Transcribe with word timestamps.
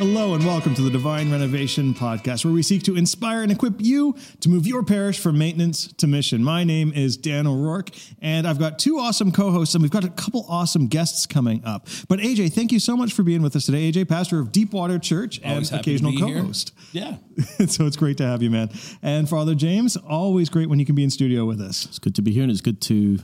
Hello 0.00 0.32
and 0.32 0.42
welcome 0.46 0.74
to 0.76 0.80
the 0.80 0.88
Divine 0.88 1.30
Renovation 1.30 1.92
Podcast, 1.92 2.42
where 2.42 2.54
we 2.54 2.62
seek 2.62 2.82
to 2.84 2.96
inspire 2.96 3.42
and 3.42 3.52
equip 3.52 3.74
you 3.80 4.16
to 4.40 4.48
move 4.48 4.66
your 4.66 4.82
parish 4.82 5.20
from 5.20 5.36
maintenance 5.36 5.92
to 5.98 6.06
mission. 6.06 6.42
My 6.42 6.64
name 6.64 6.90
is 6.94 7.18
Dan 7.18 7.46
O'Rourke, 7.46 7.90
and 8.22 8.48
I've 8.48 8.58
got 8.58 8.78
two 8.78 8.98
awesome 8.98 9.30
co 9.30 9.50
hosts, 9.50 9.74
and 9.74 9.82
we've 9.82 9.90
got 9.90 10.04
a 10.04 10.08
couple 10.08 10.46
awesome 10.48 10.86
guests 10.86 11.26
coming 11.26 11.62
up. 11.66 11.86
But 12.08 12.20
AJ, 12.20 12.54
thank 12.54 12.72
you 12.72 12.80
so 12.80 12.96
much 12.96 13.12
for 13.12 13.22
being 13.22 13.42
with 13.42 13.54
us 13.54 13.66
today. 13.66 13.92
AJ, 13.92 14.08
pastor 14.08 14.40
of 14.40 14.52
Deepwater 14.52 14.98
Church 14.98 15.38
Always 15.44 15.70
and 15.70 15.80
occasional 15.80 16.14
co 16.14 16.32
host. 16.32 16.72
Yeah. 16.92 17.16
so 17.66 17.84
it's 17.84 17.96
great 17.98 18.16
to 18.16 18.26
have 18.26 18.42
you, 18.42 18.48
man. 18.48 18.70
And 19.02 19.28
Father 19.28 19.54
James, 19.54 19.98
always 19.98 20.48
great 20.48 20.70
when 20.70 20.78
you 20.78 20.86
can 20.86 20.94
be 20.94 21.04
in 21.04 21.10
studio 21.10 21.44
with 21.44 21.60
us. 21.60 21.84
It's 21.84 21.98
good 21.98 22.14
to 22.14 22.22
be 22.22 22.32
here, 22.32 22.42
and 22.42 22.50
it's 22.50 22.62
good 22.62 22.80
to 22.80 23.18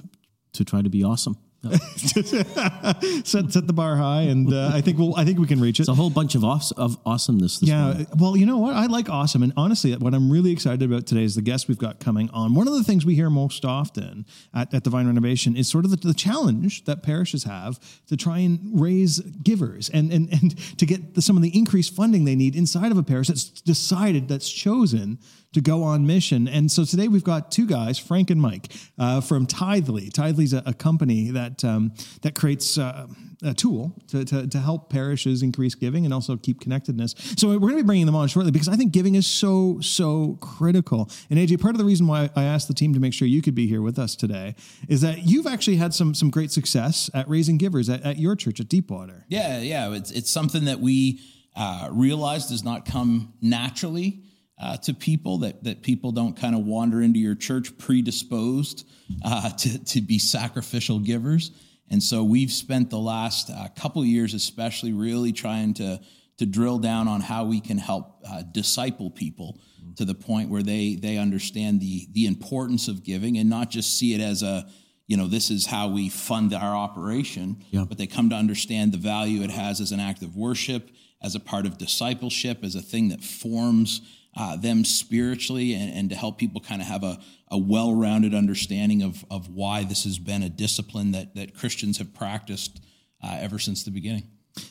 to 0.53 0.63
try 0.63 0.82
to 0.82 0.90
be 0.90 1.03
awesome. 1.03 1.39
set 1.96 3.53
set 3.53 3.67
the 3.67 3.72
bar 3.72 3.96
high, 3.96 4.22
and 4.22 4.53
uh, 4.53 4.71
I 4.72 4.81
think 4.81 4.99
we'll 4.99 5.17
I 5.17 5.25
think 5.25 5.39
we 5.39 5.46
can 5.46 5.61
reach 5.61 5.81
it. 5.81 5.82
It's 5.85 5.89
a 5.89 5.94
whole 5.94 6.11
bunch 6.11 6.35
of 6.35 6.43
aws- 6.43 6.72
of 6.76 6.96
awesomeness. 7.04 7.58
This 7.58 7.68
Yeah, 7.68 7.85
morning. 7.85 8.07
well, 8.18 8.36
you 8.36 8.46
know 8.46 8.58
what? 8.58 8.75
I 8.75 8.86
like 8.86 9.08
awesome. 9.08 9.43
And 9.43 9.53
honestly, 9.57 9.95
what 9.96 10.14
I'm 10.14 10.31
really 10.31 10.53
excited 10.53 10.82
about 10.82 11.07
today 11.07 11.25
is 11.25 11.34
the 11.34 11.43
guest 11.43 11.68
we've 11.68 11.79
got 11.79 11.98
coming 12.00 12.31
on. 12.31 12.54
One 12.54 12.68
of 12.68 12.75
the 12.75 12.84
things 12.84 13.04
we 13.04 13.14
hear 13.14 13.31
most 13.31 13.64
often 13.64 14.26
at, 14.54 14.72
at 14.75 14.84
Divine 14.84 15.07
Renovation 15.07 15.57
is 15.57 15.68
sort 15.68 15.84
of 15.84 15.90
the, 15.90 15.96
the 15.96 16.14
challenge 16.14 16.84
that 16.84 17.03
parishes 17.03 17.45
have 17.45 17.79
to 18.07 18.17
try 18.17 18.39
and 18.39 18.61
raise 18.81 19.20
givers 19.20 19.89
and, 19.89 20.12
and, 20.12 20.32
and 20.32 20.79
to 20.79 20.86
get 20.86 21.14
the, 21.14 21.23
some 21.23 21.36
of 21.36 21.43
the 21.43 21.57
increased 21.57 21.95
funding 21.95 22.25
they 22.25 22.36
need 22.36 22.54
inside 22.54 22.93
of 22.93 22.98
a 22.98 23.03
parish 23.03 23.29
that's 23.29 23.45
decided, 23.62 24.29
that's 24.29 24.50
chosen 24.50 25.18
to 25.53 25.61
go 25.61 25.82
on 25.82 26.07
mission. 26.07 26.49
And 26.49 26.71
so 26.71 26.85
today 26.85 27.09
we've 27.09 27.25
got 27.25 27.50
two 27.50 27.67
guys, 27.67 27.99
Frank 27.99 28.31
and 28.31 28.41
Mike, 28.41 28.73
uh, 28.99 29.21
from 29.21 29.46
Tithely. 29.46 30.11
Tithely's 30.11 30.53
a, 30.53 30.63
a 30.67 30.75
company 30.75 31.31
that 31.31 31.64
um, 31.64 31.93
that 32.23 32.34
creates 32.34 32.77
uh, 32.77 33.06
a 33.42 33.55
tool 33.55 33.95
to, 34.09 34.25
to, 34.25 34.47
to 34.47 34.59
help 34.59 34.91
parishes 34.91 35.43
increase 35.43 35.75
giving 35.75 36.05
and 36.05 36.15
also 36.15 36.37
keep 36.37 36.61
connectedness. 36.61 37.15
So 37.37 37.48
we're 37.48 37.59
going 37.59 37.73
to 37.73 37.83
be 37.83 37.87
bringing 37.87 38.07
them 38.07 38.17
on 38.17 38.29
shortly 38.29 38.51
because 38.51 38.69
I 38.69 38.77
think 38.77 38.93
giving 38.93 39.15
is 39.15 39.27
so 39.27 39.79
so 39.81 40.39
critical. 40.41 41.11
And 41.31 41.39
AJ, 41.39 41.61
part 41.61 41.75
of 41.75 41.79
the 41.79 41.85
reason 41.85 42.07
why 42.07 42.31
I 42.35 42.45
asked 42.45 42.69
the 42.69 42.75
team 42.75 42.95
to 42.95 43.01
make 43.01 43.15
sure 43.15 43.29
you 43.29 43.42
could 43.42 43.55
be 43.55 43.67
here 43.67 43.83
with 43.83 43.98
us 43.98 44.17
today 44.17 44.55
is 44.89 45.01
that 45.03 45.25
you've 45.25 45.47
actually 45.47 45.77
had 45.77 45.95
some 45.95 46.15
some 46.15 46.31
great 46.31 46.51
success 46.51 47.11
at 47.15 47.29
raising 47.29 47.59
givers 47.59 47.89
at, 47.89 48.03
at 48.03 48.19
your 48.19 48.37
church 48.37 48.61
at 48.61 48.69
Deepwater. 48.69 49.25
Yeah. 49.29 49.61
Yeah. 49.61 49.92
It's, 49.92 50.11
it's 50.11 50.31
something 50.31 50.65
that 50.67 50.81
we 50.81 51.20
uh, 51.55 51.89
realize 51.92 52.47
does 52.47 52.65
not 52.65 52.85
come 52.85 53.33
naturally 53.41 54.23
uh, 54.59 54.77
to 54.79 54.95
people, 54.95 55.39
that, 55.39 55.62
that 55.65 55.83
people 55.83 56.12
don't 56.12 56.37
kind 56.37 56.55
of 56.55 56.65
wander 56.65 57.03
into 57.03 57.19
your 57.19 57.35
church 57.35 57.77
predisposed 57.79 58.87
uh, 59.25 59.51
to, 59.51 59.85
to 59.85 60.01
be 60.01 60.19
sacrificial 60.19 60.98
givers. 60.98 61.51
And 61.91 62.03
so 62.03 62.25
we've 62.25 62.51
spent 62.51 62.91
the 62.91 62.98
last 62.98 63.51
uh, 63.51 63.69
couple 63.77 64.03
of 64.03 64.09
years, 64.09 64.35
especially, 64.35 64.93
really 64.93 65.33
trying 65.33 65.75
to, 65.75 66.01
to 66.39 66.47
drill 66.47 66.79
down 66.79 67.07
on 67.07 67.21
how 67.21 67.45
we 67.45 67.61
can 67.61 67.79
help 67.79 68.21
uh, 68.29 68.43
disciple 68.43 69.11
people 69.11 69.61
to 69.97 70.05
the 70.05 70.15
point 70.15 70.51
where 70.51 70.63
they, 70.63 70.97
they 70.97 71.17
understand 71.17 71.81
the, 71.81 72.09
the 72.13 72.27
importance 72.27 72.89
of 72.89 73.05
giving 73.05 73.39
and 73.39 73.48
not 73.48 73.70
just 73.70 73.98
see 73.98 74.15
it 74.15 74.20
as 74.20 74.43
a, 74.43 74.67
you 75.07 75.17
know, 75.17 75.29
this 75.29 75.51
is 75.51 75.67
how 75.67 75.89
we 75.89 76.09
fund 76.09 76.53
our 76.53 76.75
operation, 76.77 77.63
Yeah. 77.70 77.85
but 77.89 77.97
they 77.98 78.07
come 78.07 78.31
to 78.31 78.37
understand 78.37 78.93
the 78.93 78.98
value 78.98 79.43
it 79.43 79.51
has 79.51 79.81
as 79.81 79.93
an 79.93 80.01
act 80.01 80.23
of 80.23 80.35
worship, 80.35 80.91
as 81.23 81.35
a 81.35 81.41
part 81.41 81.67
of 81.67 81.79
discipleship, 81.79 82.65
as 82.65 82.75
a 82.75 82.83
thing 82.83 83.09
that 83.11 83.23
forms 83.23 84.01
uh, 84.37 84.56
them 84.56 84.84
spiritually, 84.84 85.75
and, 85.75 85.92
and 85.95 86.11
to 86.11 86.17
help 86.17 86.39
people 86.39 86.61
kind 86.61 86.83
of 86.83 86.89
have 86.89 87.03
a, 87.03 87.19
a 87.51 87.59
well 87.59 87.95
rounded 87.95 88.34
understanding 88.34 89.03
of, 89.03 89.25
of 89.31 89.48
why 89.48 89.84
this 89.84 90.05
has 90.05 90.19
been 90.19 90.42
a 90.42 90.48
discipline 90.48 91.12
that, 91.12 91.34
that 91.34 91.55
Christians 91.55 91.98
have 91.98 92.12
practiced 92.15 92.81
uh, 93.23 93.37
ever 93.41 93.59
since 93.59 93.83
the 93.83 93.91
beginning. 93.91 94.25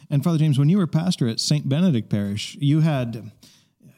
And 0.10 0.24
Father 0.24 0.38
James, 0.38 0.58
when 0.58 0.70
you 0.70 0.78
were 0.78 0.88
pastor 0.88 1.28
at 1.28 1.40
St. 1.40 1.68
Benedict 1.68 2.10
Parish, 2.10 2.56
you 2.60 2.82
had 2.82 3.32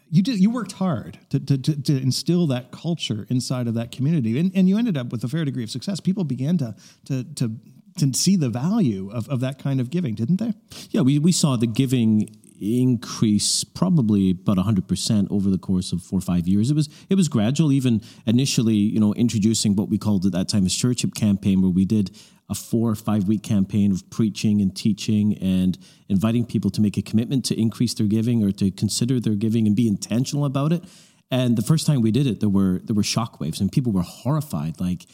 you 0.09 0.21
did 0.21 0.39
you 0.39 0.49
worked 0.49 0.73
hard 0.73 1.19
to, 1.29 1.39
to, 1.39 1.57
to, 1.57 1.81
to 1.83 2.01
instill 2.01 2.47
that 2.47 2.71
culture 2.71 3.27
inside 3.29 3.67
of 3.67 3.73
that 3.73 3.91
community, 3.91 4.39
and, 4.39 4.51
and 4.55 4.69
you 4.69 4.77
ended 4.77 4.97
up 4.97 5.11
with 5.11 5.23
a 5.23 5.27
fair 5.27 5.43
degree 5.45 5.63
of 5.63 5.69
success. 5.69 5.99
People 5.99 6.23
began 6.23 6.57
to 6.57 6.75
to 7.05 7.23
to, 7.35 7.51
to 7.97 8.13
see 8.13 8.35
the 8.35 8.49
value 8.49 9.09
of, 9.11 9.27
of 9.27 9.39
that 9.41 9.59
kind 9.59 9.81
of 9.81 9.89
giving, 9.89 10.15
didn't 10.15 10.37
they? 10.37 10.53
yeah. 10.91 11.01
We 11.01 11.19
we 11.19 11.31
saw 11.31 11.57
the 11.57 11.67
giving 11.67 12.35
increase 12.59 13.63
probably 13.63 14.31
about 14.31 14.57
hundred 14.57 14.87
percent 14.87 15.27
over 15.31 15.49
the 15.49 15.57
course 15.57 15.91
of 15.91 16.01
four 16.01 16.19
or 16.19 16.21
five 16.21 16.47
years. 16.47 16.71
It 16.71 16.75
was 16.75 16.89
it 17.09 17.15
was 17.15 17.27
gradual. 17.27 17.71
Even 17.71 18.01
initially, 18.25 18.75
you 18.75 18.99
know, 18.99 19.13
introducing 19.13 19.75
what 19.75 19.89
we 19.89 19.97
called 19.97 20.25
at 20.25 20.31
that 20.33 20.49
time 20.49 20.65
a 20.65 20.69
stewardship 20.69 21.13
campaign, 21.13 21.61
where 21.61 21.71
we 21.71 21.85
did 21.85 22.11
a 22.49 22.55
four 22.55 22.89
or 22.89 22.95
five 22.95 23.27
week 23.27 23.43
campaign 23.43 23.91
of 23.91 24.09
preaching 24.09 24.61
and 24.61 24.75
teaching 24.75 25.37
and 25.39 25.77
inviting 26.07 26.45
people 26.45 26.71
to 26.71 26.81
make 26.81 26.97
a 26.97 27.01
commitment 27.01 27.43
to 27.45 27.59
increase 27.59 27.93
their 27.93 28.07
giving 28.07 28.43
or 28.43 28.51
to 28.51 28.71
consider 28.71 29.19
their 29.19 29.35
giving 29.35 29.67
and 29.67 29.75
be 29.75 29.87
intentional 29.87 30.45
about 30.45 30.71
it. 30.71 30.83
And 31.29 31.57
the 31.57 31.61
first 31.61 31.85
time 31.85 32.01
we 32.01 32.11
did 32.11 32.25
it, 32.25 32.39
there 32.39 32.49
were 32.49 32.79
there 32.83 32.95
were 32.95 33.01
shockwaves 33.01 33.59
and 33.59 33.71
people 33.71 33.91
were 33.91 34.01
horrified. 34.01 34.79
Like, 34.79 35.05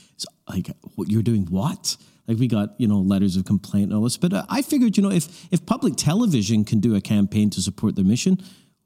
like 0.48 0.68
what 0.96 1.10
you're 1.10 1.24
doing? 1.24 1.46
What? 1.46 1.98
Like 2.28 2.38
we 2.38 2.48
got 2.48 2.76
you 2.78 2.88
know 2.88 3.00
letters 3.00 3.36
of 3.36 3.46
complaint 3.46 3.86
and 3.86 3.94
all 3.94 4.04
this. 4.04 4.18
But 4.18 4.34
uh, 4.34 4.46
I 4.50 4.62
figured 4.62 4.98
you 4.98 5.04
know 5.04 5.12
if 5.12 5.48
if 5.52 5.66
public 5.66 5.96
television 5.96 6.64
can 6.64 6.80
do 6.80 6.96
a 6.96 7.02
campaign 7.02 7.50
to 7.52 7.62
support 7.62 7.96
the 7.96 8.04
mission, 8.04 8.38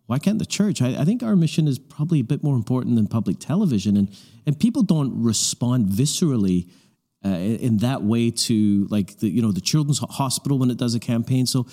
why 0.07 0.19
can't 0.19 0.39
the 0.39 0.45
church? 0.45 0.81
I, 0.81 1.01
I 1.01 1.05
think 1.05 1.21
our 1.21 1.35
mission 1.35 1.67
is 1.67 1.77
probably 1.77 2.19
a 2.19 2.23
bit 2.23 2.43
more 2.43 2.55
important 2.55 2.95
than 2.95 3.07
public 3.07 3.39
television, 3.39 3.95
and 3.95 4.09
and 4.45 4.59
people 4.59 4.81
don't 4.81 5.21
respond 5.21 5.87
viscerally 5.87 6.69
uh, 7.25 7.29
in 7.29 7.77
that 7.77 8.03
way 8.03 8.31
to 8.31 8.87
like 8.89 9.17
the 9.19 9.29
you 9.29 9.41
know 9.41 9.51
the 9.51 9.61
children's 9.61 9.99
hospital 9.99 10.57
when 10.57 10.71
it 10.71 10.77
does 10.77 10.95
a 10.95 10.99
campaign. 10.99 11.45
So 11.45 11.67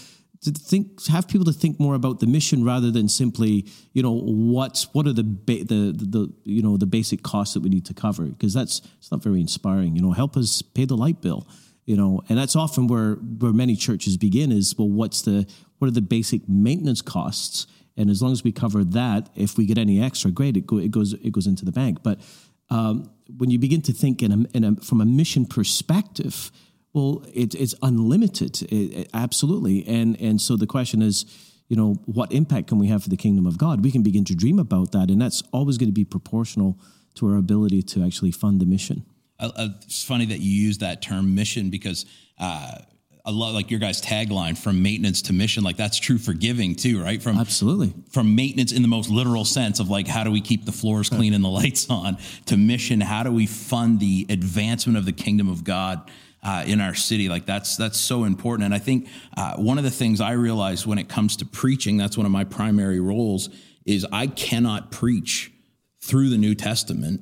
to 0.45 0.51
think 0.51 1.07
have 1.07 1.27
people 1.27 1.45
to 1.47 1.53
think 1.53 1.81
more 1.81 1.95
about 1.95 2.21
the 2.21 2.27
mission 2.27 2.65
rather 2.65 2.91
than 2.91 3.09
simply 3.09 3.67
you 3.93 4.03
know 4.03 4.13
what's 4.13 4.93
what 4.95 5.07
are 5.07 5.13
the 5.13 5.25
ba- 5.25 5.65
the, 5.65 5.93
the 5.93 6.05
the 6.05 6.33
you 6.45 6.63
know 6.63 6.77
the 6.77 6.87
basic 6.87 7.23
costs 7.23 7.55
that 7.55 7.63
we 7.63 7.71
need 7.71 7.87
to 7.87 7.95
cover 7.95 8.25
because 8.25 8.53
that's 8.53 8.83
it's 8.99 9.11
not 9.11 9.23
very 9.23 9.41
inspiring. 9.41 9.97
You 9.97 10.03
know, 10.03 10.13
help 10.13 10.37
us 10.37 10.63
pay 10.63 10.85
the 10.85 10.97
light 10.97 11.21
bill. 11.21 11.47
You 11.87 11.97
know, 11.97 12.23
and 12.29 12.39
that's 12.39 12.57
often 12.57 12.87
where 12.87 13.15
where 13.15 13.53
many 13.53 13.77
churches 13.77 14.17
begin 14.17 14.53
is 14.53 14.75
well, 14.79 14.89
what's 14.89 15.23
the 15.23 15.47
what 15.79 15.89
are 15.89 15.93
the 15.93 16.03
basic 16.03 16.49
maintenance 16.49 17.03
costs? 17.03 17.67
And 17.97 18.11
as 18.11 18.21
long 18.23 18.33
as 18.33 18.43
we 18.43 18.53
cover 18.53 18.83
that, 18.85 19.31
if 19.37 19.57
we 19.57 19.67
get 19.67 19.79
any 19.79 20.03
extra, 20.03 20.31
great, 20.31 20.57
it, 20.57 20.67
go, 20.67 20.79
it 20.79 20.91
goes 20.91 21.13
it 21.13 21.31
goes 21.31 21.47
into 21.47 21.65
the 21.65 21.73
bank. 21.73 22.03
But 22.03 22.21
um, 22.71 23.11
when 23.37 23.51
you 23.51 23.59
begin 23.59 23.83
to 23.83 23.93
think 23.93 24.23
in 24.23 24.33
a, 24.33 24.57
in 24.57 24.65
a, 24.65 24.77
from 24.77 25.01
a 25.01 25.05
mission 25.05 25.47
perspective, 25.47 26.51
well, 26.95 27.23
it, 27.35 27.55
it's 27.55 27.75
unlimited, 27.83 28.63
it, 28.63 28.75
it- 29.01 29.11
absolutely. 29.13 29.87
And 29.87 30.19
and 30.21 30.41
so 30.41 30.57
the 30.57 30.67
question 30.67 31.03
is, 31.03 31.27
you 31.69 31.77
know, 31.77 31.95
what 32.07 32.33
impact 32.33 32.69
can 32.69 32.79
we 32.79 32.87
have 32.89 33.03
for 33.03 33.11
the 33.11 33.17
kingdom 33.17 33.47
of 33.47 33.59
God? 33.59 33.85
We 33.85 33.91
can 33.91 34.03
begin 34.03 34.25
to 34.27 34.35
dream 34.35 34.59
about 34.59 34.93
that, 34.93 35.11
and 35.11 35.21
that's 35.21 35.43
always 35.53 35.77
going 35.79 35.89
to 35.89 35.93
be 35.95 36.05
proportional 36.05 36.79
to 37.17 37.29
our 37.31 37.37
ability 37.37 37.83
to 37.83 38.05
actually 38.05 38.31
fund 38.33 38.61
the 38.61 38.67
mission. 38.67 39.05
uh, 39.41 39.69
it's 39.83 40.03
funny 40.05 40.27
that 40.27 40.41
you 40.41 40.51
use 40.67 40.79
that 40.79 41.03
term 41.03 41.35
mission 41.35 41.71
because 41.71 42.07
uh, 42.39 42.79
a 43.25 43.33
lot 43.33 43.55
like 43.55 43.71
your 43.71 43.81
guys' 43.81 44.03
tagline 44.03 44.57
from 44.59 44.83
maintenance 44.83 45.23
to 45.23 45.33
mission, 45.33 45.65
like 45.65 45.77
that's 45.77 45.99
true 45.99 46.19
for 46.19 46.33
giving 46.35 46.75
too, 46.75 47.03
right? 47.03 47.23
From 47.23 47.39
Absolutely. 47.39 47.95
from 48.11 48.35
maintenance 48.35 48.73
in 48.73 48.83
the 48.83 48.89
most 48.89 49.09
literal 49.11 49.45
sense 49.45 49.81
of 49.81 49.89
like 49.89 50.07
how 50.07 50.25
do 50.25 50.31
we 50.31 50.41
keep 50.41 50.65
the 50.67 50.73
floors 50.73 51.09
clean 51.09 51.33
and 51.35 51.43
the 51.45 51.49
lights 51.63 51.89
on 51.89 52.19
to 52.47 52.57
mission 52.57 53.01
how 53.01 53.23
do 53.23 53.33
we 53.33 53.47
fund 53.47 53.99
the 54.01 54.27
advancement 54.29 54.99
of 54.99 55.05
the 55.07 55.13
kingdom 55.13 55.49
of 55.49 55.65
god 55.65 56.11
uh, 56.45 56.63
in 56.67 56.81
our 56.81 56.95
city 56.95 57.29
like 57.29 57.47
that's 57.47 57.77
that's 57.77 57.99
so 57.99 58.25
important 58.25 58.65
and 58.67 58.75
i 58.75 58.79
think 58.79 59.09
uh, 59.37 59.57
one 59.57 59.79
of 59.79 59.85
the 59.85 59.91
things 59.91 60.21
i 60.21 60.33
realized 60.33 60.85
when 60.87 60.99
it 60.99 61.09
comes 61.09 61.37
to 61.37 61.45
preaching 61.47 61.97
that's 61.97 62.17
one 62.17 62.27
of 62.27 62.33
my 62.33 62.45
primary 62.45 63.01
roles 63.01 63.49
is 63.87 64.07
i 64.13 64.27
cannot 64.27 64.91
preach 64.93 65.51
through 66.03 66.29
the 66.29 66.37
new 66.39 66.55
testament 66.55 67.21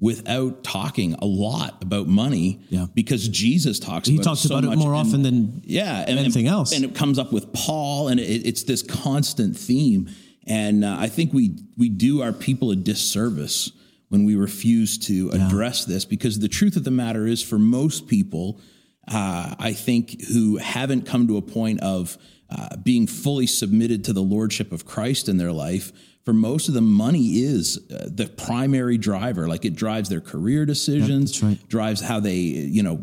without 0.00 0.64
talking 0.64 1.14
a 1.20 1.24
lot 1.26 1.80
about 1.82 2.08
money 2.08 2.60
Yeah. 2.70 2.86
because 2.94 3.28
jesus 3.28 3.78
talks 3.78 4.08
He 4.08 4.16
about 4.16 4.24
talks 4.24 4.44
it 4.44 4.48
so 4.48 4.56
about 4.58 4.72
it 4.72 4.76
more 4.76 4.94
and- 4.94 5.06
often 5.06 5.22
than 5.22 5.62
yeah, 5.64 6.04
and, 6.08 6.18
anything 6.18 6.46
and- 6.46 6.54
else. 6.54 6.72
And 6.72 6.84
it 6.84 6.94
comes 6.94 7.18
up 7.18 7.32
with 7.32 7.52
Paul, 7.52 8.08
and 8.08 8.18
it, 8.18 8.24
it's 8.46 8.64
this 8.64 8.82
constant 8.82 9.56
theme. 9.56 10.08
And 10.46 10.84
uh, 10.84 10.96
I 10.98 11.06
think 11.08 11.32
we 11.32 11.56
we 11.78 11.88
do 11.88 12.20
our 12.22 12.32
people 12.32 12.72
a 12.72 12.76
disservice 12.76 13.70
when 14.12 14.24
we 14.26 14.36
refuse 14.36 14.98
to 14.98 15.30
address 15.30 15.86
this, 15.86 16.04
because 16.04 16.38
the 16.38 16.46
truth 16.46 16.76
of 16.76 16.84
the 16.84 16.90
matter 16.90 17.26
is, 17.26 17.42
for 17.42 17.58
most 17.58 18.06
people, 18.08 18.60
uh, 19.08 19.54
I 19.58 19.72
think 19.72 20.20
who 20.24 20.58
haven't 20.58 21.06
come 21.06 21.26
to 21.28 21.38
a 21.38 21.42
point 21.42 21.80
of 21.80 22.18
uh, 22.50 22.76
being 22.76 23.06
fully 23.06 23.46
submitted 23.46 24.04
to 24.04 24.12
the 24.12 24.20
lordship 24.20 24.70
of 24.70 24.84
Christ 24.84 25.30
in 25.30 25.38
their 25.38 25.50
life. 25.50 25.92
For 26.26 26.34
most 26.34 26.68
of 26.68 26.74
them, 26.74 26.92
money 26.92 27.42
is 27.42 27.78
uh, 27.90 28.10
the 28.12 28.26
primary 28.26 28.98
driver. 28.98 29.48
Like 29.48 29.64
it 29.64 29.74
drives 29.74 30.10
their 30.10 30.20
career 30.20 30.66
decisions, 30.66 31.42
right. 31.42 31.58
drives 31.68 32.02
how 32.02 32.20
they, 32.20 32.34
you 32.34 32.82
know, 32.82 32.96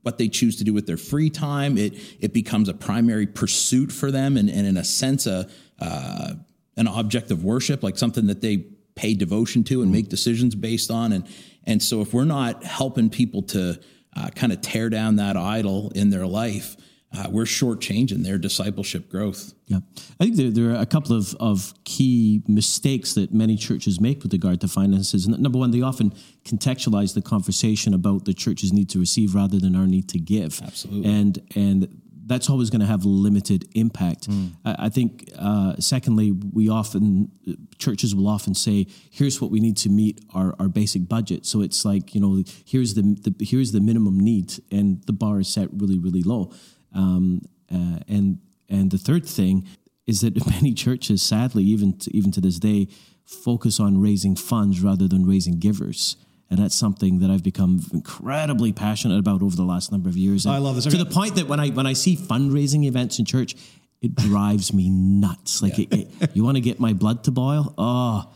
what 0.00 0.16
they 0.16 0.28
choose 0.28 0.56
to 0.56 0.64
do 0.64 0.72
with 0.72 0.86
their 0.86 0.96
free 0.96 1.28
time. 1.28 1.76
It 1.76 1.98
it 2.18 2.32
becomes 2.32 2.70
a 2.70 2.74
primary 2.74 3.26
pursuit 3.26 3.92
for 3.92 4.10
them, 4.10 4.38
and, 4.38 4.48
and 4.48 4.66
in 4.66 4.78
a 4.78 4.84
sense, 4.84 5.26
a 5.26 5.50
uh, 5.78 6.32
an 6.78 6.88
object 6.88 7.30
of 7.30 7.44
worship, 7.44 7.82
like 7.82 7.98
something 7.98 8.28
that 8.28 8.40
they 8.40 8.64
pay 8.96 9.14
devotion 9.14 9.62
to 9.64 9.82
and 9.82 9.92
make 9.92 10.08
decisions 10.08 10.54
based 10.54 10.90
on. 10.90 11.12
And 11.12 11.26
and 11.64 11.82
so, 11.82 12.00
if 12.00 12.12
we're 12.12 12.24
not 12.24 12.64
helping 12.64 13.10
people 13.10 13.42
to 13.42 13.78
uh, 14.16 14.28
kind 14.30 14.52
of 14.52 14.60
tear 14.60 14.88
down 14.88 15.16
that 15.16 15.36
idol 15.36 15.92
in 15.94 16.10
their 16.10 16.26
life, 16.26 16.76
uh, 17.16 17.28
we're 17.30 17.44
shortchanging 17.44 18.24
their 18.24 18.38
discipleship 18.38 19.10
growth. 19.10 19.52
Yeah, 19.66 19.78
I 20.20 20.24
think 20.24 20.36
there, 20.36 20.50
there 20.50 20.70
are 20.70 20.80
a 20.80 20.86
couple 20.86 21.16
of, 21.16 21.34
of 21.40 21.72
key 21.84 22.42
mistakes 22.46 23.14
that 23.14 23.32
many 23.32 23.56
churches 23.56 24.00
make 24.00 24.22
with 24.22 24.32
regard 24.32 24.60
to 24.60 24.68
finances. 24.68 25.26
Number 25.26 25.58
one, 25.58 25.70
they 25.70 25.82
often 25.82 26.12
contextualize 26.44 27.14
the 27.14 27.22
conversation 27.22 27.94
about 27.94 28.24
the 28.24 28.34
church's 28.34 28.72
need 28.72 28.88
to 28.90 28.98
receive 28.98 29.34
rather 29.34 29.58
than 29.58 29.74
our 29.76 29.86
need 29.86 30.08
to 30.10 30.18
give. 30.18 30.60
Absolutely. 30.62 31.10
And 31.10 31.42
and 31.54 32.02
that's 32.26 32.50
always 32.50 32.70
going 32.70 32.80
to 32.80 32.86
have 32.86 33.04
limited 33.04 33.68
impact. 33.74 34.28
Mm. 34.28 34.52
I, 34.64 34.76
I, 34.86 34.88
think. 34.88 35.30
Uh, 35.38 35.76
secondly, 35.78 36.32
we 36.32 36.68
often 36.68 37.30
churches 37.78 38.14
will 38.14 38.28
often 38.28 38.54
say, 38.54 38.86
"Here's 39.10 39.40
what 39.40 39.50
we 39.50 39.60
need 39.60 39.76
to 39.78 39.88
meet 39.88 40.20
our, 40.34 40.54
our 40.58 40.68
basic 40.68 41.08
budget." 41.08 41.46
So 41.46 41.60
it's 41.60 41.84
like 41.84 42.14
you 42.14 42.20
know, 42.20 42.42
here's 42.66 42.94
the, 42.94 43.02
the 43.02 43.34
here's 43.44 43.72
the 43.72 43.80
minimum 43.80 44.18
need, 44.18 44.52
and 44.70 45.02
the 45.04 45.12
bar 45.12 45.40
is 45.40 45.48
set 45.48 45.68
really 45.72 45.98
really 45.98 46.22
low. 46.22 46.52
Um, 46.92 47.42
uh, 47.72 48.00
and 48.08 48.38
and 48.68 48.90
the 48.90 48.98
third 48.98 49.26
thing 49.26 49.66
is 50.06 50.20
that 50.20 50.46
many 50.50 50.74
churches, 50.74 51.22
sadly, 51.22 51.64
even 51.64 51.98
to, 51.98 52.16
even 52.16 52.32
to 52.32 52.40
this 52.40 52.58
day, 52.58 52.88
focus 53.24 53.80
on 53.80 54.00
raising 54.00 54.36
funds 54.36 54.80
rather 54.80 55.08
than 55.08 55.26
raising 55.26 55.58
givers. 55.58 56.16
And 56.48 56.60
that's 56.60 56.76
something 56.76 57.18
that 57.20 57.30
I've 57.30 57.42
become 57.42 57.84
incredibly 57.92 58.72
passionate 58.72 59.18
about 59.18 59.42
over 59.42 59.56
the 59.56 59.64
last 59.64 59.90
number 59.90 60.08
of 60.08 60.16
years. 60.16 60.46
And 60.46 60.54
I 60.54 60.58
love 60.58 60.76
this. 60.76 60.84
To 60.84 60.96
the 60.96 61.04
point 61.04 61.34
that 61.36 61.48
when 61.48 61.58
I 61.58 61.70
when 61.70 61.86
I 61.86 61.92
see 61.92 62.16
fundraising 62.16 62.84
events 62.84 63.18
in 63.18 63.24
church, 63.24 63.56
it 64.00 64.14
drives 64.14 64.72
me 64.72 64.88
nuts. 64.88 65.62
Like, 65.62 65.78
yeah. 65.78 65.86
it, 65.90 66.08
it, 66.20 66.36
you 66.36 66.44
want 66.44 66.56
to 66.56 66.60
get 66.60 66.78
my 66.78 66.92
blood 66.92 67.24
to 67.24 67.30
boil? 67.30 67.74
Oh, 67.76 68.32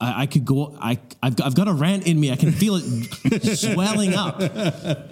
I, 0.00 0.22
I, 0.22 0.26
could 0.26 0.44
go. 0.44 0.76
I 0.80 0.98
I've 1.22 1.34
got, 1.34 1.46
I've 1.46 1.54
got 1.56 1.66
a 1.66 1.72
rant 1.72 2.06
in 2.06 2.20
me. 2.20 2.30
I 2.30 2.36
can 2.36 2.52
feel 2.52 2.76
it 2.76 3.58
swelling 3.58 4.14
up. 4.14 4.40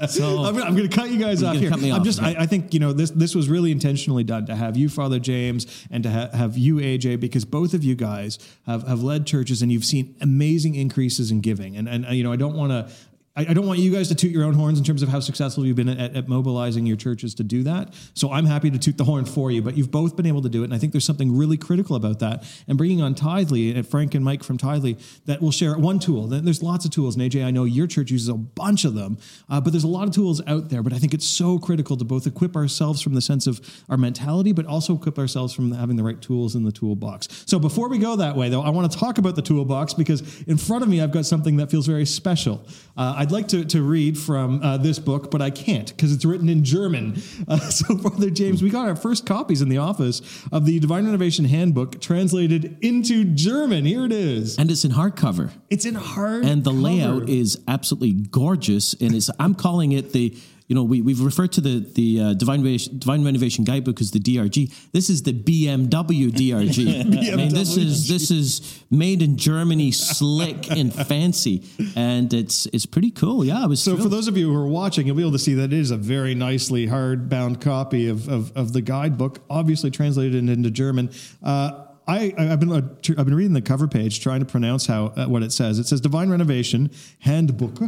So 0.08 0.44
I'm, 0.44 0.56
I'm 0.62 0.76
going 0.76 0.88
to 0.88 0.96
cut 0.96 1.10
you 1.10 1.18
guys 1.18 1.42
off 1.42 1.56
here. 1.56 1.72
I'm 1.72 1.84
off, 1.90 2.04
just. 2.04 2.22
I, 2.22 2.36
I, 2.38 2.46
think 2.46 2.72
you 2.72 2.78
know 2.78 2.92
this. 2.92 3.10
This 3.10 3.34
was 3.34 3.48
really 3.48 3.72
intentionally 3.72 4.22
done 4.22 4.46
to 4.46 4.54
have 4.54 4.76
you, 4.76 4.88
Father 4.88 5.18
James, 5.18 5.66
and 5.90 6.04
to 6.04 6.10
ha- 6.10 6.30
have 6.32 6.56
you, 6.56 6.76
AJ, 6.76 7.18
because 7.18 7.44
both 7.44 7.74
of 7.74 7.82
you 7.82 7.96
guys 7.96 8.38
have 8.66 8.86
have 8.86 9.02
led 9.02 9.26
churches 9.26 9.60
and 9.60 9.72
you've 9.72 9.84
seen 9.84 10.14
amazing 10.20 10.76
increases 10.76 11.32
in 11.32 11.40
giving. 11.40 11.76
And 11.76 11.88
and 11.88 12.06
you 12.10 12.22
know 12.22 12.32
I 12.32 12.36
don't 12.36 12.54
want 12.54 12.70
to 12.70 12.88
I, 13.36 13.42
I, 13.50 13.52
don't 13.52 13.66
want 13.66 13.78
you 13.78 13.92
guys 13.92 14.08
to 14.08 14.14
toot 14.14 14.30
your 14.30 14.44
own 14.44 14.54
horns 14.54 14.78
in 14.78 14.84
terms 14.84 15.02
of 15.02 15.08
how 15.08 15.20
successful 15.20 15.66
you've 15.66 15.76
been 15.76 15.88
at, 15.88 16.16
at, 16.16 16.28
mobilizing 16.28 16.86
your 16.86 16.96
churches 16.96 17.34
to 17.34 17.44
do 17.44 17.62
that. 17.64 17.94
So 18.14 18.32
I'm 18.32 18.46
happy 18.46 18.70
to 18.70 18.78
toot 18.78 18.96
the 18.96 19.04
horn 19.04 19.26
for 19.26 19.50
you, 19.50 19.62
but 19.62 19.76
you've 19.76 19.90
both 19.90 20.16
been 20.16 20.26
able 20.26 20.42
to 20.42 20.48
do 20.48 20.62
it. 20.62 20.64
And 20.64 20.74
I 20.74 20.78
think 20.78 20.92
there's 20.92 21.04
something 21.04 21.36
really 21.36 21.56
critical 21.56 21.96
about 21.96 22.18
that. 22.20 22.44
And 22.66 22.78
bringing 22.78 23.02
on 23.02 23.14
Tithely, 23.14 23.76
and 23.76 23.86
Frank 23.86 24.14
and 24.14 24.24
Mike 24.24 24.42
from 24.42 24.58
Tithely, 24.58 24.98
that 25.26 25.42
will 25.42 25.50
share 25.50 25.76
one 25.76 25.98
tool. 25.98 26.26
There's 26.26 26.62
lots 26.62 26.84
of 26.84 26.90
tools. 26.90 27.16
And 27.16 27.30
AJ, 27.30 27.44
I 27.44 27.50
know 27.50 27.64
your 27.64 27.86
church 27.86 28.10
uses 28.10 28.28
a 28.28 28.34
bunch 28.34 28.84
of 28.84 28.94
them, 28.94 29.18
uh, 29.50 29.60
but 29.60 29.72
there's 29.72 29.84
a 29.84 29.88
lot 29.88 30.08
of 30.08 30.14
tools 30.14 30.40
out 30.46 30.70
there. 30.70 30.82
But 30.82 30.92
I 30.92 30.98
think 30.98 31.12
it's 31.12 31.26
so 31.26 31.58
critical 31.58 31.96
to 31.96 32.04
both 32.04 32.26
equip 32.26 32.56
ourselves 32.56 33.02
from 33.02 33.14
the 33.14 33.20
sense 33.20 33.46
of 33.46 33.60
our 33.88 33.96
mentality, 33.96 34.52
but 34.52 34.66
also 34.66 34.94
equip 34.94 35.18
ourselves 35.18 35.52
from 35.52 35.72
having 35.72 35.96
the 35.96 36.04
right 36.04 36.20
tools 36.20 36.54
in 36.54 36.64
the 36.64 36.72
toolbox. 36.72 37.44
So 37.46 37.58
before 37.58 37.88
we 37.88 37.98
go 37.98 38.16
that 38.16 38.36
way, 38.36 38.48
though, 38.48 38.62
I 38.62 38.70
want 38.70 38.90
to 38.90 38.98
talk 38.98 39.18
about 39.18 39.36
the 39.36 39.42
toolbox 39.42 39.94
because 39.94 40.42
in 40.44 40.56
front 40.56 40.82
of 40.82 40.88
me, 40.88 41.00
I've 41.02 41.12
got 41.12 41.26
something 41.26 41.56
that 41.58 41.70
feels 41.70 41.86
very 41.86 42.06
special. 42.06 42.64
Uh, 42.96 43.25
I'd 43.26 43.32
like 43.32 43.48
to, 43.48 43.64
to 43.64 43.82
read 43.82 44.16
from 44.16 44.62
uh, 44.62 44.76
this 44.76 45.00
book, 45.00 45.32
but 45.32 45.42
I 45.42 45.50
can't 45.50 45.88
because 45.88 46.12
it's 46.12 46.24
written 46.24 46.48
in 46.48 46.62
German. 46.62 47.20
Uh, 47.48 47.58
so, 47.58 47.96
Father 47.98 48.30
James, 48.30 48.62
we 48.62 48.70
got 48.70 48.88
our 48.88 48.96
first 48.96 49.24
copies 49.24 49.62
in 49.62 49.68
the 49.68 49.78
office 49.78 50.20
of 50.50 50.66
the 50.66 50.80
Divine 50.80 51.04
Renovation 51.04 51.44
Handbook 51.44 52.00
translated 52.00 52.76
into 52.82 53.24
German. 53.24 53.84
Here 53.84 54.04
it 54.04 54.10
is. 54.10 54.58
And 54.58 54.70
it's 54.70 54.84
in 54.84 54.90
hardcover. 54.90 55.52
It's 55.70 55.84
in 55.84 55.94
hard 55.94 56.44
And 56.44 56.64
the 56.64 56.72
layout 56.72 57.28
is 57.28 57.62
absolutely 57.68 58.14
gorgeous. 58.14 58.94
And 58.94 59.14
it's, 59.14 59.30
I'm 59.38 59.54
calling 59.54 59.92
it 59.92 60.12
the 60.12 60.36
you 60.68 60.74
know, 60.74 60.82
we, 60.82 61.00
we've 61.00 61.20
referred 61.20 61.52
to 61.52 61.60
the, 61.60 61.78
the 61.94 62.20
uh, 62.20 62.34
Divine, 62.34 62.60
Renovation, 62.60 62.98
Divine 62.98 63.24
Renovation 63.24 63.64
Guidebook 63.64 64.00
as 64.00 64.10
the 64.10 64.18
DRG. 64.18 64.72
This 64.92 65.08
is 65.08 65.22
the 65.22 65.32
BMW 65.32 66.30
DRG. 66.30 67.04
BMW. 67.04 67.32
I 67.32 67.36
mean, 67.36 67.54
this 67.54 67.76
is, 67.76 68.08
this 68.08 68.30
is 68.32 68.82
made 68.90 69.22
in 69.22 69.36
Germany, 69.36 69.92
slick 69.92 70.70
and 70.70 70.92
fancy. 70.92 71.62
And 71.94 72.32
it's, 72.34 72.66
it's 72.66 72.86
pretty 72.86 73.12
cool. 73.12 73.44
Yeah, 73.44 73.62
I 73.62 73.66
was 73.66 73.80
So 73.80 73.92
thrilled. 73.92 74.02
for 74.02 74.08
those 74.08 74.26
of 74.26 74.36
you 74.36 74.52
who 74.52 74.58
are 74.58 74.66
watching, 74.66 75.06
you'll 75.06 75.16
be 75.16 75.22
able 75.22 75.32
to 75.32 75.38
see 75.38 75.54
that 75.54 75.72
it 75.72 75.72
is 75.72 75.92
a 75.92 75.96
very 75.96 76.34
nicely 76.34 76.88
hardbound 76.88 77.60
copy 77.60 78.08
of, 78.08 78.28
of, 78.28 78.56
of 78.56 78.72
the 78.72 78.82
guidebook, 78.82 79.40
obviously 79.48 79.92
translated 79.92 80.48
into 80.48 80.70
German. 80.70 81.10
Uh, 81.42 81.84
I, 82.08 82.34
have 82.38 82.60
been 82.60 82.72
uh, 82.72 82.76
I've 83.18 83.26
been 83.26 83.34
reading 83.34 83.52
the 83.52 83.62
cover 83.62 83.88
page, 83.88 84.20
trying 84.20 84.40
to 84.40 84.46
pronounce 84.46 84.86
how 84.86 85.06
uh, 85.06 85.26
what 85.26 85.42
it 85.42 85.52
says. 85.52 85.80
It 85.80 85.86
says 85.88 86.00
Divine 86.00 86.30
Renovation 86.30 86.90
Handbook. 87.20 87.78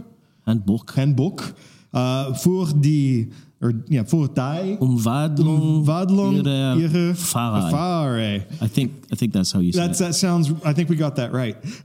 Handbook. 0.45 0.93
Handbook 0.95 1.55
uh, 1.99 2.35
voor 2.35 2.73
die, 2.81 3.29
or 3.61 3.73
yeah, 3.87 4.07
voor 4.07 4.35
die 4.35 4.79
ihrer, 6.37 6.77
ihrer 6.77 7.15
Pfarrei. 7.15 7.71
Pfarrei. 7.71 8.47
I 8.63 8.69
think 8.69 8.93
I 9.13 9.17
think 9.17 9.33
that's 9.33 9.53
how 9.53 9.61
you 9.61 9.73
say 9.73 9.81
that's, 9.81 10.01
it. 10.01 10.05
That 10.05 10.15
sounds. 10.15 10.51
I 10.65 10.73
think 10.73 10.89
we 10.89 10.97
got 10.97 11.17
that 11.17 11.33
right. 11.33 11.57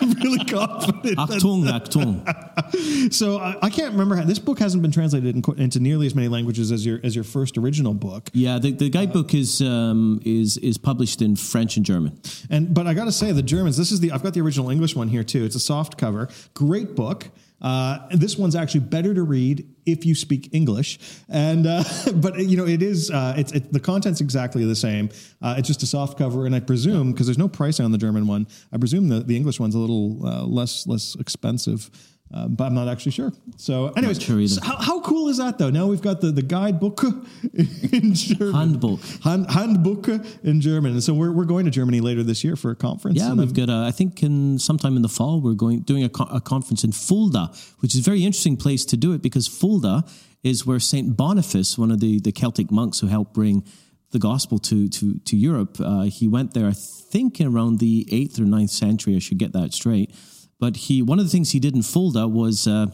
I'm 0.00 0.12
really 0.22 0.44
confident. 0.44 1.18
Achtung, 1.18 1.64
Achtung. 1.64 3.12
so 3.12 3.38
I, 3.38 3.56
I, 3.62 3.70
can't 3.70 3.92
remember 3.92 4.14
how 4.14 4.24
this 4.24 4.38
book 4.38 4.60
hasn't 4.60 4.82
been 4.82 4.92
translated 4.92 5.34
in, 5.34 5.58
into 5.58 5.80
nearly 5.80 6.06
as 6.06 6.14
many 6.14 6.28
languages 6.28 6.70
as 6.70 6.86
your 6.86 7.00
as 7.02 7.16
your 7.16 7.24
first 7.24 7.58
original 7.58 7.94
book. 7.94 8.30
Yeah, 8.32 8.60
the, 8.60 8.70
the 8.70 8.88
guidebook 8.88 9.34
is 9.34 9.60
um, 9.60 10.20
is 10.24 10.56
is 10.58 10.78
published 10.78 11.20
in 11.20 11.34
French 11.34 11.76
and 11.76 11.84
German. 11.84 12.20
And 12.48 12.72
but 12.72 12.86
I 12.86 12.94
got 12.94 13.06
to 13.06 13.12
say 13.12 13.32
the 13.32 13.42
Germans. 13.42 13.76
This 13.76 13.90
is 13.90 13.98
the 13.98 14.12
I've 14.12 14.22
got 14.22 14.34
the 14.34 14.40
original 14.40 14.70
English 14.70 14.94
one 14.94 15.08
here 15.08 15.24
too. 15.24 15.44
It's 15.44 15.56
a 15.56 15.60
soft 15.60 15.98
cover, 15.98 16.28
great 16.54 16.94
book. 16.94 17.28
Uh, 17.62 17.98
this 18.10 18.36
one's 18.36 18.56
actually 18.56 18.80
better 18.80 19.14
to 19.14 19.22
read 19.22 19.66
if 19.86 20.04
you 20.04 20.14
speak 20.14 20.48
English, 20.52 20.98
and 21.28 21.66
uh, 21.66 21.84
but 22.16 22.38
you 22.38 22.56
know 22.56 22.66
it 22.66 22.82
is 22.82 23.10
uh, 23.10 23.34
it's 23.36 23.52
it, 23.52 23.72
the 23.72 23.80
content's 23.80 24.20
exactly 24.20 24.64
the 24.64 24.76
same. 24.76 25.08
Uh, 25.40 25.54
it's 25.56 25.68
just 25.68 25.82
a 25.82 25.86
soft 25.86 26.18
cover, 26.18 26.44
and 26.44 26.54
I 26.54 26.60
presume 26.60 27.12
because 27.12 27.26
there's 27.26 27.38
no 27.38 27.48
price 27.48 27.78
on 27.78 27.92
the 27.92 27.98
German 27.98 28.26
one, 28.26 28.48
I 28.72 28.78
presume 28.78 29.08
the, 29.08 29.20
the 29.20 29.36
English 29.36 29.60
one's 29.60 29.76
a 29.76 29.78
little 29.78 30.26
uh, 30.26 30.44
less 30.44 30.86
less 30.86 31.14
expensive. 31.18 31.90
Uh, 32.32 32.48
but 32.48 32.64
I'm 32.64 32.74
not 32.74 32.88
actually 32.88 33.12
sure. 33.12 33.30
So, 33.56 33.88
anyways, 33.88 34.22
sure 34.22 34.46
so 34.46 34.64
how, 34.64 34.76
how, 34.76 35.00
cool 35.00 35.28
is 35.28 35.36
that 35.36 35.58
though? 35.58 35.68
Now 35.68 35.86
we've 35.86 36.00
got 36.00 36.22
the, 36.22 36.30
the 36.30 36.42
guidebook 36.42 37.02
in 37.92 38.14
German. 38.14 38.54
Handbook. 38.54 39.00
Hand, 39.22 39.50
handbook 39.50 40.08
in 40.42 40.60
German. 40.62 40.92
And 40.92 41.04
so 41.04 41.12
we're, 41.12 41.30
we're 41.30 41.44
going 41.44 41.66
to 41.66 41.70
Germany 41.70 42.00
later 42.00 42.22
this 42.22 42.42
year 42.42 42.56
for 42.56 42.70
a 42.70 42.76
conference. 42.76 43.18
Yeah, 43.18 43.34
we've 43.34 43.52
got, 43.52 43.68
a, 43.68 43.84
I 43.86 43.90
think 43.90 44.22
in 44.22 44.58
sometime 44.58 44.96
in 44.96 45.02
the 45.02 45.10
fall, 45.10 45.42
we're 45.42 45.52
going 45.52 45.80
doing 45.80 46.04
a, 46.04 46.08
co- 46.08 46.28
a 46.30 46.40
conference 46.40 46.84
in 46.84 46.92
Fulda, 46.92 47.50
which 47.80 47.94
is 47.94 48.00
a 48.00 48.02
very 48.02 48.24
interesting 48.24 48.56
place 48.56 48.86
to 48.86 48.96
do 48.96 49.12
it 49.12 49.20
because 49.20 49.46
Fulda 49.46 50.04
is 50.42 50.64
where 50.64 50.80
St. 50.80 51.14
Boniface, 51.14 51.76
one 51.76 51.90
of 51.90 52.00
the, 52.00 52.18
the 52.18 52.32
Celtic 52.32 52.70
monks 52.70 53.00
who 53.00 53.08
helped 53.08 53.34
bring 53.34 53.62
the 54.10 54.18
gospel 54.18 54.58
to, 54.58 54.88
to, 54.88 55.18
to 55.20 55.36
Europe, 55.36 55.76
uh, 55.80 56.02
he 56.02 56.28
went 56.28 56.54
there, 56.54 56.66
I 56.66 56.72
think, 56.72 57.40
around 57.40 57.78
the 57.78 58.06
8th 58.10 58.40
or 58.40 58.44
9th 58.44 58.70
century. 58.70 59.16
I 59.16 59.18
should 59.18 59.38
get 59.38 59.52
that 59.52 59.74
straight 59.74 60.14
but 60.62 60.76
he 60.76 61.02
one 61.02 61.18
of 61.18 61.24
the 61.24 61.30
things 61.30 61.50
he 61.50 61.58
did 61.58 61.74
in 61.74 61.82
Fulda 61.82 62.28
was 62.28 62.68
uh, 62.68 62.86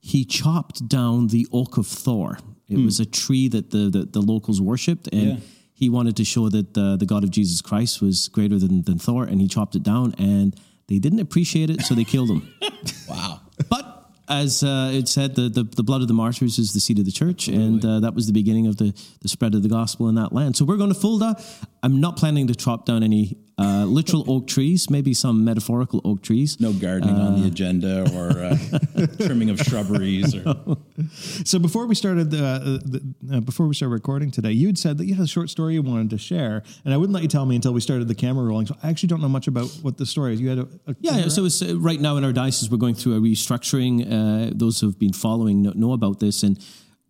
he 0.00 0.24
chopped 0.24 0.88
down 0.88 1.26
the 1.26 1.46
oak 1.52 1.76
of 1.76 1.86
Thor. 1.86 2.38
It 2.70 2.78
mm. 2.78 2.86
was 2.86 3.00
a 3.00 3.04
tree 3.04 3.48
that 3.48 3.70
the, 3.70 3.90
the, 3.90 4.06
the 4.06 4.22
locals 4.22 4.62
worshipped, 4.62 5.08
and 5.12 5.22
yeah. 5.22 5.36
he 5.74 5.90
wanted 5.90 6.16
to 6.16 6.24
show 6.24 6.48
that 6.48 6.72
the, 6.72 6.96
the 6.96 7.04
God 7.04 7.22
of 7.22 7.30
Jesus 7.30 7.60
Christ 7.60 8.00
was 8.00 8.28
greater 8.28 8.58
than, 8.58 8.80
than 8.84 8.98
Thor, 8.98 9.24
and 9.24 9.42
he 9.42 9.46
chopped 9.46 9.76
it 9.76 9.82
down, 9.82 10.14
and 10.16 10.58
they 10.88 10.98
didn't 10.98 11.20
appreciate 11.20 11.68
it, 11.68 11.82
so 11.82 11.94
they 11.94 12.04
killed 12.04 12.30
him. 12.30 12.50
wow! 13.10 13.42
But 13.68 14.10
as 14.26 14.62
uh, 14.62 14.90
it 14.94 15.06
said, 15.06 15.34
the, 15.34 15.50
the, 15.50 15.64
the, 15.64 15.82
blood 15.82 16.00
of 16.00 16.08
the 16.08 16.14
martyrs 16.14 16.58
is 16.58 16.72
the 16.72 16.80
seed 16.80 16.98
of 16.98 17.04
the 17.04 17.12
church, 17.12 17.46
and 17.46 17.84
uh, 17.84 18.00
that 18.00 18.14
was 18.14 18.26
the 18.26 18.32
beginning 18.32 18.66
of 18.68 18.78
the, 18.78 18.94
the 19.20 19.28
spread 19.28 19.54
of 19.54 19.62
the 19.62 19.68
gospel 19.68 20.08
in 20.08 20.14
that 20.14 20.32
land. 20.32 20.56
So 20.56 20.64
we're 20.64 20.78
going 20.78 20.94
to 20.94 20.98
Fulda. 20.98 21.38
I'm 21.82 22.00
not 22.00 22.16
planning 22.16 22.46
to 22.46 22.54
chop 22.54 22.86
down 22.86 23.02
any 23.02 23.36
uh, 23.58 23.84
literal 23.84 24.24
oak 24.30 24.46
trees, 24.46 24.88
maybe 24.88 25.12
some 25.12 25.44
metaphorical 25.44 26.00
oak 26.04 26.22
trees. 26.22 26.58
No 26.60 26.72
gardening 26.72 27.16
on 27.16 27.38
the 27.38 27.44
uh, 27.44 27.48
agenda 27.48 28.10
or 28.14 28.30
uh, 28.38 29.06
trimming 29.26 29.50
of 29.50 29.60
shrubberies. 29.60 30.34
Or... 30.34 30.76
So 31.44 31.58
before 31.58 31.86
we 31.86 31.94
started 31.94 32.30
the, 32.30 32.80
the 33.26 33.40
before 33.40 33.66
we 33.66 33.74
started 33.74 33.92
recording 33.92 34.30
today, 34.30 34.52
you 34.52 34.68
had 34.68 34.78
said 34.78 34.98
that 34.98 35.04
you 35.04 35.14
had 35.14 35.24
a 35.24 35.28
short 35.28 35.50
story 35.50 35.74
you 35.74 35.82
wanted 35.82 36.10
to 36.10 36.18
share, 36.18 36.62
and 36.84 36.94
I 36.94 36.96
wouldn't 36.96 37.14
let 37.14 37.22
you 37.22 37.28
tell 37.28 37.44
me 37.44 37.56
until 37.56 37.72
we 37.72 37.80
started 37.80 38.08
the 38.08 38.14
camera 38.14 38.44
rolling. 38.44 38.66
So 38.66 38.76
I 38.82 38.88
actually 38.88 39.08
don't 39.08 39.20
know 39.20 39.28
much 39.28 39.48
about 39.48 39.68
what 39.82 39.98
the 39.98 40.06
story 40.06 40.32
is. 40.32 40.40
You 40.40 40.48
had 40.48 40.58
a, 40.58 40.68
a 40.86 40.96
yeah. 41.00 41.18
yeah 41.18 41.28
so 41.28 41.44
it's, 41.44 41.62
right 41.62 42.00
now 42.00 42.16
in 42.16 42.24
our 42.24 42.32
diocese, 42.32 42.70
we're 42.70 42.78
going 42.78 42.94
through 42.94 43.16
a 43.16 43.20
restructuring. 43.20 44.58
those 44.58 44.80
who 44.80 44.86
have 44.86 44.98
been 44.98 45.12
following 45.12 45.62
know, 45.62 45.72
know 45.74 45.92
about 45.92 46.20
this 46.20 46.42
and 46.42 46.58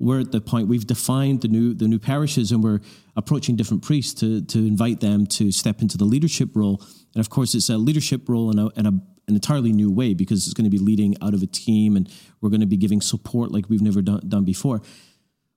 we're 0.03 0.21
at 0.21 0.33
the 0.33 0.41
point 0.41 0.69
we've 0.69 0.87
defined 0.87 1.41
the 1.43 1.49
new 1.49 1.75
the 1.75 1.87
new 1.87 1.99
parishes 1.99 2.51
and 2.51 2.63
we're 2.63 2.81
approaching 3.16 3.57
different 3.57 3.83
priests 3.83 4.14
to 4.21 4.42
to 4.42 4.59
invite 4.59 5.00
them 5.00 5.26
to 5.26 5.52
step 5.52 5.83
into 5.83 5.99
the 5.99 6.04
leadership 6.04 6.50
role. 6.54 6.83
And 7.14 7.21
of 7.21 7.31
course, 7.31 7.54
it's 7.54 7.69
a 7.69 7.76
leadership 7.76 8.28
role 8.28 8.50
in 8.50 8.59
a, 8.59 8.69
in 8.71 8.87
a 8.87 8.92
an 9.28 9.35
entirely 9.35 9.73
new 9.73 9.90
way 9.90 10.14
because 10.14 10.47
it's 10.47 10.54
going 10.54 10.64
to 10.64 10.71
be 10.71 10.78
leading 10.78 11.16
out 11.23 11.35
of 11.35 11.42
a 11.42 11.47
team 11.47 11.97
and 11.97 12.09
we're 12.40 12.50
going 12.50 12.61
to 12.61 12.66
be 12.66 12.76
giving 12.76 13.00
support 13.00 13.52
like 13.52 13.69
we've 13.69 13.83
never 13.83 14.02
done, 14.02 14.21
done 14.28 14.45
before. 14.45 14.83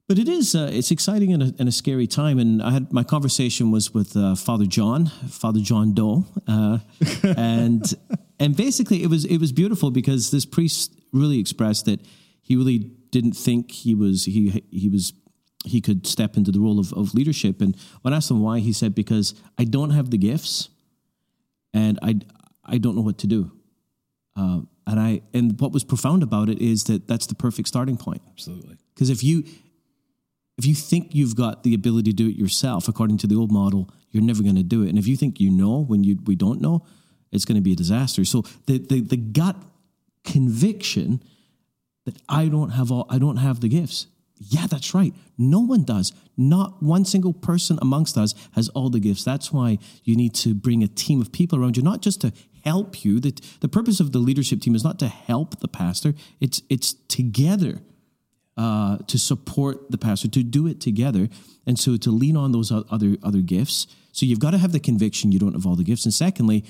But 0.08 0.20
it 0.20 0.28
is 0.28 0.54
uh, 0.54 0.70
it's 0.72 0.92
exciting 0.92 1.34
and 1.34 1.42
a, 1.42 1.56
and 1.58 1.68
a, 1.68 1.72
scary 1.72 2.06
time. 2.06 2.38
And 2.38 2.62
I 2.62 2.72
had 2.72 2.94
my 2.94 3.04
conversation 3.04 3.72
was 3.72 3.92
with 3.92 4.16
uh, 4.16 4.36
Father 4.36 4.68
John, 4.68 5.08
Father 5.08 5.60
John 5.60 5.96
Doe, 5.96 6.28
uh, 6.48 6.78
and 7.24 7.84
and 8.40 8.56
basically 8.56 9.02
it 9.02 9.10
was 9.10 9.26
it 9.26 9.40
was 9.40 9.52
beautiful 9.52 9.90
because 9.90 10.30
this 10.30 10.46
priest 10.46 10.94
really 11.12 11.40
expressed 11.40 11.86
that 11.86 12.06
he 12.44 12.56
really 12.56 12.78
didn't 13.10 13.34
think 13.34 13.72
he 13.72 13.96
was 13.96 14.26
he 14.26 14.64
he 14.70 14.90
was 14.90 15.14
he 15.66 15.82
could 15.82 16.06
step 16.06 16.38
into 16.38 16.52
the 16.52 16.60
role 16.60 16.80
of, 16.80 16.94
of 16.94 17.14
leadership. 17.14 17.62
And 17.62 17.76
when 18.02 18.14
I 18.14 18.18
asked 18.18 18.32
him 18.32 18.42
why, 18.42 18.60
he 18.60 18.72
said, 18.72 18.96
Because 18.96 19.34
I 19.58 19.64
don't 19.64 19.92
have 19.92 20.12
the 20.12 20.18
gifts 20.18 20.70
and 21.74 22.00
I, 22.02 22.20
I 22.64 22.78
don't 22.78 22.96
know 22.96 23.02
what 23.02 23.18
to 23.20 23.28
do. 23.28 23.52
Uh, 24.36 24.62
and 24.88 25.00
I 25.00 25.22
and 25.34 25.60
what 25.60 25.72
was 25.72 25.84
profound 25.84 26.24
about 26.24 26.50
it 26.50 26.62
is 26.62 26.84
that 26.86 27.08
that's 27.08 27.26
the 27.26 27.36
perfect 27.36 27.68
starting 27.68 27.98
point. 27.98 28.22
Absolutely. 28.30 28.78
Because 28.94 29.10
if 29.10 29.24
you 29.24 29.44
if 30.58 30.66
you 30.66 30.76
think 30.76 31.14
you've 31.14 31.36
got 31.36 31.64
the 31.64 31.74
ability 31.74 32.12
to 32.12 32.16
do 32.16 32.30
it 32.30 32.36
yourself 32.36 32.88
according 32.88 33.18
to 33.20 33.28
the 33.28 33.36
old 33.36 33.52
model, 33.52 33.90
you're 34.12 34.24
never 34.24 34.44
going 34.44 34.56
to 34.56 34.64
do 34.64 34.84
it. 34.84 34.90
And 34.90 34.98
if 34.98 35.08
you 35.08 35.18
think 35.18 35.40
you 35.40 35.50
know 35.50 35.84
when 35.84 36.04
you 36.04 36.20
we 36.26 36.36
don't 36.36 36.62
know, 36.62 36.86
it's 37.32 37.46
going 37.46 37.56
to 37.56 37.62
be 37.62 37.74
a 37.74 37.76
disaster. 37.76 38.26
So 38.26 38.44
the 38.68 38.78
the, 38.78 39.02
the 39.02 39.18
gut 39.18 39.56
conviction 40.24 41.24
that 42.06 42.18
I 42.30 42.48
don't 42.48 42.72
have 42.72 42.92
all 42.92 43.08
I 43.10 43.18
don't 43.18 43.38
have 43.38 43.62
the 43.62 43.70
gifts. 43.70 44.08
Yeah, 44.38 44.68
that's 44.68 44.94
right. 44.94 45.14
No 45.38 45.60
one 45.60 45.84
does. 45.84 46.12
Not 46.36 46.84
one 46.84 47.06
single 47.06 47.34
person 47.34 47.80
amongst 47.82 48.18
us 48.18 48.34
has 48.54 48.68
all 48.70 48.90
the 48.90 49.00
gifts. 49.00 49.24
That's 49.24 49.52
why 49.52 49.78
you 50.04 50.16
need 50.16 50.34
to 50.36 50.54
bring 50.54 50.84
a 50.84 50.88
team 50.88 51.22
of 51.22 51.32
people 51.32 51.60
around 51.60 51.78
you, 51.78 51.84
not 51.84 52.02
just 52.02 52.22
to 52.22 52.34
help 52.64 53.06
you. 53.06 53.20
The, 53.20 53.34
the 53.62 53.70
purpose 53.70 54.00
of 54.00 54.12
the 54.12 54.20
leadership 54.20 54.62
team 54.62 54.76
is 54.76 54.84
not 54.84 55.00
to 55.00 55.08
help 55.08 55.60
the 55.60 55.68
pastor, 55.68 56.14
it's, 56.42 56.62
it's 56.70 56.94
together 57.08 57.82
uh, 58.58 58.98
to 59.08 59.18
support 59.18 59.92
the 59.92 59.98
pastor, 59.98 60.28
to 60.30 60.44
do 60.44 60.68
it 60.68 60.82
together. 60.82 61.30
And 61.66 61.80
so 61.80 61.98
to 61.98 62.12
lean 62.12 62.36
on 62.36 62.52
those 62.52 62.72
other, 62.72 63.18
other 63.24 63.42
gifts. 63.42 63.88
So 64.12 64.26
you've 64.26 64.40
got 64.40 64.52
to 64.52 64.58
have 64.58 64.72
the 64.72 64.80
conviction 64.80 65.32
you 65.32 65.40
don't 65.40 65.54
have 65.54 65.66
all 65.66 65.76
the 65.76 65.84
gifts. 65.84 66.06
And 66.06 66.14
secondly, 66.14 66.64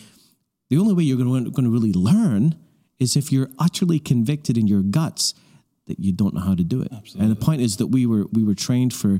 the 0.70 0.78
only 0.78 0.94
way 0.94 1.04
you're 1.04 1.18
going 1.18 1.46
to, 1.46 1.52
going 1.52 1.66
to 1.66 1.72
really 1.72 1.94
learn 1.94 2.56
is 3.00 3.16
if 3.16 3.32
you're 3.32 3.50
utterly 3.60 4.00
convicted 4.00 4.58
in 4.58 4.68
your 4.68 4.82
guts 4.82 5.34
that 5.88 6.00
you 6.00 6.12
don't 6.12 6.34
know 6.34 6.42
how 6.42 6.56
to 6.56 6.64
do 6.64 6.82
it. 6.82 6.90
Absolutely. 6.92 7.22
And 7.22 7.36
the 7.36 7.44
point 7.46 7.62
is 7.62 7.78
that 7.78 7.88
we 7.88 8.06
were 8.06 8.26
we 8.32 8.44
were 8.44 8.56
trained 8.56 8.94
for 8.94 9.20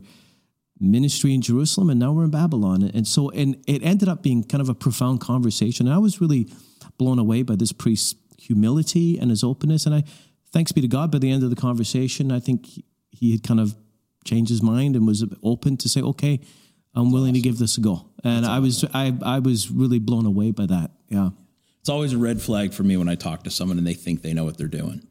ministry 0.80 1.34
in 1.34 1.42
Jerusalem 1.42 1.90
and 1.90 2.00
now 2.00 2.12
we're 2.12 2.26
in 2.26 2.32
Babylon. 2.32 2.84
And 2.94 3.08
so 3.08 3.30
and 3.30 3.64
it 3.68 3.84
ended 3.84 4.10
up 4.10 4.24
being 4.24 4.44
kind 4.44 4.62
of 4.62 4.70
a 4.70 4.76
profound 4.76 5.22
conversation. 5.22 5.88
And 5.88 5.96
I 5.96 6.00
was 6.00 6.20
really 6.20 6.48
blown 6.98 7.20
away 7.20 7.44
by 7.44 7.56
this 7.56 7.72
priest's 7.72 8.16
humility 8.38 9.18
and 9.18 9.30
his 9.30 9.44
openness. 9.44 9.86
And 9.86 9.96
I 9.96 10.04
thanks 10.52 10.72
be 10.72 10.82
to 10.82 10.88
God 10.88 11.12
by 11.12 11.20
the 11.20 11.32
end 11.32 11.44
of 11.44 11.50
the 11.50 11.56
conversation, 11.56 12.32
I 12.32 12.40
think 12.40 12.68
he 13.10 13.32
had 13.32 13.44
kind 13.44 13.60
of 13.60 13.76
changed 14.26 14.50
his 14.50 14.62
mind 14.62 14.96
and 14.96 15.06
was 15.06 15.24
open 15.44 15.78
to 15.78 15.88
say, 15.88 16.02
okay, 16.02 16.40
I'm 16.96 17.12
willing 17.12 17.32
awesome. 17.32 17.42
to 17.42 17.42
give 17.42 17.58
this 17.60 17.78
a 17.78 17.82
go. 17.82 18.10
And 18.24 18.44
That's 18.44 18.52
I 18.52 18.60
was 18.60 18.84
awesome. 18.84 19.20
I 19.24 19.36
I 19.36 19.40
was 19.40 19.70
really 19.70 20.00
blown 20.00 20.26
away 20.26 20.52
by 20.52 20.66
that. 20.66 20.92
Yeah. 21.10 21.30
It's 21.80 21.90
always 21.90 22.14
a 22.14 22.18
red 22.18 22.42
flag 22.42 22.74
for 22.74 22.82
me 22.82 22.98
when 22.98 23.08
I 23.08 23.14
talk 23.14 23.44
to 23.44 23.52
someone 23.52 23.78
and 23.78 23.86
they 23.86 23.94
think 23.94 24.24
they 24.24 24.34
know 24.34 24.44
what 24.44 24.58
they're 24.58 24.68
doing 24.68 25.06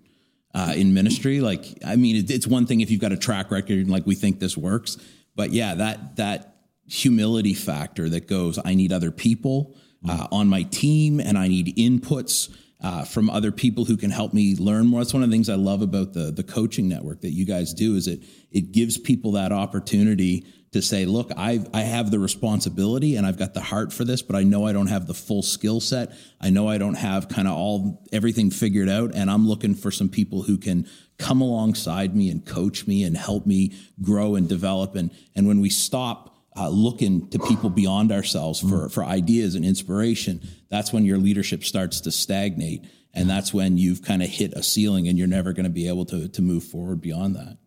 uh, 0.54 0.72
in 0.76 0.94
ministry. 0.94 1.40
Like, 1.40 1.78
I 1.84 1.96
mean, 1.96 2.16
it, 2.16 2.30
it's 2.30 2.46
one 2.46 2.66
thing 2.66 2.80
if 2.80 2.90
you've 2.90 3.00
got 3.00 3.12
a 3.12 3.16
track 3.16 3.50
record 3.50 3.78
and 3.78 3.90
like 3.90 4.06
we 4.06 4.14
think 4.14 4.38
this 4.38 4.56
works, 4.56 4.96
but 5.34 5.50
yeah, 5.50 5.74
that 5.74 6.16
that 6.16 6.56
humility 6.86 7.54
factor 7.54 8.08
that 8.08 8.28
goes, 8.28 8.58
I 8.64 8.74
need 8.74 8.92
other 8.92 9.10
people 9.10 9.74
uh, 10.08 10.28
on 10.30 10.48
my 10.48 10.62
team, 10.64 11.20
and 11.20 11.36
I 11.36 11.48
need 11.48 11.76
inputs. 11.76 12.54
Uh, 12.80 13.02
from 13.02 13.30
other 13.30 13.50
people 13.50 13.86
who 13.86 13.96
can 13.96 14.10
help 14.10 14.34
me 14.34 14.56
learn 14.56 14.86
more. 14.86 15.00
That's 15.00 15.14
one 15.14 15.22
of 15.22 15.30
the 15.30 15.34
things 15.34 15.48
I 15.48 15.54
love 15.54 15.80
about 15.80 16.12
the 16.12 16.30
the 16.30 16.42
coaching 16.42 16.86
network 16.86 17.22
that 17.22 17.30
you 17.30 17.46
guys 17.46 17.72
do 17.72 17.96
is 17.96 18.06
it 18.06 18.20
it 18.50 18.72
gives 18.72 18.98
people 18.98 19.32
that 19.32 19.52
opportunity 19.52 20.44
to 20.74 20.82
say, 20.82 21.04
look, 21.04 21.30
I 21.36 21.64
I 21.72 21.82
have 21.82 22.10
the 22.10 22.18
responsibility 22.18 23.14
and 23.14 23.24
I've 23.24 23.38
got 23.38 23.54
the 23.54 23.60
heart 23.60 23.92
for 23.92 24.04
this, 24.04 24.22
but 24.22 24.34
I 24.34 24.42
know 24.42 24.66
I 24.66 24.72
don't 24.72 24.88
have 24.88 25.06
the 25.06 25.14
full 25.14 25.42
skill 25.42 25.80
set. 25.80 26.10
I 26.40 26.50
know 26.50 26.68
I 26.68 26.78
don't 26.78 26.96
have 26.96 27.28
kind 27.28 27.46
of 27.46 27.54
all 27.54 28.04
everything 28.12 28.50
figured 28.50 28.88
out, 28.88 29.14
and 29.14 29.30
I'm 29.30 29.46
looking 29.46 29.76
for 29.76 29.92
some 29.92 30.08
people 30.08 30.42
who 30.42 30.58
can 30.58 30.88
come 31.16 31.40
alongside 31.40 32.16
me 32.16 32.28
and 32.28 32.44
coach 32.44 32.88
me 32.88 33.04
and 33.04 33.16
help 33.16 33.46
me 33.46 33.72
grow 34.02 34.34
and 34.34 34.48
develop. 34.48 34.96
And 34.96 35.10
and 35.34 35.46
when 35.46 35.60
we 35.60 35.70
stop. 35.70 36.32
Uh, 36.56 36.68
looking 36.68 37.28
to 37.30 37.38
people 37.40 37.68
beyond 37.68 38.12
ourselves 38.12 38.60
for, 38.60 38.88
for 38.88 39.02
ideas 39.02 39.56
and 39.56 39.64
inspiration, 39.64 40.40
that's 40.70 40.92
when 40.92 41.04
your 41.04 41.18
leadership 41.18 41.64
starts 41.64 42.02
to 42.02 42.12
stagnate. 42.12 42.84
And 43.12 43.28
that's 43.28 43.52
when 43.52 43.76
you've 43.76 44.02
kind 44.02 44.22
of 44.22 44.28
hit 44.28 44.52
a 44.52 44.62
ceiling 44.62 45.08
and 45.08 45.18
you're 45.18 45.26
never 45.26 45.52
going 45.52 45.64
to 45.64 45.70
be 45.70 45.88
able 45.88 46.04
to, 46.04 46.28
to 46.28 46.42
move 46.42 46.62
forward 46.62 47.00
beyond 47.00 47.34
that. 47.34 47.58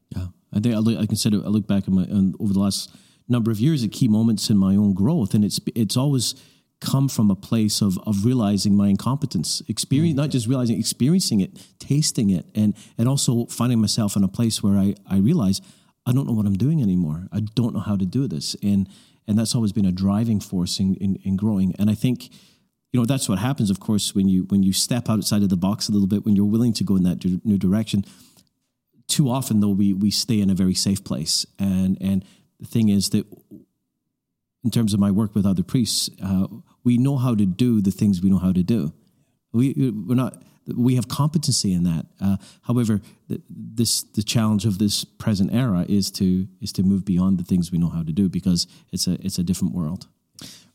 I 0.58 0.60
think 0.60 0.76
I, 0.76 0.80
look, 0.80 1.00
I 1.00 1.06
consider 1.06 1.38
I 1.46 1.50
look 1.50 1.68
back 1.68 1.84
at 1.84 1.90
my 1.90 2.04
over 2.40 2.54
the 2.54 2.60
last 2.60 2.94
number 3.30 3.52
of 3.52 3.60
years 3.60 3.84
at 3.84 3.92
key 3.92 4.08
moments 4.08 4.50
in 4.50 4.58
my 4.58 4.76
own 4.76 4.94
growth, 4.94 5.34
and 5.34 5.46
it's 5.46 5.60
it's 5.76 5.96
always 5.96 6.36
come 6.80 7.08
from 7.08 7.30
a 7.30 7.36
place 7.36 7.82
of 7.82 7.98
of 8.08 8.26
realizing 8.26 8.76
my 8.76 8.88
incompetence, 8.88 9.62
experience 9.68 10.14
mm-hmm. 10.14 10.22
not 10.22 10.30
just 10.30 10.48
realizing, 10.48 10.80
experiencing 10.80 11.42
it, 11.42 11.52
tasting 11.80 12.30
it, 12.32 12.46
and 12.56 12.76
and 12.98 13.08
also 13.08 13.46
finding 13.46 13.80
myself 13.80 14.16
in 14.16 14.24
a 14.24 14.28
place 14.28 14.64
where 14.64 14.78
I 14.78 14.96
I 15.08 15.18
realize 15.18 15.62
I 16.06 16.12
don't 16.12 16.26
know 16.26 16.34
what 16.34 16.46
I'm 16.46 16.58
doing 16.58 16.82
anymore. 16.82 17.28
I 17.32 17.42
don't 17.42 17.74
know 17.74 17.82
how 17.82 17.96
to 17.96 18.06
do 18.06 18.28
this, 18.28 18.56
and 18.64 18.90
and 19.28 19.38
that's 19.38 19.54
always 19.54 19.74
been 19.74 19.86
a 19.86 19.92
driving 19.92 20.40
force 20.40 20.80
in 20.80 20.96
in, 20.96 21.18
in 21.24 21.38
growing. 21.38 21.76
And 21.78 21.90
I 21.90 21.96
think 21.96 22.34
you 22.94 23.00
know 23.00 23.06
that's 23.06 23.28
what 23.30 23.40
happens 23.40 23.70
of 23.70 23.80
course 23.80 24.16
when 24.16 24.30
you 24.30 24.44
when 24.46 24.64
you 24.64 24.74
step 24.74 25.10
outside 25.10 25.44
of 25.44 25.50
the 25.50 25.58
box 25.58 25.90
a 25.90 25.92
little 25.92 26.08
bit 26.08 26.26
when 26.26 26.36
you're 26.36 26.46
willing 26.46 26.74
to 26.74 26.84
go 26.84 26.96
in 26.96 27.04
that 27.04 27.24
new 27.46 27.58
direction 27.58 28.06
too 29.08 29.30
often 29.30 29.60
though 29.60 29.70
we 29.70 29.94
we 29.94 30.12
stay 30.12 30.42
in 30.42 30.50
a 30.50 30.56
very 30.56 30.74
safe 30.74 31.04
place. 31.04 31.46
And 31.60 31.98
and 32.02 32.26
the 32.60 32.68
thing 32.68 32.90
is 32.90 33.10
that 33.10 33.26
in 34.64 34.72
terms 34.72 34.94
of 34.94 35.00
my 35.00 35.12
work 35.12 35.36
with 35.36 35.46
other 35.46 35.64
priests 35.64 36.10
uh, 36.24 36.48
we 36.84 36.98
know 36.98 37.18
how 37.18 37.36
to 37.36 37.46
do 37.46 37.82
the 37.82 37.92
things 37.92 38.22
we 38.22 38.30
know 38.30 38.38
how 38.38 38.54
to 38.54 38.64
do. 38.64 38.94
We 39.52 39.92
we're 39.92 40.16
not 40.16 40.44
we 40.76 40.96
have 40.96 41.08
competency 41.08 41.72
in 41.74 41.84
that. 41.84 42.06
Uh, 42.20 42.38
however 42.62 43.02
the, 43.28 43.42
this 43.50 44.04
the 44.04 44.24
challenge 44.24 44.66
of 44.66 44.80
this 44.80 45.06
present 45.06 45.54
era 45.54 45.86
is 45.88 46.12
to 46.12 46.48
is 46.62 46.72
to 46.74 46.84
move 46.84 47.06
beyond 47.06 47.38
the 47.38 47.44
things 47.44 47.72
we 47.72 47.78
know 47.78 47.90
how 47.90 48.04
to 48.04 48.12
do 48.12 48.30
because 48.30 48.68
it's 48.92 49.08
a 49.08 49.14
it's 49.26 49.40
a 49.40 49.44
different 49.44 49.74
world. 49.74 50.08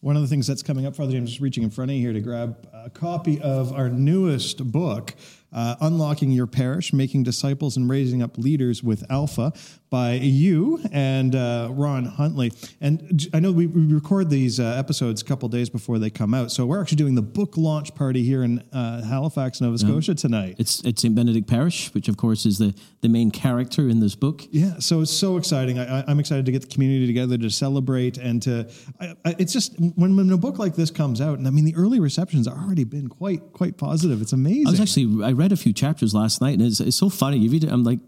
One 0.00 0.16
of 0.16 0.22
the 0.22 0.28
things 0.28 0.48
that's 0.48 0.64
coming 0.64 0.84
up, 0.84 0.96
Father 0.96 1.12
James, 1.12 1.30
just 1.30 1.40
reaching 1.40 1.62
in 1.62 1.70
front 1.70 1.92
of 1.92 1.96
you 1.96 2.02
here 2.02 2.12
to 2.12 2.20
grab 2.20 2.68
a 2.72 2.90
copy 2.90 3.40
of 3.40 3.72
our 3.72 3.88
newest 3.88 4.72
book, 4.72 5.14
uh, 5.52 5.76
Unlocking 5.80 6.30
Your 6.30 6.46
Parish, 6.46 6.92
Making 6.92 7.22
Disciples 7.22 7.76
and 7.76 7.88
Raising 7.88 8.22
Up 8.22 8.38
Leaders 8.38 8.82
with 8.82 9.04
Alpha 9.10 9.52
by 9.92 10.14
you 10.14 10.80
and 10.90 11.36
uh, 11.36 11.68
Ron 11.70 12.06
Huntley. 12.06 12.50
And 12.80 13.28
I 13.34 13.40
know 13.40 13.52
we, 13.52 13.66
we 13.66 13.92
record 13.92 14.30
these 14.30 14.58
uh, 14.58 14.74
episodes 14.78 15.20
a 15.20 15.24
couple 15.24 15.50
days 15.50 15.68
before 15.68 15.98
they 15.98 16.08
come 16.08 16.32
out. 16.32 16.50
So 16.50 16.64
we're 16.64 16.80
actually 16.80 16.96
doing 16.96 17.14
the 17.14 17.22
book 17.22 17.58
launch 17.58 17.94
party 17.94 18.22
here 18.22 18.42
in 18.42 18.60
uh, 18.72 19.04
Halifax, 19.04 19.60
Nova 19.60 19.76
Scotia 19.76 20.14
tonight. 20.14 20.56
It's 20.58 20.84
at 20.86 20.98
St. 20.98 21.14
Benedict 21.14 21.46
Parish, 21.46 21.92
which 21.92 22.08
of 22.08 22.16
course 22.16 22.46
is 22.46 22.56
the, 22.56 22.74
the 23.02 23.10
main 23.10 23.30
character 23.30 23.86
in 23.86 24.00
this 24.00 24.14
book. 24.14 24.42
Yeah, 24.50 24.78
so 24.78 25.02
it's 25.02 25.12
so 25.12 25.36
exciting. 25.36 25.78
I, 25.78 26.10
am 26.10 26.18
excited 26.18 26.46
to 26.46 26.52
get 26.52 26.62
the 26.62 26.68
community 26.68 27.06
together 27.06 27.36
to 27.36 27.50
celebrate 27.50 28.16
and 28.16 28.40
to, 28.42 28.70
I, 28.98 29.14
I, 29.26 29.34
it's 29.38 29.52
just 29.52 29.78
when, 29.78 30.16
when 30.16 30.30
a 30.30 30.38
book 30.38 30.58
like 30.58 30.74
this 30.74 30.90
comes 30.90 31.20
out, 31.20 31.36
and 31.36 31.46
I 31.46 31.50
mean, 31.50 31.66
the 31.66 31.76
early 31.76 32.00
receptions 32.00 32.48
have 32.48 32.56
already 32.56 32.84
been 32.84 33.08
quite, 33.08 33.52
quite 33.52 33.76
positive. 33.76 34.22
It's 34.22 34.32
amazing. 34.32 34.68
I 34.68 34.70
was 34.70 34.80
actually, 34.80 35.22
I 35.22 35.32
read 35.42 35.52
a 35.52 35.56
few 35.56 35.72
chapters 35.72 36.14
last 36.14 36.40
night 36.40 36.58
and 36.58 36.62
it's, 36.62 36.80
it's 36.80 36.96
so 36.96 37.08
funny. 37.08 37.38
You 37.38 37.50
read 37.50 37.64
it, 37.64 37.70
I'm 37.70 37.84
like, 37.84 37.98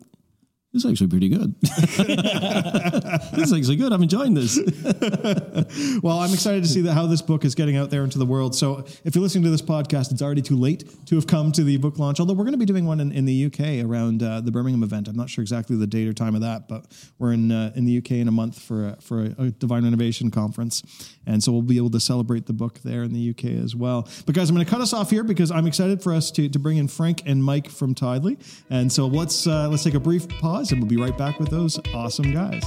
this 0.75 0.85
is 0.85 0.91
actually 0.91 1.07
pretty 1.07 1.29
good. 1.29 1.55
this 1.61 3.47
is 3.47 3.53
actually 3.53 3.77
good. 3.77 3.93
I'm 3.93 4.03
enjoying 4.03 4.35
this. 4.35 4.59
well, 6.03 6.19
I'm 6.19 6.33
excited 6.35 6.65
to 6.65 6.69
see 6.69 6.81
that 6.81 6.95
how 6.95 7.07
this 7.07 7.23
book 7.23 7.45
is 7.45 7.55
getting 7.55 7.77
out 7.77 7.91
there 7.91 8.03
into 8.03 8.19
the 8.19 8.27
world. 8.27 8.57
So, 8.57 8.85
if 9.05 9.15
you're 9.15 9.23
listening 9.23 9.45
to 9.45 9.51
this 9.51 9.63
podcast, 9.63 10.11
it's 10.11 10.21
already 10.21 10.43
too 10.43 10.57
late 10.57 11.07
to 11.07 11.15
have 11.15 11.29
come 11.29 11.53
to 11.53 11.63
the 11.63 11.77
book 11.77 12.01
launch. 12.01 12.19
Although 12.19 12.35
we're 12.35 12.43
going 12.43 12.55
to 12.55 12.59
be 12.59 12.65
doing 12.65 12.87
one 12.87 12.99
in, 12.99 13.13
in 13.13 13.25
the 13.25 13.47
UK 13.47 13.89
around 13.89 14.25
uh, 14.25 14.41
the 14.41 14.51
Birmingham 14.51 14.83
event. 14.83 15.07
I'm 15.07 15.15
not 15.15 15.31
sure 15.31 15.43
exactly 15.43 15.77
the 15.77 15.87
date 15.87 16.09
or 16.09 16.13
time 16.13 16.35
of 16.35 16.41
that, 16.41 16.67
but 16.67 16.87
we're 17.21 17.33
in 17.33 17.53
uh, 17.53 17.71
in 17.77 17.85
the 17.85 17.99
UK 17.99 18.13
in 18.13 18.27
a 18.27 18.33
month 18.33 18.61
for 18.61 18.89
a, 18.89 19.01
for 19.01 19.27
a, 19.27 19.35
a 19.39 19.51
Divine 19.53 19.85
Renovation 19.85 20.33
conference, 20.33 20.83
and 21.25 21.41
so 21.41 21.53
we'll 21.53 21.63
be 21.63 21.77
able 21.77 21.91
to 21.91 22.01
celebrate 22.01 22.47
the 22.47 22.53
book 22.53 22.81
there 22.83 23.05
in 23.05 23.13
the 23.13 23.31
UK 23.31 23.63
as 23.63 23.77
well. 23.77 24.09
But 24.27 24.35
guys, 24.35 24.51
I'm 24.51 24.57
going 24.57 24.67
to 24.67 24.71
cut 24.71 24.81
us 24.81 24.93
off 24.93 25.11
here 25.11 25.23
because 25.23 25.53
I'm 25.53 25.69
excited 25.69 26.03
for 26.03 26.13
us 26.13 26.33
to 26.33 26.49
to 26.49 26.59
bring 26.59 26.79
in 26.79 26.89
Frank 26.89 27.23
and 27.27 27.45
Mike 27.45 27.71
from 27.71 27.95
Tithely, 27.95 28.43
and 28.71 28.93
so 28.93 29.07
let's 29.07 29.47
uh, 29.47 29.69
let's 29.69 29.85
take 29.85 29.95
a 29.95 30.01
brief 30.01 30.29
pause 30.41 30.64
and 30.73 30.81
we'll 30.81 30.89
be 30.89 30.97
right 30.97 31.17
back 31.17 31.39
with 31.39 31.51
those 31.51 31.79
awesome 31.95 32.33
guys. 32.33 32.63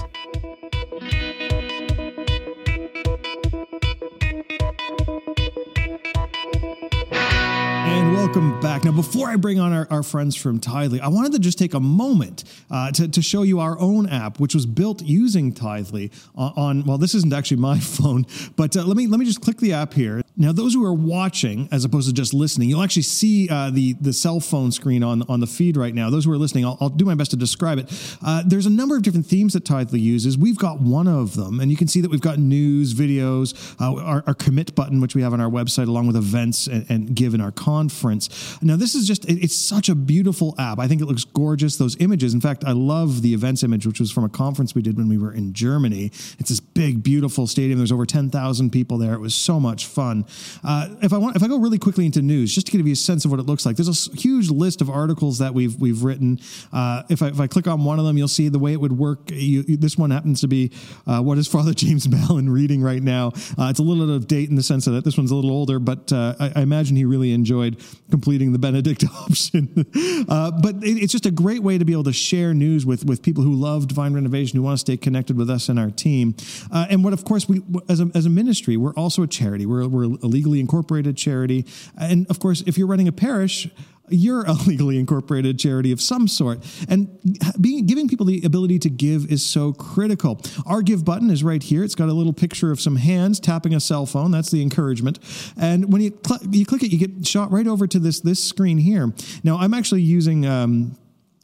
And 7.89 8.13
welcome 8.13 8.59
back. 8.59 8.83
Now, 8.83 8.91
before 8.91 9.29
I 9.29 9.35
bring 9.35 9.59
on 9.59 9.73
our, 9.73 9.87
our 9.89 10.03
friends 10.03 10.35
from 10.35 10.59
Tithely, 10.59 10.99
I 10.99 11.07
wanted 11.07 11.31
to 11.33 11.39
just 11.39 11.57
take 11.57 11.73
a 11.73 11.79
moment 11.79 12.43
uh, 12.69 12.91
to, 12.91 13.07
to 13.07 13.21
show 13.21 13.43
you 13.43 13.59
our 13.59 13.79
own 13.79 14.07
app, 14.07 14.39
which 14.39 14.53
was 14.53 14.65
built 14.65 15.01
using 15.01 15.53
Tithely 15.53 16.11
on, 16.35 16.53
on 16.55 16.83
well, 16.85 16.97
this 16.97 17.15
isn't 17.15 17.33
actually 17.33 17.57
my 17.57 17.79
phone, 17.79 18.25
but 18.55 18.75
uh, 18.75 18.83
let 18.83 18.97
me 18.97 19.07
let 19.07 19.19
me 19.19 19.25
just 19.25 19.41
click 19.41 19.57
the 19.57 19.73
app 19.73 19.93
here. 19.93 20.21
Now, 20.39 20.51
those 20.51 20.75
who 20.75 20.85
are 20.85 20.93
watching, 20.93 21.67
as 21.71 21.83
opposed 21.83 22.07
to 22.07 22.13
just 22.13 22.31
listening, 22.31 22.69
you'll 22.69 22.83
actually 22.83 23.01
see 23.01 23.49
uh, 23.49 23.71
the 23.71 23.93
the 23.93 24.13
cell 24.13 24.39
phone 24.39 24.71
screen 24.71 25.03
on 25.03 25.23
on 25.23 25.39
the 25.39 25.47
feed 25.47 25.75
right 25.75 25.93
now. 25.93 26.11
Those 26.11 26.25
who 26.25 26.31
are 26.31 26.37
listening, 26.37 26.63
I'll, 26.63 26.77
I'll 26.79 26.89
do 26.89 27.05
my 27.05 27.15
best 27.15 27.31
to 27.31 27.37
describe 27.37 27.79
it. 27.79 28.17
Uh, 28.23 28.43
there's 28.45 28.67
a 28.67 28.69
number 28.69 28.95
of 28.95 29.01
different 29.01 29.25
themes 29.25 29.53
that 29.53 29.63
Tithely 29.63 29.99
uses. 29.99 30.37
We've 30.37 30.57
got 30.57 30.79
one 30.79 31.07
of 31.07 31.35
them, 31.35 31.59
and 31.59 31.71
you 31.71 31.77
can 31.77 31.87
see 31.87 32.01
that 32.01 32.11
we've 32.11 32.21
got 32.21 32.37
news, 32.37 32.93
videos, 32.93 33.75
uh, 33.81 33.99
our, 33.99 34.23
our, 34.27 34.33
commit 34.35 34.75
button, 34.75 35.01
which 35.01 35.15
we 35.15 35.23
have 35.23 35.33
on 35.33 35.41
our 35.41 35.49
website, 35.49 35.87
along 35.87 36.05
with 36.05 36.15
events 36.15 36.67
and, 36.67 36.85
and 36.87 37.15
give 37.15 37.33
in 37.33 37.41
our 37.41 37.51
conference. 37.51 38.61
Now, 38.61 38.75
this 38.75 38.93
is 38.93 39.07
just 39.07 39.25
it, 39.25 39.43
it's 39.43 39.55
such 39.55 39.89
a 39.89 39.95
beautiful 39.95 40.53
app. 40.59 40.77
I 40.77 40.87
think 40.87 41.01
it 41.01 41.05
looks 41.05 41.23
gorgeous. 41.23 41.77
Those 41.77 41.99
images, 41.99 42.35
in 42.35 42.41
fact, 42.41 42.63
I 42.63 42.73
love 42.73 43.23
the 43.23 43.33
events 43.33 43.63
image, 43.63 43.87
which 43.87 43.99
was 43.99 44.11
from 44.11 44.23
a 44.23 44.29
conference 44.29 44.75
we 44.75 44.83
did 44.83 44.97
when 44.97 45.09
we 45.09 45.17
were 45.17 45.33
in 45.33 45.53
Germany. 45.53 46.11
It's 46.37 46.49
this 46.49 46.59
big, 46.59 47.01
beautiful 47.01 47.47
stadium. 47.47 47.79
There's 47.79 47.91
over 47.91 48.05
ten 48.05 48.29
thousand 48.29 48.69
people 48.69 48.99
there. 48.99 49.15
It 49.15 49.21
was 49.21 49.33
so 49.33 49.59
much 49.59 49.87
fun. 49.87 50.25
Uh, 50.63 50.89
if 51.01 51.13
I 51.13 51.17
want, 51.17 51.35
if 51.35 51.43
I 51.43 51.47
go 51.47 51.57
really 51.57 51.79
quickly 51.79 52.05
into 52.05 52.21
news, 52.21 52.53
just 52.53 52.67
to 52.67 52.77
give 52.77 52.85
you 52.85 52.93
a 52.93 52.95
sense 52.95 53.25
of 53.25 53.31
what 53.31 53.39
it 53.39 53.45
looks 53.45 53.65
like, 53.65 53.75
there's 53.75 54.07
a 54.07 54.15
huge 54.15 54.49
list 54.49 54.81
of 54.81 54.89
articles 54.89 55.39
that 55.39 55.53
we've 55.53 55.79
we've 55.79 56.03
written. 56.03 56.39
Uh, 56.71 57.03
if 57.09 57.21
I 57.21 57.27
if 57.27 57.39
I 57.39 57.47
click 57.47 57.67
on 57.67 57.83
one 57.83 57.99
of 57.99 58.05
them, 58.05 58.17
you'll 58.17 58.27
see 58.27 58.49
the 58.49 58.59
way 58.59 58.73
it 58.73 58.81
would 58.81 58.97
work. 58.97 59.31
You, 59.31 59.63
you, 59.67 59.77
this 59.77 59.97
one 59.97 60.11
happens 60.11 60.41
to 60.41 60.47
be 60.47 60.71
uh, 61.05 61.21
what 61.21 61.37
is 61.37 61.47
Father 61.47 61.73
James 61.75 62.07
Mallon 62.07 62.49
reading 62.49 62.81
right 62.81 63.01
now. 63.01 63.27
Uh, 63.57 63.67
it's 63.69 63.79
a 63.79 63.83
little 63.83 64.03
out 64.03 64.15
of 64.15 64.27
date 64.27 64.49
in 64.49 64.55
the 64.55 64.63
sense 64.63 64.85
that 64.85 65.03
this 65.03 65.17
one's 65.17 65.31
a 65.31 65.35
little 65.35 65.51
older, 65.51 65.79
but 65.79 66.11
uh, 66.11 66.35
I, 66.39 66.51
I, 66.57 66.61
imagine 66.61 66.95
he 66.95 67.05
really 67.05 67.33
enjoyed 67.33 67.81
completing 68.11 68.51
the 68.51 68.59
Benedict 68.59 69.03
option. 69.21 69.85
Uh, 70.27 70.51
but 70.51 70.75
it, 70.83 70.97
it's 71.03 71.11
just 71.11 71.25
a 71.25 71.31
great 71.31 71.63
way 71.63 71.77
to 71.77 71.85
be 71.85 71.93
able 71.93 72.03
to 72.03 72.13
share 72.13 72.53
news 72.53 72.85
with 72.85 73.05
with 73.05 73.21
people 73.21 73.43
who 73.43 73.53
love 73.53 73.87
Divine 73.87 74.13
Renovation, 74.13 74.57
who 74.57 74.63
want 74.63 74.75
to 74.75 74.81
stay 74.81 74.97
connected 74.97 75.37
with 75.37 75.49
us 75.49 75.69
and 75.69 75.79
our 75.79 75.91
team. 75.91 76.35
and 76.71 77.03
what, 77.03 77.13
of 77.13 77.25
course, 77.25 77.47
we 77.47 77.61
as 77.89 77.99
a 77.99 78.09
as 78.15 78.25
a 78.25 78.29
ministry, 78.29 78.77
we're 78.77 78.93
also 78.93 79.23
a 79.23 79.27
charity. 79.27 79.65
We're 79.65 79.87
we're 79.87 80.16
a 80.23 80.27
legally 80.27 80.59
incorporated 80.59 81.17
charity, 81.17 81.65
and 81.97 82.27
of 82.29 82.39
course, 82.39 82.63
if 82.65 82.77
you're 82.77 82.87
running 82.87 83.07
a 83.07 83.11
parish, 83.11 83.69
you're 84.09 84.43
a 84.43 84.53
legally 84.67 84.97
incorporated 84.97 85.59
charity 85.59 85.91
of 85.91 86.01
some 86.01 86.27
sort. 86.27 86.59
And 86.87 87.19
being, 87.59 87.85
giving 87.85 88.07
people 88.07 88.25
the 88.25 88.43
ability 88.43 88.79
to 88.79 88.89
give 88.89 89.31
is 89.31 89.45
so 89.45 89.73
critical. 89.73 90.41
Our 90.65 90.81
give 90.81 91.05
button 91.05 91.29
is 91.29 91.43
right 91.43 91.61
here. 91.61 91.83
It's 91.83 91.95
got 91.95 92.09
a 92.09 92.13
little 92.13 92.33
picture 92.33 92.71
of 92.71 92.79
some 92.79 92.95
hands 92.95 93.39
tapping 93.39 93.73
a 93.73 93.79
cell 93.79 94.05
phone. 94.05 94.31
That's 94.31 94.51
the 94.51 94.61
encouragement. 94.61 95.19
And 95.57 95.91
when 95.91 96.01
you, 96.01 96.17
cl- 96.25 96.41
you 96.51 96.65
click 96.65 96.83
it, 96.83 96.91
you 96.91 96.97
get 96.97 97.25
shot 97.25 97.51
right 97.51 97.67
over 97.67 97.87
to 97.87 97.99
this, 97.99 98.19
this 98.21 98.43
screen 98.43 98.77
here. 98.77 99.13
Now, 99.43 99.57
I'm 99.57 99.73
actually 99.73 100.01
using. 100.01 100.45
Um, 100.45 100.97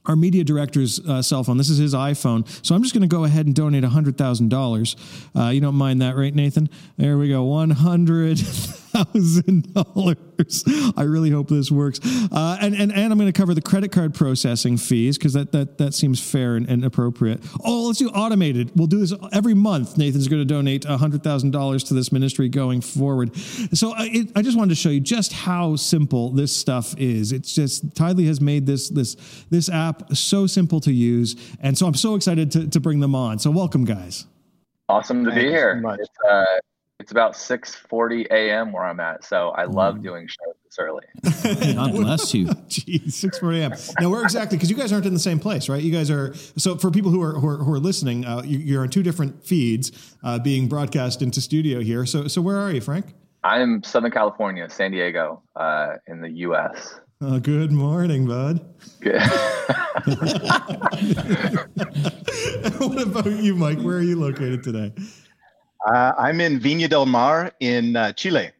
our 0.05 0.15
media 0.15 0.43
director's 0.43 0.99
uh, 0.99 1.21
cell 1.21 1.43
phone. 1.43 1.57
This 1.57 1.69
is 1.69 1.77
his 1.77 1.93
iPhone. 1.93 2.47
So 2.65 2.75
I'm 2.75 2.81
just 2.81 2.93
going 2.93 3.07
to 3.07 3.07
go 3.07 3.23
ahead 3.23 3.45
and 3.45 3.55
donate 3.55 3.83
$100,000. 3.83 4.95
Uh, 5.35 5.49
you 5.49 5.61
don't 5.61 5.75
mind 5.75 6.01
that, 6.01 6.15
right, 6.15 6.33
Nathan? 6.33 6.69
There 6.97 7.17
we 7.17 7.29
go. 7.29 7.43
100 7.43 8.39
thousand 8.93 9.73
dollars. 9.73 10.63
I 10.97 11.03
really 11.03 11.29
hope 11.29 11.49
this 11.49 11.71
works. 11.71 11.99
Uh, 12.31 12.57
and, 12.61 12.75
and 12.75 12.91
and 12.91 13.11
I'm 13.11 13.17
going 13.17 13.31
to 13.31 13.37
cover 13.37 13.53
the 13.53 13.61
credit 13.61 13.91
card 13.91 14.13
processing 14.13 14.77
fees 14.77 15.17
because 15.17 15.33
that, 15.33 15.51
that 15.51 15.77
that 15.77 15.93
seems 15.93 16.19
fair 16.19 16.55
and, 16.55 16.69
and, 16.69 16.83
appropriate. 16.85 17.43
Oh, 17.63 17.87
let's 17.87 17.99
do 17.99 18.09
automated. 18.09 18.71
We'll 18.75 18.87
do 18.87 18.99
this 18.99 19.13
every 19.31 19.53
month. 19.53 19.97
Nathan's 19.97 20.27
going 20.27 20.41
to 20.41 20.45
donate 20.45 20.85
hundred 20.85 21.23
thousand 21.23 21.51
dollars 21.51 21.83
to 21.85 21.93
this 21.93 22.11
ministry 22.11 22.49
going 22.49 22.81
forward. 22.81 23.35
So 23.35 23.91
I, 23.93 24.09
it, 24.11 24.31
I 24.35 24.41
just 24.41 24.57
wanted 24.57 24.69
to 24.69 24.75
show 24.75 24.89
you 24.89 24.99
just 24.99 25.33
how 25.33 25.75
simple 25.75 26.31
this 26.31 26.55
stuff 26.55 26.93
is. 26.97 27.31
It's 27.31 27.53
just 27.53 27.89
Tithely 27.95 28.27
has 28.27 28.41
made 28.41 28.65
this 28.65 28.89
this 28.89 29.15
this 29.49 29.69
app 29.69 30.15
so 30.15 30.47
simple 30.47 30.79
to 30.81 30.91
use, 30.91 31.35
and 31.59 31.77
so 31.77 31.87
I'm 31.87 31.95
so 31.95 32.15
excited 32.15 32.51
to 32.51 32.67
to 32.67 32.79
bring 32.79 32.99
them 32.99 33.15
on. 33.15 33.39
So 33.39 33.49
welcome, 33.51 33.85
guys. 33.85 34.27
Awesome 34.89 35.23
to 35.23 35.31
Thanks 35.31 35.43
be 35.43 35.49
here. 35.49 35.81
So 36.25 36.45
it's, 37.03 37.11
uh, 37.11 37.15
about 37.15 37.33
6:40 37.33 38.27
a.m. 38.31 38.71
where 38.71 38.83
I'm 38.83 38.99
at, 38.99 39.23
so 39.23 39.49
I 39.49 39.65
love 39.65 39.95
mm. 39.95 40.03
doing 40.03 40.27
shows 40.27 40.55
this 40.63 40.79
early. 40.79 41.05
God 41.75 41.91
bless 41.91 42.33
you. 42.33 42.47
Jeez, 42.67 43.07
6:40 43.07 43.59
a.m. 43.59 43.73
Now, 43.99 44.09
where 44.09 44.23
exactly? 44.23 44.57
Because 44.57 44.69
you 44.69 44.75
guys 44.75 44.91
aren't 44.91 45.05
in 45.05 45.13
the 45.13 45.19
same 45.19 45.39
place, 45.39 45.69
right? 45.69 45.81
You 45.81 45.91
guys 45.91 46.09
are. 46.09 46.33
So, 46.57 46.77
for 46.77 46.91
people 46.91 47.11
who 47.11 47.21
are 47.21 47.39
who 47.39 47.47
are, 47.47 47.57
who 47.57 47.73
are 47.73 47.79
listening, 47.79 48.25
uh, 48.25 48.41
you, 48.45 48.79
are 48.79 48.83
on 48.83 48.89
two 48.89 49.03
different 49.03 49.45
feeds 49.45 50.15
uh, 50.23 50.39
being 50.39 50.67
broadcast 50.67 51.21
into 51.21 51.41
studio 51.41 51.81
here. 51.81 52.05
So, 52.05 52.27
so 52.27 52.41
where 52.41 52.57
are 52.57 52.71
you, 52.71 52.81
Frank? 52.81 53.13
I'm 53.43 53.83
Southern 53.83 54.11
California, 54.11 54.69
San 54.69 54.91
Diego, 54.91 55.43
uh, 55.55 55.95
in 56.07 56.21
the 56.21 56.29
U.S. 56.29 56.99
Oh, 57.19 57.39
good 57.39 57.71
morning, 57.71 58.25
bud. 58.25 58.65
Good. 58.99 59.21
what 62.79 63.01
about 63.01 63.25
you, 63.25 63.55
Mike? 63.55 63.79
Where 63.79 63.97
are 63.97 64.01
you 64.01 64.19
located 64.19 64.63
today? 64.63 64.93
Uh, 65.85 66.13
I'm 66.17 66.39
in 66.39 66.59
Viña 66.59 66.89
del 66.89 67.05
Mar 67.05 67.51
in 67.59 67.95
uh, 67.95 68.13
Chile. 68.13 68.51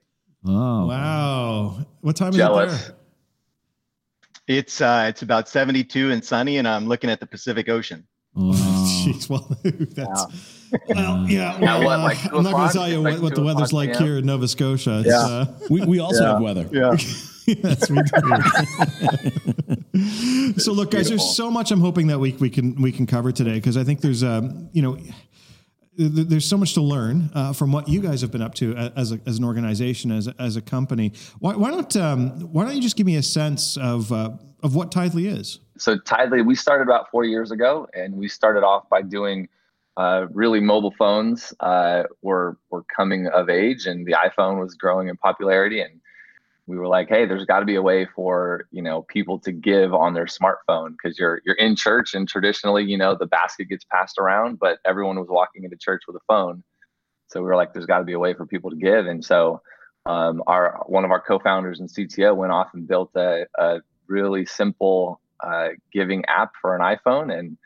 Oh 0.46 0.88
wow! 0.88 1.86
What 2.02 2.16
time 2.18 2.34
Jealous. 2.34 2.74
is 2.74 2.80
it 2.80 2.88
there? 2.88 4.58
It's 4.58 4.82
uh, 4.82 5.06
it's 5.08 5.22
about 5.22 5.48
72 5.48 6.12
and 6.12 6.24
sunny, 6.24 6.58
and 6.58 6.68
I'm 6.68 6.86
looking 6.86 7.10
at 7.10 7.22
the 7.22 7.26
Pacific 7.26 7.70
Ocean. 7.70 8.06
Oh, 8.36 9.06
jeez. 9.06 9.30
Well, 9.30 9.48
that's 9.64 10.26
well, 10.90 11.30
yeah. 11.30 11.60
Well, 11.60 11.84
what, 11.84 12.00
like 12.00 12.18
I'm 12.34 12.42
not 12.42 12.54
going 12.54 12.68
to 12.68 12.74
tell 12.74 12.90
you 12.90 13.00
like 13.00 13.14
what, 13.14 13.24
what 13.24 13.36
the 13.36 13.44
weather's 13.44 13.72
like 13.72 13.92
PM? 13.92 14.04
here 14.04 14.18
in 14.18 14.26
Nova 14.26 14.48
Scotia. 14.48 15.02
It's, 15.02 15.10
yeah. 15.10 15.20
Uh, 15.20 15.46
we 15.70 15.86
we 15.86 16.00
also 16.00 16.24
yeah. 16.24 16.32
have 16.32 16.42
weather. 16.42 16.68
Yeah. 16.72 16.94
yes, 17.46 17.92
we 17.92 18.02
do. 19.94 20.60
so 20.60 20.72
look, 20.74 20.90
guys, 20.90 21.10
there's 21.10 21.36
so 21.36 21.52
much 21.52 21.72
I'm 21.72 21.80
hoping 21.80 22.08
that 22.08 22.18
we 22.18 22.32
we 22.34 22.50
can 22.50 22.82
we 22.82 22.92
can 22.92 23.06
cover 23.06 23.32
today 23.32 23.54
because 23.54 23.78
I 23.78 23.84
think 23.84 24.02
there's 24.02 24.24
um 24.24 24.68
you 24.74 24.82
know 24.82 24.98
there's 25.98 26.48
so 26.48 26.58
much 26.58 26.74
to 26.74 26.82
learn 26.82 27.30
uh, 27.34 27.54
from 27.54 27.72
what 27.72 27.88
you 27.88 28.02
guys 28.02 28.22
have 28.22 28.32
been 28.32 28.42
up 28.42 28.56
to 28.56 28.76
as, 28.76 29.12
a, 29.12 29.20
as 29.26 29.38
an 29.38 29.44
organization, 29.44 30.12
as 30.12 30.28
a, 30.28 30.36
as 30.40 30.56
a 30.56 30.62
company. 30.62 31.14
Why, 31.40 31.56
why 31.56 31.72
don't 31.72 31.96
um, 31.98 32.30
Why 32.52 32.66
don't 32.66 32.76
you 32.76 32.82
just 32.82 32.96
give 32.96 33.06
me 33.06 33.16
a 33.16 33.24
sense 33.24 33.78
of 33.78 34.12
uh, 34.12 34.32
of 34.64 34.76
what 34.76 34.92
Tithely 34.92 35.26
is? 35.26 35.60
So 35.78 35.98
Tithely, 35.98 36.46
we 36.46 36.56
started 36.56 36.84
about 36.84 37.12
four 37.12 37.26
years 37.26 37.52
ago, 37.52 37.88
and 37.94 38.16
we 38.16 38.28
started 38.28 38.64
off 38.64 38.90
by 38.90 39.02
doing 39.02 39.50
uh, 39.98 40.26
really 40.32 40.60
mobile 40.60 40.94
phones 40.98 41.54
uh, 41.60 42.04
were 42.22 42.58
were 42.70 42.84
coming 42.96 43.28
of 43.28 43.50
age, 43.50 43.86
and 43.86 44.06
the 44.06 44.14
iPhone 44.14 44.60
was 44.60 44.74
growing 44.74 45.10
in 45.10 45.18
popularity, 45.18 45.82
and 45.82 46.02
we 46.66 46.78
were 46.78 46.88
like, 46.88 47.10
hey, 47.10 47.26
there's 47.26 47.46
got 47.46 47.60
to 47.60 47.66
be 47.66 47.76
a 47.76 47.82
way 47.82 48.06
for 48.06 48.68
you 48.72 48.82
know 48.82 49.04
people 49.04 49.40
to 49.40 49.52
give 49.52 49.94
on 49.94 50.14
their 50.14 50.26
smartphone 50.26 50.92
because 50.92 51.20
you're 51.20 51.42
you're 51.46 51.56
in 51.56 51.76
church 51.76 52.14
and 52.14 52.28
traditionally 52.28 52.84
you 52.84 52.98
know 52.98 53.16
the 53.16 53.26
basket 53.26 53.70
gets 53.70 53.86
passed 53.86 54.18
around, 54.18 54.60
but 54.60 54.80
everyone 54.86 55.20
was 55.20 55.28
walking 55.30 55.64
into 55.64 55.78
church 55.78 56.04
with 56.08 56.16
a 56.16 56.26
phone, 56.28 56.64
so 57.28 57.42
we 57.42 57.46
were 57.46 57.56
like, 57.56 57.74
there's 57.74 57.86
got 57.86 58.00
to 58.00 58.06
be 58.06 58.14
a 58.14 58.20
way 58.20 58.34
for 58.34 58.46
people 58.46 58.70
to 58.70 58.78
give, 58.78 59.08
and 59.08 59.24
so 59.24 59.62
um, 60.06 60.44
our 60.48 60.84
one 60.88 61.06
of 61.06 61.12
our 61.12 61.22
co-founders 61.22 61.80
and 61.80 61.90
CTO 61.90 62.36
went 62.36 62.52
off 62.52 62.70
and 62.74 62.88
built 62.88 63.12
a, 63.16 63.46
a 63.58 63.80
really 64.08 64.46
simple 64.46 65.20
uh, 65.42 65.70
giving 65.92 66.24
app 66.26 66.52
for 66.62 66.76
an 66.76 66.82
iPhone 66.82 67.38
and 67.38 67.58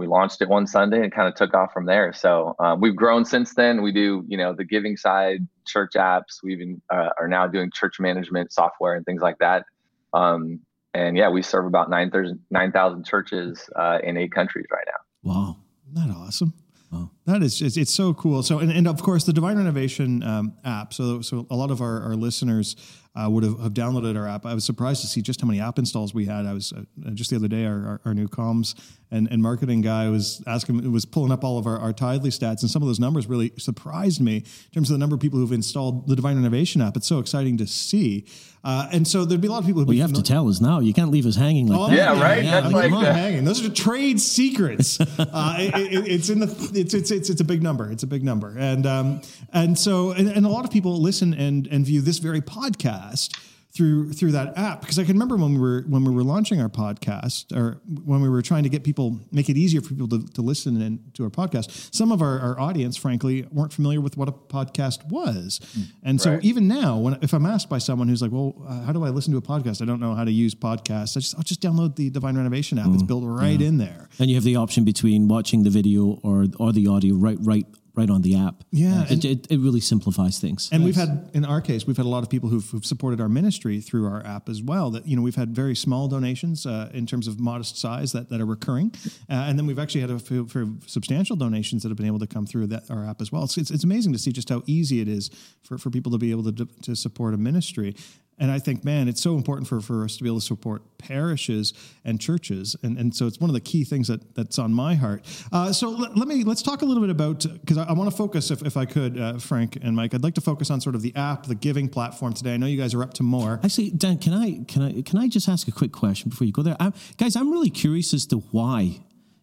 we 0.00 0.06
launched 0.06 0.40
it 0.40 0.48
one 0.48 0.66
Sunday 0.66 1.02
and 1.02 1.12
kind 1.12 1.28
of 1.28 1.34
took 1.34 1.52
off 1.52 1.74
from 1.74 1.84
there. 1.84 2.14
So 2.14 2.56
um, 2.58 2.80
we've 2.80 2.96
grown 2.96 3.26
since 3.26 3.54
then. 3.54 3.82
We 3.82 3.92
do, 3.92 4.24
you 4.26 4.38
know, 4.38 4.54
the 4.54 4.64
giving 4.64 4.96
side, 4.96 5.46
church 5.66 5.92
apps. 5.94 6.42
We 6.42 6.54
even 6.54 6.80
uh, 6.90 7.10
are 7.18 7.28
now 7.28 7.46
doing 7.46 7.70
church 7.70 8.00
management 8.00 8.50
software 8.50 8.94
and 8.94 9.04
things 9.04 9.20
like 9.20 9.36
that. 9.40 9.66
Um, 10.14 10.60
and 10.94 11.18
yeah, 11.18 11.28
we 11.28 11.42
serve 11.42 11.66
about 11.66 11.90
9,000 11.90 12.40
9, 12.50 13.04
churches 13.04 13.68
uh, 13.76 13.98
in 14.02 14.16
eight 14.16 14.32
countries 14.32 14.64
right 14.72 14.86
now. 14.86 15.30
Wow. 15.30 15.56
Isn't 15.92 16.08
that 16.08 16.16
awesome? 16.16 16.54
Wow. 16.90 17.10
That 17.26 17.42
is, 17.42 17.60
it's, 17.60 17.76
it's, 17.76 17.94
so 17.94 18.14
cool. 18.14 18.42
So, 18.42 18.58
and, 18.58 18.72
and 18.72 18.88
of 18.88 19.02
course, 19.02 19.24
the 19.24 19.32
Divine 19.32 19.58
Renovation 19.58 20.22
um, 20.22 20.54
app. 20.64 20.94
So, 20.94 21.20
so 21.20 21.46
a 21.50 21.54
lot 21.54 21.70
of 21.70 21.80
our, 21.80 22.02
our 22.02 22.14
listeners 22.14 22.76
uh, 23.14 23.28
would 23.28 23.42
have, 23.44 23.58
have, 23.60 23.74
downloaded 23.74 24.16
our 24.16 24.26
app. 24.26 24.46
I 24.46 24.54
was 24.54 24.64
surprised 24.64 25.02
to 25.02 25.08
see 25.08 25.20
just 25.20 25.40
how 25.40 25.46
many 25.46 25.60
app 25.60 25.78
installs 25.78 26.14
we 26.14 26.26
had. 26.26 26.46
I 26.46 26.52
was 26.52 26.72
uh, 26.72 26.82
just 27.12 27.30
the 27.30 27.36
other 27.36 27.48
day, 27.48 27.66
our, 27.66 27.74
our, 27.74 28.00
our, 28.06 28.14
new 28.14 28.28
comms 28.28 28.74
and, 29.10 29.28
and 29.30 29.42
marketing 29.42 29.80
guy 29.80 30.08
was 30.08 30.42
asking, 30.46 30.90
was 30.92 31.04
pulling 31.04 31.32
up 31.32 31.42
all 31.42 31.58
of 31.58 31.66
our, 31.66 31.76
our 31.78 31.92
Tithely 31.92 32.30
stats, 32.30 32.62
and 32.62 32.70
some 32.70 32.82
of 32.82 32.88
those 32.88 33.00
numbers 33.00 33.26
really 33.26 33.52
surprised 33.58 34.20
me 34.20 34.36
in 34.36 34.70
terms 34.72 34.90
of 34.90 34.94
the 34.94 34.98
number 34.98 35.14
of 35.14 35.20
people 35.20 35.40
who've 35.40 35.52
installed 35.52 36.06
the 36.06 36.14
Divine 36.14 36.36
Renovation 36.36 36.80
app. 36.80 36.96
It's 36.96 37.08
so 37.08 37.18
exciting 37.18 37.56
to 37.56 37.66
see. 37.66 38.26
Uh, 38.62 38.88
and 38.92 39.08
so 39.08 39.24
there'd 39.24 39.40
be 39.40 39.48
a 39.48 39.50
lot 39.50 39.60
of 39.60 39.66
people. 39.66 39.84
Well, 39.84 39.94
you 39.94 40.02
have 40.02 40.12
to 40.12 40.22
tell 40.22 40.48
us 40.48 40.60
now. 40.60 40.80
You 40.80 40.92
can't 40.92 41.10
leave 41.10 41.26
us 41.26 41.34
hanging 41.34 41.66
like 41.66 41.78
oh, 41.78 41.88
that. 41.88 41.96
Yeah, 41.96 42.22
right. 42.22 42.44
Yeah, 42.44 42.60
That's 42.60 42.74
like 42.74 42.92
hanging. 42.92 43.44
Those 43.44 43.64
are 43.64 43.70
trade 43.70 44.20
secrets. 44.20 45.00
uh, 45.18 45.56
it, 45.58 45.74
it, 45.74 46.08
it's 46.08 46.28
in 46.28 46.40
the. 46.40 46.70
It's, 46.74 46.92
it's 46.92 47.09
it's 47.10 47.30
it's 47.30 47.40
a 47.40 47.44
big 47.44 47.62
number. 47.62 47.90
It's 47.90 48.02
a 48.02 48.06
big 48.06 48.22
number, 48.24 48.54
and 48.58 48.86
um 48.86 49.20
and 49.52 49.78
so 49.78 50.12
and, 50.12 50.28
and 50.28 50.46
a 50.46 50.48
lot 50.48 50.64
of 50.64 50.70
people 50.70 51.00
listen 51.00 51.34
and 51.34 51.66
and 51.66 51.84
view 51.84 52.00
this 52.00 52.18
very 52.18 52.40
podcast 52.40 53.36
through 53.72 54.12
through 54.12 54.32
that 54.32 54.58
app 54.58 54.80
because 54.80 54.98
I 54.98 55.04
can 55.04 55.12
remember 55.12 55.36
when 55.36 55.54
we 55.54 55.60
were 55.60 55.84
when 55.86 56.04
we 56.04 56.12
were 56.12 56.24
launching 56.24 56.60
our 56.60 56.68
podcast 56.68 57.56
or 57.56 57.80
when 58.04 58.20
we 58.20 58.28
were 58.28 58.42
trying 58.42 58.64
to 58.64 58.68
get 58.68 58.82
people 58.82 59.20
make 59.30 59.48
it 59.48 59.56
easier 59.56 59.80
for 59.80 59.90
people 59.90 60.08
to, 60.08 60.26
to 60.26 60.42
listen 60.42 60.80
and 60.82 61.14
to 61.14 61.22
our 61.22 61.30
podcast. 61.30 61.94
Some 61.94 62.10
of 62.10 62.20
our, 62.20 62.40
our 62.40 62.58
audience, 62.58 62.96
frankly, 62.96 63.46
weren't 63.52 63.72
familiar 63.72 64.00
with 64.00 64.16
what 64.16 64.28
a 64.28 64.32
podcast 64.32 65.06
was, 65.06 65.60
mm, 65.76 65.84
and 66.02 66.20
so 66.20 66.32
right. 66.32 66.44
even 66.44 66.66
now, 66.66 66.98
when 66.98 67.18
if 67.22 67.32
I'm 67.32 67.46
asked 67.46 67.68
by 67.68 67.78
someone 67.78 68.08
who's 68.08 68.22
like, 68.22 68.32
"Well, 68.32 68.56
uh, 68.66 68.82
how 68.82 68.92
do 68.92 69.04
I 69.04 69.10
listen 69.10 69.32
to 69.32 69.38
a 69.38 69.42
podcast? 69.42 69.80
I 69.80 69.84
don't 69.84 70.00
know 70.00 70.14
how 70.14 70.24
to 70.24 70.32
use 70.32 70.54
podcasts." 70.54 71.16
I 71.16 71.20
just 71.20 71.36
I'll 71.36 71.44
just 71.44 71.60
download 71.60 71.94
the 71.94 72.10
Divine 72.10 72.36
Renovation 72.36 72.78
app. 72.78 72.86
Mm, 72.86 72.94
it's 72.94 73.04
built 73.04 73.22
right 73.24 73.60
yeah. 73.60 73.68
in 73.68 73.78
there, 73.78 74.08
and 74.18 74.28
you 74.28 74.34
have 74.34 74.44
the 74.44 74.56
option 74.56 74.84
between 74.84 75.28
watching 75.28 75.62
the 75.62 75.70
video 75.70 76.18
or 76.24 76.46
or 76.58 76.72
the 76.72 76.88
audio 76.88 77.14
right 77.14 77.38
right 77.40 77.66
right 77.94 78.10
on 78.10 78.22
the 78.22 78.36
app. 78.36 78.62
Yeah, 78.70 79.04
it, 79.08 79.24
it, 79.24 79.46
it, 79.50 79.58
really 79.58 79.80
simplifies 79.80 80.38
things. 80.38 80.68
And 80.72 80.82
nice. 80.82 80.86
we've 80.86 81.08
had, 81.08 81.30
in 81.34 81.44
our 81.44 81.60
case, 81.60 81.86
we've 81.86 81.96
had 81.96 82.06
a 82.06 82.08
lot 82.08 82.22
of 82.22 82.30
people 82.30 82.48
who've, 82.48 82.68
who've, 82.70 82.84
supported 82.84 83.20
our 83.20 83.28
ministry 83.28 83.80
through 83.80 84.06
our 84.06 84.24
app 84.24 84.48
as 84.48 84.62
well. 84.62 84.90
That 84.90 85.06
you 85.06 85.16
know, 85.16 85.22
we've 85.22 85.36
had 85.36 85.54
very 85.54 85.76
small 85.76 86.08
donations 86.08 86.66
uh, 86.66 86.90
in 86.92 87.06
terms 87.06 87.26
of 87.26 87.40
modest 87.40 87.78
size 87.78 88.12
that, 88.12 88.28
that 88.30 88.40
are 88.40 88.46
recurring, 88.46 88.92
uh, 89.28 89.34
and 89.34 89.58
then 89.58 89.66
we've 89.66 89.78
actually 89.78 90.00
had 90.02 90.10
a 90.10 90.18
few 90.18 90.46
for 90.46 90.66
substantial 90.86 91.36
donations 91.36 91.82
that 91.82 91.88
have 91.88 91.96
been 91.96 92.06
able 92.06 92.18
to 92.18 92.26
come 92.26 92.46
through 92.46 92.66
that 92.68 92.90
our 92.90 93.04
app 93.04 93.20
as 93.20 93.30
well. 93.32 93.44
It's, 93.44 93.56
it's, 93.56 93.70
it's 93.70 93.84
amazing 93.84 94.12
to 94.12 94.18
see 94.18 94.32
just 94.32 94.48
how 94.48 94.62
easy 94.66 95.00
it 95.00 95.08
is 95.08 95.30
for, 95.62 95.78
for 95.78 95.90
people 95.90 96.12
to 96.12 96.18
be 96.18 96.30
able 96.30 96.52
to 96.52 96.66
to 96.82 96.94
support 96.96 97.34
a 97.34 97.38
ministry. 97.38 97.94
And 98.40 98.50
I 98.50 98.58
think, 98.58 98.84
man, 98.84 99.06
it's 99.06 99.20
so 99.20 99.36
important 99.36 99.68
for, 99.68 99.82
for 99.82 100.02
us 100.02 100.16
to 100.16 100.22
be 100.22 100.28
able 100.28 100.40
to 100.40 100.46
support 100.46 100.82
parishes 100.96 101.74
and 102.06 102.18
churches. 102.18 102.74
And, 102.82 102.96
and 102.96 103.14
so 103.14 103.26
it's 103.26 103.38
one 103.38 103.50
of 103.50 103.54
the 103.54 103.60
key 103.60 103.84
things 103.84 104.08
that, 104.08 104.34
that's 104.34 104.58
on 104.58 104.72
my 104.72 104.94
heart. 104.94 105.24
Uh, 105.52 105.72
so 105.74 105.90
let, 105.90 106.16
let, 106.16 106.26
me, 106.26 106.42
let's 106.42 106.62
talk 106.62 106.80
a 106.80 106.86
little 106.86 107.02
bit 107.02 107.10
about, 107.10 107.44
because 107.60 107.76
I, 107.76 107.84
I 107.84 107.92
want 107.92 108.10
to 108.10 108.16
focus, 108.16 108.50
if, 108.50 108.62
if 108.62 108.78
I 108.78 108.86
could, 108.86 109.20
uh, 109.20 109.38
Frank 109.38 109.76
and 109.82 109.94
Mike, 109.94 110.14
I'd 110.14 110.22
like 110.22 110.34
to 110.34 110.40
focus 110.40 110.70
on 110.70 110.80
sort 110.80 110.94
of 110.94 111.02
the 111.02 111.14
app, 111.14 111.46
the 111.46 111.54
giving 111.54 111.88
platform 111.88 112.32
today. 112.32 112.54
I 112.54 112.56
know 112.56 112.66
you 112.66 112.80
guys 112.80 112.94
are 112.94 113.02
up 113.02 113.12
to 113.14 113.22
more. 113.22 113.60
Actually, 113.62 113.90
Dan, 113.90 114.16
can 114.16 114.32
I, 114.32 114.64
can 114.66 114.82
I, 114.82 115.02
can 115.02 115.18
I 115.18 115.28
just 115.28 115.46
ask 115.46 115.68
a 115.68 115.72
quick 115.72 115.92
question 115.92 116.30
before 116.30 116.46
you 116.46 116.52
go 116.52 116.62
there? 116.62 116.76
I, 116.80 116.92
guys, 117.18 117.36
I'm 117.36 117.50
really 117.50 117.70
curious 117.70 118.14
as 118.14 118.24
to 118.26 118.38
why 118.52 119.00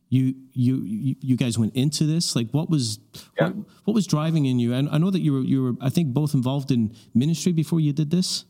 you 0.10 0.33
you 0.53 1.15
you 1.19 1.36
guys 1.36 1.60
went 1.60 1.75
into 1.75 2.05
this 2.05 2.33
like 2.33 2.49
what 2.51 2.69
was 2.69 2.99
yeah. 3.38 3.49
what, 3.49 3.55
what, 3.83 3.93
was 3.93 4.07
driving 4.07 4.45
in 4.45 4.57
you 4.57 4.73
and 4.73 4.88
i 4.89 4.97
know 4.97 5.12
that 5.12 5.19
you 5.19 5.33
were 5.33 5.41
you 5.41 5.62
were 5.62 5.73
i 5.81 5.89
think 5.89 6.13
both 6.13 6.33
involved 6.33 6.71
in 6.71 6.95
ministry 7.13 7.51
before 7.51 7.81
you 7.81 7.91
did 7.91 8.10
this 8.10 8.45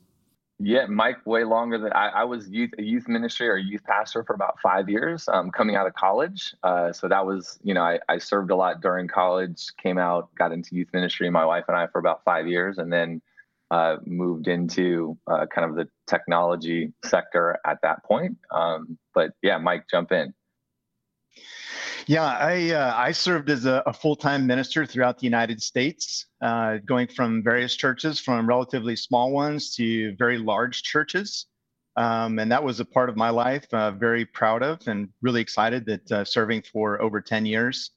yeah, 0.59 0.87
Mike, 0.87 1.25
way 1.25 1.43
longer 1.43 1.77
than 1.77 1.93
I, 1.93 2.07
I 2.07 2.23
was 2.23 2.49
youth 2.49 2.71
a 2.79 2.81
youth 2.81 3.07
ministry 3.07 3.47
or 3.47 3.57
youth 3.57 3.83
pastor 3.83 4.23
for 4.23 4.33
about 4.33 4.59
five 4.59 4.89
years, 4.89 5.27
um, 5.27 5.51
coming 5.51 5.75
out 5.75 5.85
of 5.85 5.93
college. 5.93 6.55
Uh, 6.63 6.91
so 6.91 7.07
that 7.07 7.25
was, 7.25 7.59
you 7.63 7.75
know, 7.75 7.83
I, 7.83 7.99
I 8.09 8.17
served 8.17 8.49
a 8.49 8.55
lot 8.55 8.81
during 8.81 9.07
college, 9.07 9.67
came 9.81 9.99
out, 9.99 10.33
got 10.35 10.51
into 10.51 10.75
youth 10.75 10.87
ministry, 10.93 11.29
my 11.29 11.45
wife 11.45 11.65
and 11.67 11.77
I 11.77 11.85
for 11.87 11.99
about 11.99 12.23
five 12.23 12.47
years, 12.47 12.79
and 12.79 12.91
then 12.91 13.21
uh, 13.69 13.97
moved 14.05 14.47
into 14.47 15.15
uh, 15.27 15.45
kind 15.45 15.69
of 15.69 15.75
the 15.75 15.87
technology 16.07 16.91
sector 17.05 17.59
at 17.63 17.79
that 17.83 18.03
point. 18.03 18.37
Um, 18.51 18.97
but 19.13 19.33
yeah, 19.43 19.59
Mike, 19.59 19.85
jump 19.91 20.11
in. 20.11 20.33
Yeah, 22.07 22.23
I 22.23 22.71
uh, 22.71 22.93
I 22.95 23.11
served 23.11 23.49
as 23.49 23.65
a, 23.65 23.83
a 23.85 23.91
full 23.91 24.15
time 24.15 24.47
minister 24.47 24.85
throughout 24.85 25.19
the 25.19 25.25
United 25.25 25.61
States, 25.61 26.25
uh, 26.41 26.77
going 26.85 27.07
from 27.07 27.43
various 27.43 27.75
churches, 27.75 28.17
from 28.17 28.47
relatively 28.47 28.95
small 28.95 29.31
ones 29.31 29.75
to 29.75 30.15
very 30.15 30.37
large 30.37 30.83
churches, 30.83 31.47
um, 31.97 32.39
and 32.39 32.49
that 32.49 32.63
was 32.63 32.79
a 32.79 32.85
part 32.85 33.09
of 33.09 33.17
my 33.17 33.29
life. 33.29 33.65
Uh, 33.73 33.91
very 33.91 34.25
proud 34.25 34.63
of, 34.63 34.87
and 34.87 35.09
really 35.21 35.41
excited 35.41 35.85
that 35.85 36.11
uh, 36.11 36.23
serving 36.23 36.61
for 36.61 37.01
over 37.01 37.19
ten 37.19 37.45
years, 37.45 37.91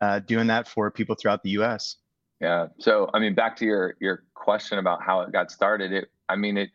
uh, 0.00 0.20
doing 0.20 0.46
that 0.46 0.68
for 0.68 0.88
people 0.92 1.16
throughout 1.16 1.42
the 1.42 1.50
U.S. 1.50 1.96
Yeah. 2.40 2.68
So 2.78 3.10
I 3.14 3.18
mean, 3.18 3.34
back 3.34 3.56
to 3.56 3.64
your 3.64 3.96
your 4.00 4.22
question 4.34 4.78
about 4.78 5.02
how 5.02 5.22
it 5.22 5.32
got 5.32 5.50
started. 5.50 5.92
It 5.92 6.08
I 6.28 6.36
mean 6.36 6.56
it 6.56 6.70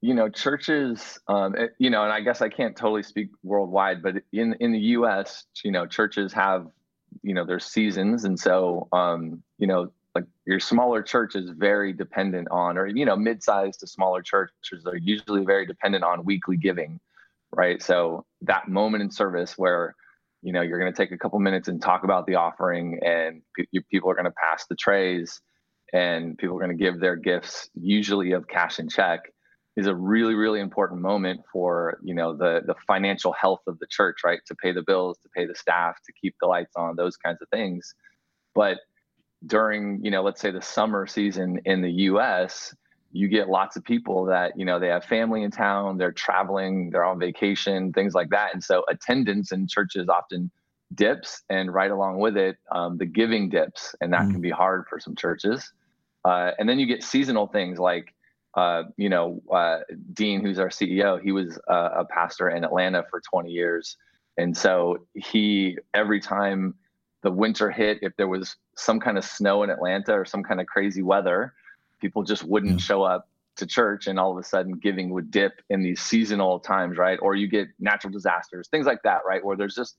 you 0.00 0.14
know 0.14 0.28
churches 0.28 1.18
um, 1.28 1.54
it, 1.56 1.74
you 1.78 1.90
know 1.90 2.04
and 2.04 2.12
i 2.12 2.20
guess 2.20 2.40
i 2.40 2.48
can't 2.48 2.76
totally 2.76 3.02
speak 3.02 3.28
worldwide 3.42 4.02
but 4.02 4.14
in 4.32 4.54
in 4.60 4.72
the 4.72 4.78
us 4.78 5.44
you 5.64 5.72
know 5.72 5.86
churches 5.86 6.32
have 6.32 6.66
you 7.22 7.34
know 7.34 7.44
their 7.44 7.60
seasons. 7.60 8.24
And 8.24 8.38
so 8.38 8.88
um, 8.92 9.42
you 9.58 9.66
know 9.66 9.92
like 10.14 10.24
your 10.46 10.60
smaller 10.60 11.02
church 11.02 11.36
is 11.36 11.50
very 11.50 11.92
dependent 11.92 12.48
on 12.50 12.78
or 12.78 12.86
you 12.86 13.04
know 13.04 13.16
mid-sized 13.16 13.80
to 13.80 13.86
smaller 13.86 14.22
churches 14.22 14.86
are 14.86 14.96
usually 14.96 15.44
very 15.44 15.66
dependent 15.66 16.04
on 16.04 16.24
weekly 16.24 16.56
giving 16.56 17.00
right? 17.52 17.82
So 17.82 18.26
that 18.42 18.68
moment 18.68 19.02
in 19.02 19.10
service 19.10 19.56
where 19.56 19.94
you 20.42 20.52
know 20.52 20.60
you're 20.60 20.78
going 20.78 20.92
to 20.92 20.96
take 20.96 21.12
a 21.12 21.18
couple 21.18 21.38
minutes 21.38 21.68
and 21.68 21.80
talk 21.80 22.04
about 22.04 22.26
the 22.26 22.34
offering 22.34 23.00
and 23.04 23.42
p- 23.56 23.66
people 23.90 24.10
are 24.10 24.14
going 24.14 24.24
to 24.26 24.30
pass 24.32 24.66
the 24.66 24.76
trays 24.76 25.40
and 25.92 26.36
people 26.36 26.56
are 26.56 26.60
going 26.60 26.76
to 26.76 26.82
give 26.82 27.00
their 27.00 27.16
gifts 27.16 27.70
usually 27.74 28.32
of 28.32 28.46
cash 28.46 28.78
and 28.78 28.90
check 28.90 29.32
is 29.78 29.86
a 29.86 29.94
really 29.94 30.34
really 30.34 30.58
important 30.58 31.00
moment 31.00 31.40
for 31.52 32.00
you 32.02 32.12
know 32.12 32.36
the 32.36 32.62
the 32.66 32.74
financial 32.86 33.32
health 33.32 33.60
of 33.68 33.78
the 33.78 33.86
church 33.88 34.18
right? 34.24 34.40
To 34.46 34.54
pay 34.56 34.72
the 34.72 34.82
bills 34.82 35.18
to 35.22 35.28
pay 35.34 35.46
the 35.46 35.54
staff 35.54 35.96
to 36.04 36.12
keep 36.20 36.34
the 36.40 36.48
lights 36.48 36.74
on 36.76 36.96
those 36.96 37.16
kinds 37.16 37.38
of 37.40 37.48
things. 37.50 37.94
But 38.56 38.78
during 39.46 40.04
you 40.04 40.10
know 40.10 40.20
let's 40.20 40.40
say 40.40 40.50
the 40.50 40.60
summer 40.60 41.06
season 41.06 41.60
in 41.64 41.80
the 41.80 41.92
US 42.10 42.74
you 43.12 43.28
get 43.28 43.48
lots 43.48 43.76
of 43.76 43.84
people 43.84 44.24
that 44.24 44.58
you 44.58 44.64
know 44.64 44.80
they 44.80 44.88
have 44.88 45.04
family 45.04 45.44
in 45.44 45.52
town 45.52 45.96
they're 45.96 46.10
traveling 46.10 46.90
they're 46.90 47.04
on 47.04 47.20
vacation 47.20 47.92
things 47.92 48.14
like 48.14 48.30
that. 48.30 48.52
And 48.52 48.62
so 48.62 48.84
attendance 48.90 49.52
in 49.52 49.68
churches 49.68 50.08
often 50.08 50.50
dips 50.94 51.42
and 51.50 51.72
right 51.72 51.92
along 51.92 52.18
with 52.18 52.36
it 52.36 52.56
um, 52.72 52.98
the 52.98 53.06
giving 53.06 53.48
dips 53.48 53.94
and 54.00 54.12
that 54.12 54.22
mm. 54.22 54.32
can 54.32 54.40
be 54.40 54.50
hard 54.50 54.86
for 54.90 54.98
some 54.98 55.14
churches. 55.14 55.72
Uh, 56.24 56.50
and 56.58 56.68
then 56.68 56.80
you 56.80 56.86
get 56.86 57.04
seasonal 57.04 57.46
things 57.46 57.78
like 57.78 58.12
uh, 58.58 58.82
you 58.96 59.08
know, 59.08 59.40
uh, 59.52 59.78
Dean, 60.14 60.42
who's 60.42 60.58
our 60.58 60.68
CEO, 60.68 61.22
he 61.22 61.30
was 61.30 61.60
uh, 61.68 61.90
a 61.98 62.04
pastor 62.04 62.50
in 62.50 62.64
Atlanta 62.64 63.04
for 63.08 63.20
20 63.20 63.52
years. 63.52 63.96
And 64.36 64.56
so 64.56 65.06
he, 65.14 65.78
every 65.94 66.18
time 66.18 66.74
the 67.22 67.30
winter 67.30 67.70
hit, 67.70 67.98
if 68.02 68.16
there 68.16 68.26
was 68.26 68.56
some 68.74 68.98
kind 68.98 69.16
of 69.16 69.24
snow 69.24 69.62
in 69.62 69.70
Atlanta 69.70 70.12
or 70.12 70.24
some 70.24 70.42
kind 70.42 70.60
of 70.60 70.66
crazy 70.66 71.02
weather, 71.02 71.54
people 72.00 72.24
just 72.24 72.42
wouldn't 72.42 72.80
yeah. 72.80 72.84
show 72.84 73.04
up 73.04 73.28
to 73.58 73.66
church 73.66 74.08
and 74.08 74.18
all 74.18 74.32
of 74.32 74.38
a 74.38 74.42
sudden 74.42 74.72
giving 74.72 75.10
would 75.10 75.30
dip 75.30 75.62
in 75.70 75.80
these 75.84 76.00
seasonal 76.00 76.58
times, 76.58 76.98
right? 76.98 77.20
Or 77.22 77.36
you 77.36 77.46
get 77.46 77.68
natural 77.78 78.12
disasters, 78.12 78.66
things 78.66 78.86
like 78.86 79.04
that, 79.04 79.20
right? 79.24 79.44
Where 79.44 79.56
there's 79.56 79.76
just 79.76 79.98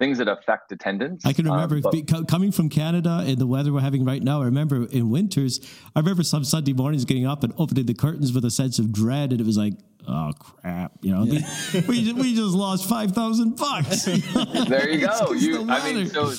things 0.00 0.18
that 0.18 0.28
affect 0.28 0.72
attendance. 0.72 1.24
I 1.26 1.32
can 1.32 1.44
remember 1.44 1.76
um, 1.76 1.82
but, 1.82 2.26
coming 2.26 2.50
from 2.50 2.70
Canada 2.70 3.22
and 3.24 3.36
the 3.36 3.46
weather 3.46 3.70
we're 3.70 3.80
having 3.80 4.04
right 4.04 4.22
now. 4.22 4.40
I 4.40 4.46
remember 4.46 4.86
in 4.86 5.10
winters, 5.10 5.60
I 5.94 6.00
remember 6.00 6.24
some 6.24 6.42
Sunday 6.42 6.72
mornings 6.72 7.04
getting 7.04 7.26
up 7.26 7.44
and 7.44 7.52
opening 7.58 7.86
the 7.86 7.94
curtains 7.94 8.32
with 8.32 8.44
a 8.44 8.50
sense 8.50 8.78
of 8.78 8.92
dread, 8.92 9.30
and 9.30 9.40
it 9.40 9.46
was 9.46 9.58
like, 9.58 9.74
oh 10.08 10.32
crap, 10.38 10.92
you 11.02 11.12
know, 11.12 11.24
yeah. 11.24 11.82
we, 11.88 12.12
we 12.14 12.34
just 12.34 12.54
lost 12.54 12.88
five 12.88 13.12
thousand 13.12 13.56
bucks. 13.56 14.04
there 14.68 14.88
you 14.90 15.06
go. 15.06 15.32
You, 15.32 15.70
I 15.70 15.92
mean, 15.92 16.08
so 16.08 16.32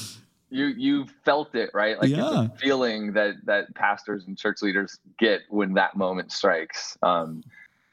you 0.50 0.66
you 0.66 1.06
felt 1.24 1.54
it, 1.54 1.70
right? 1.76 2.02
Like 2.02 2.10
yeah. 2.10 2.46
it's 2.46 2.56
a 2.56 2.58
feeling 2.58 3.14
that 3.14 3.36
that 3.46 3.74
pastors 3.76 4.26
and 4.26 4.36
church 4.36 4.64
leaders 4.64 5.00
get 5.20 5.42
when 5.50 5.76
that 5.76 5.96
moment 5.96 6.32
strikes. 6.32 6.98
Um, 7.04 7.44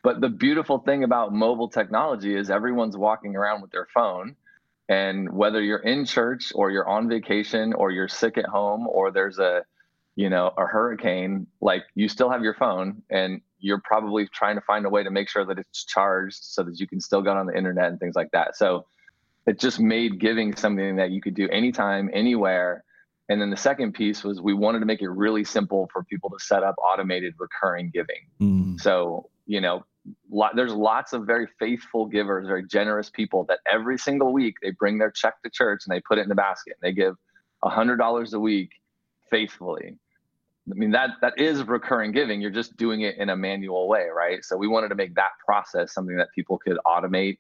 but 0.03 0.23
the 0.23 0.31
beautiful 0.31 0.79
thing 0.79 1.05
about 1.05 1.35
mobile 1.35 1.69
technology 1.69 2.35
is 2.35 2.49
everyone's 2.49 2.97
walking 2.97 3.37
around 3.37 3.61
with 3.61 3.71
their 3.71 3.87
phone 3.93 4.35
and 4.89 5.31
whether 5.33 5.61
you're 5.63 5.79
in 5.79 6.05
church 6.05 6.53
or 6.55 6.71
you're 6.71 6.89
on 6.89 7.09
vacation 7.09 7.75
or 7.75 7.91
you're 7.91 8.09
sick 8.09 8.39
at 8.39 8.47
home 8.47 8.87
or 8.87 9.11
there's 9.11 9.39
a, 9.39 9.63
you 10.17 10.31
know, 10.31 10.53
a 10.57 10.65
hurricane, 10.65 11.47
like 11.61 11.85
you 11.95 12.09
still 12.09 12.31
have 12.31 12.43
your 12.43 12.55
phone 12.55 13.03
and 13.11 13.41
you're 13.61 13.81
probably 13.85 14.27
trying 14.29 14.55
to 14.55 14.63
find 14.63 14.87
a 14.87 14.89
way 14.89 15.03
to 15.03 15.11
make 15.11 15.29
sure 15.29 15.45
that 15.45 15.59
it's 15.59 15.85
charged 15.85 16.39
so 16.41 16.63
that 16.63 16.81
you 16.81 16.87
can 16.87 17.01
still 17.01 17.23
get 17.23 17.37
on 17.37 17.47
the 17.47 17.57
internet 17.57 17.89
and 17.89 18.01
things 18.01 18.17
like 18.17 18.31
that. 18.31 18.57
So 18.57 18.87
it 19.47 19.59
just 19.59 19.81
made 19.81 20.21
giving 20.21 20.55
something 20.57 20.97
that 20.97 21.11
you 21.11 21.21
could 21.21 21.35
do 21.35 21.49
anytime, 21.49 22.11
anywhere. 22.13 22.85
And 23.29 23.41
then 23.41 23.51
the 23.51 23.57
second 23.57 23.93
piece 23.93 24.25
was 24.25 24.41
we 24.41 24.55
wanted 24.55 24.81
to 24.81 24.87
make 24.87 25.03
it 25.03 25.09
really 25.09 25.45
simple 25.45 25.89
for 25.93 26.03
people 26.05 26.31
to 26.31 26.39
set 26.39 26.63
up 26.63 26.77
automated 26.79 27.35
recurring 27.39 27.91
giving. 27.93 28.27
Mm. 28.41 28.81
So, 28.81 29.29
you 29.47 29.61
know, 29.61 29.85
there's 30.55 30.73
lots 30.73 31.13
of 31.13 31.27
very 31.27 31.47
faithful 31.59 32.07
givers, 32.07 32.47
very 32.47 32.65
generous 32.67 33.11
people 33.11 33.45
that 33.49 33.61
every 33.71 33.99
single 33.99 34.33
week 34.33 34.57
they 34.63 34.71
bring 34.71 34.99
their 34.99 35.11
check 35.11 35.43
to 35.43 35.51
church 35.51 35.83
and 35.87 35.95
they 35.95 36.01
put 36.01 36.19
it 36.19 36.23
in 36.23 36.29
the 36.29 36.35
basket 36.35 36.77
and 36.81 36.89
they 36.89 36.95
give 36.95 37.15
a 37.63 37.69
hundred 37.69 37.97
dollars 37.97 38.33
a 38.35 38.41
week 38.41 38.71
faithfully. 39.31 39.97
I 40.71 40.75
mean 40.75 40.91
that 40.93 41.11
that 41.23 41.39
is 41.39 41.63
recurring 41.63 42.13
giving. 42.13 42.41
You're 42.41 42.51
just 42.51 42.77
doing 42.77 43.03
it 43.03 43.17
in 43.17 43.31
a 43.31 43.37
manual 43.37 43.89
way, 43.89 44.07
right? 44.15 44.45
So 44.45 44.57
we 44.57 44.69
wanted 44.69 44.89
to 44.89 44.95
make 44.95 45.15
that 45.15 45.31
process 45.45 45.93
something 45.93 46.17
that 46.17 46.29
people 46.35 46.59
could 46.59 46.79
automate 46.87 47.39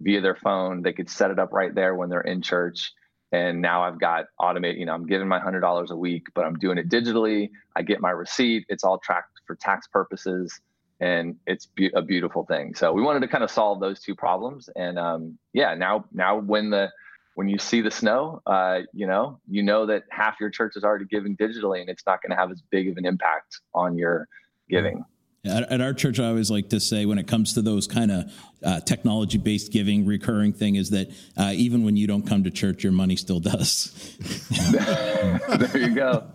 via 0.00 0.20
their 0.20 0.36
phone. 0.36 0.82
They 0.82 0.92
could 0.92 1.10
set 1.10 1.30
it 1.30 1.38
up 1.38 1.52
right 1.52 1.74
there 1.74 1.94
when 1.94 2.08
they're 2.08 2.20
in 2.20 2.40
church. 2.42 2.92
And 3.30 3.60
now 3.60 3.82
I've 3.82 4.00
got 4.00 4.26
automate. 4.40 4.78
You 4.78 4.86
know, 4.86 4.94
I'm 4.94 5.06
giving 5.06 5.28
my 5.28 5.40
hundred 5.40 5.60
dollars 5.60 5.90
a 5.90 5.96
week, 5.96 6.28
but 6.34 6.44
I'm 6.44 6.54
doing 6.58 6.78
it 6.78 6.88
digitally. 6.88 7.50
I 7.76 7.82
get 7.82 8.00
my 8.00 8.10
receipt. 8.10 8.64
It's 8.68 8.84
all 8.84 8.98
tracked 8.98 9.40
for 9.46 9.56
tax 9.56 9.86
purposes 9.86 10.60
and 11.00 11.36
it's 11.46 11.66
be- 11.66 11.92
a 11.94 12.02
beautiful 12.02 12.44
thing. 12.44 12.74
So 12.74 12.92
we 12.92 13.02
wanted 13.02 13.20
to 13.20 13.28
kind 13.28 13.44
of 13.44 13.50
solve 13.50 13.80
those 13.80 14.00
two 14.00 14.14
problems, 14.14 14.68
and 14.76 14.98
um, 14.98 15.38
yeah, 15.52 15.74
now 15.74 16.04
now 16.12 16.38
when 16.38 16.70
the 16.70 16.90
when 17.34 17.48
you 17.48 17.58
see 17.58 17.80
the 17.80 17.90
snow, 17.90 18.42
uh, 18.46 18.80
you 18.92 19.06
know 19.06 19.40
you 19.48 19.62
know 19.62 19.86
that 19.86 20.04
half 20.10 20.36
your 20.40 20.50
church 20.50 20.74
is 20.76 20.84
already 20.84 21.04
giving 21.04 21.36
digitally, 21.36 21.80
and 21.80 21.88
it's 21.88 22.04
not 22.06 22.20
going 22.22 22.30
to 22.30 22.36
have 22.36 22.50
as 22.50 22.62
big 22.70 22.88
of 22.88 22.96
an 22.96 23.06
impact 23.06 23.60
on 23.74 23.96
your 23.96 24.26
giving. 24.68 25.04
At, 25.44 25.70
at, 25.70 25.80
our 25.80 25.94
church, 25.94 26.18
I 26.18 26.26
always 26.26 26.50
like 26.50 26.70
to 26.70 26.80
say 26.80 27.06
when 27.06 27.18
it 27.18 27.28
comes 27.28 27.54
to 27.54 27.62
those 27.62 27.86
kind 27.86 28.10
of 28.10 28.32
uh, 28.62 28.80
technology 28.80 29.38
based 29.38 29.70
giving, 29.70 30.04
recurring 30.04 30.52
thing 30.52 30.74
is 30.74 30.90
that 30.90 31.10
uh, 31.36 31.52
even 31.54 31.84
when 31.84 31.96
you 31.96 32.06
don't 32.08 32.26
come 32.26 32.42
to 32.44 32.50
church, 32.50 32.82
your 32.82 32.92
money 32.92 33.14
still 33.14 33.38
does. 33.38 34.16
there 34.50 35.78
you 35.78 35.94
go. 35.94 36.26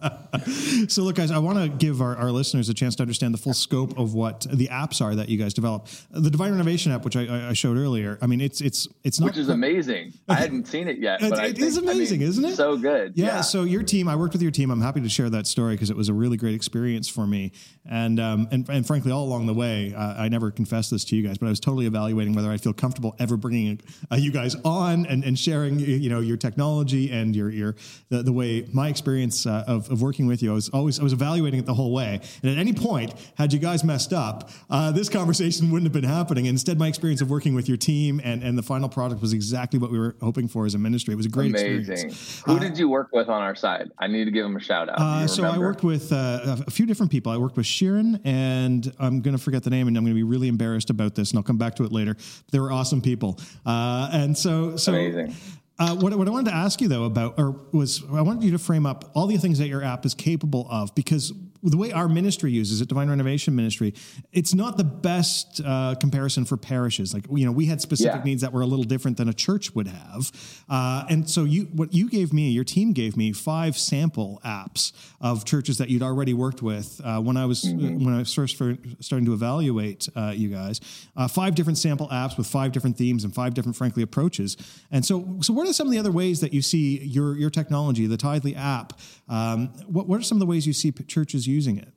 so, 0.87 1.03
look, 1.03 1.17
guys, 1.17 1.31
I 1.31 1.39
want 1.39 1.59
to 1.59 1.67
give 1.67 2.01
our, 2.01 2.15
our 2.15 2.31
listeners 2.31 2.69
a 2.69 2.73
chance 2.73 2.95
to 2.95 3.03
understand 3.03 3.33
the 3.33 3.37
full 3.37 3.53
scope 3.53 3.97
of 3.99 4.13
what 4.13 4.47
the 4.49 4.69
apps 4.69 5.01
are 5.01 5.15
that 5.15 5.27
you 5.27 5.37
guys 5.37 5.53
develop. 5.53 5.87
The 6.11 6.29
Divine 6.29 6.51
Renovation 6.51 6.93
app, 6.93 7.03
which 7.03 7.17
I, 7.17 7.49
I 7.49 7.53
showed 7.53 7.77
earlier, 7.77 8.17
I 8.21 8.27
mean, 8.27 8.39
it's 8.39 8.61
it's 8.61 8.87
it's 9.03 9.19
not 9.19 9.27
which 9.27 9.37
is 9.37 9.49
amazing. 9.49 10.13
I 10.29 10.35
hadn't 10.35 10.67
seen 10.67 10.87
it 10.87 10.99
yet, 10.99 11.19
but 11.19 11.37
it, 11.39 11.57
it 11.57 11.59
is 11.59 11.77
amazing, 11.77 12.21
I 12.21 12.23
mean, 12.23 12.29
isn't 12.29 12.45
it? 12.45 12.55
So 12.55 12.77
good. 12.77 13.13
Yeah, 13.15 13.25
yeah, 13.25 13.41
So 13.41 13.63
your 13.63 13.83
team, 13.83 14.07
I 14.07 14.15
worked 14.15 14.33
with 14.33 14.41
your 14.41 14.51
team. 14.51 14.71
I'm 14.71 14.81
happy 14.81 15.01
to 15.01 15.09
share 15.09 15.29
that 15.29 15.45
story 15.45 15.75
because 15.75 15.89
it 15.89 15.97
was 15.97 16.07
a 16.07 16.13
really 16.13 16.37
great 16.37 16.55
experience 16.55 17.09
for 17.09 17.27
me, 17.27 17.51
and 17.85 18.19
um, 18.19 18.47
and 18.51 18.67
and 18.69 18.87
frankly, 18.93 19.11
all 19.11 19.23
along 19.23 19.47
the 19.47 19.53
way, 19.55 19.91
uh, 19.97 20.21
I 20.21 20.29
never 20.29 20.51
confessed 20.51 20.91
this 20.91 21.03
to 21.05 21.15
you 21.15 21.27
guys, 21.27 21.39
but 21.39 21.47
I 21.47 21.49
was 21.49 21.59
totally 21.59 21.87
evaluating 21.87 22.35
whether 22.35 22.51
I 22.51 22.57
feel 22.57 22.73
comfortable 22.73 23.15
ever 23.17 23.35
bringing 23.37 23.81
uh, 24.11 24.17
you 24.17 24.31
guys 24.31 24.55
on 24.63 25.07
and, 25.07 25.23
and 25.23 25.39
sharing, 25.39 25.79
you 25.79 26.09
know, 26.09 26.19
your 26.19 26.37
technology 26.37 27.09
and 27.09 27.35
your 27.35 27.49
your 27.49 27.75
the, 28.09 28.21
the 28.21 28.31
way 28.31 28.67
my 28.71 28.89
experience 28.89 29.47
uh, 29.47 29.63
of, 29.65 29.89
of 29.89 30.03
working 30.03 30.27
with 30.27 30.43
you. 30.43 30.51
I 30.51 30.53
was 30.53 30.69
always 30.69 30.99
I 30.99 31.03
was 31.03 31.11
evaluating 31.11 31.59
it 31.59 31.65
the 31.65 31.73
whole 31.73 31.91
way, 31.91 32.21
and 32.43 32.51
at 32.51 32.59
any 32.59 32.71
point, 32.71 33.15
had 33.35 33.51
you 33.51 33.57
guys 33.57 33.83
messed 33.83 34.13
up, 34.13 34.51
uh, 34.69 34.91
this 34.91 35.09
conversation 35.09 35.71
wouldn't 35.71 35.91
have 35.91 35.99
been 35.99 36.07
happening. 36.07 36.45
Instead, 36.45 36.77
my 36.77 36.87
experience 36.87 37.21
of 37.21 37.31
working 37.31 37.55
with 37.55 37.67
your 37.67 37.77
team 37.77 38.21
and 38.23 38.43
and 38.43 38.55
the 38.55 38.61
final 38.61 38.89
product 38.89 39.21
was 39.21 39.33
exactly 39.33 39.79
what 39.79 39.89
we 39.89 39.97
were 39.97 40.15
hoping 40.21 40.47
for 40.47 40.67
as 40.67 40.75
a 40.75 40.77
ministry. 40.77 41.15
It 41.15 41.17
was 41.17 41.25
a 41.25 41.29
great 41.29 41.49
Amazing. 41.49 41.93
experience. 41.93 42.43
Who 42.45 42.57
uh, 42.57 42.59
did 42.59 42.77
you 42.77 42.89
work 42.89 43.09
with 43.11 43.27
on 43.27 43.41
our 43.41 43.55
side? 43.55 43.89
I 43.97 44.05
need 44.05 44.25
to 44.25 44.31
give 44.31 44.43
them 44.43 44.55
a 44.55 44.59
shout 44.59 44.87
out. 44.87 44.99
Uh, 44.99 45.25
so 45.25 45.45
I 45.45 45.57
worked 45.57 45.83
with 45.83 46.11
a 46.11 46.63
few 46.69 46.85
different 46.85 47.11
people. 47.11 47.31
I 47.31 47.37
worked 47.37 47.57
with 47.57 47.65
Sheeran, 47.65 48.21
and 48.23 48.82
I'm 48.99 49.21
going 49.21 49.35
to 49.35 49.41
forget 49.41 49.63
the 49.63 49.69
name, 49.69 49.87
and 49.87 49.97
I'm 49.97 50.03
going 50.03 50.13
to 50.13 50.19
be 50.19 50.23
really 50.23 50.47
embarrassed 50.47 50.89
about 50.89 51.15
this, 51.15 51.31
and 51.31 51.37
I'll 51.37 51.43
come 51.43 51.57
back 51.57 51.75
to 51.75 51.83
it 51.83 51.91
later. 51.91 52.15
They 52.51 52.59
were 52.59 52.71
awesome 52.71 53.01
people, 53.01 53.39
uh, 53.65 54.09
and 54.11 54.37
so 54.37 54.77
so. 54.77 54.93
Amazing. 54.93 55.35
Uh, 55.79 55.95
what, 55.95 56.15
what 56.15 56.27
I 56.27 56.31
wanted 56.31 56.51
to 56.51 56.55
ask 56.55 56.81
you 56.81 56.87
though 56.87 57.05
about, 57.05 57.39
or 57.39 57.59
was 57.71 58.03
I 58.11 58.21
wanted 58.21 58.43
you 58.43 58.51
to 58.51 58.59
frame 58.59 58.85
up 58.85 59.09
all 59.15 59.25
the 59.25 59.37
things 59.37 59.57
that 59.57 59.67
your 59.67 59.83
app 59.83 60.05
is 60.05 60.13
capable 60.13 60.67
of, 60.69 60.93
because 60.93 61.33
the 61.63 61.77
way 61.77 61.91
our 61.91 62.07
ministry 62.07 62.51
uses 62.51 62.81
it, 62.81 62.89
Divine 62.89 63.09
Renovation 63.09 63.55
Ministry, 63.55 63.93
it's 64.31 64.53
not 64.53 64.77
the 64.77 64.83
best 64.83 65.61
uh, 65.65 65.95
comparison 65.99 66.45
for 66.45 66.57
parishes. 66.57 67.13
Like 67.13 67.25
you 67.31 67.45
know, 67.45 67.51
we 67.51 67.65
had 67.65 67.81
specific 67.81 68.19
yeah. 68.19 68.23
needs 68.23 68.41
that 68.41 68.53
were 68.53 68.61
a 68.61 68.65
little 68.65 68.85
different 68.85 69.17
than 69.17 69.29
a 69.29 69.33
church 69.33 69.73
would 69.73 69.87
have, 69.87 70.31
uh, 70.69 71.05
and 71.09 71.29
so 71.29 71.43
you 71.43 71.63
what 71.73 71.93
you 71.93 72.09
gave 72.09 72.33
me, 72.33 72.49
your 72.49 72.63
team 72.63 72.93
gave 72.93 73.17
me 73.17 73.31
five 73.31 73.77
sample 73.77 74.41
apps 74.45 74.91
of 75.21 75.45
churches 75.45 75.77
that 75.77 75.89
you'd 75.89 76.03
already 76.03 76.33
worked 76.33 76.61
with 76.61 76.99
uh, 77.03 77.19
when 77.19 77.37
I 77.37 77.45
was 77.45 77.63
mm-hmm. 77.63 78.03
when 78.03 78.13
I 78.13 78.19
was 78.19 78.33
first 78.33 78.57
for 78.57 78.77
starting 78.99 79.25
to 79.25 79.33
evaluate 79.33 80.09
uh, 80.15 80.33
you 80.35 80.49
guys. 80.49 80.81
Uh, 81.15 81.27
five 81.27 81.55
different 81.55 81.77
sample 81.77 82.07
apps 82.09 82.37
with 82.37 82.47
five 82.47 82.71
different 82.71 82.97
themes 82.97 83.23
and 83.23 83.33
five 83.33 83.53
different, 83.53 83.75
frankly, 83.75 84.03
approaches. 84.03 84.57
And 84.91 85.05
so, 85.05 85.37
so 85.41 85.53
what 85.53 85.67
are 85.67 85.73
some 85.73 85.87
of 85.87 85.93
the 85.93 85.99
other 85.99 86.11
ways 86.11 86.41
that 86.41 86.53
you 86.53 86.61
see 86.61 86.99
your 86.99 87.37
your 87.37 87.49
technology, 87.49 88.05
the 88.07 88.17
Tithely 88.17 88.55
app? 88.57 88.99
Um, 89.29 89.67
what 89.87 90.07
what 90.07 90.19
are 90.19 90.23
some 90.23 90.37
of 90.37 90.39
the 90.39 90.45
ways 90.45 90.67
you 90.67 90.73
see 90.73 90.91
churches 90.91 91.47
using 91.53 91.77
it? 91.77 91.93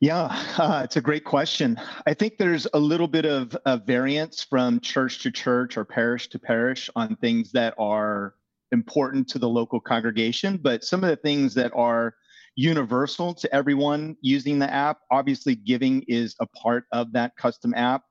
Yeah, 0.00 0.24
uh, 0.58 0.82
it's 0.84 0.96
a 0.96 1.00
great 1.00 1.24
question. 1.24 1.80
I 2.06 2.14
think 2.14 2.36
there's 2.38 2.66
a 2.74 2.78
little 2.78 3.08
bit 3.08 3.24
of, 3.24 3.56
variance 3.86 4.42
from 4.42 4.80
church 4.80 5.22
to 5.22 5.30
church 5.30 5.76
or 5.76 5.84
parish 5.84 6.28
to 6.28 6.38
parish 6.38 6.90
on 6.96 7.16
things 7.16 7.52
that 7.52 7.74
are 7.78 8.34
important 8.72 9.28
to 9.28 9.38
the 9.38 9.48
local 9.48 9.80
congregation, 9.80 10.58
but 10.58 10.84
some 10.84 11.04
of 11.04 11.10
the 11.10 11.16
things 11.16 11.54
that 11.54 11.72
are 11.74 12.14
universal 12.56 13.34
to 13.34 13.54
everyone 13.54 14.16
using 14.22 14.58
the 14.58 14.72
app, 14.72 14.98
obviously, 15.10 15.54
giving 15.54 16.02
is 16.08 16.34
a 16.40 16.46
part 16.46 16.84
of 16.92 17.12
that 17.12 17.36
custom 17.36 17.74
app. 17.74 18.02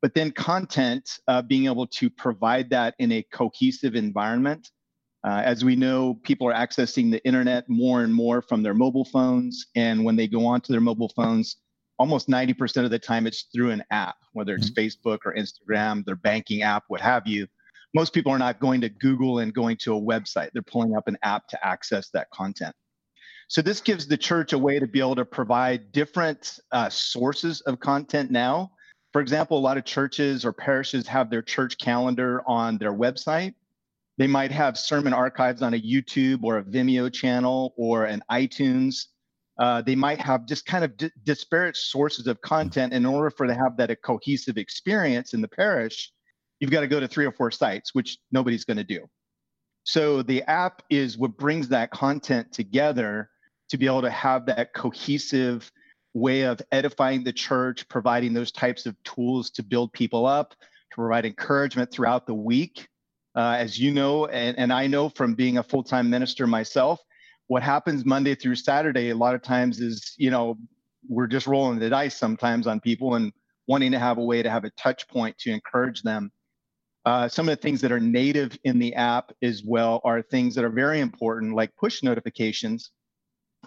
But 0.00 0.14
then 0.14 0.30
content, 0.30 1.18
uh, 1.26 1.42
being 1.42 1.66
able 1.66 1.86
to 1.88 2.08
provide 2.08 2.70
that 2.70 2.94
in 3.00 3.10
a 3.10 3.24
cohesive 3.32 3.96
environment 3.96 4.70
uh, 5.24 5.42
as 5.44 5.64
we 5.64 5.74
know, 5.74 6.14
people 6.22 6.48
are 6.48 6.54
accessing 6.54 7.10
the 7.10 7.24
internet 7.24 7.68
more 7.68 8.02
and 8.02 8.14
more 8.14 8.40
from 8.40 8.62
their 8.62 8.74
mobile 8.74 9.04
phones. 9.04 9.66
And 9.74 10.04
when 10.04 10.16
they 10.16 10.28
go 10.28 10.46
onto 10.46 10.72
their 10.72 10.80
mobile 10.80 11.12
phones, 11.14 11.56
almost 11.98 12.28
90% 12.28 12.84
of 12.84 12.90
the 12.90 12.98
time 12.98 13.26
it's 13.26 13.46
through 13.52 13.70
an 13.70 13.82
app, 13.90 14.16
whether 14.32 14.54
it's 14.54 14.70
mm-hmm. 14.70 15.08
Facebook 15.08 15.18
or 15.24 15.34
Instagram, 15.34 16.04
their 16.04 16.16
banking 16.16 16.62
app, 16.62 16.84
what 16.88 17.00
have 17.00 17.26
you. 17.26 17.46
Most 17.94 18.12
people 18.12 18.30
are 18.30 18.38
not 18.38 18.60
going 18.60 18.80
to 18.82 18.88
Google 18.88 19.40
and 19.40 19.52
going 19.52 19.76
to 19.78 19.96
a 19.96 20.00
website. 20.00 20.50
They're 20.52 20.62
pulling 20.62 20.94
up 20.94 21.08
an 21.08 21.18
app 21.22 21.48
to 21.48 21.66
access 21.66 22.10
that 22.10 22.30
content. 22.30 22.74
So 23.48 23.62
this 23.62 23.80
gives 23.80 24.06
the 24.06 24.16
church 24.16 24.52
a 24.52 24.58
way 24.58 24.78
to 24.78 24.86
be 24.86 25.00
able 25.00 25.16
to 25.16 25.24
provide 25.24 25.90
different 25.90 26.60
uh, 26.70 26.90
sources 26.90 27.62
of 27.62 27.80
content 27.80 28.30
now. 28.30 28.72
For 29.12 29.22
example, 29.22 29.58
a 29.58 29.60
lot 29.60 29.78
of 29.78 29.86
churches 29.86 30.44
or 30.44 30.52
parishes 30.52 31.08
have 31.08 31.30
their 31.30 31.40
church 31.40 31.78
calendar 31.78 32.42
on 32.46 32.76
their 32.76 32.92
website 32.92 33.54
they 34.18 34.26
might 34.26 34.50
have 34.50 34.76
sermon 34.76 35.12
archives 35.12 35.62
on 35.62 35.74
a 35.74 35.80
YouTube 35.80 36.42
or 36.42 36.58
a 36.58 36.64
Vimeo 36.64 37.10
channel 37.10 37.72
or 37.76 38.04
an 38.04 38.22
iTunes. 38.30 39.06
Uh, 39.60 39.80
they 39.80 39.94
might 39.94 40.20
have 40.20 40.46
just 40.46 40.66
kind 40.66 40.84
of 40.84 40.96
di- 40.96 41.10
disparate 41.22 41.76
sources 41.76 42.26
of 42.26 42.40
content. 42.40 42.92
In 42.92 43.06
order 43.06 43.30
for 43.30 43.46
to 43.46 43.54
have 43.54 43.76
that 43.76 43.90
a 43.90 43.96
cohesive 43.96 44.58
experience 44.58 45.34
in 45.34 45.40
the 45.40 45.48
parish, 45.48 46.10
you've 46.58 46.72
got 46.72 46.80
to 46.80 46.88
go 46.88 46.98
to 46.98 47.06
three 47.06 47.26
or 47.26 47.32
four 47.32 47.52
sites, 47.52 47.94
which 47.94 48.18
nobody's 48.32 48.64
going 48.64 48.76
to 48.76 48.84
do. 48.84 49.06
So 49.84 50.22
the 50.22 50.42
app 50.42 50.82
is 50.90 51.16
what 51.16 51.38
brings 51.38 51.68
that 51.68 51.92
content 51.92 52.52
together 52.52 53.30
to 53.70 53.78
be 53.78 53.86
able 53.86 54.02
to 54.02 54.10
have 54.10 54.46
that 54.46 54.74
cohesive 54.74 55.70
way 56.12 56.42
of 56.42 56.60
edifying 56.72 57.22
the 57.22 57.32
church, 57.32 57.88
providing 57.88 58.34
those 58.34 58.50
types 58.50 58.84
of 58.84 59.00
tools 59.04 59.50
to 59.50 59.62
build 59.62 59.92
people 59.92 60.26
up, 60.26 60.50
to 60.50 60.96
provide 60.96 61.24
encouragement 61.24 61.92
throughout 61.92 62.26
the 62.26 62.34
week 62.34 62.88
uh, 63.38 63.54
as 63.56 63.78
you 63.78 63.92
know, 63.92 64.26
and, 64.26 64.58
and 64.58 64.72
I 64.72 64.88
know 64.88 65.08
from 65.08 65.34
being 65.34 65.58
a 65.58 65.62
full 65.62 65.84
time 65.84 66.10
minister 66.10 66.44
myself, 66.48 66.98
what 67.46 67.62
happens 67.62 68.04
Monday 68.04 68.34
through 68.34 68.56
Saturday 68.56 69.10
a 69.10 69.14
lot 69.14 69.36
of 69.36 69.42
times 69.42 69.78
is, 69.78 70.12
you 70.16 70.32
know, 70.32 70.58
we're 71.08 71.28
just 71.28 71.46
rolling 71.46 71.78
the 71.78 71.88
dice 71.88 72.16
sometimes 72.16 72.66
on 72.66 72.80
people 72.80 73.14
and 73.14 73.32
wanting 73.68 73.92
to 73.92 73.98
have 73.98 74.18
a 74.18 74.24
way 74.24 74.42
to 74.42 74.50
have 74.50 74.64
a 74.64 74.70
touch 74.70 75.06
point 75.06 75.38
to 75.38 75.52
encourage 75.52 76.02
them. 76.02 76.32
Uh, 77.06 77.28
some 77.28 77.48
of 77.48 77.56
the 77.56 77.62
things 77.62 77.80
that 77.80 77.92
are 77.92 78.00
native 78.00 78.58
in 78.64 78.80
the 78.80 78.92
app 78.94 79.30
as 79.40 79.62
well 79.64 80.00
are 80.02 80.20
things 80.20 80.56
that 80.56 80.64
are 80.64 80.68
very 80.70 80.98
important, 80.98 81.54
like 81.54 81.70
push 81.76 82.02
notifications. 82.02 82.90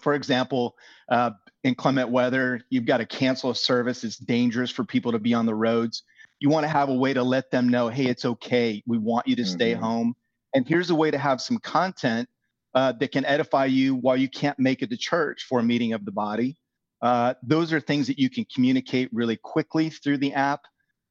For 0.01 0.15
example, 0.15 0.75
uh, 1.09 1.31
in 1.63 1.75
clement 1.75 2.09
weather, 2.09 2.59
you've 2.69 2.85
got 2.85 2.97
to 2.97 3.05
cancel 3.05 3.51
a 3.51 3.55
service. 3.55 4.03
It's 4.03 4.17
dangerous 4.17 4.69
for 4.69 4.83
people 4.83 5.13
to 5.13 5.19
be 5.19 5.33
on 5.33 5.45
the 5.45 5.55
roads 5.55 6.03
you 6.41 6.49
want 6.49 6.63
to 6.63 6.67
have 6.67 6.89
a 6.89 6.93
way 6.93 7.13
to 7.13 7.23
let 7.23 7.51
them 7.51 7.69
know, 7.69 7.87
hey, 7.87 8.07
it's 8.07 8.25
okay. 8.25 8.83
We 8.87 8.97
want 8.97 9.27
you 9.27 9.35
to 9.37 9.43
mm-hmm. 9.43 9.51
stay 9.51 9.73
home. 9.73 10.15
And 10.53 10.67
here's 10.67 10.89
a 10.89 10.95
way 10.95 11.11
to 11.11 11.17
have 11.17 11.39
some 11.39 11.59
content 11.59 12.27
uh, 12.73 12.93
that 12.93 13.11
can 13.11 13.23
edify 13.25 13.65
you 13.65 13.95
while 13.95 14.17
you 14.17 14.27
can't 14.27 14.57
make 14.57 14.81
it 14.81 14.89
to 14.89 14.97
church 14.97 15.45
for 15.47 15.59
a 15.59 15.63
meeting 15.63 15.93
of 15.93 16.03
the 16.03 16.11
body. 16.11 16.57
Uh, 17.01 17.35
those 17.43 17.71
are 17.71 17.79
things 17.79 18.07
that 18.07 18.17
you 18.17 18.29
can 18.29 18.45
communicate 18.53 19.07
really 19.13 19.37
quickly 19.37 19.89
through 19.89 20.17
the 20.17 20.33
app. 20.33 20.61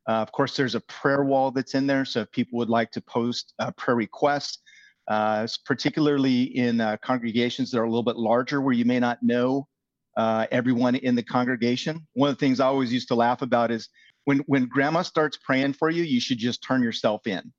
Uh, 0.08 0.14
of 0.14 0.32
course, 0.32 0.56
there's 0.56 0.74
a 0.74 0.80
prayer 0.80 1.22
wall 1.22 1.52
that's 1.52 1.74
in 1.74 1.86
there. 1.86 2.04
So 2.04 2.22
if 2.22 2.30
people 2.32 2.58
would 2.58 2.68
like 2.68 2.90
to 2.92 3.00
post 3.00 3.54
a 3.60 3.70
prayer 3.70 3.96
requests, 3.96 4.58
uh, 5.06 5.46
particularly 5.64 6.42
in 6.56 6.80
uh, 6.80 6.96
congregations 7.02 7.70
that 7.70 7.78
are 7.78 7.84
a 7.84 7.88
little 7.88 8.02
bit 8.02 8.16
larger 8.16 8.60
where 8.60 8.74
you 8.74 8.84
may 8.84 8.98
not 8.98 9.22
know 9.22 9.68
uh, 10.16 10.46
everyone 10.50 10.96
in 10.96 11.14
the 11.14 11.22
congregation. 11.22 12.04
One 12.14 12.30
of 12.30 12.36
the 12.36 12.40
things 12.40 12.58
I 12.58 12.66
always 12.66 12.92
used 12.92 13.08
to 13.08 13.14
laugh 13.14 13.42
about 13.42 13.70
is 13.70 13.88
when 14.24 14.38
when 14.46 14.66
grandma 14.66 15.02
starts 15.02 15.36
praying 15.36 15.74
for 15.74 15.90
you, 15.90 16.02
you 16.02 16.20
should 16.20 16.38
just 16.38 16.62
turn 16.62 16.82
yourself 16.82 17.26
in. 17.26 17.52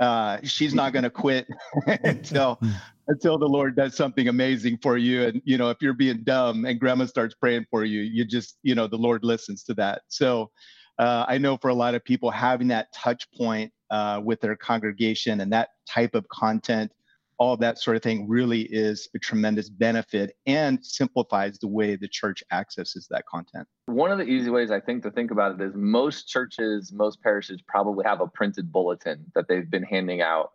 Uh, 0.00 0.38
she's 0.42 0.74
not 0.74 0.92
going 0.92 1.04
to 1.04 1.10
quit 1.10 1.46
until 1.86 2.60
until 3.08 3.38
the 3.38 3.46
Lord 3.46 3.76
does 3.76 3.94
something 3.94 4.28
amazing 4.28 4.78
for 4.82 4.96
you. 4.96 5.24
And 5.24 5.42
you 5.44 5.58
know, 5.58 5.70
if 5.70 5.78
you're 5.80 5.92
being 5.92 6.22
dumb 6.24 6.64
and 6.64 6.80
grandma 6.80 7.06
starts 7.06 7.34
praying 7.34 7.66
for 7.70 7.84
you, 7.84 8.00
you 8.00 8.24
just 8.24 8.58
you 8.62 8.74
know 8.74 8.86
the 8.86 8.96
Lord 8.96 9.24
listens 9.24 9.62
to 9.64 9.74
that. 9.74 10.02
So 10.08 10.50
uh, 10.98 11.24
I 11.28 11.38
know 11.38 11.56
for 11.56 11.68
a 11.68 11.74
lot 11.74 11.94
of 11.94 12.04
people 12.04 12.30
having 12.30 12.68
that 12.68 12.92
touch 12.92 13.26
point 13.36 13.72
uh, 13.90 14.20
with 14.24 14.40
their 14.40 14.56
congregation 14.56 15.40
and 15.40 15.52
that 15.52 15.70
type 15.88 16.14
of 16.14 16.28
content 16.28 16.92
all 17.38 17.56
that 17.56 17.78
sort 17.78 17.96
of 17.96 18.02
thing 18.02 18.28
really 18.28 18.62
is 18.62 19.08
a 19.14 19.18
tremendous 19.18 19.68
benefit 19.68 20.36
and 20.46 20.84
simplifies 20.84 21.58
the 21.58 21.68
way 21.68 21.96
the 21.96 22.08
church 22.08 22.42
accesses 22.52 23.06
that 23.10 23.26
content. 23.26 23.66
One 23.86 24.10
of 24.10 24.18
the 24.18 24.24
easy 24.24 24.50
ways 24.50 24.70
I 24.70 24.80
think 24.80 25.02
to 25.02 25.10
think 25.10 25.30
about 25.30 25.60
it 25.60 25.64
is 25.64 25.72
most 25.74 26.28
churches, 26.28 26.92
most 26.92 27.22
parishes 27.22 27.60
probably 27.66 28.04
have 28.04 28.20
a 28.20 28.26
printed 28.26 28.72
bulletin 28.72 29.30
that 29.34 29.48
they've 29.48 29.68
been 29.68 29.82
handing 29.82 30.20
out 30.20 30.52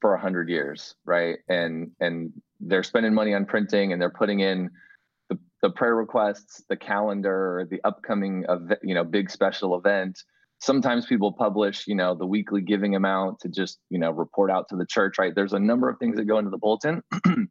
for 0.00 0.14
a 0.14 0.20
hundred 0.20 0.48
years, 0.48 0.94
right? 1.04 1.38
And 1.48 1.92
and 2.00 2.32
they're 2.60 2.82
spending 2.82 3.14
money 3.14 3.34
on 3.34 3.46
printing 3.46 3.92
and 3.92 4.00
they're 4.00 4.10
putting 4.10 4.40
in 4.40 4.70
the, 5.28 5.38
the 5.62 5.70
prayer 5.70 5.94
requests, 5.94 6.62
the 6.68 6.76
calendar, 6.76 7.66
the 7.70 7.80
upcoming 7.84 8.44
you 8.82 8.94
know, 8.94 9.04
big 9.04 9.30
special 9.30 9.76
event 9.76 10.22
sometimes 10.60 11.06
people 11.06 11.32
publish 11.32 11.86
you 11.86 11.94
know 11.94 12.14
the 12.14 12.26
weekly 12.26 12.60
giving 12.62 12.94
amount 12.94 13.38
to 13.40 13.48
just 13.48 13.78
you 13.90 13.98
know 13.98 14.10
report 14.10 14.50
out 14.50 14.68
to 14.68 14.76
the 14.76 14.86
church 14.86 15.18
right 15.18 15.34
there's 15.34 15.52
a 15.52 15.58
number 15.58 15.88
of 15.88 15.98
things 15.98 16.16
that 16.16 16.24
go 16.24 16.38
into 16.38 16.50
the 16.50 16.58
bulletin 16.58 17.02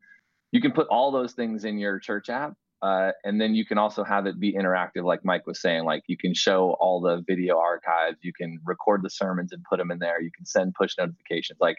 you 0.52 0.62
can 0.62 0.72
put 0.72 0.88
all 0.88 1.12
those 1.12 1.34
things 1.34 1.66
in 1.66 1.78
your 1.78 2.00
church 2.00 2.30
app 2.30 2.54
Uh, 2.84 3.12
and 3.24 3.40
then 3.40 3.56
you 3.56 3.66
can 3.66 3.78
also 3.78 4.04
have 4.04 4.26
it 4.26 4.38
be 4.42 4.52
interactive, 4.54 5.06
like 5.06 5.24
Mike 5.24 5.48
was 5.48 5.62
saying. 5.62 5.86
Like 5.86 6.04
you 6.08 6.18
can 6.18 6.34
show 6.34 6.76
all 6.82 7.00
the 7.00 7.24
video 7.26 7.58
archives, 7.58 8.18
you 8.22 8.34
can 8.34 8.60
record 8.66 9.02
the 9.04 9.10
sermons 9.10 9.54
and 9.54 9.64
put 9.64 9.78
them 9.78 9.90
in 9.90 10.00
there. 10.00 10.22
You 10.22 10.32
can 10.36 10.46
send 10.46 10.74
push 10.74 10.94
notifications. 10.98 11.60
Like 11.62 11.78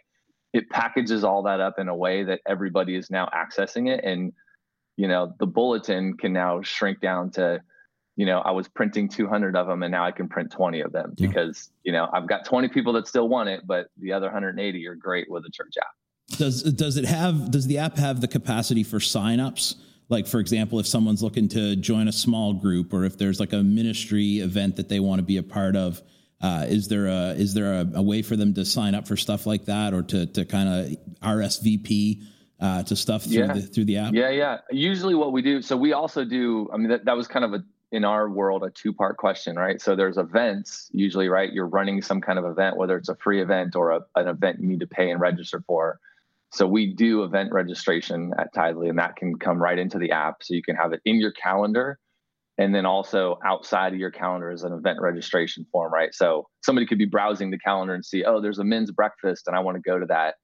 it 0.55 0.71
packages 0.71 1.23
all 1.23 1.43
that 1.43 1.61
up 1.61 1.79
in 1.79 1.89
a 1.89 1.95
way 1.95 2.25
that 2.25 2.41
everybody 2.47 2.97
is 2.97 3.11
now 3.11 3.29
accessing 3.35 3.87
it. 3.95 4.03
And 4.03 4.33
you 4.97 5.07
know, 5.07 5.35
the 5.39 5.47
bulletin 5.47 6.17
can 6.17 6.33
now 6.33 6.63
shrink 6.63 7.01
down 7.01 7.31
to, 7.33 7.61
you 8.17 8.27
know, 8.27 8.39
I 8.41 8.53
was 8.53 8.69
printing 8.69 9.09
200 9.09 9.57
of 9.57 9.67
them 9.67 9.83
and 9.83 9.91
now 9.91 10.05
I 10.05 10.13
can 10.13 10.29
print 10.29 10.53
20 10.53 10.81
of 10.81 10.93
them 10.93 11.15
yeah. 11.17 11.29
because 11.29 11.71
you 11.83 11.93
know 11.93 12.09
I've 12.13 12.29
got 12.29 12.45
20 12.45 12.69
people 12.69 12.93
that 12.95 13.07
still 13.07 13.29
want 13.29 13.49
it, 13.49 13.67
but 13.67 13.89
the 13.99 14.13
other 14.13 14.27
180 14.27 14.87
are 14.87 14.95
great 14.95 15.31
with 15.31 15.43
the 15.43 15.51
church 15.51 15.75
app. 15.81 16.39
Does 16.39 16.63
does 16.63 16.97
it 16.97 17.05
have? 17.05 17.51
Does 17.51 17.67
the 17.67 17.79
app 17.79 17.97
have 17.99 18.21
the 18.21 18.29
capacity 18.29 18.83
for 18.83 18.99
signups? 18.99 19.77
like 20.09 20.27
for 20.27 20.39
example 20.39 20.79
if 20.79 20.87
someone's 20.87 21.23
looking 21.23 21.49
to 21.49 21.77
join 21.77 22.09
a 22.09 22.13
small 22.13 22.53
group 22.53 22.93
or 22.93 23.05
if 23.05 23.17
there's 23.17 23.41
like 23.41 23.53
a 23.53 23.63
ministry 23.63 24.39
event 24.39 24.77
that 24.77 24.89
they 24.89 25.01
want 25.01 25.19
to 25.19 25.23
be 25.23 25.39
a 25.39 25.43
part 25.43 25.77
of 25.77 26.03
uh, 26.43 26.67
is 26.69 26.89
there 26.89 27.07
a 27.07 27.31
is 27.31 27.55
there 27.55 27.73
a, 27.81 27.87
a, 27.95 28.03
way 28.03 28.21
for 28.21 28.37
them 28.37 28.53
to 28.53 28.67
sign 28.67 28.95
up 28.95 29.09
for 29.09 29.17
stuff 29.17 29.47
like 29.47 29.65
that 29.65 29.95
or 29.95 30.03
to 30.03 30.27
to 30.27 30.45
kind 30.45 30.69
of 30.69 31.19
RSVP 31.23 32.23
uh, 32.61 32.83
to 32.83 32.95
stuff 32.95 33.23
through 33.23 33.33
yeah. 33.33 33.53
the 33.55 33.63
through 33.63 33.87
the 33.87 33.97
app? 33.97 34.13
Yeah, 34.13 34.29
yeah. 34.29 34.59
Usually, 34.71 35.15
what 35.15 35.33
we 35.33 35.41
do. 35.41 35.63
So 35.63 35.75
we 35.75 35.95
also 35.95 36.23
do. 36.25 36.69
I 36.73 36.77
mean, 36.77 36.89
that, 36.89 37.07
that 37.07 37.17
was 37.17 37.29
kind 37.29 37.47
of 37.47 37.55
a 37.55 37.65
in 37.95 38.05
our 38.05 38.29
world 38.29 38.65
a 38.65 38.71
two 38.71 38.93
part 38.93 39.17
question, 39.19 39.55
right? 39.55 39.81
So 39.81 39.95
there's 39.95 40.19
events 40.19 40.91
usually, 40.93 41.29
right? 41.29 41.53
You're 41.53 41.69
running 41.69 42.03
some 42.03 42.21
kind 42.21 42.41
of 42.41 42.45
event, 42.45 42.77
whether 42.77 42.97
it's 42.97 43.09
a 43.09 43.15
free 43.15 43.41
event 43.41 43.77
or 43.77 43.93
a, 43.93 44.01
an 44.17 44.27
event 44.27 44.59
you 44.61 44.67
need 44.67 44.81
to 44.81 44.87
pay 44.89 45.11
and 45.13 45.21
register 45.21 45.63
for. 45.65 46.01
So 46.51 46.67
we 46.67 46.93
do 46.93 47.23
event 47.23 47.53
registration 47.53 48.33
at 48.37 48.53
Tithely, 48.53 48.89
and 48.89 48.99
that 48.99 49.15
can 49.15 49.39
come 49.39 49.63
right 49.63 49.79
into 49.79 49.99
the 49.99 50.11
app. 50.11 50.43
So 50.43 50.55
you 50.55 50.63
can 50.63 50.75
have 50.75 50.93
it 50.93 51.03
in 51.05 51.21
your 51.21 51.31
calendar, 51.33 52.01
and 52.59 52.75
then 52.75 52.85
also 52.85 53.39
outside 53.45 53.93
of 53.93 54.01
your 54.01 54.11
calendar 54.11 54.51
is 54.51 54.65
an 54.65 54.73
event 54.73 55.01
registration 55.01 55.65
form, 55.71 55.93
right? 55.93 56.13
So 56.13 56.49
somebody 56.65 56.87
could 56.87 56.99
be 56.99 57.07
browsing 57.07 57.53
the 57.53 57.59
calendar 57.59 57.95
and 57.95 58.05
see, 58.05 58.25
oh, 58.25 58.41
there's 58.41 58.59
a 58.59 58.65
men's 58.65 58.91
breakfast, 58.91 59.47
and 59.47 59.55
I 59.55 59.61
want 59.61 59.77
to 59.77 59.89
go 59.89 60.01
to 60.01 60.07
that. 60.07 60.35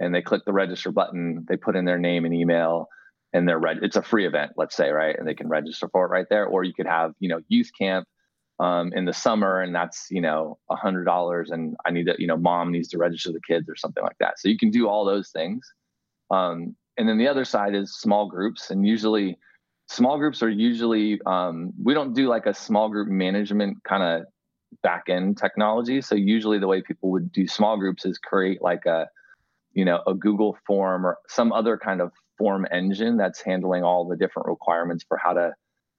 And 0.00 0.14
they 0.14 0.20
click 0.22 0.42
the 0.44 0.52
register 0.52 0.92
button, 0.92 1.46
they 1.48 1.56
put 1.56 1.76
in 1.76 1.86
their 1.86 1.98
name 1.98 2.26
and 2.26 2.34
email, 2.34 2.88
and 3.32 3.48
they're 3.48 3.58
reg- 3.58 3.82
it's 3.82 3.96
a 3.96 4.02
free 4.02 4.26
event, 4.26 4.52
let's 4.56 4.76
say, 4.76 4.90
right? 4.90 5.16
And 5.18 5.26
they 5.26 5.34
can 5.34 5.48
register 5.48 5.88
for 5.88 6.04
it 6.04 6.10
right 6.10 6.26
there. 6.28 6.46
Or 6.46 6.64
you 6.64 6.74
could 6.74 6.86
have, 6.86 7.12
you 7.20 7.28
know, 7.28 7.40
youth 7.48 7.70
camp 7.78 8.06
um, 8.60 8.92
in 8.92 9.06
the 9.06 9.12
summer 9.12 9.60
and 9.60 9.74
that's 9.74 10.08
you 10.10 10.20
know 10.20 10.58
a 10.70 10.76
hundred 10.76 11.04
dollars 11.04 11.50
and 11.50 11.74
i 11.86 11.90
need 11.90 12.04
to 12.04 12.14
you 12.18 12.26
know 12.26 12.36
mom 12.36 12.70
needs 12.70 12.88
to 12.88 12.98
register 12.98 13.32
the 13.32 13.40
kids 13.40 13.68
or 13.68 13.74
something 13.74 14.02
like 14.02 14.18
that 14.20 14.38
so 14.38 14.48
you 14.48 14.58
can 14.58 14.70
do 14.70 14.86
all 14.86 15.04
those 15.04 15.30
things 15.30 15.66
um, 16.30 16.76
and 16.96 17.08
then 17.08 17.18
the 17.18 17.26
other 17.26 17.44
side 17.44 17.74
is 17.74 17.98
small 17.98 18.28
groups 18.28 18.70
and 18.70 18.86
usually 18.86 19.38
small 19.88 20.18
groups 20.18 20.42
are 20.42 20.50
usually 20.50 21.18
um, 21.26 21.72
we 21.82 21.94
don't 21.94 22.12
do 22.12 22.28
like 22.28 22.44
a 22.44 22.54
small 22.54 22.90
group 22.90 23.08
management 23.08 23.78
kind 23.82 24.02
of 24.02 24.26
back 24.82 25.04
end 25.08 25.38
technology 25.38 26.02
so 26.02 26.14
usually 26.14 26.58
the 26.58 26.68
way 26.68 26.82
people 26.82 27.10
would 27.10 27.32
do 27.32 27.48
small 27.48 27.78
groups 27.78 28.04
is 28.04 28.18
create 28.18 28.60
like 28.60 28.84
a 28.84 29.08
you 29.72 29.86
know 29.86 30.02
a 30.06 30.12
google 30.12 30.56
form 30.66 31.06
or 31.06 31.16
some 31.28 31.50
other 31.50 31.78
kind 31.78 32.02
of 32.02 32.12
form 32.40 32.66
engine 32.72 33.18
that's 33.18 33.42
handling 33.42 33.84
all 33.84 34.08
the 34.08 34.16
different 34.16 34.48
requirements 34.48 35.04
for 35.06 35.18
how 35.22 35.34
to 35.34 35.52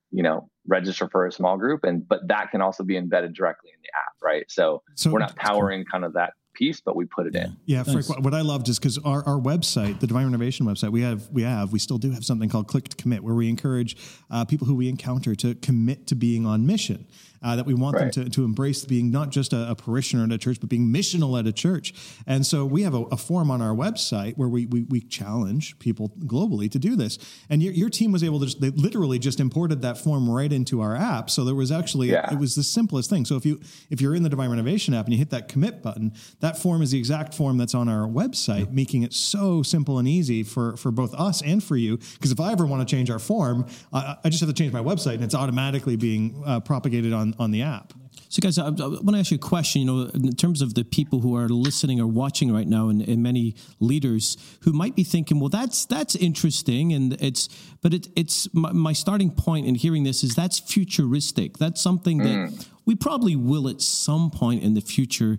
you 0.10 0.24
know 0.24 0.50
register 0.68 1.08
for 1.08 1.28
a 1.28 1.32
small 1.32 1.56
group 1.56 1.84
and 1.84 2.08
but 2.08 2.28
that 2.28 2.50
can 2.50 2.62
also 2.62 2.84
be 2.84 2.98
embedded 2.98 3.34
directly 3.34 3.70
in 3.70 3.80
the 3.84 3.90
app 3.90 4.14
right 4.24 4.46
so, 4.50 4.82
so 4.96 5.12
we're 5.12 5.20
not 5.20 5.36
powering 5.36 5.86
kind 5.86 6.04
of 6.04 6.14
that 6.14 6.34
piece, 6.54 6.82
but 6.82 6.96
we 6.96 7.06
put 7.06 7.28
it 7.28 7.36
in. 7.36 7.58
Yeah, 7.66 7.84
Frank, 7.84 8.08
what 8.24 8.34
I 8.34 8.42
loved 8.42 8.70
is 8.70 8.80
because 8.80 8.98
our, 9.00 9.24
our 9.26 9.40
website, 9.40 10.00
the 10.00 10.08
Divine 10.08 10.26
Renovation 10.26 10.66
website, 10.66 10.92
we 10.92 11.02
have 11.02 11.30
we 11.30 11.44
have 11.44 11.72
we 11.72 11.80
still 11.80 11.98
do 11.98 12.12
have 12.12 12.26
something 12.26 12.50
called 12.50 12.68
Click 12.68 12.90
to 12.90 12.96
Commit, 12.96 13.24
where 13.24 13.36
we 13.36 13.50
encourage 13.50 13.96
uh, 14.30 14.46
people 14.46 14.68
who 14.68 14.76
we 14.76 14.90
encounter 14.90 15.36
to 15.36 15.56
commit 15.56 16.08
to 16.08 16.16
being 16.16 16.46
on 16.46 16.66
mission. 16.66 17.08
Uh, 17.44 17.56
that 17.56 17.66
we 17.66 17.74
want 17.74 17.96
right. 17.96 18.14
them 18.14 18.26
to, 18.26 18.30
to 18.30 18.44
embrace 18.44 18.86
being 18.86 19.10
not 19.10 19.32
just 19.32 19.52
a, 19.52 19.72
a, 19.72 19.76
parishioner 19.76 20.24
at 20.26 20.32
a 20.32 20.38
church, 20.38 20.60
but 20.60 20.70
being 20.70 20.94
missional 20.94 21.40
at 21.40 21.48
a 21.48 21.52
church. 21.52 21.92
And 22.28 22.46
so 22.46 22.66
we 22.66 22.84
have 22.84 22.94
a, 22.94 23.02
a 23.06 23.18
form 23.18 23.50
on 23.50 23.64
our 23.64 23.74
website 23.74 24.38
where 24.38 24.48
we, 24.48 24.68
we, 24.68 24.84
we 24.84 25.02
challenge 25.02 25.80
people 25.80 26.10
globally 26.26 26.70
to 26.70 26.78
do 26.78 26.96
this. 26.96 27.18
And 27.50 27.64
your, 27.64 27.74
your 27.74 27.90
team 27.90 28.12
was 28.12 28.24
able 28.24 28.40
to 28.42 28.46
just, 28.46 28.62
they 28.62 28.70
literally 28.70 29.18
just 29.18 29.40
imported 29.40 29.82
that 29.82 29.98
form 29.98 30.30
right 30.30 30.54
into 30.54 30.82
our 30.82 30.96
app. 30.96 31.32
So 31.32 31.44
there 31.44 31.56
was 31.56 31.72
actually, 31.72 32.12
yeah. 32.12 32.32
it 32.32 32.38
was 32.38 32.54
the 32.54 32.64
simplest 32.64 33.10
thing. 33.10 33.26
So 33.26 33.38
if 33.38 33.46
you, 33.46 33.60
if 33.90 34.02
you're 34.02 34.14
in 34.14 34.22
the 34.22 34.30
Divine 34.30 34.52
Renovation 34.52 34.94
app 34.94 35.06
and 35.06 35.14
you 35.14 35.18
hit 35.18 35.32
that 35.32 35.48
commit 35.48 35.82
button, 35.82 36.14
that 36.42 36.60
form 36.60 36.84
is 36.84 36.92
the 36.92 37.00
exact 37.00 37.34
form 37.34 37.58
that's 37.58 37.74
on 37.74 37.90
our 37.90 38.08
website, 38.08 38.66
yeah. 38.66 38.72
making 38.72 39.02
it 39.02 39.14
so 39.14 39.64
simple 39.64 39.98
and 39.98 40.08
easy 40.08 40.44
for, 40.44 40.78
for 40.78 40.92
both 40.92 41.16
us 41.16 41.42
and 41.42 41.64
for 41.64 41.76
you. 41.76 41.98
Because 41.98 42.32
if 42.32 42.40
I 42.40 42.52
ever 42.52 42.68
want 42.68 42.88
to 42.88 42.96
change 42.96 43.10
our 43.10 43.20
form, 43.20 43.66
I, 43.92 44.18
I, 44.24 44.30
just 44.30 44.42
have 44.42 44.50
to 44.50 44.56
change 44.56 44.74
my 44.74 44.80
website 44.80 45.16
and 45.16 45.24
it's 45.24 45.36
automatically 45.36 45.96
being 45.96 46.44
uh, 46.46 46.60
propagated 46.60 47.14
on, 47.32 47.44
on 47.44 47.52
the 47.52 47.62
app. 47.62 47.94
So, 48.30 48.40
guys, 48.40 48.58
I, 48.58 48.68
I 48.68 48.70
want 48.70 49.10
to 49.10 49.18
ask 49.18 49.32
you 49.32 49.36
a 49.36 49.40
question. 49.40 49.82
You 49.82 49.88
know, 49.88 50.10
in 50.14 50.34
terms 50.36 50.62
of 50.62 50.74
the 50.74 50.84
people 50.84 51.20
who 51.20 51.36
are 51.36 51.50
listening 51.50 52.00
or 52.00 52.08
watching 52.08 52.52
right 52.52 52.68
now, 52.68 52.88
and, 52.88 53.02
and, 53.02 53.22
many 53.22 53.56
leaders 53.80 54.38
who 54.64 54.72
might 54.72 54.96
be 54.96 55.04
thinking, 55.04 55.40
"Well, 55.40 55.50
that's 55.50 55.86
that's 55.86 56.16
interesting," 56.16 56.94
and 56.94 57.14
it's, 57.22 57.50
but 57.82 57.94
it, 57.94 58.08
it's 58.16 58.54
my, 58.54 58.72
my, 58.72 58.94
starting 58.94 59.32
point 59.32 59.68
in 59.68 59.76
hearing 59.76 60.04
this 60.04 60.24
is 60.24 60.34
that's 60.34 60.60
futuristic. 60.60 61.58
That's 61.58 61.82
something 61.82 62.20
that 62.20 62.50
mm. 62.52 62.68
we 62.86 62.96
probably 62.96 63.36
will 63.36 63.68
at 63.68 63.82
some 63.82 64.32
point 64.32 64.64
in 64.64 64.76
the 64.76 64.82
future 64.82 65.38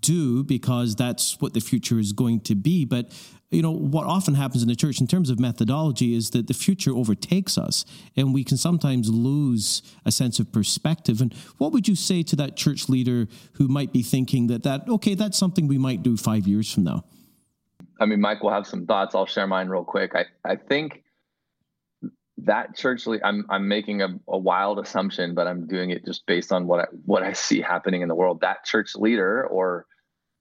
do 0.00 0.44
because 0.44 0.94
that's 0.94 1.40
what 1.40 1.54
the 1.54 1.60
future 1.60 1.98
is 1.98 2.12
going 2.12 2.40
to 2.42 2.54
be. 2.54 2.84
But 2.84 3.10
you 3.50 3.62
know 3.62 3.70
what 3.70 4.06
often 4.06 4.34
happens 4.34 4.62
in 4.62 4.68
the 4.68 4.76
church 4.76 5.00
in 5.00 5.06
terms 5.06 5.30
of 5.30 5.40
methodology 5.40 6.14
is 6.14 6.30
that 6.30 6.46
the 6.48 6.54
future 6.54 6.94
overtakes 6.94 7.56
us 7.56 7.84
and 8.16 8.34
we 8.34 8.44
can 8.44 8.56
sometimes 8.56 9.08
lose 9.08 9.82
a 10.04 10.12
sense 10.12 10.38
of 10.38 10.52
perspective. 10.52 11.20
And 11.20 11.32
what 11.56 11.72
would 11.72 11.88
you 11.88 11.94
say 11.94 12.22
to 12.24 12.36
that 12.36 12.56
church 12.56 12.88
leader 12.88 13.26
who 13.54 13.68
might 13.68 13.92
be 13.92 14.02
thinking 14.02 14.48
that 14.48 14.62
that 14.64 14.88
okay 14.88 15.14
that's 15.14 15.38
something 15.38 15.66
we 15.66 15.78
might 15.78 16.02
do 16.02 16.16
5 16.16 16.46
years 16.46 16.72
from 16.72 16.84
now? 16.84 17.04
I 18.00 18.06
mean 18.06 18.20
mike 18.20 18.42
will 18.42 18.52
have 18.52 18.66
some 18.66 18.86
thoughts. 18.86 19.14
I'll 19.14 19.26
share 19.26 19.46
mine 19.46 19.68
real 19.68 19.84
quick. 19.84 20.14
I 20.14 20.26
i 20.44 20.56
think 20.56 21.02
that 22.44 22.76
church 22.76 23.06
lead, 23.06 23.20
I'm 23.24 23.46
I'm 23.48 23.66
making 23.66 24.02
a, 24.02 24.08
a 24.28 24.38
wild 24.38 24.78
assumption, 24.78 25.34
but 25.34 25.46
I'm 25.46 25.66
doing 25.66 25.90
it 25.90 26.04
just 26.04 26.24
based 26.26 26.52
on 26.52 26.66
what 26.66 26.80
I 26.80 26.84
what 27.04 27.22
I 27.22 27.32
see 27.32 27.60
happening 27.60 28.02
in 28.02 28.08
the 28.08 28.14
world. 28.14 28.42
That 28.42 28.64
church 28.64 28.94
leader 28.94 29.46
or 29.46 29.86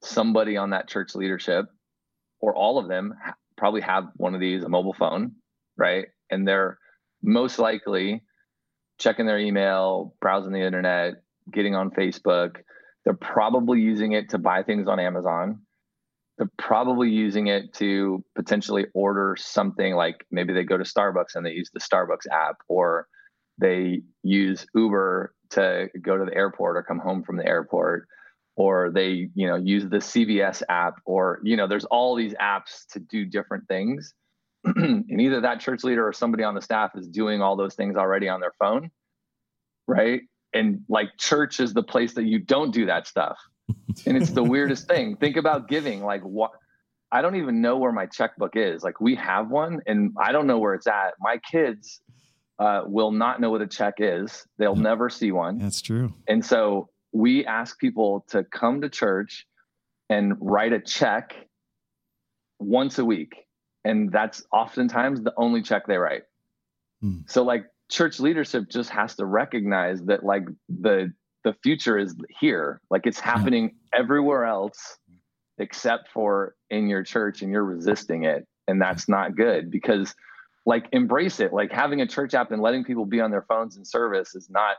somebody 0.03 0.57
on 0.57 0.69
that 0.71 0.87
church 0.87 1.15
leadership 1.15 1.65
or 2.39 2.55
all 2.55 2.79
of 2.79 2.87
them 2.87 3.13
probably 3.57 3.81
have 3.81 4.05
one 4.15 4.35
of 4.35 4.41
these 4.41 4.63
a 4.63 4.69
mobile 4.69 4.93
phone, 4.93 5.33
right? 5.77 6.05
And 6.29 6.47
they're 6.47 6.77
most 7.23 7.59
likely 7.59 8.23
checking 8.99 9.25
their 9.25 9.39
email, 9.39 10.15
browsing 10.21 10.53
the 10.53 10.61
internet, 10.61 11.15
getting 11.51 11.75
on 11.75 11.91
Facebook. 11.91 12.57
They're 13.03 13.13
probably 13.13 13.81
using 13.81 14.11
it 14.11 14.29
to 14.29 14.37
buy 14.37 14.63
things 14.63 14.87
on 14.87 14.99
Amazon 14.99 15.61
they're 16.37 16.51
probably 16.57 17.09
using 17.09 17.47
it 17.47 17.73
to 17.73 18.23
potentially 18.35 18.85
order 18.93 19.35
something 19.39 19.95
like 19.95 20.25
maybe 20.31 20.53
they 20.53 20.63
go 20.63 20.77
to 20.77 20.83
Starbucks 20.83 21.35
and 21.35 21.45
they 21.45 21.51
use 21.51 21.71
the 21.73 21.79
Starbucks 21.79 22.27
app 22.31 22.57
or 22.67 23.07
they 23.59 24.01
use 24.23 24.65
Uber 24.75 25.33
to 25.51 25.87
go 26.01 26.17
to 26.17 26.25
the 26.25 26.35
airport 26.35 26.77
or 26.77 26.83
come 26.83 26.99
home 26.99 27.23
from 27.23 27.37
the 27.37 27.47
airport 27.47 28.07
or 28.57 28.91
they 28.93 29.29
you 29.33 29.47
know 29.47 29.55
use 29.55 29.83
the 29.83 29.97
CVS 29.97 30.61
app 30.67 30.95
or 31.05 31.39
you 31.43 31.55
know 31.55 31.67
there's 31.67 31.85
all 31.85 32.15
these 32.15 32.33
apps 32.33 32.85
to 32.91 32.99
do 32.99 33.25
different 33.25 33.67
things 33.69 34.13
and 34.65 35.21
either 35.21 35.39
that 35.41 35.61
church 35.61 35.83
leader 35.85 36.05
or 36.05 36.11
somebody 36.11 36.43
on 36.43 36.55
the 36.55 36.61
staff 36.61 36.91
is 36.95 37.07
doing 37.07 37.41
all 37.41 37.55
those 37.55 37.75
things 37.75 37.95
already 37.95 38.27
on 38.27 38.41
their 38.41 38.53
phone 38.59 38.91
right 39.87 40.21
and 40.53 40.81
like 40.89 41.09
church 41.17 41.61
is 41.61 41.73
the 41.73 41.83
place 41.83 42.15
that 42.15 42.25
you 42.25 42.39
don't 42.39 42.71
do 42.71 42.87
that 42.87 43.07
stuff 43.07 43.37
and 44.05 44.17
it's 44.17 44.31
the 44.31 44.43
weirdest 44.55 44.87
thing. 44.87 45.17
Think 45.17 45.37
about 45.37 45.67
giving. 45.67 46.03
Like 46.03 46.21
what? 46.21 46.51
I 47.11 47.21
don't 47.21 47.37
even 47.37 47.61
know 47.61 47.77
where 47.77 47.91
my 47.91 48.05
checkbook 48.05 48.55
is. 48.55 48.83
Like 48.83 48.99
we 48.99 49.15
have 49.15 49.49
one, 49.49 49.81
and 49.87 50.13
I 50.21 50.31
don't 50.31 50.47
know 50.47 50.59
where 50.59 50.73
it's 50.73 50.87
at. 50.87 51.13
My 51.19 51.37
kids 51.37 52.01
uh, 52.59 52.83
will 52.85 53.11
not 53.11 53.39
know 53.39 53.49
what 53.49 53.61
a 53.61 53.67
check 53.67 53.95
is. 53.99 54.45
They'll 54.57 54.75
never 54.75 55.09
see 55.09 55.31
one. 55.31 55.57
That's 55.59 55.81
true. 55.81 56.13
And 56.27 56.45
so 56.45 56.89
we 57.11 57.45
ask 57.45 57.79
people 57.79 58.25
to 58.29 58.43
come 58.43 58.81
to 58.81 58.89
church 58.89 59.45
and 60.09 60.35
write 60.39 60.73
a 60.73 60.79
check 60.79 61.35
once 62.59 62.99
a 62.99 63.05
week, 63.05 63.35
and 63.83 64.11
that's 64.11 64.43
oftentimes 64.51 65.21
the 65.21 65.33
only 65.37 65.61
check 65.61 65.87
they 65.87 65.97
write. 65.97 66.23
Hmm. 67.01 67.19
So 67.27 67.43
like 67.43 67.65
church 67.89 68.19
leadership 68.19 68.69
just 68.69 68.89
has 68.89 69.15
to 69.15 69.25
recognize 69.25 70.03
that 70.05 70.23
like 70.23 70.45
the 70.69 71.13
the 71.43 71.55
future 71.63 71.97
is 71.97 72.15
here. 72.39 72.81
Like 72.89 73.05
it's 73.05 73.19
happening 73.19 73.75
everywhere 73.93 74.45
else 74.45 74.97
except 75.57 76.09
for 76.09 76.55
in 76.69 76.87
your 76.87 77.03
church 77.03 77.41
and 77.41 77.51
you're 77.51 77.63
resisting 77.63 78.25
it. 78.25 78.45
And 78.67 78.81
that's 78.81 79.07
not 79.07 79.35
good 79.35 79.71
because 79.71 80.13
like 80.65 80.87
embrace 80.91 81.39
it. 81.39 81.53
Like 81.53 81.71
having 81.71 82.01
a 82.01 82.07
church 82.07 82.33
app 82.33 82.51
and 82.51 82.61
letting 82.61 82.83
people 82.83 83.05
be 83.05 83.21
on 83.21 83.31
their 83.31 83.43
phones 83.43 83.77
in 83.77 83.85
service 83.85 84.35
is 84.35 84.49
not 84.49 84.75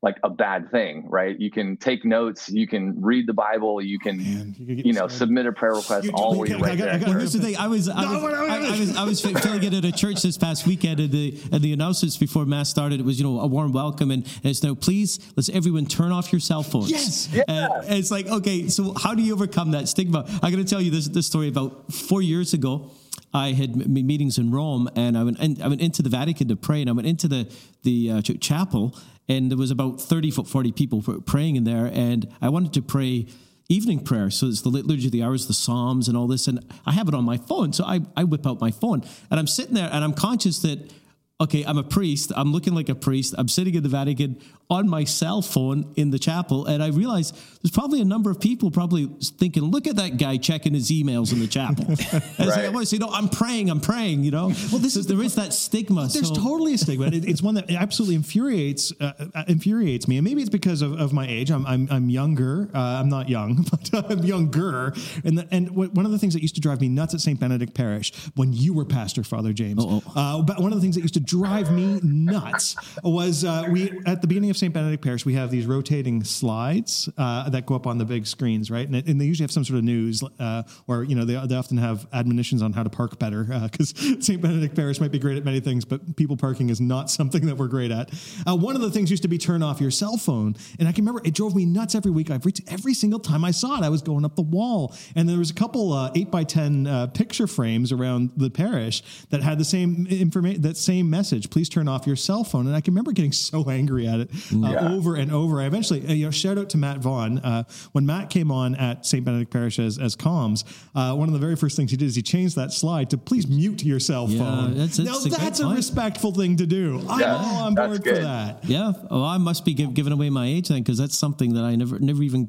like 0.00 0.16
a 0.22 0.30
bad 0.30 0.70
thing, 0.70 1.04
right? 1.08 1.36
You 1.40 1.50
can 1.50 1.76
take 1.76 2.04
notes, 2.04 2.48
you 2.48 2.68
can 2.68 3.00
read 3.02 3.26
the 3.26 3.32
Bible, 3.32 3.82
you 3.82 3.98
can, 3.98 4.20
oh, 4.20 4.22
Man, 4.22 4.54
you 4.56 4.76
could 4.76 4.86
you 4.86 4.92
know, 4.92 4.98
started. 5.08 5.16
submit 5.18 5.46
a 5.46 5.52
prayer 5.52 5.74
request 5.74 6.04
You- 6.06 6.12
all 6.14 6.40
okay, 6.40 6.54
where 6.54 6.66
I 6.66 6.68
right 6.68 6.78
got- 6.78 6.88
I 6.88 6.96
there. 6.98 7.06
got- 7.08 7.16
here's 7.18 7.32
the 7.32 7.40
thing. 7.40 7.56
I 7.56 7.66
was 7.66 7.88
I 7.88 8.12
was, 8.14 8.22
wait, 8.22 8.32
wait, 8.32 8.34
I, 8.38 8.60
wait. 8.60 8.68
I 8.70 8.78
was 8.78 8.96
I 8.98 9.04
was 9.04 9.20
feeling 9.20 9.64
it 9.64 9.74
at 9.74 9.84
a 9.84 9.90
church 9.90 10.22
this 10.22 10.38
past 10.38 10.68
weekend, 10.68 11.00
and 11.00 11.10
the 11.10 11.36
and 11.50 11.60
the 11.62 11.72
announcements 11.72 12.16
before 12.16 12.46
mass 12.46 12.70
started. 12.70 13.00
It 13.00 13.06
was 13.06 13.18
you 13.18 13.24
know 13.26 13.40
a 13.40 13.46
warm 13.48 13.72
welcome, 13.72 14.12
and 14.12 14.24
it's 14.44 14.62
now 14.62 14.74
please 14.76 15.18
let's 15.36 15.48
everyone 15.48 15.86
turn 15.86 16.12
off 16.12 16.32
your 16.32 16.40
cell 16.40 16.62
phones. 16.62 16.90
Yes. 16.92 17.28
And 17.48 17.68
it's 17.98 18.12
like 18.12 18.28
okay, 18.28 18.68
so 18.68 18.94
how 18.94 19.14
do 19.16 19.22
you 19.22 19.32
overcome 19.32 19.72
that 19.72 19.88
stigma? 19.88 20.24
I'm 20.42 20.52
going 20.52 20.64
to 20.64 20.70
tell 20.70 20.80
you 20.80 20.92
this 20.92 21.08
this 21.08 21.26
story 21.26 21.48
about 21.48 21.92
four 21.92 22.22
years 22.22 22.54
ago. 22.54 22.92
I 23.32 23.52
had 23.52 23.76
meetings 23.88 24.38
in 24.38 24.50
Rome, 24.50 24.88
and 24.96 25.16
I 25.16 25.24
went 25.24 25.38
I 25.60 25.68
went 25.68 25.80
into 25.80 26.02
the 26.02 26.08
Vatican 26.08 26.48
to 26.48 26.56
pray, 26.56 26.80
and 26.80 26.88
I 26.88 26.92
went 26.92 27.06
into 27.06 27.28
the 27.28 27.52
the 27.82 28.10
uh, 28.10 28.22
ch- 28.22 28.40
chapel, 28.40 28.96
and 29.28 29.50
there 29.50 29.58
was 29.58 29.70
about 29.70 30.00
30, 30.00 30.30
40 30.30 30.72
people 30.72 31.02
pr- 31.02 31.18
praying 31.20 31.56
in 31.56 31.64
there, 31.64 31.90
and 31.92 32.28
I 32.40 32.48
wanted 32.48 32.72
to 32.74 32.82
pray 32.82 33.26
evening 33.68 34.00
prayer. 34.00 34.30
So 34.30 34.46
it's 34.46 34.62
the 34.62 34.70
liturgy 34.70 35.06
of 35.06 35.12
the 35.12 35.22
hours, 35.22 35.46
the 35.46 35.52
Psalms, 35.54 36.08
and 36.08 36.16
all 36.16 36.26
this, 36.26 36.48
and 36.48 36.64
I 36.86 36.92
have 36.92 37.08
it 37.08 37.14
on 37.14 37.24
my 37.24 37.36
phone. 37.36 37.72
So 37.72 37.84
I 37.84 38.00
I 38.16 38.24
whip 38.24 38.46
out 38.46 38.60
my 38.60 38.70
phone, 38.70 39.02
and 39.30 39.38
I'm 39.38 39.46
sitting 39.46 39.74
there, 39.74 39.90
and 39.92 40.04
I'm 40.04 40.14
conscious 40.14 40.60
that. 40.60 40.92
Okay, 41.40 41.62
I'm 41.64 41.78
a 41.78 41.84
priest. 41.84 42.32
I'm 42.34 42.50
looking 42.50 42.74
like 42.74 42.88
a 42.88 42.96
priest. 42.96 43.32
I'm 43.38 43.46
sitting 43.46 43.76
in 43.76 43.84
the 43.84 43.88
Vatican 43.88 44.40
on 44.70 44.86
my 44.88 45.02
cell 45.04 45.40
phone 45.40 45.92
in 45.96 46.10
the 46.10 46.18
chapel, 46.18 46.66
and 46.66 46.82
I 46.82 46.88
realized 46.88 47.34
there's 47.62 47.70
probably 47.72 48.00
a 48.02 48.04
number 48.04 48.30
of 48.30 48.38
people 48.38 48.70
probably 48.70 49.06
thinking, 49.22 49.62
"Look 49.64 49.86
at 49.86 49.96
that 49.96 50.18
guy 50.18 50.36
checking 50.36 50.74
his 50.74 50.90
emails 50.90 51.32
in 51.32 51.38
the 51.40 51.46
chapel." 51.46 51.86
And 51.88 51.96
it's 51.98 52.38
like, 52.38 52.48
I 52.58 52.64
Right. 52.64 52.72
want 52.72 52.82
to 52.82 52.86
say, 52.86 52.98
"No, 52.98 53.08
I'm 53.08 53.28
praying. 53.30 53.70
I'm 53.70 53.80
praying." 53.80 54.24
You 54.24 54.30
know. 54.30 54.46
Well, 54.70 54.78
this 54.78 54.94
is 54.96 55.06
there 55.06 55.22
is 55.22 55.34
that 55.36 55.52
stigma. 55.54 56.08
There's 56.12 56.28
so- 56.28 56.34
totally 56.34 56.74
a 56.74 56.78
stigma. 56.78 57.06
It, 57.06 57.24
it's 57.26 57.42
one 57.42 57.54
that 57.54 57.70
absolutely 57.70 58.16
infuriates 58.16 58.92
uh, 59.00 59.12
uh, 59.34 59.44
infuriates 59.48 60.06
me, 60.06 60.18
and 60.18 60.24
maybe 60.24 60.42
it's 60.42 60.50
because 60.50 60.82
of, 60.82 60.92
of 61.00 61.12
my 61.14 61.26
age. 61.26 61.50
I'm 61.50 61.64
I'm, 61.66 61.88
I'm 61.90 62.10
younger. 62.10 62.68
Uh, 62.74 62.78
I'm 62.78 63.08
not 63.08 63.28
young, 63.30 63.64
but 63.70 64.10
I'm 64.10 64.22
younger. 64.22 64.92
And 65.24 65.38
the, 65.38 65.48
and 65.50 65.70
what, 65.74 65.94
one 65.94 66.04
of 66.04 66.12
the 66.12 66.18
things 66.18 66.34
that 66.34 66.42
used 66.42 66.56
to 66.56 66.60
drive 66.60 66.80
me 66.82 66.88
nuts 66.88 67.14
at 67.14 67.20
St. 67.20 67.40
Benedict 67.40 67.72
Parish 67.74 68.12
when 68.34 68.52
you 68.52 68.74
were 68.74 68.84
pastor, 68.84 69.24
Father 69.24 69.52
James. 69.54 69.82
Uh, 70.14 70.42
but 70.42 70.60
one 70.60 70.72
of 70.72 70.78
the 70.78 70.82
things 70.82 70.94
that 70.96 71.00
used 71.02 71.14
to 71.14 71.20
drive 71.20 71.72
me 71.72 72.00
nuts 72.02 72.76
was 73.02 73.44
uh, 73.44 73.64
we 73.70 73.92
at 74.04 74.20
the 74.20 74.26
beginning 74.28 74.50
of 74.50 74.57
St. 74.58 74.74
Benedict 74.74 75.02
Parish 75.02 75.24
we 75.24 75.34
have 75.34 75.50
these 75.50 75.66
rotating 75.66 76.24
slides 76.24 77.08
uh, 77.16 77.48
that 77.50 77.66
go 77.66 77.74
up 77.74 77.86
on 77.86 77.98
the 77.98 78.04
big 78.04 78.26
screens, 78.26 78.70
right? 78.70 78.86
And, 78.86 78.96
it, 78.96 79.06
and 79.06 79.20
they 79.20 79.24
usually 79.24 79.44
have 79.44 79.52
some 79.52 79.64
sort 79.64 79.78
of 79.78 79.84
news, 79.84 80.22
uh, 80.38 80.62
or 80.86 81.04
you 81.04 81.14
know 81.14 81.24
they, 81.24 81.34
they 81.46 81.54
often 81.54 81.76
have 81.78 82.06
admonitions 82.12 82.62
on 82.62 82.72
how 82.72 82.82
to 82.82 82.90
park 82.90 83.18
better 83.18 83.44
because 83.44 83.94
St. 84.20 84.40
Benedict 84.42 84.74
Parish 84.74 85.00
might 85.00 85.12
be 85.12 85.18
great 85.18 85.36
at 85.36 85.44
many 85.44 85.60
things, 85.60 85.84
but 85.84 86.16
people 86.16 86.36
parking 86.36 86.70
is 86.70 86.80
not 86.80 87.10
something 87.18 87.46
that 87.46 87.56
we're 87.56 87.68
great 87.68 87.90
at. 87.90 88.10
Uh, 88.46 88.56
one 88.56 88.74
of 88.74 88.82
the 88.82 88.90
things 88.90 89.10
used 89.10 89.22
to 89.22 89.28
be 89.28 89.38
turn 89.38 89.62
off 89.62 89.80
your 89.80 89.90
cell 89.90 90.16
phone, 90.16 90.56
and 90.78 90.88
I 90.88 90.92
can 90.92 91.04
remember 91.04 91.26
it 91.26 91.34
drove 91.34 91.54
me 91.54 91.64
nuts 91.64 91.94
every 91.94 92.10
week. 92.10 92.30
Every 92.30 92.52
every 92.68 92.94
single 92.94 93.20
time 93.20 93.44
I 93.44 93.50
saw 93.50 93.78
it, 93.78 93.84
I 93.84 93.88
was 93.88 94.02
going 94.02 94.24
up 94.24 94.36
the 94.36 94.42
wall, 94.42 94.94
and 95.14 95.28
there 95.28 95.38
was 95.38 95.50
a 95.50 95.54
couple 95.54 95.92
uh, 95.92 96.10
eight 96.14 96.30
by 96.30 96.44
ten 96.44 96.86
uh, 96.86 97.06
picture 97.08 97.46
frames 97.46 97.92
around 97.92 98.32
the 98.36 98.50
parish 98.50 99.02
that 99.30 99.42
had 99.42 99.58
the 99.58 99.64
same 99.64 100.06
information, 100.08 100.62
that 100.62 100.76
same 100.76 101.08
message. 101.08 101.50
Please 101.50 101.68
turn 101.68 101.88
off 101.88 102.06
your 102.06 102.16
cell 102.16 102.44
phone, 102.44 102.66
and 102.66 102.74
I 102.74 102.80
can 102.80 102.92
remember 102.92 103.12
getting 103.12 103.32
so 103.32 103.68
angry 103.78 104.06
at 104.06 104.20
it 104.20 104.30
uh, 104.52 104.56
Yeah. 104.70 104.92
over 104.92 105.14
and 105.16 105.30
over. 105.32 105.60
I 105.60 105.66
eventually, 105.66 106.06
uh, 106.06 106.12
you 106.12 106.24
know, 106.26 106.30
shout 106.30 106.58
out 106.58 106.70
to 106.70 106.76
Matt 106.78 106.98
Vaughn. 106.98 107.38
Uh, 107.38 107.64
when 107.92 108.06
Matt 108.06 108.30
came 108.30 108.50
on 108.50 108.74
at 108.74 109.04
St. 109.06 109.24
Benedict 109.24 109.50
Parish 109.52 109.78
as, 109.78 109.98
as 109.98 110.16
comms, 110.16 110.64
uh, 110.94 111.14
one 111.14 111.28
of 111.28 111.32
the 111.32 111.38
very 111.40 111.56
first 111.56 111.76
things 111.76 111.90
he 111.90 111.96
did 111.96 112.06
is 112.06 112.14
he 112.14 112.22
changed 112.22 112.56
that 112.56 112.72
slide 112.72 113.10
to 113.10 113.18
please 113.18 113.46
mute 113.46 113.84
your 113.84 114.00
cell 114.00 114.28
Yeah, 114.28 114.38
phone. 114.44 114.70
that's- 114.72 114.98
now 114.98 115.12
that's 115.12 115.26
a 115.26 115.28
that's 115.30 115.60
a 115.60 115.64
point. 115.64 115.76
respectful 115.76 116.32
thing 116.32 116.56
to 116.56 116.66
do. 116.66 117.00
I'm 117.08 117.22
all 117.24 117.64
on 117.64 117.74
board 117.74 118.04
for 118.04 118.12
that. 118.12 118.64
Yeah. 118.64 118.92
Oh, 119.10 119.22
I 119.24 119.38
must 119.38 119.64
be 119.64 119.74
give, 119.74 119.94
giving 119.94 120.12
away 120.12 120.30
my 120.30 120.46
age 120.46 120.68
then, 120.68 120.82
because 120.82 120.98
that's 120.98 121.16
something 121.16 121.54
that 121.54 121.64
I 121.64 121.76
never 121.76 121.98
never 121.98 122.22
even 122.22 122.48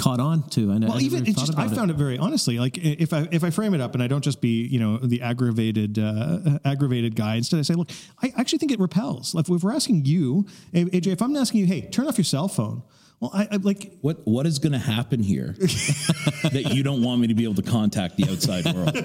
caught 0.00 0.20
on 0.20 0.48
to. 0.50 0.72
I, 0.72 0.78
ne- 0.78 0.86
I 0.86 0.88
Well, 0.90 1.02
even 1.02 1.24
just 1.24 1.56
I 1.58 1.68
found 1.68 1.90
it. 1.90 1.94
very 1.96 2.16
honestly 2.18 2.58
like 2.58 2.78
if 2.78 3.12
I 3.12 3.28
if 3.30 3.44
I 3.44 3.50
frame 3.50 3.74
it 3.74 3.80
up 3.80 3.94
and 3.94 4.02
I 4.02 4.06
don't 4.06 4.24
just 4.24 4.40
be 4.40 4.66
you 4.66 4.80
know 4.80 4.98
the 4.98 5.20
aggravated 5.22 5.98
uh, 5.98 6.58
aggravated 6.64 7.14
guy 7.14 7.36
instead 7.36 7.58
I 7.58 7.62
say 7.62 7.74
look 7.74 7.90
I 8.22 8.32
actually 8.36 8.58
think 8.58 8.72
it 8.72 8.80
repels. 8.80 9.34
Like 9.34 9.48
if 9.48 9.62
we're 9.62 9.72
asking 9.74 10.04
you 10.06 10.46
AJ 10.74 11.08
if 11.08 11.22
I'm 11.22 11.36
asking 11.36 11.60
you 11.60 11.66
hey 11.66 11.82
turn 11.82 12.06
off 12.08 12.16
your 12.18 12.24
cell 12.24 12.48
phone 12.48 12.82
well 13.20 13.30
I, 13.34 13.48
I 13.52 13.56
like 13.56 13.98
What 14.00 14.26
what 14.26 14.46
is 14.46 14.58
going 14.58 14.72
to 14.72 14.78
happen 14.78 15.22
here 15.22 15.54
that 15.58 16.72
you 16.74 16.82
don't 16.82 17.02
want 17.02 17.20
me 17.20 17.26
to 17.28 17.34
be 17.34 17.44
able 17.44 17.54
to 17.54 17.62
contact 17.62 18.16
the 18.16 18.30
outside 18.30 18.64
world? 18.74 18.92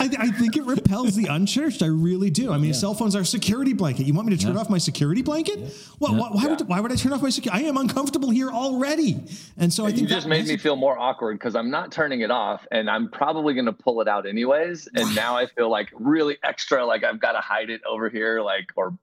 I, 0.00 0.10
I 0.18 0.30
think 0.30 0.56
it 0.56 0.64
repels 0.64 1.16
the 1.16 1.26
unchurched. 1.26 1.82
I 1.82 1.86
really 1.86 2.30
do. 2.30 2.52
I 2.52 2.58
mean, 2.58 2.74
cell 2.74 2.94
phones 2.94 3.16
are 3.16 3.24
security 3.24 3.72
blanket. 3.72 4.06
You 4.06 4.14
want 4.14 4.28
me 4.28 4.36
to 4.36 4.42
turn 4.42 4.56
off 4.56 4.70
my 4.70 4.78
security 4.78 5.22
blanket? 5.22 5.74
Well, 5.98 6.14
why, 6.14 6.28
why, 6.30 6.46
would, 6.46 6.68
why 6.68 6.80
would 6.80 6.92
I 6.92 6.96
turn 6.96 7.12
off 7.12 7.22
my 7.22 7.30
security? 7.30 7.64
I 7.64 7.68
am 7.68 7.76
uncomfortable 7.76 8.30
here 8.30 8.50
already. 8.50 9.24
And 9.56 9.72
so 9.72 9.84
I 9.84 9.88
think 9.88 10.02
you 10.02 10.06
just 10.08 10.24
that 10.24 10.30
made 10.30 10.46
me 10.46 10.56
feel 10.56 10.76
more 10.76 10.98
awkward 10.98 11.38
because 11.38 11.54
I'm 11.54 11.70
not 11.70 11.92
turning 11.92 12.20
it 12.20 12.30
off 12.30 12.66
and 12.70 12.88
I'm 12.90 13.08
probably 13.10 13.54
going 13.54 13.66
to 13.66 13.72
pull 13.72 14.00
it 14.00 14.08
out 14.08 14.26
anyways. 14.26 14.88
And 14.94 15.14
now 15.16 15.36
I 15.36 15.46
feel 15.46 15.70
like 15.70 15.88
really 15.94 16.38
extra, 16.42 16.84
like 16.84 17.04
I've 17.04 17.20
got 17.20 17.32
to 17.32 17.40
hide 17.40 17.70
it 17.70 17.82
over 17.84 18.08
here, 18.08 18.40
like, 18.40 18.70
or 18.76 18.96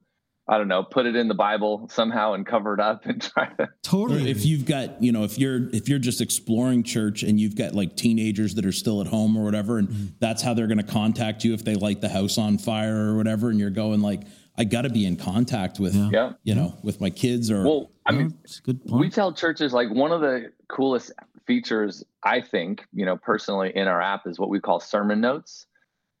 I 0.52 0.58
don't 0.58 0.68
know, 0.68 0.82
put 0.82 1.06
it 1.06 1.16
in 1.16 1.28
the 1.28 1.34
Bible 1.34 1.88
somehow 1.90 2.34
and 2.34 2.44
cover 2.46 2.74
it 2.74 2.80
up 2.80 3.06
and 3.06 3.22
try 3.32 3.48
to. 3.54 3.70
Totally. 3.82 4.30
if 4.30 4.44
you've 4.44 4.66
got, 4.66 5.02
you 5.02 5.10
know, 5.10 5.24
if 5.24 5.38
you're 5.38 5.70
if 5.70 5.88
you're 5.88 5.98
just 5.98 6.20
exploring 6.20 6.82
church 6.82 7.22
and 7.22 7.40
you've 7.40 7.56
got 7.56 7.74
like 7.74 7.96
teenagers 7.96 8.54
that 8.56 8.66
are 8.66 8.72
still 8.72 9.00
at 9.00 9.06
home 9.06 9.34
or 9.34 9.44
whatever, 9.44 9.78
and 9.78 9.88
mm-hmm. 9.88 10.06
that's 10.18 10.42
how 10.42 10.52
they're 10.52 10.66
going 10.66 10.76
to 10.76 10.84
contact 10.84 11.42
you 11.42 11.54
if 11.54 11.64
they 11.64 11.74
light 11.74 12.02
the 12.02 12.08
house 12.10 12.36
on 12.36 12.58
fire 12.58 13.08
or 13.08 13.16
whatever, 13.16 13.48
and 13.48 13.58
you're 13.58 13.70
going 13.70 14.02
like, 14.02 14.24
I 14.58 14.64
got 14.64 14.82
to 14.82 14.90
be 14.90 15.06
in 15.06 15.16
contact 15.16 15.80
with, 15.80 15.94
Yeah. 15.94 16.34
you 16.42 16.54
know, 16.54 16.76
with 16.82 17.00
my 17.00 17.08
kids 17.08 17.50
or 17.50 17.64
Well, 17.64 17.90
I 18.04 18.12
mean, 18.12 18.36
It's 18.44 18.58
a 18.58 18.62
good 18.62 18.80
we 18.90 19.08
tell 19.08 19.32
churches 19.32 19.72
like 19.72 19.88
one 19.90 20.12
of 20.12 20.20
the 20.20 20.52
coolest 20.68 21.12
features 21.46 22.04
i 22.22 22.40
think 22.40 22.84
you 22.92 23.04
know 23.04 23.16
personally 23.16 23.72
in 23.74 23.88
our 23.88 24.00
app 24.00 24.26
is 24.28 24.38
what 24.38 24.48
we 24.48 24.60
call 24.60 24.78
sermon 24.78 25.20
notes 25.20 25.66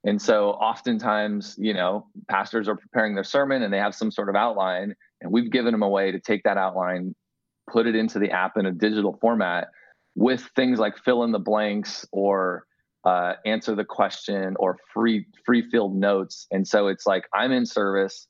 and 0.04 0.20
so 0.20 0.50
oftentimes 0.50 1.56
you 1.58 1.74
know 1.74 2.06
pastors 2.28 2.68
are 2.68 2.76
preparing 2.76 3.14
their 3.14 3.24
sermon 3.24 3.62
and 3.62 3.72
they 3.72 3.78
have 3.78 3.94
some 3.94 4.10
sort 4.10 4.28
of 4.28 4.36
outline 4.36 4.94
and 5.20 5.32
we've 5.32 5.50
given 5.50 5.72
them 5.72 5.82
a 5.82 5.88
way 5.88 6.12
to 6.12 6.20
take 6.20 6.42
that 6.44 6.56
outline 6.56 7.14
put 7.70 7.86
it 7.86 7.94
into 7.94 8.18
the 8.18 8.30
app 8.30 8.56
in 8.56 8.66
a 8.66 8.72
digital 8.72 9.16
format 9.20 9.68
with 10.14 10.42
things 10.56 10.78
like 10.78 10.96
fill 10.98 11.24
in 11.24 11.32
the 11.32 11.38
blanks 11.38 12.06
or 12.12 12.64
uh, 13.04 13.32
answer 13.44 13.74
the 13.74 13.84
question 13.84 14.54
or 14.60 14.78
free 14.92 15.26
free 15.44 15.68
filled 15.70 15.96
notes 15.96 16.46
and 16.50 16.66
so 16.66 16.86
it's 16.86 17.06
like 17.06 17.24
i'm 17.34 17.50
in 17.50 17.66
service 17.66 18.26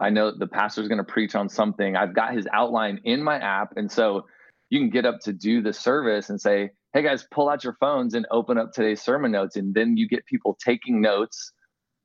I 0.00 0.10
know 0.10 0.32
the 0.36 0.46
pastor's 0.46 0.88
going 0.88 0.98
to 0.98 1.04
preach 1.04 1.34
on 1.34 1.48
something. 1.48 1.96
I've 1.96 2.14
got 2.14 2.34
his 2.34 2.48
outline 2.52 3.00
in 3.04 3.22
my 3.22 3.36
app. 3.36 3.76
And 3.76 3.90
so 3.90 4.26
you 4.70 4.80
can 4.80 4.90
get 4.90 5.06
up 5.06 5.20
to 5.20 5.32
do 5.32 5.62
the 5.62 5.72
service 5.72 6.30
and 6.30 6.40
say, 6.40 6.70
hey 6.94 7.02
guys, 7.02 7.26
pull 7.32 7.48
out 7.48 7.64
your 7.64 7.76
phones 7.80 8.14
and 8.14 8.24
open 8.30 8.56
up 8.56 8.72
today's 8.72 9.02
sermon 9.02 9.32
notes. 9.32 9.56
And 9.56 9.74
then 9.74 9.96
you 9.96 10.08
get 10.08 10.24
people 10.26 10.56
taking 10.64 11.00
notes 11.00 11.52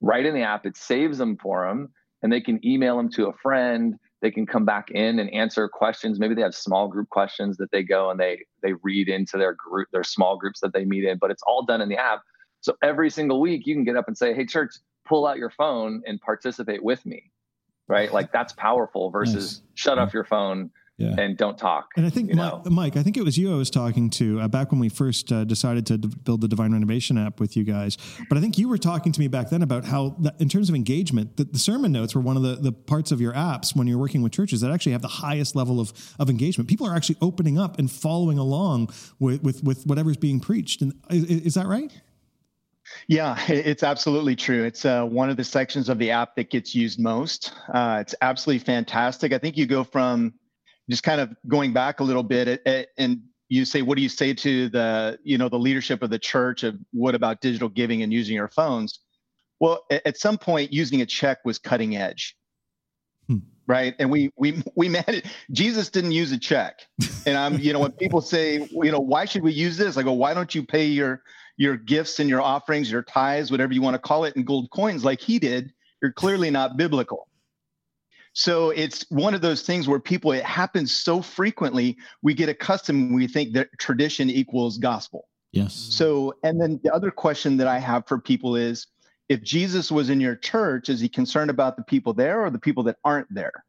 right 0.01 0.25
in 0.25 0.33
the 0.33 0.41
app. 0.41 0.65
It 0.65 0.75
saves 0.75 1.19
them 1.19 1.37
for 1.37 1.67
them 1.67 1.93
and 2.23 2.33
they 2.33 2.41
can 2.41 2.59
email 2.65 2.97
them 2.97 3.09
to 3.11 3.27
a 3.27 3.33
friend. 3.33 3.95
They 4.23 4.31
can 4.31 4.47
come 4.47 4.65
back 4.65 4.89
in 4.89 5.19
and 5.19 5.31
answer 5.31 5.69
questions. 5.69 6.19
Maybe 6.19 6.33
they 6.33 6.41
have 6.41 6.55
small 6.55 6.87
group 6.87 7.07
questions 7.09 7.57
that 7.57 7.69
they 7.71 7.83
go 7.83 8.09
and 8.09 8.19
they 8.19 8.39
they 8.63 8.73
read 8.81 9.09
into 9.09 9.37
their 9.37 9.53
group, 9.53 9.89
their 9.93 10.03
small 10.03 10.37
groups 10.37 10.59
that 10.61 10.73
they 10.73 10.85
meet 10.85 11.03
in, 11.03 11.19
but 11.19 11.29
it's 11.29 11.43
all 11.45 11.63
done 11.63 11.81
in 11.81 11.87
the 11.87 11.97
app. 11.97 12.23
So 12.61 12.75
every 12.81 13.11
single 13.11 13.39
week 13.39 13.67
you 13.67 13.75
can 13.75 13.83
get 13.83 13.95
up 13.95 14.07
and 14.07 14.17
say, 14.17 14.33
hey, 14.33 14.45
church, 14.45 14.71
pull 15.07 15.27
out 15.27 15.37
your 15.37 15.51
phone 15.51 16.01
and 16.07 16.19
participate 16.19 16.83
with 16.83 17.05
me 17.05 17.31
right? 17.89 18.13
Like 18.13 18.31
that's 18.31 18.53
powerful 18.53 19.09
versus 19.09 19.63
shut 19.73 19.93
mm-hmm. 19.97 20.03
off 20.03 20.13
your 20.13 20.23
phone 20.23 20.69
Yeah. 20.99 21.15
and 21.17 21.37
don't 21.37 21.57
talk. 21.57 21.91
And 21.95 22.05
I 22.05 22.09
think, 22.09 22.29
you 22.29 22.35
Mi- 22.35 22.41
know? 22.41 22.61
Mike, 22.65 22.97
I 22.97 23.03
think 23.03 23.15
it 23.15 23.23
was 23.23 23.37
you 23.37 23.53
I 23.53 23.57
was 23.57 23.69
talking 23.69 24.09
to 24.11 24.41
uh, 24.41 24.47
back 24.49 24.71
when 24.71 24.79
we 24.79 24.89
first 24.89 25.31
uh, 25.31 25.45
decided 25.45 25.85
to 25.87 25.97
d- 25.97 26.09
build 26.23 26.41
the 26.41 26.47
Divine 26.47 26.73
Renovation 26.73 27.17
app 27.17 27.39
with 27.39 27.55
you 27.55 27.63
guys. 27.63 27.97
But 28.27 28.37
I 28.37 28.41
think 28.41 28.57
you 28.57 28.67
were 28.67 28.77
talking 28.77 29.11
to 29.13 29.19
me 29.19 29.29
back 29.29 29.49
then 29.49 29.61
about 29.61 29.85
how, 29.85 30.17
that 30.19 30.35
in 30.41 30.49
terms 30.49 30.67
of 30.67 30.75
engagement, 30.75 31.37
that 31.37 31.53
the 31.53 31.59
sermon 31.59 31.93
notes 31.93 32.13
were 32.15 32.21
one 32.21 32.35
of 32.35 32.43
the, 32.43 32.55
the 32.55 32.73
parts 32.73 33.11
of 33.11 33.21
your 33.21 33.33
apps 33.33 33.75
when 33.75 33.87
you're 33.87 33.97
working 33.97 34.21
with 34.21 34.33
churches 34.33 34.59
that 34.61 34.71
actually 34.71 34.91
have 34.91 35.01
the 35.01 35.07
highest 35.07 35.55
level 35.55 35.79
of, 35.79 35.93
of 36.19 36.29
engagement. 36.29 36.69
People 36.69 36.85
are 36.85 36.95
actually 36.95 37.17
opening 37.21 37.57
up 37.57 37.79
and 37.79 37.89
following 37.89 38.37
along 38.37 38.89
with, 39.19 39.41
with, 39.41 39.63
with 39.63 39.85
whatever's 39.85 40.17
being 40.17 40.39
preached. 40.39 40.81
And 40.81 40.93
is, 41.09 41.23
is 41.23 41.53
that 41.53 41.67
right? 41.67 41.91
Yeah, 43.07 43.37
it's 43.47 43.83
absolutely 43.83 44.35
true. 44.35 44.63
It's 44.63 44.83
uh, 44.83 45.05
one 45.05 45.29
of 45.29 45.37
the 45.37 45.43
sections 45.43 45.89
of 45.89 45.99
the 45.99 46.09
app 46.11 46.35
that 46.35 46.49
gets 46.49 46.73
used 46.73 46.99
most. 46.99 47.53
Uh, 47.71 47.99
it's 48.01 48.15
absolutely 48.21 48.65
fantastic. 48.65 49.31
I 49.31 49.37
think 49.37 49.57
you 49.57 49.67
go 49.67 49.83
from 49.83 50.33
just 50.89 51.03
kind 51.03 51.21
of 51.21 51.35
going 51.47 51.73
back 51.73 51.99
a 51.99 52.03
little 52.03 52.23
bit 52.23 52.47
at, 52.47 52.67
at- 52.67 52.87
and 52.97 53.21
you 53.47 53.65
say, 53.65 53.81
what 53.81 53.95
do 53.95 54.03
you 54.03 54.09
say 54.09 54.33
to 54.33 54.69
the, 54.69 55.17
you 55.23 55.37
know, 55.37 55.49
the 55.49 55.57
leadership 55.57 56.03
of 56.03 56.09
the 56.11 56.19
church 56.19 56.63
of 56.63 56.75
what 56.91 57.15
about 57.15 57.41
digital 57.41 57.67
giving 57.67 58.03
and 58.03 58.13
using 58.13 58.35
your 58.35 58.47
phones? 58.47 58.99
Well, 59.59 59.85
at 59.89 60.17
some 60.17 60.37
point, 60.37 60.71
using 60.71 61.01
a 61.01 61.05
check 61.05 61.39
was 61.45 61.57
cutting 61.57 61.95
edge. 61.95 62.35
Hmm. 63.27 63.37
Right. 63.67 63.95
And 63.99 64.09
we 64.09 64.31
we 64.37 64.63
we 64.75 64.89
managed 64.89 65.27
Jesus 65.51 65.89
didn't 65.89 66.11
use 66.11 66.31
a 66.31 66.37
check. 66.37 66.81
And 67.25 67.37
I'm, 67.37 67.59
you 67.59 67.73
know, 67.73 67.79
when 67.79 67.91
people 67.91 68.21
say, 68.21 68.67
you 68.71 68.91
know, 68.91 68.99
why 68.99 69.25
should 69.25 69.43
we 69.43 69.51
use 69.51 69.77
this? 69.77 69.97
I 69.97 70.03
go, 70.03 70.13
why 70.13 70.33
don't 70.33 70.53
you 70.53 70.63
pay 70.63 70.85
your 70.85 71.21
your 71.57 71.75
gifts 71.75 72.19
and 72.19 72.29
your 72.29 72.41
offerings, 72.41 72.89
your 72.89 73.03
tithes, 73.03 73.51
whatever 73.51 73.73
you 73.73 73.81
want 73.81 73.95
to 73.95 73.99
call 73.99 74.25
it, 74.25 74.35
in 74.35 74.43
gold 74.43 74.71
coins 74.71 75.05
like 75.05 75.21
he 75.21 75.39
did? 75.39 75.71
You're 76.01 76.13
clearly 76.13 76.49
not 76.49 76.77
biblical. 76.77 77.27
So 78.39 78.69
it's 78.69 79.05
one 79.09 79.33
of 79.33 79.41
those 79.41 79.63
things 79.63 79.85
where 79.85 79.99
people, 79.99 80.31
it 80.31 80.45
happens 80.45 80.93
so 80.93 81.21
frequently, 81.21 81.97
we 82.21 82.33
get 82.33 82.47
accustomed, 82.47 83.13
we 83.13 83.27
think 83.27 83.51
that 83.51 83.67
tradition 83.79 84.29
equals 84.29 84.77
gospel. 84.77 85.27
Yes. 85.51 85.73
So, 85.73 86.33
and 86.41 86.61
then 86.61 86.79
the 86.81 86.93
other 86.93 87.11
question 87.11 87.57
that 87.57 87.67
I 87.67 87.79
have 87.79 88.07
for 88.07 88.17
people 88.17 88.55
is 88.55 88.87
if 89.27 89.43
Jesus 89.43 89.91
was 89.91 90.09
in 90.09 90.21
your 90.21 90.37
church, 90.37 90.87
is 90.87 91.01
he 91.01 91.09
concerned 91.09 91.49
about 91.49 91.75
the 91.75 91.83
people 91.83 92.13
there 92.13 92.39
or 92.39 92.49
the 92.49 92.59
people 92.59 92.83
that 92.83 92.95
aren't 93.03 93.27
there? 93.29 93.65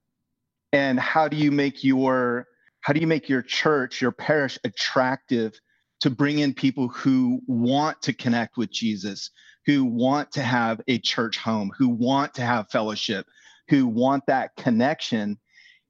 And 0.73 1.01
how 1.01 1.27
do 1.27 1.37
you 1.37 1.51
make 1.51 1.83
your 1.83 2.47
how 2.83 2.93
do 2.93 3.01
you 3.01 3.09
make 3.09 3.29
your 3.29 3.43
church, 3.43 4.01
your 4.01 4.13
parish 4.13 4.57
attractive 4.63 5.59
to 6.03 6.11
bring 6.11 6.39
in 6.39 6.55
people 6.55 6.87
who 6.87 7.43
want 7.49 8.01
to 8.03 8.13
connect 8.13 8.57
with 8.57 8.71
Jesus, 8.71 9.31
who 9.67 9.85
want 9.85 10.31
to 10.31 10.43
have 10.43 10.81
a 10.87 10.99
church 11.01 11.39
home, 11.39 11.73
who 11.77 11.89
want 11.89 12.35
to 12.35 12.43
have 12.43 12.71
fellowship, 12.71 13.27
who 13.71 13.87
want 13.87 14.27
that 14.27 14.51
connection? 14.57 15.39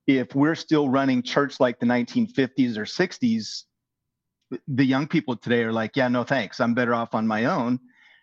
If 0.07 0.35
we're 0.35 0.55
still 0.55 0.89
running 0.89 1.23
church 1.23 1.59
like 1.59 1.81
the 1.81 1.87
1950s 1.87 2.77
or 2.77 2.85
60s, 2.85 3.65
the 4.69 4.85
young 4.85 5.07
people 5.07 5.37
today 5.37 5.63
are 5.63 5.73
like, 5.73 5.97
yeah, 5.97 6.09
no 6.09 6.23
thanks. 6.23 6.61
I'm 6.61 6.75
better 6.75 6.95
off 6.95 7.15
on 7.15 7.27
my 7.27 7.47
own. 7.47 7.81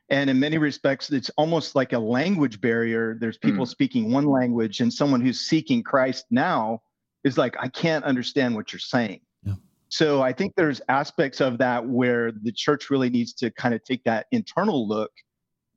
And 0.09 0.29
in 0.29 0.39
many 0.39 0.57
respects, 0.57 1.11
it's 1.11 1.29
almost 1.31 1.75
like 1.75 1.91
a 1.93 1.99
language 1.99 2.61
barrier. 2.61 3.17
There's 3.19 3.37
people 3.37 3.65
mm. 3.65 3.69
speaking 3.69 4.11
one 4.11 4.25
language, 4.25 4.79
and 4.79 4.93
someone 4.93 5.19
who's 5.19 5.39
seeking 5.41 5.83
Christ 5.83 6.25
now 6.31 6.81
is 7.25 7.37
like, 7.37 7.55
I 7.59 7.67
can't 7.67 8.05
understand 8.05 8.55
what 8.55 8.71
you're 8.71 8.79
saying. 8.79 9.19
Yeah. 9.43 9.55
So 9.89 10.21
I 10.21 10.31
think 10.31 10.53
there's 10.55 10.81
aspects 10.87 11.41
of 11.41 11.57
that 11.57 11.85
where 11.85 12.31
the 12.31 12.53
church 12.53 12.89
really 12.89 13.09
needs 13.09 13.33
to 13.33 13.51
kind 13.51 13.75
of 13.75 13.83
take 13.83 14.03
that 14.05 14.27
internal 14.31 14.87
look 14.87 15.11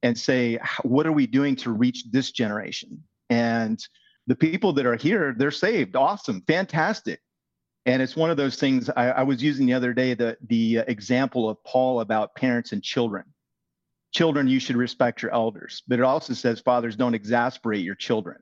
and 0.03 0.17
say, 0.17 0.59
what 0.83 1.07
are 1.07 1.13
we 1.13 1.27
doing 1.27 1.57
to 1.57 1.73
reach 1.73 2.05
this 2.13 2.31
generation? 2.31 3.03
And 3.31 3.83
the 4.27 4.37
people 4.37 4.73
that 4.75 4.87
are 4.87 4.97
here, 4.97 5.35
they're 5.37 5.51
saved. 5.51 5.97
Awesome, 5.97 6.43
fantastic. 6.47 7.21
And 7.87 8.03
it's 8.03 8.17
one 8.17 8.31
of 8.31 8.37
those 8.37 8.57
things 8.57 8.91
I, 8.91 9.11
I 9.11 9.23
was 9.23 9.43
using 9.43 9.67
the 9.67 9.73
other 9.73 9.95
day 9.95 10.15
the 10.15 10.37
the 10.49 10.79
example 10.79 11.49
of 11.49 11.63
Paul 11.65 12.01
about 12.01 12.35
parents 12.35 12.73
and 12.73 12.83
children. 12.83 13.25
Children, 14.13 14.49
you 14.49 14.61
should 14.61 14.77
respect 14.77 15.23
your 15.23 15.33
elders, 15.33 15.83
but 15.87 15.99
it 15.99 16.05
also 16.05 16.35
says 16.35 16.61
fathers 16.61 16.97
don't 16.97 17.15
exasperate 17.15 17.85
your 17.85 17.95
children. 17.95 18.39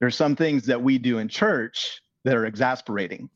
There's 0.00 0.14
some 0.14 0.36
things 0.36 0.66
that 0.66 0.82
we 0.82 0.98
do 0.98 1.18
in 1.18 1.28
church 1.28 2.00
that 2.24 2.36
are 2.36 2.46
exasperating. 2.46 3.30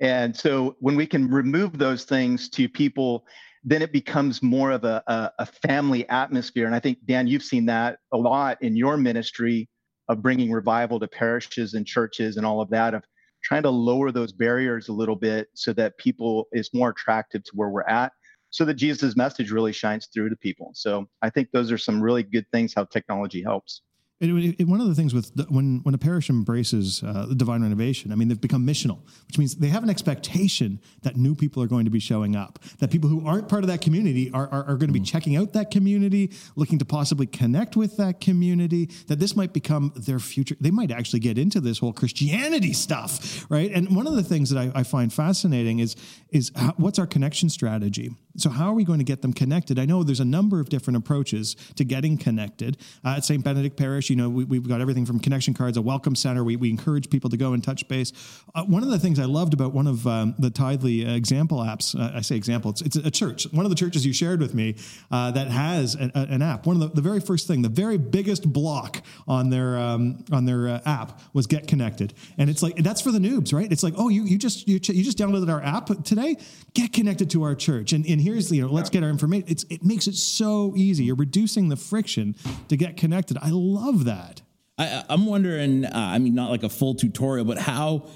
And 0.00 0.34
so 0.34 0.76
when 0.80 0.96
we 0.96 1.06
can 1.06 1.30
remove 1.30 1.76
those 1.76 2.04
things 2.04 2.48
to 2.50 2.68
people, 2.68 3.26
then 3.64 3.82
it 3.82 3.92
becomes 3.92 4.42
more 4.42 4.70
of 4.70 4.84
a, 4.84 5.02
a, 5.06 5.32
a, 5.40 5.46
family 5.46 6.08
atmosphere. 6.08 6.66
And 6.66 6.74
I 6.74 6.80
think, 6.80 6.98
Dan, 7.04 7.26
you've 7.26 7.42
seen 7.42 7.66
that 7.66 7.98
a 8.12 8.16
lot 8.16 8.62
in 8.62 8.76
your 8.76 8.96
ministry 8.96 9.68
of 10.08 10.22
bringing 10.22 10.50
revival 10.50 10.98
to 11.00 11.08
parishes 11.08 11.74
and 11.74 11.86
churches 11.86 12.36
and 12.36 12.46
all 12.46 12.60
of 12.60 12.70
that, 12.70 12.94
of 12.94 13.04
trying 13.42 13.62
to 13.62 13.70
lower 13.70 14.10
those 14.10 14.32
barriers 14.32 14.88
a 14.88 14.92
little 14.92 15.16
bit 15.16 15.48
so 15.54 15.72
that 15.72 15.96
people 15.98 16.48
is 16.52 16.70
more 16.74 16.90
attractive 16.90 17.44
to 17.44 17.52
where 17.54 17.68
we're 17.68 17.82
at 17.82 18.12
so 18.50 18.64
that 18.64 18.74
jesus 18.74 19.14
message 19.14 19.50
really 19.50 19.72
shines 19.72 20.08
through 20.12 20.28
to 20.28 20.36
people. 20.36 20.70
So 20.74 21.06
i 21.22 21.30
think 21.30 21.50
those 21.52 21.70
are 21.70 21.78
some 21.78 22.00
really 22.00 22.22
good 22.22 22.46
things 22.52 22.74
how 22.74 22.84
technology 22.84 23.42
helps 23.42 23.82
it, 24.20 24.56
it, 24.58 24.64
one 24.66 24.80
of 24.80 24.88
the 24.88 24.94
things 24.96 25.14
with 25.14 25.32
the, 25.36 25.44
when 25.44 25.80
when 25.84 25.94
a 25.94 25.98
parish 25.98 26.28
embraces 26.28 27.04
uh, 27.04 27.26
divine 27.36 27.62
renovation, 27.62 28.10
I 28.10 28.16
mean, 28.16 28.26
they've 28.26 28.40
become 28.40 28.66
missional, 28.66 28.98
which 29.28 29.38
means 29.38 29.54
they 29.54 29.68
have 29.68 29.84
an 29.84 29.90
expectation 29.90 30.80
that 31.02 31.16
new 31.16 31.36
people 31.36 31.62
are 31.62 31.68
going 31.68 31.84
to 31.84 31.90
be 31.90 32.00
showing 32.00 32.34
up, 32.34 32.58
that 32.80 32.90
people 32.90 33.08
who 33.08 33.24
aren't 33.24 33.48
part 33.48 33.62
of 33.62 33.68
that 33.68 33.80
community 33.80 34.30
are, 34.32 34.48
are, 34.48 34.64
are 34.64 34.76
going 34.76 34.88
to 34.88 34.92
be 34.92 35.00
mm. 35.00 35.06
checking 35.06 35.36
out 35.36 35.52
that 35.52 35.70
community, 35.70 36.32
looking 36.56 36.80
to 36.80 36.84
possibly 36.84 37.26
connect 37.26 37.76
with 37.76 37.96
that 37.98 38.20
community, 38.20 38.86
that 39.06 39.20
this 39.20 39.36
might 39.36 39.52
become 39.52 39.92
their 39.94 40.18
future. 40.18 40.56
They 40.60 40.72
might 40.72 40.90
actually 40.90 41.20
get 41.20 41.38
into 41.38 41.60
this 41.60 41.78
whole 41.78 41.92
Christianity 41.92 42.72
stuff, 42.72 43.46
right? 43.48 43.70
And 43.72 43.94
one 43.94 44.08
of 44.08 44.16
the 44.16 44.24
things 44.24 44.50
that 44.50 44.58
I, 44.58 44.80
I 44.80 44.82
find 44.82 45.12
fascinating 45.12 45.78
is 45.78 45.94
is 46.30 46.50
how, 46.56 46.74
what's 46.76 46.98
our 46.98 47.06
connection 47.06 47.48
strategy? 47.50 48.10
So, 48.38 48.50
how 48.50 48.70
are 48.70 48.74
we 48.74 48.84
going 48.84 49.00
to 49.00 49.04
get 49.04 49.20
them 49.20 49.32
connected? 49.32 49.78
I 49.78 49.84
know 49.84 50.02
there's 50.04 50.20
a 50.20 50.24
number 50.24 50.60
of 50.60 50.68
different 50.68 50.96
approaches 50.96 51.56
to 51.74 51.84
getting 51.84 52.16
connected. 52.16 52.76
Uh, 53.04 53.16
at 53.16 53.24
St. 53.24 53.42
Benedict 53.42 53.76
Parish, 53.76 54.10
you 54.10 54.16
know, 54.16 54.28
we, 54.28 54.56
have 54.56 54.68
got 54.68 54.80
everything 54.80 55.04
from 55.04 55.18
connection 55.18 55.54
cards, 55.54 55.76
a 55.76 55.82
welcome 55.82 56.14
center. 56.14 56.44
We, 56.44 56.56
we 56.56 56.70
encourage 56.70 57.10
people 57.10 57.30
to 57.30 57.36
go 57.36 57.52
and 57.52 57.62
touch 57.62 57.86
base. 57.88 58.12
Uh, 58.54 58.64
one 58.64 58.82
of 58.82 58.90
the 58.90 58.98
things 58.98 59.18
I 59.18 59.24
loved 59.24 59.54
about 59.54 59.72
one 59.72 59.86
of 59.86 60.06
um, 60.06 60.34
the 60.38 60.50
Tithely 60.50 61.08
example 61.08 61.58
apps, 61.58 61.98
uh, 61.98 62.16
I 62.16 62.20
say 62.20 62.36
example, 62.36 62.70
it's, 62.70 62.82
it's 62.82 62.96
a 62.96 63.10
church. 63.10 63.52
One 63.52 63.66
of 63.66 63.70
the 63.70 63.76
churches 63.76 64.06
you 64.06 64.12
shared 64.12 64.40
with 64.40 64.54
me 64.54 64.76
uh, 65.10 65.32
that 65.32 65.48
has 65.48 65.96
a, 65.96 66.10
a, 66.14 66.20
an 66.32 66.42
app. 66.42 66.66
One 66.66 66.76
of 66.76 66.82
the, 66.82 66.88
the 66.88 67.02
very 67.02 67.20
first 67.20 67.48
thing, 67.48 67.62
the 67.62 67.68
very 67.68 67.98
biggest 67.98 68.52
block 68.52 69.02
on 69.26 69.50
their 69.50 69.76
um, 69.76 70.24
on 70.30 70.44
their 70.44 70.68
uh, 70.68 70.80
app 70.86 71.20
was 71.32 71.46
get 71.46 71.66
connected, 71.66 72.14
and 72.36 72.48
it's 72.48 72.62
like 72.62 72.76
that's 72.76 73.00
for 73.00 73.10
the 73.10 73.18
noobs, 73.18 73.52
right? 73.52 73.70
It's 73.70 73.82
like, 73.82 73.94
oh, 73.96 74.08
you 74.08 74.24
you 74.24 74.38
just 74.38 74.68
you, 74.68 74.74
you 74.74 75.02
just 75.02 75.18
downloaded 75.18 75.50
our 75.52 75.62
app 75.62 75.86
today, 76.04 76.36
get 76.78 76.92
connected 76.92 77.30
to 77.30 77.42
our 77.42 77.54
church, 77.54 77.92
and 77.92 78.06
and 78.06 78.20
here's 78.20 78.52
you 78.52 78.62
know 78.62 78.68
let's 78.68 78.90
get 78.90 79.02
our 79.02 79.10
information. 79.10 79.46
It's 79.48 79.64
it 79.68 79.84
makes 79.84 80.06
it 80.06 80.14
so 80.14 80.74
easy. 80.76 81.04
You're 81.04 81.16
reducing 81.16 81.68
the 81.68 81.76
friction 81.76 82.36
to 82.68 82.76
get 82.76 82.96
connected. 82.96 83.36
I 83.40 83.50
love 83.50 84.04
that. 84.04 84.42
I, 84.78 85.04
am 85.08 85.26
wondering. 85.26 85.84
Uh, 85.84 85.90
I 85.92 86.18
mean, 86.18 86.34
not 86.34 86.50
like 86.50 86.62
a 86.62 86.68
full 86.68 86.94
tutorial, 86.94 87.44
but 87.44 87.58
how 87.58 88.08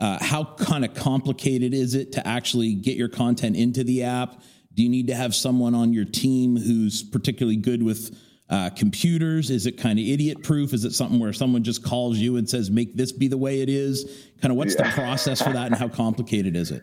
uh, 0.00 0.18
how 0.22 0.44
kind 0.44 0.84
of 0.84 0.94
complicated 0.94 1.74
is 1.74 1.94
it 1.94 2.12
to 2.12 2.26
actually 2.26 2.74
get 2.74 2.96
your 2.96 3.08
content 3.08 3.56
into 3.56 3.84
the 3.84 4.04
app? 4.04 4.40
Do 4.72 4.82
you 4.82 4.88
need 4.88 5.08
to 5.08 5.14
have 5.14 5.34
someone 5.34 5.74
on 5.74 5.92
your 5.92 6.04
team 6.04 6.56
who's 6.56 7.02
particularly 7.02 7.56
good 7.56 7.82
with 7.82 8.18
uh, 8.48 8.70
computers? 8.70 9.50
Is 9.50 9.66
it 9.66 9.72
kind 9.72 9.98
of 9.98 10.04
idiot 10.06 10.42
proof? 10.42 10.72
Is 10.72 10.84
it 10.84 10.92
something 10.92 11.18
where 11.18 11.32
someone 11.32 11.64
just 11.64 11.82
calls 11.82 12.16
you 12.16 12.36
and 12.36 12.48
says, 12.48 12.70
"Make 12.70 12.96
this 12.96 13.12
be 13.12 13.28
the 13.28 13.38
way 13.38 13.60
it 13.60 13.68
is"? 13.68 14.30
Kind 14.40 14.52
of 14.52 14.56
what's 14.56 14.74
yeah. 14.74 14.88
the 14.88 14.94
process 14.94 15.42
for 15.42 15.52
that, 15.52 15.66
and 15.66 15.74
how 15.74 15.88
complicated 15.88 16.56
is 16.56 16.70
it? 16.70 16.82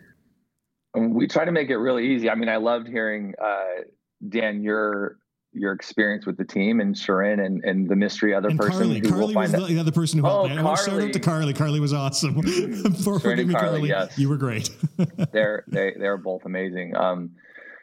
We 0.94 1.26
try 1.26 1.44
to 1.44 1.52
make 1.52 1.70
it 1.70 1.76
really 1.76 2.14
easy. 2.14 2.30
I 2.30 2.34
mean, 2.34 2.48
I 2.48 2.56
loved 2.56 2.88
hearing 2.88 3.34
uh, 3.42 3.82
Dan 4.28 4.62
your 4.62 5.18
your 5.54 5.72
experience 5.72 6.26
with 6.26 6.36
the 6.36 6.44
team 6.44 6.80
and 6.80 6.98
Sharon 6.98 7.38
and, 7.38 7.62
and 7.64 7.88
the 7.88 7.94
mystery 7.94 8.34
other 8.34 8.48
and 8.48 8.58
person. 8.58 8.78
Carly, 8.78 9.00
Carly 9.00 9.36
was 9.36 9.52
the 9.52 9.78
other 9.78 9.92
person 9.92 10.18
who 10.18 10.26
helped 10.26 10.50
oh, 10.50 10.54
me. 10.54 10.60
I 10.60 10.74
to 10.74 10.82
shout 10.82 11.00
out 11.00 11.12
to 11.12 11.20
Carly. 11.20 11.54
Carly 11.54 11.80
was 11.80 11.92
awesome. 11.92 12.34
Carly, 13.04 13.46
Carly, 13.46 13.88
yes. 13.88 14.18
you 14.18 14.28
were 14.28 14.36
great. 14.36 14.70
they're 15.32 15.64
they 15.68 15.94
they're 15.98 16.16
both 16.16 16.44
amazing. 16.44 16.96
Um, 16.96 17.30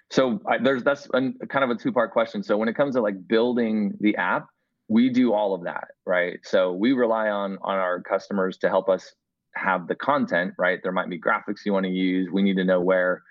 so 0.10 0.42
I, 0.46 0.58
there's 0.58 0.84
that's 0.84 1.08
an, 1.14 1.38
kind 1.50 1.64
of 1.64 1.70
a 1.70 1.76
two 1.76 1.92
part 1.92 2.12
question. 2.12 2.44
So 2.44 2.58
when 2.58 2.68
it 2.68 2.76
comes 2.76 2.96
to 2.96 3.02
like 3.02 3.28
building 3.28 3.98
the 4.02 4.18
app, 4.18 4.48
we 4.90 5.10
do 5.10 5.34
all 5.34 5.54
of 5.54 5.64
that, 5.64 5.90
right? 6.06 6.40
So 6.44 6.74
we 6.74 6.92
rely 6.92 7.30
on 7.30 7.58
on 7.62 7.78
our 7.78 8.02
customers 8.02 8.58
to 8.60 8.70
help 8.70 8.90
us 8.90 9.14
have 9.56 9.88
the 9.88 9.96
content, 9.96 10.54
right? 10.58 10.80
There 10.82 10.92
might 10.92 11.10
be 11.10 11.20
graphics 11.20 11.66
you 11.66 11.74
want 11.74 11.86
to 11.86 11.92
use. 11.92 12.30
We 12.32 12.42
need 12.42 12.58
to 12.58 12.64
know 12.64 12.80
where, 12.80 13.24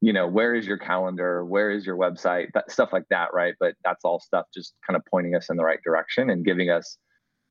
you 0.00 0.12
know, 0.12 0.26
where 0.26 0.54
is 0.54 0.66
your 0.66 0.78
calendar? 0.78 1.44
Where 1.44 1.70
is 1.70 1.86
your 1.86 1.96
website? 1.96 2.48
That, 2.54 2.70
stuff 2.70 2.90
like 2.92 3.04
that, 3.10 3.28
right? 3.32 3.54
But 3.60 3.74
that's 3.84 4.04
all 4.04 4.20
stuff 4.20 4.46
just 4.54 4.74
kind 4.86 4.96
of 4.96 5.02
pointing 5.10 5.34
us 5.34 5.50
in 5.50 5.56
the 5.56 5.64
right 5.64 5.80
direction 5.84 6.30
and 6.30 6.44
giving 6.44 6.70
us 6.70 6.98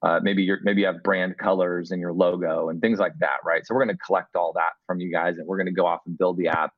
uh, 0.03 0.19
maybe 0.23 0.41
you 0.41 0.55
maybe 0.63 0.81
you 0.81 0.87
have 0.87 1.03
brand 1.03 1.37
colors 1.37 1.91
and 1.91 2.01
your 2.01 2.11
logo 2.11 2.69
and 2.69 2.81
things 2.81 2.97
like 2.99 3.13
that, 3.19 3.37
right? 3.45 3.65
So 3.65 3.75
we're 3.75 3.85
going 3.85 3.95
to 3.95 4.03
collect 4.03 4.35
all 4.35 4.51
that 4.53 4.71
from 4.87 4.99
you 4.99 5.11
guys 5.11 5.37
and 5.37 5.45
we're 5.47 5.57
going 5.57 5.67
to 5.67 5.71
go 5.71 5.85
off 5.85 6.01
and 6.07 6.17
build 6.17 6.37
the 6.37 6.47
app. 6.47 6.71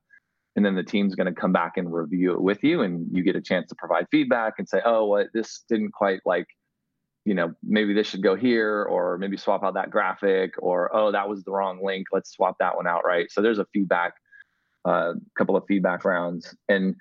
And 0.56 0.64
then 0.64 0.76
the 0.76 0.84
team's 0.84 1.14
going 1.14 1.32
to 1.32 1.40
come 1.40 1.52
back 1.52 1.72
and 1.76 1.92
review 1.92 2.32
it 2.32 2.40
with 2.40 2.62
you, 2.62 2.82
and 2.82 3.08
you 3.10 3.24
get 3.24 3.34
a 3.34 3.40
chance 3.40 3.68
to 3.70 3.74
provide 3.74 4.06
feedback 4.12 4.54
and 4.58 4.68
say, 4.68 4.80
"Oh, 4.84 5.06
what 5.06 5.26
this 5.34 5.64
didn't 5.68 5.92
quite 5.92 6.20
like 6.24 6.46
you 7.24 7.34
know, 7.34 7.54
maybe 7.62 7.94
this 7.94 8.06
should 8.06 8.22
go 8.22 8.34
here, 8.34 8.84
or 8.84 9.16
maybe 9.18 9.36
swap 9.36 9.64
out 9.64 9.74
that 9.74 9.90
graphic, 9.90 10.54
or 10.58 10.94
oh, 10.94 11.10
that 11.12 11.28
was 11.28 11.42
the 11.44 11.50
wrong 11.50 11.82
link. 11.82 12.08
Let's 12.12 12.30
swap 12.30 12.56
that 12.60 12.76
one 12.76 12.86
out, 12.86 13.04
right? 13.04 13.30
So 13.30 13.40
there's 13.40 13.58
a 13.58 13.66
feedback, 13.72 14.14
a 14.86 14.90
uh, 14.90 15.14
couple 15.36 15.56
of 15.56 15.64
feedback 15.66 16.04
rounds, 16.04 16.54
and 16.68 16.94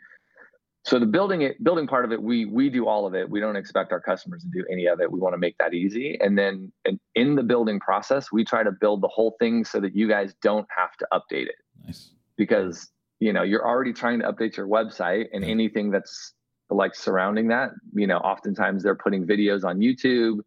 so 0.85 0.99
the 0.99 1.05
building 1.05 1.41
it, 1.41 1.63
building 1.63 1.87
part 1.87 2.03
of 2.03 2.11
it, 2.11 2.21
we 2.21 2.45
we 2.45 2.69
do 2.69 2.87
all 2.87 3.05
of 3.05 3.15
it. 3.15 3.29
We 3.29 3.39
don't 3.39 3.55
expect 3.55 3.91
our 3.91 4.01
customers 4.01 4.43
to 4.43 4.49
do 4.49 4.65
any 4.71 4.85
of 4.85 4.99
it. 4.99 5.11
We 5.11 5.19
want 5.19 5.33
to 5.33 5.37
make 5.37 5.57
that 5.57 5.73
easy, 5.73 6.17
and 6.19 6.37
then 6.37 6.71
in, 6.85 6.99
in 7.15 7.35
the 7.35 7.43
building 7.43 7.79
process, 7.79 8.31
we 8.31 8.43
try 8.43 8.63
to 8.63 8.71
build 8.71 9.01
the 9.01 9.07
whole 9.07 9.35
thing 9.39 9.63
so 9.63 9.79
that 9.79 9.95
you 9.95 10.09
guys 10.09 10.33
don't 10.41 10.67
have 10.77 10.95
to 10.97 11.07
update 11.13 11.47
it. 11.47 11.55
Nice, 11.85 12.11
because 12.37 12.89
you 13.19 13.31
know 13.31 13.43
you're 13.43 13.65
already 13.65 13.93
trying 13.93 14.19
to 14.19 14.31
update 14.31 14.57
your 14.57 14.67
website, 14.67 15.27
and 15.33 15.45
anything 15.45 15.89
that's 15.89 16.33
like 16.69 16.95
surrounding 16.95 17.47
that. 17.49 17.71
You 17.93 18.07
know, 18.07 18.17
oftentimes 18.17 18.83
they're 18.83 18.95
putting 18.95 19.25
videos 19.25 19.63
on 19.63 19.79
YouTube, 19.79 20.39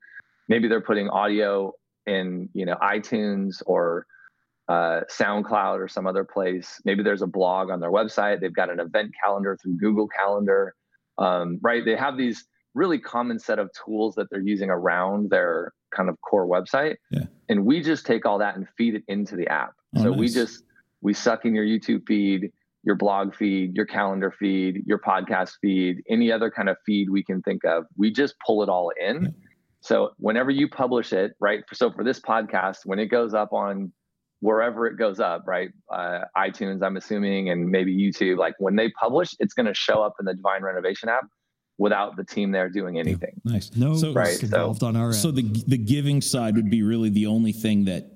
maybe 0.49 0.69
they're 0.69 0.81
putting 0.81 1.09
audio 1.09 1.73
in, 2.07 2.49
you 2.53 2.65
know, 2.65 2.77
iTunes 2.77 3.63
or 3.67 4.07
uh, 4.69 5.01
SoundCloud 5.11 5.79
or 5.79 5.89
some 5.89 6.07
other 6.07 6.25
place. 6.25 6.81
Maybe 6.85 7.03
there's 7.03 7.23
a 7.23 7.27
blog 7.27 7.71
on 7.71 7.81
their 7.81 7.91
website. 7.91 8.41
They've 8.41 8.53
got 8.53 8.71
an 8.71 8.81
event 8.81 9.13
calendar 9.23 9.57
through 9.61 9.77
Google 9.77 10.09
Calendar, 10.09 10.75
um, 11.19 11.59
right? 11.63 11.85
They 11.85 11.97
have 11.97 12.17
these 12.17 12.45
really 12.75 12.99
common 12.99 13.39
set 13.39 13.59
of 13.59 13.71
tools 13.73 14.15
that 14.17 14.29
they're 14.31 14.41
using 14.41 14.71
around 14.71 15.31
their 15.31 15.73
kind 15.95 16.09
of 16.09 16.21
core 16.21 16.47
website, 16.47 16.97
yeah. 17.11 17.25
and 17.49 17.65
we 17.65 17.81
just 17.81 18.05
take 18.05 18.27
all 18.27 18.39
that 18.39 18.57
and 18.57 18.67
feed 18.77 18.97
it 18.97 19.05
into 19.09 19.37
the 19.37 19.49
app. 19.49 19.73
Oh, 19.97 20.03
so 20.03 20.11
nice. 20.11 20.19
we 20.19 20.29
just 20.29 20.65
we 21.01 21.15
suck 21.15 21.45
in 21.45 21.55
your 21.55 21.65
YouTube 21.65 22.07
feed 22.07 22.53
your 22.87 22.95
blog 22.95 23.35
feed, 23.35 23.75
your 23.75 23.85
calendar 23.85 24.33
feed, 24.39 24.83
your 24.87 24.99
podcast 24.99 25.51
feed, 25.61 26.03
any 26.09 26.33
other 26.33 26.51
kind 26.51 26.69
of 26.69 26.77
feed 26.87 27.11
we 27.11 27.23
can 27.23 27.43
think 27.43 27.65
of. 27.65 27.85
We 27.99 28.13
just 28.13 28.35
pull 28.47 28.63
it 28.63 28.69
all 28.69 28.91
in 28.99 29.35
So 29.87 30.11
whenever 30.19 30.51
you 30.51 30.69
publish 30.69 31.13
it, 31.13 31.35
right? 31.39 31.63
So 31.73 31.93
for 31.93 32.03
this 32.03 32.19
podcast, 32.19 32.79
when 32.85 32.99
it 32.99 33.07
goes 33.07 33.35
up 33.35 33.53
on 33.53 33.93
wherever 34.41 34.87
it 34.87 34.97
goes 34.97 35.21
up, 35.21 35.45
right? 35.47 35.71
Uh, 35.93 36.23
iTunes, 36.37 36.83
I'm 36.83 36.97
assuming, 36.97 37.51
and 37.51 37.69
maybe 37.69 37.97
YouTube. 37.97 38.37
Like 38.37 38.55
when 38.59 38.75
they 38.75 38.91
publish, 38.91 39.35
it's 39.39 39.55
going 39.55 39.67
to 39.67 39.75
show 39.75 40.03
up 40.03 40.15
in 40.19 40.27
the 40.27 40.35
Divine 40.35 40.63
Renovation 40.63 41.09
app 41.09 41.27
without 41.79 42.17
the 42.17 42.25
team 42.25 42.51
there 42.51 42.69
doing 42.69 42.99
anything. 42.99 43.41
Yeah, 43.45 43.53
nice. 43.53 43.71
No 43.77 43.97
so, 43.97 44.13
right, 44.13 44.43
involved 44.43 44.81
so, 44.81 44.89
on 44.89 44.97
our 44.97 45.07
end. 45.07 45.15
So 45.15 45.31
the 45.31 45.43
the 45.69 45.79
giving 45.79 46.21
side 46.21 46.57
would 46.57 46.71
be 46.71 46.83
really 46.83 47.11
the 47.11 47.27
only 47.27 47.53
thing 47.53 47.85
that 47.85 48.16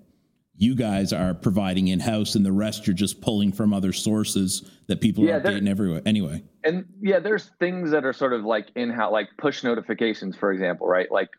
you 0.61 0.75
guys 0.75 1.11
are 1.11 1.33
providing 1.33 1.89
in 1.89 1.99
house, 1.99 2.35
and 2.35 2.45
the 2.45 2.53
rest 2.53 2.87
you're 2.87 2.95
just 2.95 3.23
pulling 3.23 3.51
from 3.51 3.73
other 3.73 3.95
sources 3.95 4.71
that 4.89 5.01
people 5.01 5.25
yeah, 5.25 5.37
are 5.37 5.41
updating 5.41 5.69
everywhere. 5.69 6.03
Anyway, 6.05 6.43
and 6.63 6.85
yeah, 7.01 7.19
there's 7.19 7.51
things 7.59 7.91
that 7.93 8.05
are 8.05 8.13
sort 8.13 8.35
of 8.35 8.45
like 8.45 8.69
in 8.77 8.91
house, 8.91 9.11
like 9.11 9.31
push 9.39 9.65
notifications, 9.65 10.37
for 10.37 10.53
example, 10.53 10.87
right? 10.87 11.11
Like 11.11 11.31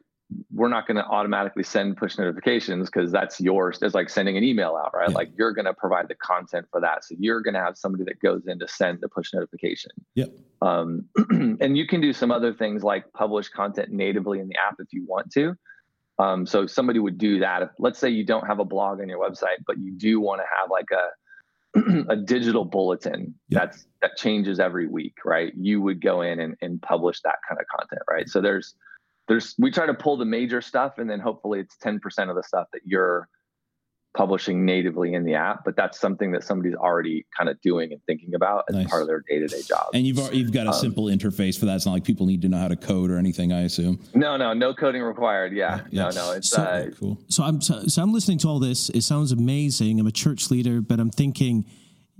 we're 0.52 0.70
not 0.70 0.88
going 0.88 0.98
to 0.98 1.06
automatically 1.06 1.62
send 1.62 1.98
push 1.98 2.18
notifications 2.18 2.90
because 2.90 3.12
that's 3.12 3.40
yours. 3.40 3.78
It's 3.84 3.94
like 3.94 4.10
sending 4.10 4.38
an 4.38 4.44
email 4.44 4.76
out, 4.76 4.92
right? 4.92 5.10
Yeah. 5.10 5.16
Like 5.16 5.30
you're 5.38 5.54
going 5.54 5.66
to 5.66 5.74
provide 5.74 6.08
the 6.08 6.16
content 6.16 6.66
for 6.72 6.82
that. 6.82 7.04
So 7.06 7.16
you're 7.20 7.42
going 7.42 7.54
to 7.54 7.60
have 7.60 7.78
somebody 7.78 8.06
that 8.06 8.20
goes 8.22 8.48
in 8.48 8.58
to 8.58 8.68
send 8.68 9.02
the 9.02 9.10
push 9.10 9.34
notification. 9.36 9.92
Yep. 10.16 10.32
Um, 10.64 11.06
and 11.30 11.78
you 11.78 11.86
can 11.86 12.02
do 12.02 12.12
some 12.12 12.32
other 12.32 12.54
things 12.54 12.84
like 12.84 13.12
publish 13.14 13.50
content 13.50 13.92
natively 13.92 14.40
in 14.40 14.48
the 14.48 14.56
app 14.56 14.78
if 14.80 14.88
you 14.92 15.06
want 15.06 15.32
to. 15.34 15.56
Um, 16.22 16.46
so 16.46 16.68
somebody 16.68 17.00
would 17.00 17.18
do 17.18 17.40
that. 17.40 17.64
If, 17.64 17.70
let's 17.80 17.98
say 17.98 18.10
you 18.10 18.24
don't 18.24 18.46
have 18.46 18.60
a 18.60 18.66
blog 18.66 19.02
on 19.02 19.10
your 19.10 19.20
website, 19.20 19.64
but 19.66 19.80
you 19.80 19.92
do 19.92 20.20
want 20.20 20.42
to 20.42 20.46
have 20.60 20.70
like 20.70 20.90
a 20.92 21.10
a 22.10 22.16
digital 22.18 22.66
bulletin 22.66 23.34
yep. 23.48 23.62
that's 23.62 23.86
that 24.02 24.18
changes 24.18 24.60
every 24.60 24.88
week, 24.88 25.16
right? 25.26 25.54
You 25.58 25.82
would 25.82 26.02
go 26.02 26.22
in 26.22 26.40
and, 26.40 26.56
and 26.62 26.82
publish 26.82 27.22
that 27.22 27.36
kind 27.48 27.60
of 27.60 27.66
content, 27.68 28.02
right? 28.10 28.28
So 28.30 28.42
there's 28.42 28.76
there's 29.28 29.56
we 29.58 29.72
try 29.72 29.86
to 29.86 29.94
pull 29.94 30.18
the 30.18 30.26
major 30.26 30.62
stuff 30.62 30.98
and 30.98 31.10
then 31.10 31.20
hopefully 31.20 31.62
it's 31.62 31.78
10% 31.78 32.30
of 32.30 32.36
the 32.36 32.44
stuff 32.44 32.68
that 32.74 32.82
you're 32.86 33.30
publishing 34.16 34.66
natively 34.66 35.14
in 35.14 35.24
the 35.24 35.34
app 35.34 35.64
but 35.64 35.76
that's 35.76 36.00
something 36.00 36.32
that 36.32 36.44
somebody's 36.44 36.76
already 36.76 37.26
kind 37.38 37.50
of 37.50 37.60
doing 37.62 37.94
and 37.94 38.02
thinking 38.06 38.36
about 38.36 38.66
as 38.70 38.76
nice. 38.76 38.88
part 38.88 39.02
of 39.02 39.08
their 39.08 39.24
day-to-day 39.30 39.62
job 39.62 39.88
and 39.94 40.06
you've 40.06 40.34
you've 40.34 40.52
got 40.52 40.68
a 40.68 40.72
um, 40.72 40.76
simple 40.76 41.06
interface 41.06 41.58
for 41.58 41.66
that 41.66 41.76
it's 41.76 41.86
not 41.86 41.94
like 41.94 42.04
people 42.04 42.26
need 42.26 42.42
to 42.42 42.50
know 42.50 42.58
how 42.58 42.68
to 42.68 42.76
code 42.76 43.10
or 43.10 43.18
anything 43.18 43.54
i 43.54 43.62
assume 43.62 44.00
no 44.14 44.36
no 44.36 44.54
no 44.54 44.74
coding 44.74 45.02
required 45.02 45.54
yeah, 45.54 45.82
yeah. 45.92 46.04
no 46.04 46.10
no 46.10 46.32
it's 46.34 46.50
so, 46.50 46.62
uh, 46.62 46.90
cool 47.00 47.18
so 47.28 47.44
i'm 47.44 47.62
so, 47.62 47.82
so 47.88 48.02
i'm 48.02 48.14
listening 48.14 48.38
to 48.38 48.48
all 48.48 48.60
this 48.60 48.90
it 48.90 49.02
sounds 49.02 49.32
amazing 49.32 50.00
i'm 50.00 50.08
a 50.08 50.12
church 50.12 50.52
leader 50.52 50.82
but 50.82 51.00
i'm 51.00 51.10
thinking 51.10 51.66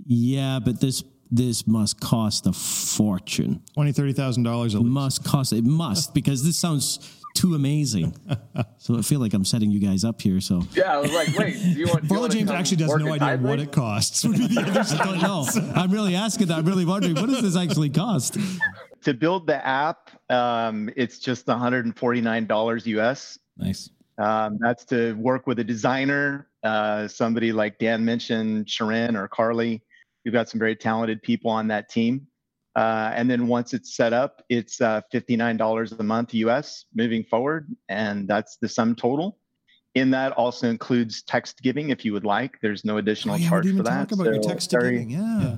yeah 0.06 0.58
but 0.58 0.80
this 0.80 1.04
this 1.32 1.66
must 1.66 1.98
cost 1.98 2.46
a 2.46 2.52
fortune. 2.52 3.62
Twenty, 3.72 3.92
thirty 3.92 4.12
thousand 4.12 4.42
dollars. 4.42 4.74
Must 4.74 5.24
cost. 5.24 5.54
It 5.54 5.64
must 5.64 6.12
because 6.12 6.44
this 6.44 6.60
sounds 6.60 6.98
too 7.34 7.54
amazing. 7.54 8.14
so 8.78 8.98
I 8.98 9.02
feel 9.02 9.20
like 9.20 9.34
I'm 9.34 9.44
setting 9.44 9.70
you 9.70 9.78
guys 9.78 10.04
up 10.04 10.20
here. 10.20 10.40
So 10.40 10.62
yeah, 10.72 10.94
I 10.94 10.98
was 10.98 11.12
like, 11.12 11.36
wait, 11.36 11.54
do 11.54 11.70
you 11.70 11.86
want? 11.86 12.06
Father 12.06 12.28
James 12.28 12.50
actually 12.50 12.78
does 12.78 12.94
no 12.96 13.12
idea 13.12 13.36
what 13.38 13.60
it 13.60 13.72
costs. 13.72 14.24
Would 14.24 14.38
be 14.38 14.46
the 14.48 14.60
other 14.66 14.80
I 14.80 15.04
don't 15.04 15.22
know. 15.22 15.72
I'm 15.74 15.90
really 15.90 16.14
asking 16.14 16.48
that. 16.48 16.58
I'm 16.58 16.64
really 16.64 16.84
wondering 16.84 17.14
what 17.14 17.28
does 17.28 17.42
this 17.42 17.56
actually 17.56 17.90
cost. 17.90 18.38
To 19.02 19.14
build 19.14 19.46
the 19.46 19.64
app, 19.66 20.10
um, 20.30 20.90
it's 20.96 21.18
just 21.18 21.46
149 21.46 22.46
dollars 22.46 22.86
US. 22.86 23.38
Nice. 23.56 23.90
Um, 24.18 24.58
that's 24.60 24.84
to 24.86 25.14
work 25.14 25.46
with 25.46 25.58
a 25.58 25.64
designer, 25.64 26.48
uh, 26.62 27.08
somebody 27.08 27.50
like 27.50 27.78
Dan 27.78 28.04
mentioned, 28.04 28.68
Sharon 28.68 29.16
or 29.16 29.26
Carly. 29.26 29.82
We've 30.24 30.34
got 30.34 30.48
some 30.48 30.60
very 30.60 30.76
talented 30.76 31.22
people 31.22 31.50
on 31.50 31.66
that 31.68 31.88
team. 31.88 32.26
Uh, 32.74 33.12
and 33.14 33.30
then 33.30 33.48
once 33.48 33.74
it's 33.74 33.94
set 33.94 34.12
up, 34.12 34.42
it's 34.48 34.80
uh, 34.80 35.02
$59 35.12 35.98
a 35.98 36.02
month 36.02 36.34
US 36.34 36.86
moving 36.94 37.22
forward. 37.24 37.74
And 37.88 38.26
that's 38.26 38.56
the 38.56 38.68
sum 38.68 38.94
total. 38.94 39.38
In 39.94 40.10
that 40.12 40.32
also 40.32 40.70
includes 40.70 41.22
text 41.22 41.60
giving 41.62 41.90
if 41.90 42.02
you 42.02 42.14
would 42.14 42.24
like. 42.24 42.58
There's 42.62 42.82
no 42.82 42.96
additional 42.96 43.34
oh, 43.34 43.38
yeah, 43.38 43.48
charge 43.50 43.76
for 43.76 43.82
that. 43.82 44.08
Talk 44.08 44.12
about 44.12 44.24
so 44.24 44.32
your 44.32 44.42
text 44.42 44.70
very, 44.70 44.92
giving, 44.92 45.10
yeah. 45.10 45.56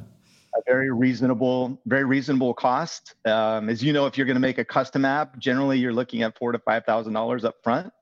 A 0.57 0.63
very 0.67 0.91
reasonable, 0.91 1.81
very 1.87 2.05
reasonable 2.05 2.53
cost. 2.53 3.15
Um, 3.27 3.69
as 3.69 3.83
you 3.83 3.93
know, 3.93 4.07
if 4.07 4.19
you're 4.19 4.27
going 4.27 4.35
to 4.35 4.41
make 4.41 4.59
a 4.59 4.65
custom 4.65 5.05
app, 5.05 5.39
generally 5.39 5.79
you're 5.79 5.93
looking 5.93 6.23
at 6.23 6.37
four 6.37 6.51
to 6.51 6.59
five 6.59 6.85
thousand 6.85 7.13
dollars 7.13 7.45
up 7.45 7.57
front. 7.63 7.93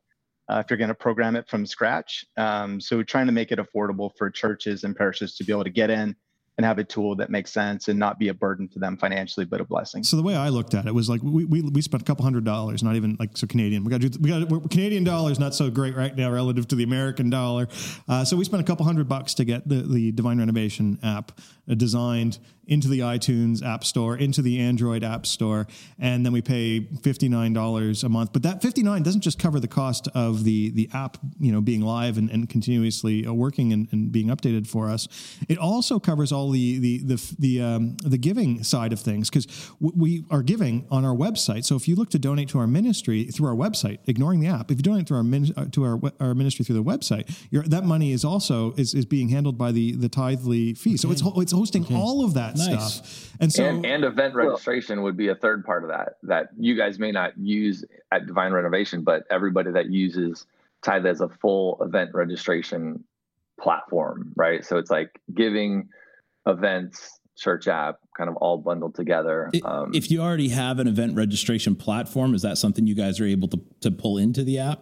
Uh, 0.50 0.62
if 0.64 0.70
you're 0.70 0.78
going 0.78 0.88
to 0.88 0.94
program 0.94 1.36
it 1.36 1.48
from 1.48 1.64
scratch, 1.66 2.24
um, 2.36 2.80
so 2.80 2.96
we're 2.96 3.04
trying 3.04 3.26
to 3.26 3.32
make 3.32 3.52
it 3.52 3.58
affordable 3.58 4.10
for 4.16 4.28
churches 4.30 4.84
and 4.84 4.96
parishes 4.96 5.36
to 5.36 5.44
be 5.44 5.52
able 5.52 5.64
to 5.64 5.70
get 5.70 5.88
in, 5.88 6.16
and 6.58 6.66
have 6.66 6.78
a 6.78 6.84
tool 6.84 7.16
that 7.16 7.30
makes 7.30 7.50
sense 7.50 7.88
and 7.88 7.98
not 7.98 8.18
be 8.18 8.28
a 8.28 8.34
burden 8.34 8.68
to 8.68 8.78
them 8.78 8.96
financially, 8.96 9.46
but 9.46 9.60
a 9.60 9.64
blessing. 9.64 10.04
So 10.04 10.16
the 10.16 10.22
way 10.22 10.36
I 10.36 10.50
looked 10.50 10.74
at 10.74 10.86
it 10.86 10.94
was 10.94 11.08
like 11.08 11.22
we, 11.22 11.44
we, 11.44 11.62
we 11.62 11.80
spent 11.80 12.02
a 12.02 12.04
couple 12.04 12.24
hundred 12.24 12.44
dollars, 12.44 12.82
not 12.82 12.94
even 12.94 13.16
like 13.18 13.36
so 13.36 13.46
Canadian. 13.46 13.84
We 13.84 13.90
got 13.90 14.02
we 14.18 14.28
got 14.28 14.70
Canadian 14.70 15.04
dollars 15.04 15.38
not 15.38 15.54
so 15.54 15.70
great 15.70 15.96
right 15.96 16.14
now 16.14 16.30
relative 16.30 16.68
to 16.68 16.74
the 16.74 16.84
American 16.84 17.30
dollar. 17.30 17.68
Uh, 18.08 18.24
so 18.24 18.36
we 18.36 18.44
spent 18.44 18.62
a 18.62 18.66
couple 18.66 18.84
hundred 18.84 19.08
bucks 19.08 19.34
to 19.34 19.44
get 19.44 19.66
the 19.66 19.82
the 19.82 20.12
Divine 20.12 20.38
Renovation 20.38 20.98
app 21.02 21.32
uh, 21.70 21.74
designed 21.74 22.38
into 22.66 22.88
the 22.88 23.00
iTunes 23.00 23.62
App 23.64 23.84
Store, 23.84 24.16
into 24.16 24.42
the 24.42 24.60
Android 24.60 25.02
App 25.02 25.26
Store, 25.26 25.66
and 25.98 26.24
then 26.24 26.32
we 26.32 26.42
pay 26.42 26.80
fifty 27.02 27.28
nine 27.28 27.52
dollars 27.52 28.04
a 28.04 28.08
month. 28.08 28.32
But 28.32 28.42
that 28.44 28.62
fifty 28.62 28.82
nine 28.82 29.02
doesn't 29.02 29.22
just 29.22 29.38
cover 29.38 29.60
the 29.60 29.68
cost 29.68 30.08
of 30.14 30.44
the 30.44 30.70
the 30.70 30.88
app, 30.92 31.18
you 31.38 31.52
know, 31.52 31.60
being 31.60 31.82
live 31.82 32.18
and, 32.18 32.30
and 32.30 32.48
continuously 32.48 33.26
uh, 33.26 33.32
working 33.32 33.72
and, 33.72 33.88
and 33.92 34.12
being 34.12 34.28
updated 34.28 34.66
for 34.66 34.88
us. 34.88 35.08
It 35.48 35.58
also 35.58 35.98
covers 35.98 36.32
all 36.32 36.50
the 36.50 36.78
the 36.78 36.98
the 36.98 37.34
the, 37.38 37.62
um, 37.62 37.96
the 38.04 38.18
giving 38.18 38.62
side 38.62 38.92
of 38.92 39.00
things 39.00 39.28
because 39.28 39.46
we 39.80 40.24
are 40.30 40.42
giving 40.42 40.86
on 40.90 41.04
our 41.04 41.14
website. 41.14 41.64
So 41.64 41.76
if 41.76 41.88
you 41.88 41.96
look 41.96 42.10
to 42.10 42.18
donate 42.18 42.48
to 42.50 42.58
our 42.58 42.66
ministry 42.66 43.24
through 43.24 43.48
our 43.48 43.56
website, 43.56 43.98
ignoring 44.06 44.40
the 44.40 44.48
app, 44.48 44.70
if 44.70 44.78
you 44.78 44.82
donate 44.82 45.06
to 45.08 45.14
our 45.14 45.22
min- 45.22 45.52
uh, 45.56 45.66
to 45.72 45.84
our 45.84 46.00
our 46.20 46.34
ministry 46.34 46.64
through 46.64 46.76
the 46.76 46.84
website, 46.84 47.24
that 47.68 47.84
money 47.84 48.12
is 48.12 48.24
also 48.24 48.72
is, 48.76 48.94
is 48.94 49.04
being 49.04 49.28
handled 49.30 49.58
by 49.58 49.72
the 49.72 49.92
the 49.92 50.08
tithely 50.08 50.76
fee. 50.78 50.96
So 50.96 51.10
it's 51.10 51.22
it's 51.36 51.52
hosting 51.52 51.84
okay. 51.84 51.96
all 51.96 52.24
of 52.24 52.34
that 52.34 52.51
nice. 52.56 52.94
stuff. 52.94 53.36
And 53.40 53.52
so 53.52 53.64
and, 53.64 53.84
and 53.84 54.04
event 54.04 54.34
registration 54.34 55.02
would 55.02 55.16
be 55.16 55.28
a 55.28 55.34
third 55.34 55.64
part 55.64 55.84
of 55.84 55.90
that 55.90 56.16
that 56.22 56.48
you 56.58 56.76
guys 56.76 56.98
may 56.98 57.10
not 57.10 57.36
use 57.38 57.84
at 58.10 58.26
Divine 58.26 58.52
Renovation, 58.52 59.02
but 59.02 59.24
everybody 59.30 59.72
that 59.72 59.90
uses 59.90 60.46
Tithe 60.82 61.06
as 61.06 61.20
a 61.20 61.28
full 61.28 61.78
event 61.80 62.10
registration 62.12 63.04
platform, 63.60 64.32
right? 64.36 64.64
So 64.64 64.78
it's 64.78 64.90
like 64.90 65.20
giving 65.34 65.88
events, 66.46 67.20
church 67.36 67.68
app, 67.68 67.96
kind 68.16 68.28
of 68.28 68.36
all 68.36 68.58
bundled 68.58 68.94
together. 68.94 69.50
Um, 69.64 69.92
if 69.94 70.10
you 70.10 70.20
already 70.20 70.48
have 70.48 70.78
an 70.78 70.88
event 70.88 71.16
registration 71.16 71.76
platform, 71.76 72.34
is 72.34 72.42
that 72.42 72.58
something 72.58 72.86
you 72.86 72.94
guys 72.94 73.20
are 73.20 73.26
able 73.26 73.48
to, 73.48 73.60
to 73.80 73.90
pull 73.90 74.18
into 74.18 74.42
the 74.42 74.58
app? 74.58 74.80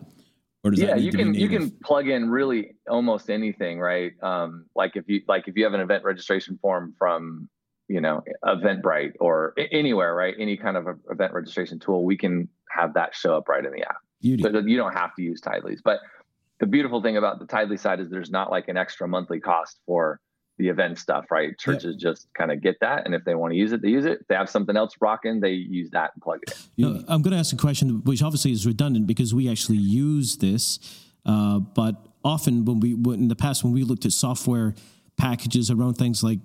Or 0.62 0.70
does 0.70 0.80
it? 0.80 0.88
yeah, 0.88 0.96
you 0.96 1.10
can 1.10 1.32
you 1.32 1.48
can 1.48 1.70
plug 1.82 2.08
in 2.08 2.28
really 2.28 2.74
almost 2.88 3.30
anything, 3.30 3.80
right? 3.80 4.12
Um, 4.22 4.66
like 4.74 4.94
if 4.94 5.08
you 5.08 5.22
like 5.26 5.48
if 5.48 5.56
you 5.56 5.64
have 5.64 5.72
an 5.72 5.80
event 5.80 6.04
registration 6.04 6.58
form 6.60 6.94
from 6.98 7.48
you 7.90 8.00
know 8.00 8.22
Eventbrite 8.44 9.14
or 9.18 9.52
anywhere, 9.72 10.14
right? 10.14 10.34
Any 10.38 10.56
kind 10.56 10.76
of 10.76 10.86
event 11.10 11.32
registration 11.32 11.80
tool, 11.80 12.04
we 12.04 12.16
can 12.16 12.48
have 12.70 12.94
that 12.94 13.16
show 13.16 13.36
up 13.36 13.48
right 13.48 13.64
in 13.64 13.72
the 13.72 13.82
app. 13.82 13.96
Beauty. 14.22 14.44
So 14.44 14.60
you 14.60 14.76
don't 14.76 14.94
have 14.94 15.14
to 15.16 15.22
use 15.22 15.40
Tithely's. 15.40 15.82
But 15.82 15.98
the 16.60 16.66
beautiful 16.66 17.02
thing 17.02 17.16
about 17.16 17.40
the 17.40 17.46
Tithely 17.46 17.78
side 17.78 17.98
is 17.98 18.08
there's 18.08 18.30
not 18.30 18.50
like 18.50 18.68
an 18.68 18.76
extra 18.76 19.08
monthly 19.08 19.40
cost 19.40 19.80
for 19.86 20.20
the 20.58 20.68
event 20.68 20.98
stuff, 20.98 21.24
right? 21.30 21.58
Churches 21.58 21.96
yep. 21.98 22.12
just 22.12 22.28
kind 22.34 22.52
of 22.52 22.62
get 22.62 22.78
that, 22.80 23.06
and 23.06 23.14
if 23.14 23.24
they 23.24 23.34
want 23.34 23.52
to 23.52 23.56
use 23.56 23.72
it, 23.72 23.82
they 23.82 23.88
use 23.88 24.04
it. 24.04 24.18
If 24.20 24.28
they 24.28 24.36
have 24.36 24.48
something 24.48 24.76
else 24.76 24.94
rocking, 25.00 25.40
they 25.40 25.52
use 25.52 25.90
that 25.90 26.12
and 26.14 26.22
plug 26.22 26.40
it 26.42 26.56
in. 26.76 26.84
Uh, 26.84 27.02
I'm 27.08 27.22
going 27.22 27.32
to 27.32 27.38
ask 27.38 27.52
a 27.52 27.56
question, 27.56 28.02
which 28.04 28.22
obviously 28.22 28.52
is 28.52 28.66
redundant 28.66 29.08
because 29.08 29.34
we 29.34 29.50
actually 29.50 29.78
use 29.78 30.36
this, 30.36 30.78
uh, 31.26 31.58
but 31.58 31.96
often 32.22 32.64
when 32.66 32.78
we 32.78 32.92
in 32.92 33.26
the 33.26 33.36
past 33.36 33.64
when 33.64 33.72
we 33.72 33.82
looked 33.82 34.04
at 34.04 34.12
software 34.12 34.74
packages 35.16 35.70
around 35.70 35.94
things 35.94 36.22
like 36.22 36.38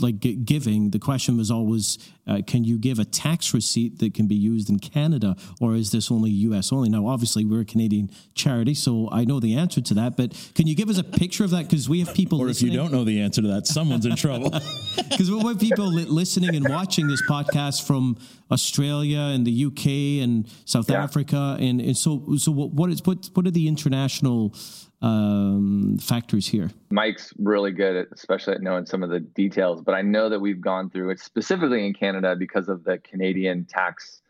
like 0.00 0.18
giving, 0.44 0.90
the 0.90 0.98
question 0.98 1.36
was 1.36 1.50
always, 1.50 1.98
uh, 2.26 2.40
can 2.46 2.64
you 2.64 2.78
give 2.78 2.98
a 2.98 3.04
tax 3.04 3.52
receipt 3.52 3.98
that 3.98 4.14
can 4.14 4.26
be 4.26 4.34
used 4.34 4.70
in 4.70 4.78
Canada, 4.78 5.36
or 5.60 5.74
is 5.74 5.90
this 5.90 6.10
only 6.10 6.30
U.S. 6.30 6.72
only? 6.72 6.88
Now, 6.88 7.06
obviously, 7.06 7.44
we're 7.44 7.60
a 7.60 7.64
Canadian 7.64 8.10
charity, 8.34 8.74
so 8.74 9.08
I 9.12 9.24
know 9.24 9.40
the 9.40 9.54
answer 9.56 9.80
to 9.80 9.94
that. 9.94 10.16
But 10.16 10.32
can 10.54 10.66
you 10.66 10.74
give 10.74 10.88
us 10.88 10.98
a 10.98 11.04
picture 11.04 11.44
of 11.44 11.50
that? 11.50 11.64
Because 11.68 11.88
we 11.88 12.00
have 12.00 12.14
people. 12.14 12.40
Or 12.40 12.46
listening. 12.46 12.72
if 12.72 12.74
you 12.74 12.80
don't 12.80 12.92
know 12.92 13.04
the 13.04 13.20
answer 13.20 13.42
to 13.42 13.48
that, 13.48 13.66
someone's 13.66 14.06
in 14.06 14.16
trouble. 14.16 14.50
Because 15.08 15.30
we 15.30 15.40
have 15.40 15.58
people 15.58 15.86
listening 15.92 16.54
and 16.54 16.68
watching 16.68 17.06
this 17.06 17.22
podcast 17.22 17.86
from 17.86 18.16
Australia 18.50 19.18
and 19.18 19.46
the 19.46 19.66
UK 19.66 20.22
and 20.22 20.48
South 20.64 20.90
yeah. 20.90 21.02
Africa, 21.02 21.56
and, 21.60 21.80
and 21.80 21.96
so 21.96 22.36
so 22.36 22.50
what, 22.52 22.70
what 22.72 22.90
is 22.90 23.02
what 23.04 23.28
what 23.34 23.46
are 23.46 23.50
the 23.50 23.68
international 23.68 24.54
um, 25.02 25.98
factors 26.00 26.46
here? 26.46 26.70
Mike's 26.90 27.32
really 27.38 27.72
good, 27.72 27.96
at, 27.96 28.06
especially 28.12 28.54
at 28.54 28.62
knowing 28.62 28.86
some 28.86 29.02
of 29.02 29.10
the 29.10 29.20
details. 29.20 29.82
But 29.82 29.94
I 29.94 30.02
know 30.02 30.28
that 30.28 30.40
we've 30.40 30.60
gone 30.60 30.90
through 30.90 31.10
it 31.10 31.20
specifically 31.20 31.84
in 31.84 31.92
Canada 31.92 32.36
because 32.36 32.68
of 32.68 32.84
the 32.84 32.98
Canadian 32.98 33.66
tax 33.66 34.22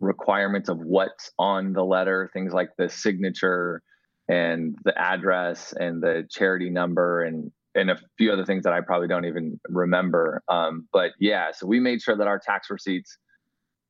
requirements 0.00 0.68
of 0.68 0.78
what's 0.78 1.30
on 1.38 1.72
the 1.72 1.84
letter, 1.84 2.30
things 2.32 2.52
like 2.52 2.70
the 2.76 2.88
signature 2.88 3.82
and 4.28 4.76
the 4.84 4.96
address 4.96 5.74
and 5.78 6.02
the 6.02 6.26
charity 6.30 6.70
number 6.70 7.22
and 7.22 7.50
and 7.74 7.90
a 7.90 7.98
few 8.18 8.30
other 8.30 8.44
things 8.44 8.64
that 8.64 8.74
I 8.74 8.82
probably 8.82 9.08
don't 9.08 9.24
even 9.24 9.58
remember. 9.70 10.42
Um, 10.46 10.88
but 10.92 11.12
yeah, 11.18 11.52
so 11.52 11.66
we 11.66 11.80
made 11.80 12.02
sure 12.02 12.14
that 12.14 12.26
our 12.26 12.38
tax 12.38 12.68
receipts 12.68 13.16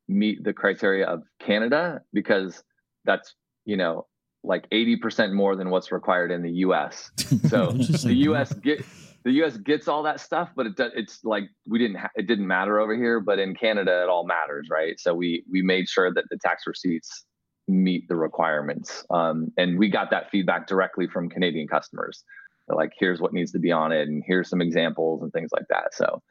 meet 0.07 0.45
the 0.45 0.53
criteria 0.53 1.05
of 1.05 1.25
Canada 1.41 2.01
because 2.13 2.63
that's 3.05 3.35
you 3.65 3.77
know, 3.77 4.07
like 4.45 4.69
80% 4.71 5.33
more 5.33 5.57
than 5.57 5.71
what's 5.71 5.93
required 5.93 6.31
in 6.31 6.43
the 6.43 6.51
US. 6.67 7.11
So 7.49 7.73
the 7.73 8.15
US 8.29 8.53
get 8.53 8.85
the 9.25 9.33
US 9.43 9.57
gets 9.57 9.89
all 9.89 10.03
that 10.03 10.21
stuff, 10.21 10.51
but 10.57 10.67
it 10.67 10.75
it's 10.79 11.25
like 11.25 11.45
we 11.67 11.79
didn't 11.79 11.97
ha- 11.97 12.11
it 12.17 12.27
didn't 12.27 12.47
matter 12.47 12.81
over 12.81 12.97
here, 12.97 13.21
but 13.21 13.39
in 13.39 13.55
Canada 13.55 14.03
it 14.03 14.09
all 14.09 14.27
matters, 14.27 14.69
right? 14.71 14.99
So 14.99 15.15
we 15.15 15.45
we 15.51 15.63
made 15.63 15.89
sure 15.89 16.13
that 16.13 16.25
the 16.31 16.39
tax 16.39 16.65
receipts 16.67 17.25
meet 17.69 18.09
the 18.09 18.17
requirements. 18.17 19.05
Um, 19.11 19.53
and 19.57 19.79
we 19.79 19.89
got 19.89 20.11
that 20.11 20.31
feedback 20.31 20.67
directly 20.67 21.07
from 21.07 21.29
Canadian 21.29 21.69
customers. 21.69 22.25
They're 22.67 22.77
like, 22.77 22.93
here's 22.99 23.21
what 23.21 23.33
needs 23.33 23.53
to 23.53 23.59
be 23.59 23.73
on 23.73 23.93
it, 23.93 24.09
and 24.09 24.23
here's 24.27 24.49
some 24.49 24.61
examples 24.61 25.23
and 25.23 25.33
things 25.33 25.51
like 25.53 25.67
that. 25.69 25.95
So, 25.95 26.23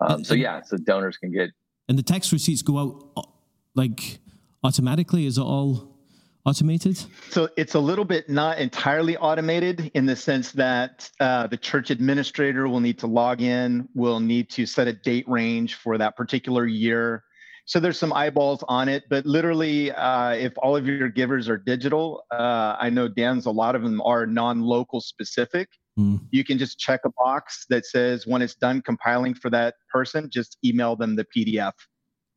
um, 0.00 0.24
so 0.24 0.34
yeah, 0.34 0.62
so 0.62 0.76
donors 0.76 1.16
can 1.16 1.32
get. 1.32 1.50
And 1.88 1.98
the 1.98 2.02
tax 2.02 2.32
receipts 2.32 2.62
go 2.62 2.78
out 2.78 3.10
uh, 3.16 3.22
like 3.74 4.18
automatically. 4.62 5.26
Is 5.26 5.38
it 5.38 5.42
all 5.42 5.99
automated? 6.44 6.98
So 7.30 7.48
it's 7.56 7.74
a 7.74 7.80
little 7.80 8.04
bit 8.04 8.28
not 8.28 8.58
entirely 8.58 9.16
automated 9.16 9.90
in 9.94 10.06
the 10.06 10.16
sense 10.16 10.52
that 10.52 11.10
uh, 11.20 11.46
the 11.46 11.56
church 11.56 11.90
administrator 11.90 12.68
will 12.68 12.80
need 12.80 12.98
to 13.00 13.06
log 13.06 13.42
in, 13.42 13.88
will 13.94 14.20
need 14.20 14.50
to 14.50 14.66
set 14.66 14.88
a 14.88 14.92
date 14.92 15.28
range 15.28 15.74
for 15.74 15.98
that 15.98 16.16
particular 16.16 16.66
year. 16.66 17.24
So 17.66 17.78
there's 17.78 17.98
some 17.98 18.12
eyeballs 18.12 18.64
on 18.66 18.88
it, 18.88 19.04
but 19.08 19.26
literally, 19.26 19.92
uh, 19.92 20.30
if 20.32 20.52
all 20.56 20.76
of 20.76 20.86
your 20.88 21.08
givers 21.08 21.48
are 21.48 21.58
digital, 21.58 22.24
uh, 22.32 22.76
I 22.80 22.90
know 22.90 23.06
Dan's 23.06 23.46
a 23.46 23.50
lot 23.50 23.76
of 23.76 23.82
them 23.82 24.00
are 24.00 24.26
non-local 24.26 25.00
specific. 25.00 25.68
Mm. 25.98 26.20
You 26.30 26.42
can 26.42 26.58
just 26.58 26.78
check 26.78 27.02
a 27.04 27.10
box 27.16 27.66
that 27.68 27.86
says 27.86 28.26
when 28.26 28.42
it's 28.42 28.54
done 28.54 28.82
compiling 28.82 29.34
for 29.34 29.50
that 29.50 29.74
person, 29.92 30.28
just 30.30 30.58
email 30.64 30.96
them 30.96 31.14
the 31.14 31.26
PDF. 31.36 31.72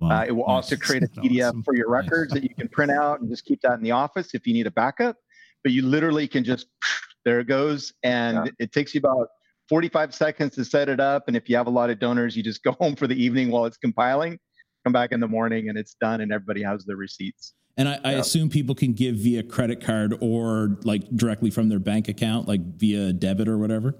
Wow. 0.04 0.20
Uh, 0.20 0.26
it 0.26 0.32
will 0.32 0.48
nice. 0.48 0.56
also 0.56 0.76
create 0.76 1.04
a 1.04 1.08
PDF 1.22 1.50
awesome. 1.50 1.64
for 1.64 1.76
your 1.76 1.90
records 1.90 2.34
nice. 2.34 2.42
that 2.42 2.50
you 2.50 2.56
can 2.56 2.68
print 2.70 2.92
out 2.92 3.22
and 3.22 3.30
just 3.30 3.46
keep 3.46 3.62
that 3.62 3.74
in 3.74 3.84
the 3.84 3.92
office 3.92 4.34
if 4.34 4.46
you 4.46 4.54
need 4.54 4.68
a 4.68 4.72
backup. 4.72 5.18
But 5.64 5.72
you 5.72 5.82
literally 5.82 6.28
can 6.28 6.44
just 6.44 6.68
there 7.26 7.40
it 7.40 7.48
goes, 7.48 7.94
and 8.04 8.46
yeah. 8.46 8.52
it 8.60 8.72
takes 8.74 8.94
you 8.94 9.00
about 9.00 9.30
45 9.70 10.14
seconds 10.14 10.56
to 10.56 10.66
set 10.66 10.90
it 10.90 11.00
up. 11.00 11.24
And 11.28 11.38
if 11.38 11.48
you 11.48 11.56
have 11.56 11.68
a 11.68 11.72
lot 11.72 11.90
of 11.90 12.00
donors, 12.00 12.36
you 12.36 12.44
just 12.44 12.64
go 12.64 12.74
home 12.74 12.96
for 12.96 13.08
the 13.08 13.16
evening 13.16 13.50
while 13.50 13.66
it's 13.66 13.78
compiling 13.78 14.40
come 14.84 14.94
back 14.94 15.12
in 15.12 15.20
the 15.20 15.28
morning 15.28 15.70
and 15.70 15.78
it's 15.78 15.96
done 15.96 16.22
and 16.22 16.32
everybody 16.32 16.62
has 16.62 16.86
their 16.86 16.98
receipts. 16.98 17.54
And 17.76 17.90
I, 17.90 18.00
I 18.04 18.12
assume 18.14 18.50
people 18.50 18.76
can 18.76 18.94
give 18.94 19.16
via 19.16 19.42
credit 19.42 19.84
card 19.84 20.16
or 20.22 20.78
like 20.84 21.10
directly 21.16 21.50
from 21.50 21.70
their 21.70 21.80
bank 21.80 22.08
account, 22.08 22.48
like 22.48 22.62
via 22.78 23.14
debit 23.14 23.48
or 23.48 23.58
whatever. 23.58 23.96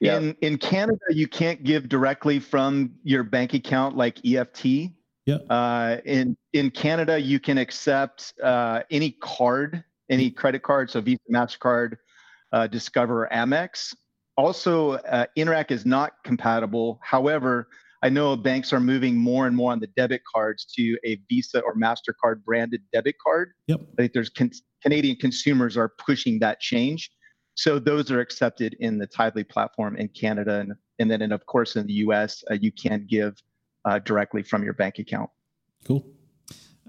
In 0.00 0.36
in 0.40 0.58
Canada, 0.58 0.98
you 1.10 1.26
can't 1.26 1.62
give 1.64 1.88
directly 1.88 2.38
from 2.38 2.92
your 3.02 3.22
bank 3.22 3.54
account 3.54 3.96
like 3.96 4.24
EFT. 4.24 4.90
Yeah. 5.26 5.36
Uh, 5.48 5.98
in 6.04 6.36
in 6.52 6.70
Canada, 6.70 7.20
you 7.20 7.40
can 7.40 7.58
accept 7.58 8.34
uh, 8.42 8.82
any 8.90 9.12
card, 9.22 9.84
any 10.10 10.30
credit 10.30 10.62
card, 10.62 10.90
so 10.90 11.00
Visa, 11.00 11.20
Mastercard, 11.32 11.96
uh, 12.52 12.66
Discover, 12.66 13.28
Amex. 13.32 13.94
Also, 14.36 14.92
uh, 14.92 15.26
Interac 15.38 15.70
is 15.70 15.86
not 15.86 16.12
compatible. 16.24 16.98
However, 17.02 17.68
I 18.02 18.10
know 18.10 18.36
banks 18.36 18.72
are 18.72 18.80
moving 18.80 19.16
more 19.16 19.46
and 19.46 19.56
more 19.56 19.72
on 19.72 19.80
the 19.80 19.86
debit 19.96 20.22
cards 20.30 20.66
to 20.76 20.98
a 21.06 21.18
Visa 21.30 21.60
or 21.60 21.74
MasterCard 21.74 22.44
branded 22.44 22.82
debit 22.92 23.14
card. 23.24 23.52
Yep. 23.68 23.80
I 23.80 24.02
think 24.02 24.12
there's 24.12 24.28
con- 24.28 24.50
Canadian 24.82 25.16
consumers 25.16 25.78
are 25.78 25.90
pushing 26.04 26.38
that 26.40 26.60
change. 26.60 27.10
So 27.54 27.78
those 27.78 28.10
are 28.10 28.20
accepted 28.20 28.76
in 28.80 28.98
the 28.98 29.06
Tithely 29.06 29.48
platform 29.48 29.96
in 29.96 30.08
Canada. 30.08 30.60
And, 30.60 30.74
and 30.98 31.10
then, 31.10 31.22
and 31.22 31.32
of 31.32 31.46
course, 31.46 31.76
in 31.76 31.86
the 31.86 31.94
US, 31.94 32.42
uh, 32.50 32.54
you 32.54 32.72
can 32.72 33.06
give 33.08 33.40
uh, 33.84 33.98
directly 34.00 34.42
from 34.42 34.64
your 34.64 34.74
bank 34.74 34.98
account. 34.98 35.30
Cool. 35.84 36.04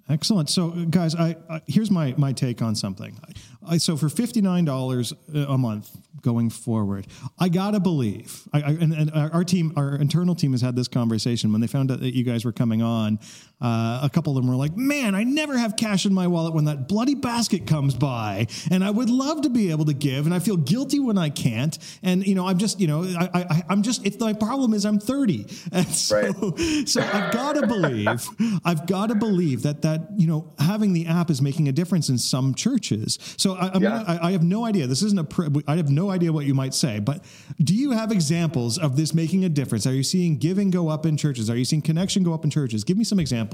Excellent. 0.08 0.52
So, 0.52 0.70
guys, 0.70 1.16
I, 1.16 1.36
I, 1.50 1.62
here's 1.66 1.90
my 1.90 2.14
my 2.16 2.32
take 2.32 2.62
on 2.62 2.76
something. 2.76 3.20
I, 3.68 3.78
so 3.78 3.98
for 3.98 4.08
fifty 4.08 4.40
nine 4.40 4.64
dollars 4.64 5.14
a 5.34 5.58
month 5.58 5.98
going 6.22 6.52
forward, 6.52 7.08
I 7.40 7.50
gotta 7.50 7.80
believe. 7.80 8.48
I, 8.54 8.60
and, 8.60 8.94
and, 8.94 9.12
our 9.12 9.44
team, 9.44 9.74
our 9.76 9.96
internal 9.96 10.36
team, 10.36 10.52
has 10.52 10.62
had 10.62 10.76
this 10.76 10.88
conversation 10.88 11.52
when 11.52 11.60
they 11.60 11.68
found 11.68 11.92
out 11.92 12.02
that 12.02 12.14
you 12.14 12.24
guys 12.24 12.46
were 12.46 12.52
coming 12.52 12.84
on. 12.84 13.18
Uh, 13.62 14.02
a 14.04 14.10
couple 14.10 14.38
of 14.38 14.44
them 14.44 14.52
were 14.52 14.58
like, 14.58 14.76
"Man, 14.76 15.16
I 15.16 15.24
never 15.24 15.58
have 15.58 15.78
cash 15.78 16.06
in 16.06 16.14
my 16.14 16.28
wallet 16.28 16.54
when 16.54 16.66
that 16.66 16.90
bloody 16.90 17.16
basket 17.16 17.66
comes 17.66 17.96
by, 17.96 18.48
and 18.70 18.84
I 18.84 18.92
would 18.92 19.10
love 19.10 19.42
to 19.42 19.50
be 19.50 19.72
able 19.72 19.86
to 19.86 19.94
give, 19.94 20.26
and 20.26 20.36
I 20.36 20.40
feel 20.40 20.58
guilty 20.58 21.00
when 21.00 21.18
I 21.18 21.30
can't. 21.30 21.78
And 22.04 22.28
you 22.28 22.36
know, 22.36 22.46
I'm 22.46 22.58
just, 22.58 22.82
you 22.82 22.88
know, 22.88 23.04
I, 23.04 23.30
I 23.50 23.64
I'm 23.70 23.82
just. 23.82 24.06
It's 24.06 24.20
my 24.20 24.34
problem 24.34 24.74
is 24.74 24.86
I'm 24.86 25.00
thirty, 25.00 25.48
and 25.72 25.88
so 25.88 26.22
right. 26.22 26.60
so 26.88 27.02
I've 27.02 27.32
got 27.32 27.54
to 27.56 27.66
believe. 27.66 28.28
I've 28.66 28.86
got 28.88 29.08
to 29.08 29.16
believe 29.16 29.62
that 29.62 29.84
that 29.84 30.10
you 30.18 30.28
know 30.28 30.54
having 30.60 30.92
the 30.92 31.08
app 31.08 31.30
is 31.30 31.42
making 31.42 31.70
a 31.70 31.72
difference 31.72 32.10
in 32.10 32.18
some 32.18 32.56
churches. 32.56 33.18
So 33.38 33.56
I, 33.56 33.78
yeah. 33.78 34.04
I, 34.06 34.28
I 34.28 34.32
have 34.34 34.44
no 34.44 34.66
idea. 34.66 34.86
This 34.86 35.02
isn't 35.02 35.20
a. 35.20 35.24
Pre- 35.24 35.64
I 35.66 35.78
have 35.78 35.90
no 35.90 36.10
idea 36.10 36.34
what 36.34 36.46
you 36.46 36.54
might 36.54 36.74
say, 36.74 37.00
but 37.00 37.24
do 37.60 37.74
you 37.74 37.92
have 37.92 38.12
examples 38.12 38.78
of 38.78 38.98
this 38.98 39.14
making 39.14 39.46
a 39.46 39.50
difference? 39.50 39.88
Are 39.88 39.94
you 39.94 40.04
seeing 40.04 40.38
giving 40.38 40.72
go 40.72 40.90
up 40.90 41.06
in 41.06 41.16
churches? 41.16 41.50
Are 41.50 41.56
you 41.56 41.66
seeing 41.66 41.82
connection 41.82 42.22
go 42.24 42.34
up 42.34 42.44
in 42.44 42.50
churches? 42.50 42.84
Give 42.84 42.98
me 42.98 43.06
some 43.06 43.18
examples. 43.18 43.45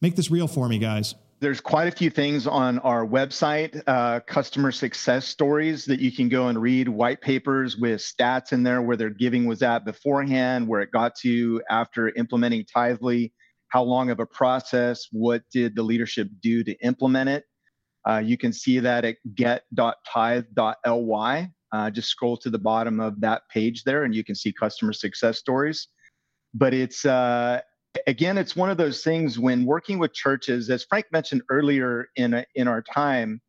Make 0.00 0.16
this 0.16 0.30
real 0.30 0.48
for 0.48 0.68
me, 0.68 0.78
guys. 0.78 1.14
There's 1.40 1.60
quite 1.60 1.88
a 1.88 1.90
few 1.90 2.10
things 2.10 2.46
on 2.46 2.78
our 2.80 3.06
website, 3.06 3.82
uh, 3.86 4.20
customer 4.20 4.70
success 4.70 5.26
stories 5.26 5.86
that 5.86 5.98
you 5.98 6.12
can 6.12 6.28
go 6.28 6.48
and 6.48 6.60
read, 6.60 6.86
white 6.86 7.22
papers 7.22 7.78
with 7.78 8.00
stats 8.00 8.52
in 8.52 8.62
there 8.62 8.82
where 8.82 8.96
their 8.96 9.08
giving 9.08 9.46
was 9.46 9.62
at 9.62 9.86
beforehand, 9.86 10.68
where 10.68 10.82
it 10.82 10.90
got 10.90 11.14
to 11.16 11.62
after 11.70 12.10
implementing 12.10 12.64
Tithely 12.64 13.32
how 13.68 13.82
long 13.82 14.10
of 14.10 14.20
a 14.20 14.26
process, 14.26 15.06
what 15.12 15.42
did 15.50 15.74
the 15.74 15.82
leadership 15.82 16.28
do 16.42 16.62
to 16.62 16.74
implement 16.84 17.30
it. 17.30 17.44
Uh, 18.06 18.18
you 18.18 18.36
can 18.36 18.52
see 18.52 18.78
that 18.78 19.06
at 19.06 19.16
get.tithe.ly. 19.34 19.88
Uh, 21.72 21.88
just 21.88 22.08
scroll 22.08 22.36
to 22.36 22.50
the 22.50 22.58
bottom 22.58 22.98
of 22.98 23.20
that 23.20 23.42
page 23.48 23.84
there 23.84 24.02
and 24.02 24.12
you 24.14 24.24
can 24.24 24.34
see 24.34 24.52
customer 24.52 24.92
success 24.92 25.38
stories. 25.38 25.88
But 26.52 26.74
it's, 26.74 27.06
uh, 27.06 27.60
again, 28.06 28.38
it's 28.38 28.56
one 28.56 28.70
of 28.70 28.76
those 28.76 29.02
things 29.02 29.38
when 29.38 29.64
working 29.64 29.98
with 29.98 30.12
churches, 30.12 30.70
as 30.70 30.84
Frank 30.84 31.06
mentioned 31.12 31.42
earlier 31.50 32.08
in, 32.16 32.34
a, 32.34 32.44
in 32.54 32.68
our 32.68 32.82
time, 32.82 33.40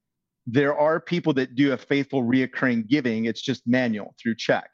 there 0.47 0.75
are 0.77 0.99
people 0.99 1.33
that 1.33 1.55
do 1.55 1.73
a 1.73 1.77
faithful 1.77 2.23
reoccurring 2.23 2.87
giving. 2.87 3.25
It's 3.25 3.41
just 3.41 3.61
manual 3.67 4.15
through 4.21 4.35
check. 4.35 4.71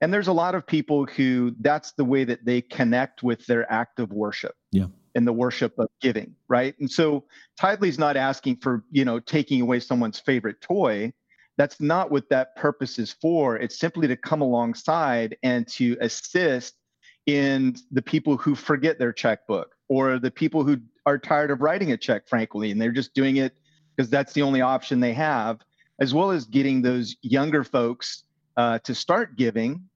And 0.00 0.12
there's 0.12 0.28
a 0.28 0.32
lot 0.32 0.54
of 0.54 0.66
people 0.66 1.06
who 1.06 1.54
that's 1.60 1.92
the 1.92 2.04
way 2.04 2.24
that 2.24 2.44
they 2.44 2.60
connect 2.60 3.22
with 3.22 3.44
their 3.46 3.70
act 3.72 3.98
of 3.98 4.12
worship. 4.12 4.54
Yeah. 4.70 4.86
And 5.14 5.26
the 5.26 5.32
worship 5.32 5.78
of 5.78 5.88
giving, 6.00 6.34
right? 6.48 6.74
And 6.80 6.90
so 6.90 7.24
Tithely's 7.60 7.98
not 7.98 8.16
asking 8.16 8.56
for, 8.56 8.84
you 8.90 9.04
know, 9.04 9.20
taking 9.20 9.60
away 9.60 9.78
someone's 9.80 10.18
favorite 10.18 10.60
toy. 10.60 11.12
That's 11.56 11.80
not 11.80 12.10
what 12.10 12.28
that 12.30 12.56
purpose 12.56 12.98
is 12.98 13.12
for. 13.12 13.56
It's 13.56 13.78
simply 13.78 14.08
to 14.08 14.16
come 14.16 14.40
alongside 14.40 15.36
and 15.44 15.68
to 15.68 15.96
assist 16.00 16.74
in 17.26 17.76
the 17.90 18.02
people 18.02 18.36
who 18.36 18.54
forget 18.54 18.98
their 18.98 19.12
checkbook 19.12 19.74
or 19.88 20.18
the 20.18 20.30
people 20.30 20.64
who 20.64 20.78
are 21.06 21.18
tired 21.18 21.50
of 21.50 21.60
writing 21.62 21.92
a 21.92 21.96
check, 21.96 22.28
frankly, 22.28 22.70
and 22.70 22.80
they're 22.80 22.92
just 22.92 23.14
doing 23.14 23.36
it 23.36 23.56
because 23.94 24.10
that's 24.10 24.32
the 24.32 24.42
only 24.42 24.60
option 24.60 25.00
they 25.00 25.12
have, 25.12 25.60
as 26.00 26.12
well 26.12 26.30
as 26.30 26.44
getting 26.44 26.82
those 26.82 27.16
younger 27.22 27.64
folks 27.64 28.24
uh, 28.56 28.78
to 28.80 28.94
start 28.94 29.36
giving, 29.36 29.88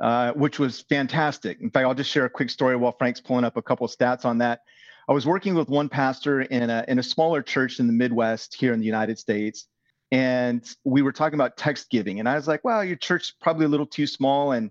uh, 0.00 0.32
which 0.32 0.58
was 0.58 0.82
fantastic. 0.82 1.60
In 1.60 1.70
fact, 1.70 1.86
I'll 1.86 1.94
just 1.94 2.10
share 2.10 2.24
a 2.24 2.30
quick 2.30 2.50
story 2.50 2.76
while 2.76 2.92
Frank's 2.92 3.20
pulling 3.20 3.44
up 3.44 3.56
a 3.56 3.62
couple 3.62 3.84
of 3.84 3.92
stats 3.92 4.24
on 4.24 4.38
that. 4.38 4.60
I 5.08 5.12
was 5.12 5.26
working 5.26 5.54
with 5.54 5.68
one 5.68 5.88
pastor 5.88 6.42
in 6.42 6.70
a, 6.70 6.84
in 6.88 6.98
a 6.98 7.02
smaller 7.02 7.42
church 7.42 7.78
in 7.78 7.86
the 7.86 7.92
Midwest 7.92 8.54
here 8.54 8.72
in 8.72 8.80
the 8.80 8.86
United 8.86 9.18
States. 9.18 9.66
And 10.10 10.64
we 10.84 11.02
were 11.02 11.12
talking 11.12 11.34
about 11.34 11.56
text 11.56 11.90
giving. 11.90 12.20
And 12.20 12.28
I 12.28 12.36
was 12.36 12.48
like, 12.48 12.64
well, 12.64 12.84
your 12.84 12.96
church's 12.96 13.34
probably 13.40 13.66
a 13.66 13.68
little 13.68 13.86
too 13.86 14.06
small 14.06 14.52
and 14.52 14.70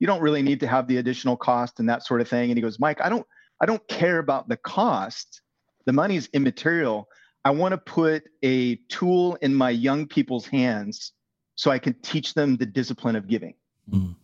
you 0.00 0.06
don't 0.06 0.20
really 0.20 0.42
need 0.42 0.60
to 0.60 0.66
have 0.66 0.86
the 0.86 0.98
additional 0.98 1.36
cost 1.36 1.80
and 1.80 1.88
that 1.88 2.04
sort 2.04 2.20
of 2.20 2.28
thing. 2.28 2.50
And 2.50 2.58
he 2.58 2.62
goes, 2.62 2.78
Mike, 2.78 3.00
I 3.00 3.08
don't, 3.08 3.26
I 3.60 3.66
don't 3.66 3.86
care 3.88 4.18
about 4.18 4.48
the 4.48 4.56
cost. 4.56 5.40
The 5.86 5.92
money 5.92 6.16
is 6.16 6.28
immaterial. 6.32 7.08
I 7.44 7.50
want 7.50 7.72
to 7.72 7.78
put 7.78 8.24
a 8.42 8.76
tool 8.88 9.36
in 9.36 9.54
my 9.54 9.70
young 9.70 10.06
people's 10.06 10.46
hands 10.46 11.12
so 11.56 11.70
I 11.70 11.78
can 11.78 11.94
teach 12.02 12.34
them 12.34 12.56
the 12.56 12.66
discipline 12.66 13.16
of 13.16 13.28
giving. 13.28 13.54
Mm. 13.90 14.16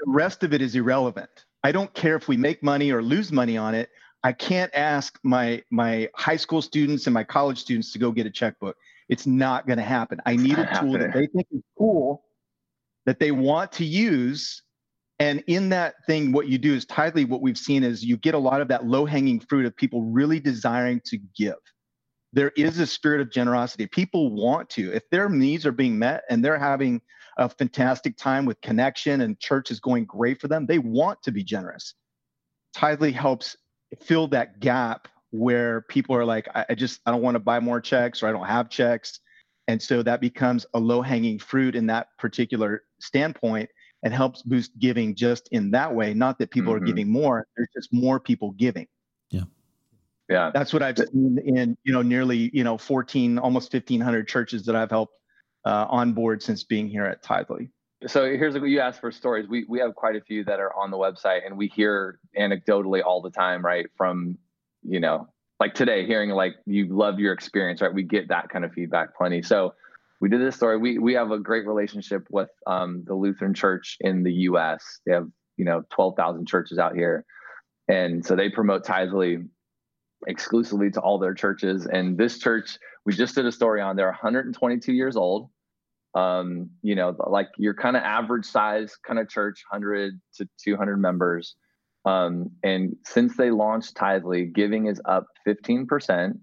The 0.00 0.10
rest 0.10 0.42
of 0.44 0.52
it 0.52 0.62
is 0.62 0.74
irrelevant. 0.74 1.30
I 1.62 1.72
don't 1.72 1.92
care 1.94 2.16
if 2.16 2.28
we 2.28 2.36
make 2.36 2.62
money 2.62 2.90
or 2.90 3.02
lose 3.02 3.32
money 3.32 3.56
on 3.56 3.74
it. 3.74 3.90
I 4.24 4.32
can't 4.32 4.74
ask 4.74 5.18
my 5.22 5.62
my 5.70 6.08
high 6.14 6.36
school 6.36 6.62
students 6.62 7.06
and 7.06 7.14
my 7.14 7.24
college 7.24 7.58
students 7.58 7.92
to 7.92 7.98
go 7.98 8.10
get 8.10 8.26
a 8.26 8.30
checkbook. 8.30 8.76
It's 9.08 9.26
not 9.26 9.66
going 9.66 9.78
to 9.78 9.84
happen. 9.84 10.20
I 10.26 10.36
need 10.36 10.58
a 10.58 10.68
tool 10.78 10.92
that 10.92 11.14
they 11.14 11.26
think 11.26 11.46
is 11.50 11.62
cool, 11.78 12.24
that 13.06 13.18
they 13.18 13.30
want 13.30 13.72
to 13.72 13.84
use. 13.84 14.62
And 15.20 15.42
in 15.46 15.70
that 15.70 15.94
thing, 16.06 16.30
what 16.32 16.48
you 16.48 16.58
do 16.58 16.74
is 16.74 16.86
Tithely 16.86 17.28
what 17.28 17.42
we've 17.42 17.58
seen 17.58 17.82
is 17.82 18.04
you 18.04 18.16
get 18.16 18.34
a 18.34 18.38
lot 18.38 18.60
of 18.60 18.68
that 18.68 18.86
low 18.86 19.04
hanging 19.04 19.40
fruit 19.40 19.66
of 19.66 19.76
people 19.76 20.02
really 20.02 20.38
desiring 20.38 21.00
to 21.06 21.18
give 21.36 21.56
there 22.32 22.52
is 22.56 22.78
a 22.78 22.86
spirit 22.86 23.20
of 23.20 23.30
generosity. 23.30 23.86
People 23.86 24.34
want 24.34 24.68
to, 24.70 24.92
if 24.92 25.08
their 25.10 25.28
needs 25.28 25.64
are 25.64 25.72
being 25.72 25.98
met 25.98 26.24
and 26.28 26.44
they're 26.44 26.58
having 26.58 27.00
a 27.38 27.48
fantastic 27.48 28.16
time 28.16 28.44
with 28.44 28.60
connection 28.60 29.22
and 29.22 29.38
church 29.38 29.70
is 29.70 29.80
going 29.80 30.04
great 30.04 30.40
for 30.40 30.48
them, 30.48 30.66
they 30.66 30.78
want 30.78 31.22
to 31.22 31.32
be 31.32 31.42
generous. 31.42 31.94
Tithely 32.76 33.12
helps 33.12 33.56
fill 34.00 34.28
that 34.28 34.60
gap 34.60 35.08
where 35.30 35.82
people 35.82 36.16
are 36.16 36.24
like, 36.24 36.48
I, 36.54 36.66
I 36.70 36.74
just 36.74 37.00
I 37.06 37.10
don't 37.10 37.22
want 37.22 37.36
to 37.36 37.40
buy 37.40 37.60
more 37.60 37.80
checks 37.80 38.22
or 38.22 38.28
I 38.28 38.32
don't 38.32 38.46
have 38.46 38.68
checks. 38.68 39.20
And 39.66 39.80
so 39.80 40.02
that 40.02 40.20
becomes 40.20 40.66
a 40.74 40.78
low 40.78 41.02
hanging 41.02 41.38
fruit 41.38 41.76
in 41.76 41.86
that 41.86 42.08
particular 42.18 42.82
standpoint 43.00 43.68
and 44.02 44.14
helps 44.14 44.42
boost 44.42 44.78
giving 44.78 45.14
just 45.14 45.48
in 45.52 45.70
that 45.72 45.94
way. 45.94 46.14
Not 46.14 46.38
that 46.38 46.50
people 46.50 46.72
Mhm. 46.72 46.76
are 46.76 46.80
giving 46.80 47.08
more, 47.08 47.46
there's 47.56 47.68
just 47.74 47.92
more 47.92 48.20
people 48.20 48.52
giving. 48.52 48.86
Yeah. 49.30 49.44
Yeah. 50.28 50.50
That's 50.52 50.72
what 50.72 50.82
I've 50.82 50.98
seen 50.98 51.38
in, 51.44 51.76
you 51.84 51.92
know, 51.92 52.02
nearly, 52.02 52.50
you 52.52 52.64
know, 52.64 52.78
14, 52.78 53.38
almost 53.38 53.70
1500 53.70 54.28
churches 54.28 54.64
that 54.66 54.76
I've 54.76 54.90
helped 54.90 55.14
uh, 55.64 55.86
on 55.88 56.12
board 56.12 56.42
since 56.42 56.64
being 56.64 56.88
here 56.88 57.04
at 57.04 57.22
Tithely. 57.22 57.70
So 58.06 58.24
here's 58.24 58.54
what 58.54 58.68
you 58.68 58.78
asked 58.78 59.00
for 59.00 59.10
stories. 59.10 59.48
We 59.48 59.64
we 59.68 59.80
have 59.80 59.96
quite 59.96 60.14
a 60.14 60.20
few 60.20 60.44
that 60.44 60.60
are 60.60 60.72
on 60.74 60.92
the 60.92 60.96
website, 60.96 61.44
and 61.44 61.58
we 61.58 61.66
hear 61.66 62.20
anecdotally 62.38 63.02
all 63.04 63.20
the 63.20 63.30
time, 63.30 63.64
right? 63.64 63.86
From 63.96 64.38
you 64.84 65.00
know, 65.00 65.26
like 65.58 65.74
today, 65.74 66.06
hearing 66.06 66.30
like 66.30 66.54
you 66.64 66.86
love 66.86 67.18
your 67.18 67.32
experience, 67.32 67.82
right? 67.82 67.92
We 67.92 68.04
get 68.04 68.28
that 68.28 68.50
kind 68.50 68.64
of 68.64 68.72
feedback 68.72 69.16
plenty. 69.16 69.42
So 69.42 69.74
we 70.20 70.28
did 70.28 70.40
this 70.40 70.56
story. 70.56 70.78
We 70.78 70.98
we 70.98 71.14
have 71.14 71.30
a 71.30 71.38
great 71.38 71.66
relationship 71.66 72.26
with 72.30 72.50
um, 72.66 73.04
the 73.06 73.14
Lutheran 73.14 73.54
Church 73.54 73.96
in 74.00 74.22
the 74.22 74.32
U.S. 74.32 75.00
They 75.06 75.12
have 75.12 75.28
you 75.56 75.64
know 75.64 75.82
12,000 75.90 76.46
churches 76.46 76.78
out 76.78 76.94
here, 76.94 77.24
and 77.88 78.24
so 78.24 78.36
they 78.36 78.48
promote 78.48 78.84
Tithely 78.84 79.46
exclusively 80.26 80.90
to 80.90 81.00
all 81.00 81.18
their 81.18 81.34
churches. 81.34 81.86
And 81.86 82.18
this 82.18 82.38
church, 82.38 82.78
we 83.04 83.12
just 83.12 83.36
did 83.36 83.46
a 83.46 83.52
story 83.52 83.80
on. 83.80 83.94
They're 83.94 84.06
122 84.06 84.92
years 84.92 85.16
old 85.16 85.50
um, 86.14 86.70
you 86.82 86.94
know, 86.94 87.14
like 87.26 87.48
your 87.56 87.74
kind 87.74 87.96
of 87.96 88.02
average 88.02 88.46
size 88.46 88.96
kind 89.06 89.18
of 89.18 89.28
church, 89.28 89.62
100 89.70 90.20
to 90.36 90.48
200 90.64 90.96
members. 90.96 91.54
Um, 92.04 92.50
and 92.62 92.96
since 93.04 93.36
they 93.36 93.50
launched 93.50 93.94
Tithely, 93.94 94.52
giving 94.52 94.86
is 94.86 95.00
up 95.04 95.26
15%. 95.46 96.38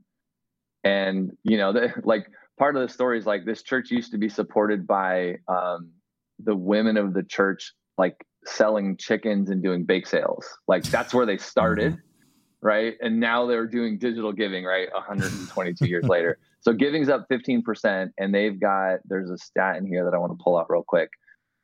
And, 0.83 1.31
you 1.43 1.57
know, 1.57 1.73
the, 1.73 1.93
like 2.03 2.27
part 2.57 2.75
of 2.75 2.81
the 2.81 2.93
story 2.93 3.17
is 3.17 3.25
like 3.25 3.45
this 3.45 3.63
church 3.63 3.91
used 3.91 4.11
to 4.11 4.17
be 4.17 4.29
supported 4.29 4.87
by 4.87 5.35
um, 5.47 5.91
the 6.39 6.55
women 6.55 6.97
of 6.97 7.13
the 7.13 7.23
church, 7.23 7.73
like 7.97 8.25
selling 8.45 8.97
chickens 8.97 9.49
and 9.49 9.61
doing 9.61 9.83
bake 9.83 10.07
sales. 10.07 10.45
Like 10.67 10.83
that's 10.83 11.13
where 11.13 11.25
they 11.25 11.37
started. 11.37 11.97
Right. 12.61 12.95
And 12.99 13.19
now 13.19 13.45
they're 13.45 13.67
doing 13.67 13.99
digital 13.99 14.31
giving, 14.31 14.63
right? 14.63 14.91
122 14.91 15.87
years 15.87 16.05
later. 16.05 16.37
So 16.65 16.73
giving's 16.73 17.09
up 17.09 17.27
15%, 17.29 18.09
and 18.17 18.33
they've 18.33 18.59
got 18.59 18.97
there's 19.05 19.29
a 19.29 19.37
stat 19.37 19.77
in 19.77 19.85
here 19.85 20.03
that 20.03 20.15
I 20.15 20.17
want 20.17 20.35
to 20.35 20.43
pull 20.43 20.57
out 20.57 20.65
real 20.67 20.81
quick. 20.81 21.11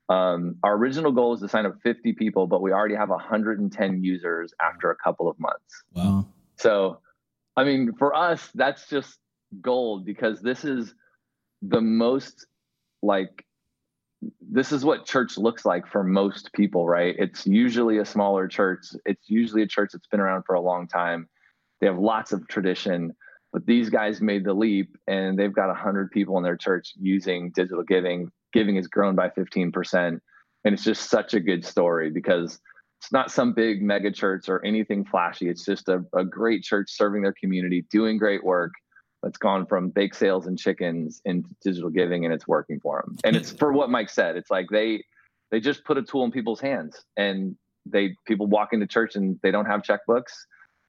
Um, 0.10 0.58
our 0.62 0.76
original 0.76 1.12
goal 1.12 1.32
was 1.32 1.40
to 1.40 1.48
sign 1.48 1.66
up 1.66 1.74
50 1.82 2.14
people, 2.14 2.46
but 2.46 2.62
we 2.62 2.72
already 2.72 2.94
have 2.94 3.10
110 3.10 4.04
users 4.04 4.54
after 4.62 4.92
a 4.92 4.96
couple 4.96 5.28
of 5.28 5.40
months. 5.40 5.84
Wow. 5.94 6.28
So, 6.58 7.00
I 7.58 7.64
mean, 7.64 7.94
for 7.98 8.14
us, 8.14 8.48
that's 8.54 8.88
just 8.90 9.18
gold 9.60 10.06
because 10.06 10.42
this 10.42 10.64
is 10.64 10.94
the 11.62 11.82
most 11.82 12.46
like 13.02 13.46
this 14.40 14.72
is 14.72 14.86
what 14.86 15.06
church 15.06 15.38
looks 15.38 15.66
like 15.66 15.88
for 15.88 16.04
most 16.04 16.54
people, 16.54 16.88
right? 16.88 17.16
It's 17.18 17.48
usually 17.48 17.98
a 17.98 18.06
smaller 18.06 18.48
church. 18.48 18.86
It's 19.06 19.30
usually 19.30 19.64
a 19.64 19.68
church 19.68 19.92
that's 19.94 20.08
been 20.08 20.20
around 20.20 20.44
for 20.44 20.54
a 20.54 20.62
long 20.62 20.88
time. 20.88 21.28
They 21.80 21.88
have 21.88 21.98
lots 21.98 22.32
of 22.32 22.48
tradition, 22.48 23.16
but 23.52 23.66
these 23.66 23.90
guys 23.90 24.22
made 24.22 24.46
the 24.46 24.54
leap 24.54 24.96
and 25.08 25.40
they've 25.40 25.54
got 25.54 25.68
100 25.68 26.12
people 26.12 26.38
in 26.38 26.44
their 26.44 26.58
church 26.58 26.94
using 27.00 27.52
digital 27.56 27.84
giving. 27.84 28.32
Giving 28.54 28.76
has 28.76 28.86
grown 28.86 29.16
by 29.16 29.30
15%. 29.30 30.20
And 30.64 30.74
it's 30.74 30.84
just 30.84 31.10
such 31.10 31.34
a 31.34 31.40
good 31.40 31.66
story 31.66 32.12
because 32.12 32.60
it's 33.00 33.12
not 33.12 33.32
some 33.32 33.54
big 33.54 33.82
mega 33.82 34.12
church 34.12 34.48
or 34.48 34.64
anything 34.64 35.04
flashy. 35.04 35.50
It's 35.50 35.66
just 35.66 35.90
a, 35.90 36.06
a 36.14 36.24
great 36.24 36.62
church 36.62 36.92
serving 36.92 37.24
their 37.24 37.34
community, 37.34 37.86
doing 37.90 38.20
great 38.20 38.44
work 38.44 38.74
that's 39.22 39.38
gone 39.38 39.66
from 39.66 39.90
bake 39.90 40.14
sales 40.14 40.48
and 40.48 40.58
chickens 40.58 41.22
into 41.26 41.50
digital 41.64 41.90
giving 41.90 42.26
and 42.26 42.34
it's 42.34 42.48
working 42.48 42.80
for 42.80 43.04
them. 43.06 43.18
And 43.24 43.36
it's 43.36 43.52
for 43.52 43.72
what 43.72 43.90
Mike 43.90 44.10
said. 44.10 44.36
It's 44.36 44.50
like 44.50 44.68
they 44.70 45.04
they 45.52 45.60
just 45.60 45.84
put 45.84 45.98
a 45.98 46.02
tool 46.02 46.24
in 46.24 46.32
people's 46.32 46.60
hands 46.60 47.06
and 47.18 47.56
they 47.86 48.16
people 48.26 48.48
walk 48.48 48.70
into 48.74 48.88
church 48.88 49.16
and 49.16 49.40
they 49.44 49.52
don't 49.52 49.66
have 49.66 49.82
checkbooks 49.82 50.32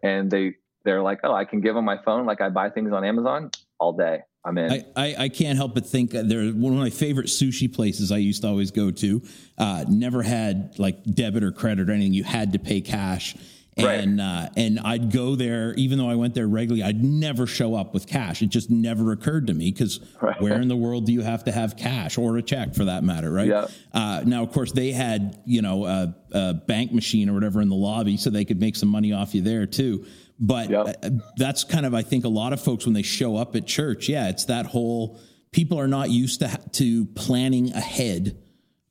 and 0.03 0.31
they 0.31 0.55
they're 0.85 1.03
like, 1.03 1.21
"Oh, 1.23 1.33
I 1.33 1.45
can 1.45 1.61
give 1.61 1.75
them 1.75 1.85
my 1.85 1.99
phone 2.05 2.27
like 2.27 2.41
I 2.41 2.49
buy 2.49 2.71
things 2.71 2.93
on 2.93 3.05
Amazon 3.05 3.51
all 3.79 3.93
day." 3.93 4.21
I'm 4.45 4.59
in. 4.59 4.73
I, 4.73 4.85
I, 4.97 5.15
I 5.19 5.29
can't 5.29 5.57
help 5.57 5.75
but 5.75 5.87
think 5.87 6.11
they're 6.11 6.51
one 6.51 6.73
of 6.73 6.79
my 6.79 6.91
favorite 6.91 7.27
sushi 7.27 7.73
places 7.73 8.11
I 8.11 8.17
used 8.17 8.43
to 8.43 8.49
always 8.49 8.71
go 8.73 8.91
to. 8.91 9.23
Uh, 9.57 9.85
never 9.89 10.23
had 10.23 10.79
like 10.79 11.05
debit 11.05 11.45
or 11.45 11.53
credit 11.53 11.89
or 11.89 11.93
anything. 11.93 12.13
You 12.13 12.25
had 12.25 12.53
to 12.53 12.59
pay 12.59 12.81
cash. 12.81 13.37
Right. 13.79 14.01
And 14.01 14.21
uh, 14.21 14.51
and 14.55 14.79
I'd 14.81 15.11
go 15.11 15.35
there, 15.35 15.73
even 15.75 15.97
though 15.97 16.09
I 16.11 16.15
went 16.15 16.35
there 16.35 16.47
regularly, 16.47 16.83
I'd 16.83 17.03
never 17.03 17.47
show 17.47 17.75
up 17.75 17.95
with 17.95 18.07
cash. 18.07 18.43
It 18.43 18.51
just 18.51 18.69
never 18.71 19.13
occurred 19.13 19.47
to 19.47 19.55
me 19.55 19.71
because 19.71 19.99
Right. 20.21 20.39
where 20.43 20.61
in 20.61 20.69
the 20.69 20.77
world 20.77 21.07
do 21.07 21.13
you 21.13 21.23
have 21.23 21.45
to 21.45 21.53
have 21.53 21.77
cash 21.77 22.19
or 22.19 22.37
a 22.37 22.43
check 22.43 22.75
for 22.75 22.85
that 22.85 23.03
matter, 23.03 23.33
right? 23.33 23.49
Yeah. 23.49 23.69
Uh, 23.95 24.23
now, 24.27 24.43
of 24.43 24.53
course, 24.53 24.73
they 24.73 24.93
had 24.93 25.41
you 25.47 25.63
know 25.63 25.87
a, 25.87 26.15
a 26.33 26.53
bank 26.55 26.93
machine 26.93 27.31
or 27.31 27.33
whatever 27.33 27.63
in 27.63 27.71
the 27.71 27.75
lobby, 27.75 28.19
so 28.19 28.29
they 28.29 28.45
could 28.45 28.61
make 28.61 28.77
some 28.77 28.91
money 28.91 29.15
off 29.15 29.35
you 29.35 29.41
there 29.41 29.65
too. 29.67 30.05
But 30.39 30.69
Yep. 30.69 30.97
uh, 31.03 31.11
that's 31.39 31.65
kind 31.65 31.87
of 31.87 31.95
I 31.95 32.03
think 32.03 32.25
a 32.27 32.29
lot 32.29 32.53
of 32.53 32.61
folks 32.61 32.85
when 32.85 32.93
they 32.93 33.03
show 33.03 33.37
up 33.37 33.57
at 33.57 33.67
church, 33.67 34.07
yeah, 34.09 34.29
it's 34.29 34.45
that 34.47 34.67
whole 34.67 35.19
people 35.51 35.79
are 35.81 35.89
not 35.89 36.11
used 36.11 36.41
to 36.41 36.61
to 36.73 37.07
planning 37.07 37.73
ahead 37.73 38.37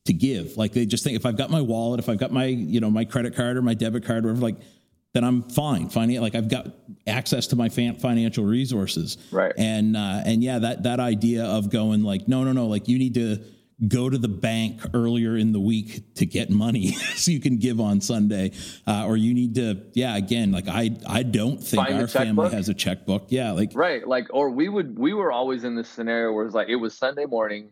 to 0.06 0.14
give. 0.14 0.58
Like 0.58 0.74
they 0.74 0.86
just 0.86 1.04
think 1.04 1.16
if 1.16 1.26
I've 1.26 1.38
got 1.38 1.49
my 1.49 1.62
wallet, 1.62 1.99
if 1.99 2.10
I've 2.10 2.18
got 2.18 2.32
my 2.32 2.45
you 2.45 2.80
know 2.80 2.89
my 2.89 3.06
credit 3.06 3.36
card 3.36 3.58
or 3.58 3.62
my 3.62 3.74
debit 3.74 4.06
card, 4.06 4.26
or 4.26 4.30
whatever, 4.30 4.41
like 4.41 4.58
then 5.14 5.24
I'm 5.24 5.43
fine. 5.43 5.89
Finding 5.89 6.22
like 6.22 6.36
I've 6.36 6.49
got 6.49 6.68
access 7.06 7.47
to 7.47 7.56
my 7.56 7.70
fan, 7.70 7.95
financial 7.95 8.45
resources, 8.45 9.18
Right. 9.32 9.54
And 9.58 9.97
uh, 9.97 10.22
and 10.26 10.43
yeah, 10.43 10.60
that 10.60 10.84
that 10.84 10.99
idea 10.99 11.45
of 11.45 11.70
going 11.70 12.04
like 12.04 12.28
no 12.28 12.43
no 12.43 12.52
no, 12.52 12.68
like 12.68 12.88
you 12.88 12.97
need 12.97 13.14
to 13.16 13.43
go 13.88 14.08
to 14.10 14.18
the 14.18 14.28
bank 14.28 14.80
earlier 14.93 15.36
in 15.36 15.52
the 15.52 15.60
week 15.60 16.14
to 16.14 16.24
get 16.24 16.52
money 16.52 16.91
so 17.16 17.32
you 17.32 17.39
can 17.39 17.58
give 17.58 17.80
on 17.80 17.99
Sunday, 17.99 18.52
uh, 18.88 19.06
or 19.06 19.18
you 19.18 19.34
need 19.34 19.56
to 19.56 19.82
yeah 19.93 20.16
again 20.16 20.52
like 20.52 20.68
I 20.68 20.91
I 21.08 21.24
don't 21.24 21.58
think 21.58 21.86
Find 21.86 21.99
our 21.99 22.08
family 22.08 22.49
has 22.49 22.70
a 22.70 22.74
checkbook. 22.74 23.26
Yeah, 23.30 23.52
like 23.52 23.72
Right. 23.76 24.08
Like, 24.08 24.28
or 24.32 24.49
we 24.49 24.70
would, 24.70 24.97
we 24.97 25.14
were 25.14 25.32
always 25.32 25.64
in 25.64 25.76
this 25.76 25.89
scenario 25.89 26.32
where 26.34 26.45
it's 26.45 26.56
like, 26.56 26.70
it 26.70 26.76
was 26.76 26.95
Sunday 26.95 27.26
morning, 27.26 27.72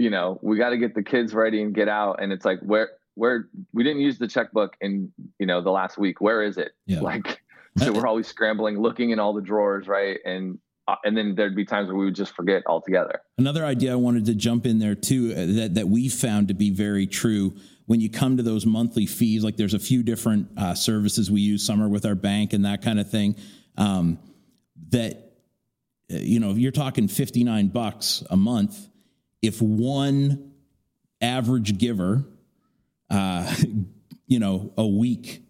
you 0.00 0.08
know, 0.08 0.38
we 0.40 0.56
got 0.56 0.70
to 0.70 0.78
get 0.78 0.94
the 0.94 1.02
kids 1.02 1.34
ready 1.34 1.60
and 1.60 1.74
get 1.74 1.86
out. 1.86 2.22
And 2.22 2.32
it's 2.32 2.46
like, 2.46 2.58
where, 2.60 2.92
where 3.16 3.50
we 3.74 3.84
didn't 3.84 4.00
use 4.00 4.16
the 4.18 4.26
checkbook 4.26 4.74
in, 4.80 5.12
you 5.38 5.44
know, 5.44 5.60
the 5.60 5.70
last 5.70 5.98
week. 5.98 6.22
Where 6.22 6.42
is 6.42 6.56
it? 6.56 6.72
Yeah. 6.86 7.00
Like, 7.00 7.42
so 7.78 7.92
we're 7.92 8.06
always 8.06 8.26
scrambling, 8.26 8.80
looking 8.80 9.10
in 9.10 9.18
all 9.18 9.34
the 9.34 9.42
drawers. 9.42 9.86
Right. 9.86 10.18
And, 10.24 10.58
uh, 10.88 10.96
and 11.04 11.14
then 11.14 11.34
there'd 11.34 11.54
be 11.54 11.66
times 11.66 11.88
where 11.88 11.96
we 11.96 12.06
would 12.06 12.14
just 12.14 12.34
forget 12.34 12.62
altogether. 12.66 13.20
Another 13.36 13.62
idea 13.62 13.92
I 13.92 13.96
wanted 13.96 14.24
to 14.24 14.34
jump 14.34 14.64
in 14.64 14.78
there 14.78 14.94
too 14.94 15.34
uh, 15.36 15.44
that 15.58 15.74
that 15.74 15.88
we 15.88 16.08
found 16.08 16.48
to 16.48 16.54
be 16.54 16.70
very 16.70 17.06
true 17.06 17.54
when 17.84 18.00
you 18.00 18.10
come 18.10 18.38
to 18.38 18.42
those 18.42 18.64
monthly 18.64 19.04
fees. 19.04 19.44
Like 19.44 19.58
there's 19.58 19.74
a 19.74 19.78
few 19.78 20.02
different 20.02 20.48
uh, 20.56 20.74
services 20.74 21.30
we 21.30 21.42
use. 21.42 21.64
Some 21.64 21.82
are 21.82 21.88
with 21.88 22.06
our 22.06 22.14
bank 22.14 22.54
and 22.54 22.64
that 22.64 22.82
kind 22.82 22.98
of 22.98 23.10
thing. 23.10 23.36
Um, 23.76 24.18
that 24.88 25.34
uh, 26.10 26.16
you 26.16 26.40
know, 26.40 26.50
if 26.50 26.56
you're 26.56 26.72
talking 26.72 27.06
59 27.06 27.68
bucks 27.68 28.24
a 28.30 28.36
month, 28.36 28.88
if 29.42 29.60
one 29.60 30.52
average 31.20 31.78
giver, 31.78 32.24
uh, 33.08 33.54
you 34.26 34.38
know, 34.38 34.72
a 34.76 34.86
week 34.86 35.42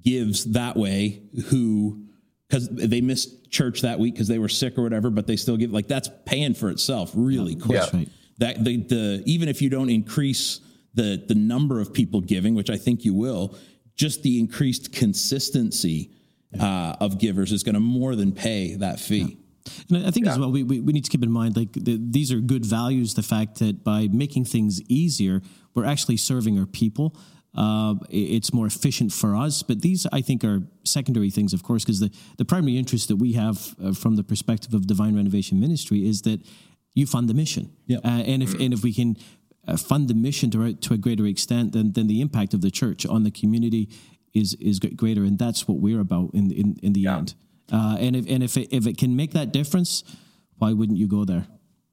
gives 0.00 0.52
that 0.52 0.76
way, 0.76 1.22
who 1.46 2.04
because 2.48 2.68
they 2.68 3.00
missed 3.00 3.50
church 3.50 3.80
that 3.80 3.98
week 3.98 4.14
because 4.14 4.28
they 4.28 4.38
were 4.38 4.48
sick 4.48 4.76
or 4.76 4.82
whatever, 4.82 5.08
but 5.10 5.26
they 5.26 5.36
still 5.36 5.56
give 5.56 5.72
like 5.72 5.88
that's 5.88 6.10
paying 6.26 6.54
for 6.54 6.70
itself 6.70 7.12
really 7.14 7.56
quick. 7.56 7.82
Yeah. 7.92 8.04
That 8.38 8.64
the 8.64 8.76
the 8.78 9.22
even 9.26 9.48
if 9.48 9.62
you 9.62 9.70
don't 9.70 9.90
increase 9.90 10.60
the 10.94 11.22
the 11.26 11.34
number 11.34 11.80
of 11.80 11.92
people 11.92 12.20
giving, 12.20 12.54
which 12.54 12.70
I 12.70 12.76
think 12.76 13.04
you 13.04 13.14
will, 13.14 13.56
just 13.96 14.22
the 14.22 14.38
increased 14.38 14.92
consistency 14.92 16.10
uh, 16.58 16.96
of 17.00 17.18
givers 17.18 17.52
is 17.52 17.62
going 17.62 17.74
to 17.74 17.80
more 17.80 18.14
than 18.14 18.32
pay 18.32 18.74
that 18.76 19.00
fee. 19.00 19.38
And 19.90 20.06
I 20.06 20.10
think 20.10 20.26
as 20.26 20.38
well, 20.38 20.50
we, 20.50 20.62
we, 20.62 20.80
we 20.80 20.92
need 20.92 21.04
to 21.04 21.10
keep 21.10 21.22
in 21.22 21.30
mind 21.30 21.56
like 21.56 21.72
the, 21.72 21.98
these 22.00 22.32
are 22.32 22.40
good 22.40 22.64
values. 22.64 23.14
The 23.14 23.22
fact 23.22 23.58
that 23.60 23.84
by 23.84 24.08
making 24.12 24.44
things 24.46 24.80
easier, 24.88 25.40
we're 25.74 25.84
actually 25.86 26.16
serving 26.16 26.58
our 26.58 26.66
people. 26.66 27.16
Uh, 27.54 27.94
it's 28.08 28.52
more 28.52 28.66
efficient 28.66 29.12
for 29.12 29.36
us. 29.36 29.62
But 29.62 29.82
these, 29.82 30.06
I 30.12 30.22
think, 30.22 30.42
are 30.42 30.62
secondary 30.84 31.30
things, 31.30 31.52
of 31.52 31.62
course, 31.62 31.84
because 31.84 32.00
the, 32.00 32.10
the 32.38 32.44
primary 32.44 32.76
interest 32.78 33.08
that 33.08 33.16
we 33.16 33.32
have 33.34 33.76
uh, 33.82 33.92
from 33.92 34.16
the 34.16 34.22
perspective 34.24 34.72
of 34.74 34.86
Divine 34.86 35.14
Renovation 35.16 35.60
Ministry 35.60 36.08
is 36.08 36.22
that 36.22 36.40
you 36.94 37.06
fund 37.06 37.28
the 37.28 37.34
mission. 37.34 37.70
Yeah. 37.86 37.98
Uh, 37.98 38.22
and 38.32 38.42
if 38.42 38.54
and 38.54 38.72
if 38.72 38.82
we 38.82 38.92
can 38.94 39.16
uh, 39.68 39.76
fund 39.76 40.08
the 40.08 40.14
mission 40.14 40.50
to 40.50 40.64
a, 40.64 40.72
to 40.74 40.94
a 40.94 40.96
greater 40.96 41.26
extent, 41.26 41.72
then 41.72 41.92
then 41.92 42.06
the 42.06 42.20
impact 42.20 42.54
of 42.54 42.60
the 42.62 42.70
church 42.70 43.04
on 43.06 43.22
the 43.22 43.30
community 43.30 43.88
is 44.34 44.54
is 44.54 44.78
greater, 44.78 45.22
and 45.22 45.38
that's 45.38 45.68
what 45.68 45.78
we're 45.78 46.00
about 46.00 46.30
in 46.34 46.50
in, 46.52 46.76
in 46.82 46.92
the 46.94 47.00
Yeah. 47.02 47.18
end. 47.18 47.34
Uh, 47.72 47.96
and 47.98 48.14
if 48.14 48.28
and 48.28 48.42
if 48.42 48.56
it, 48.56 48.68
if 48.70 48.86
it 48.86 48.98
can 48.98 49.16
make 49.16 49.32
that 49.32 49.50
difference, 49.50 50.04
why 50.58 50.72
wouldn't 50.72 50.98
you 50.98 51.08
go 51.08 51.24
there? 51.24 51.46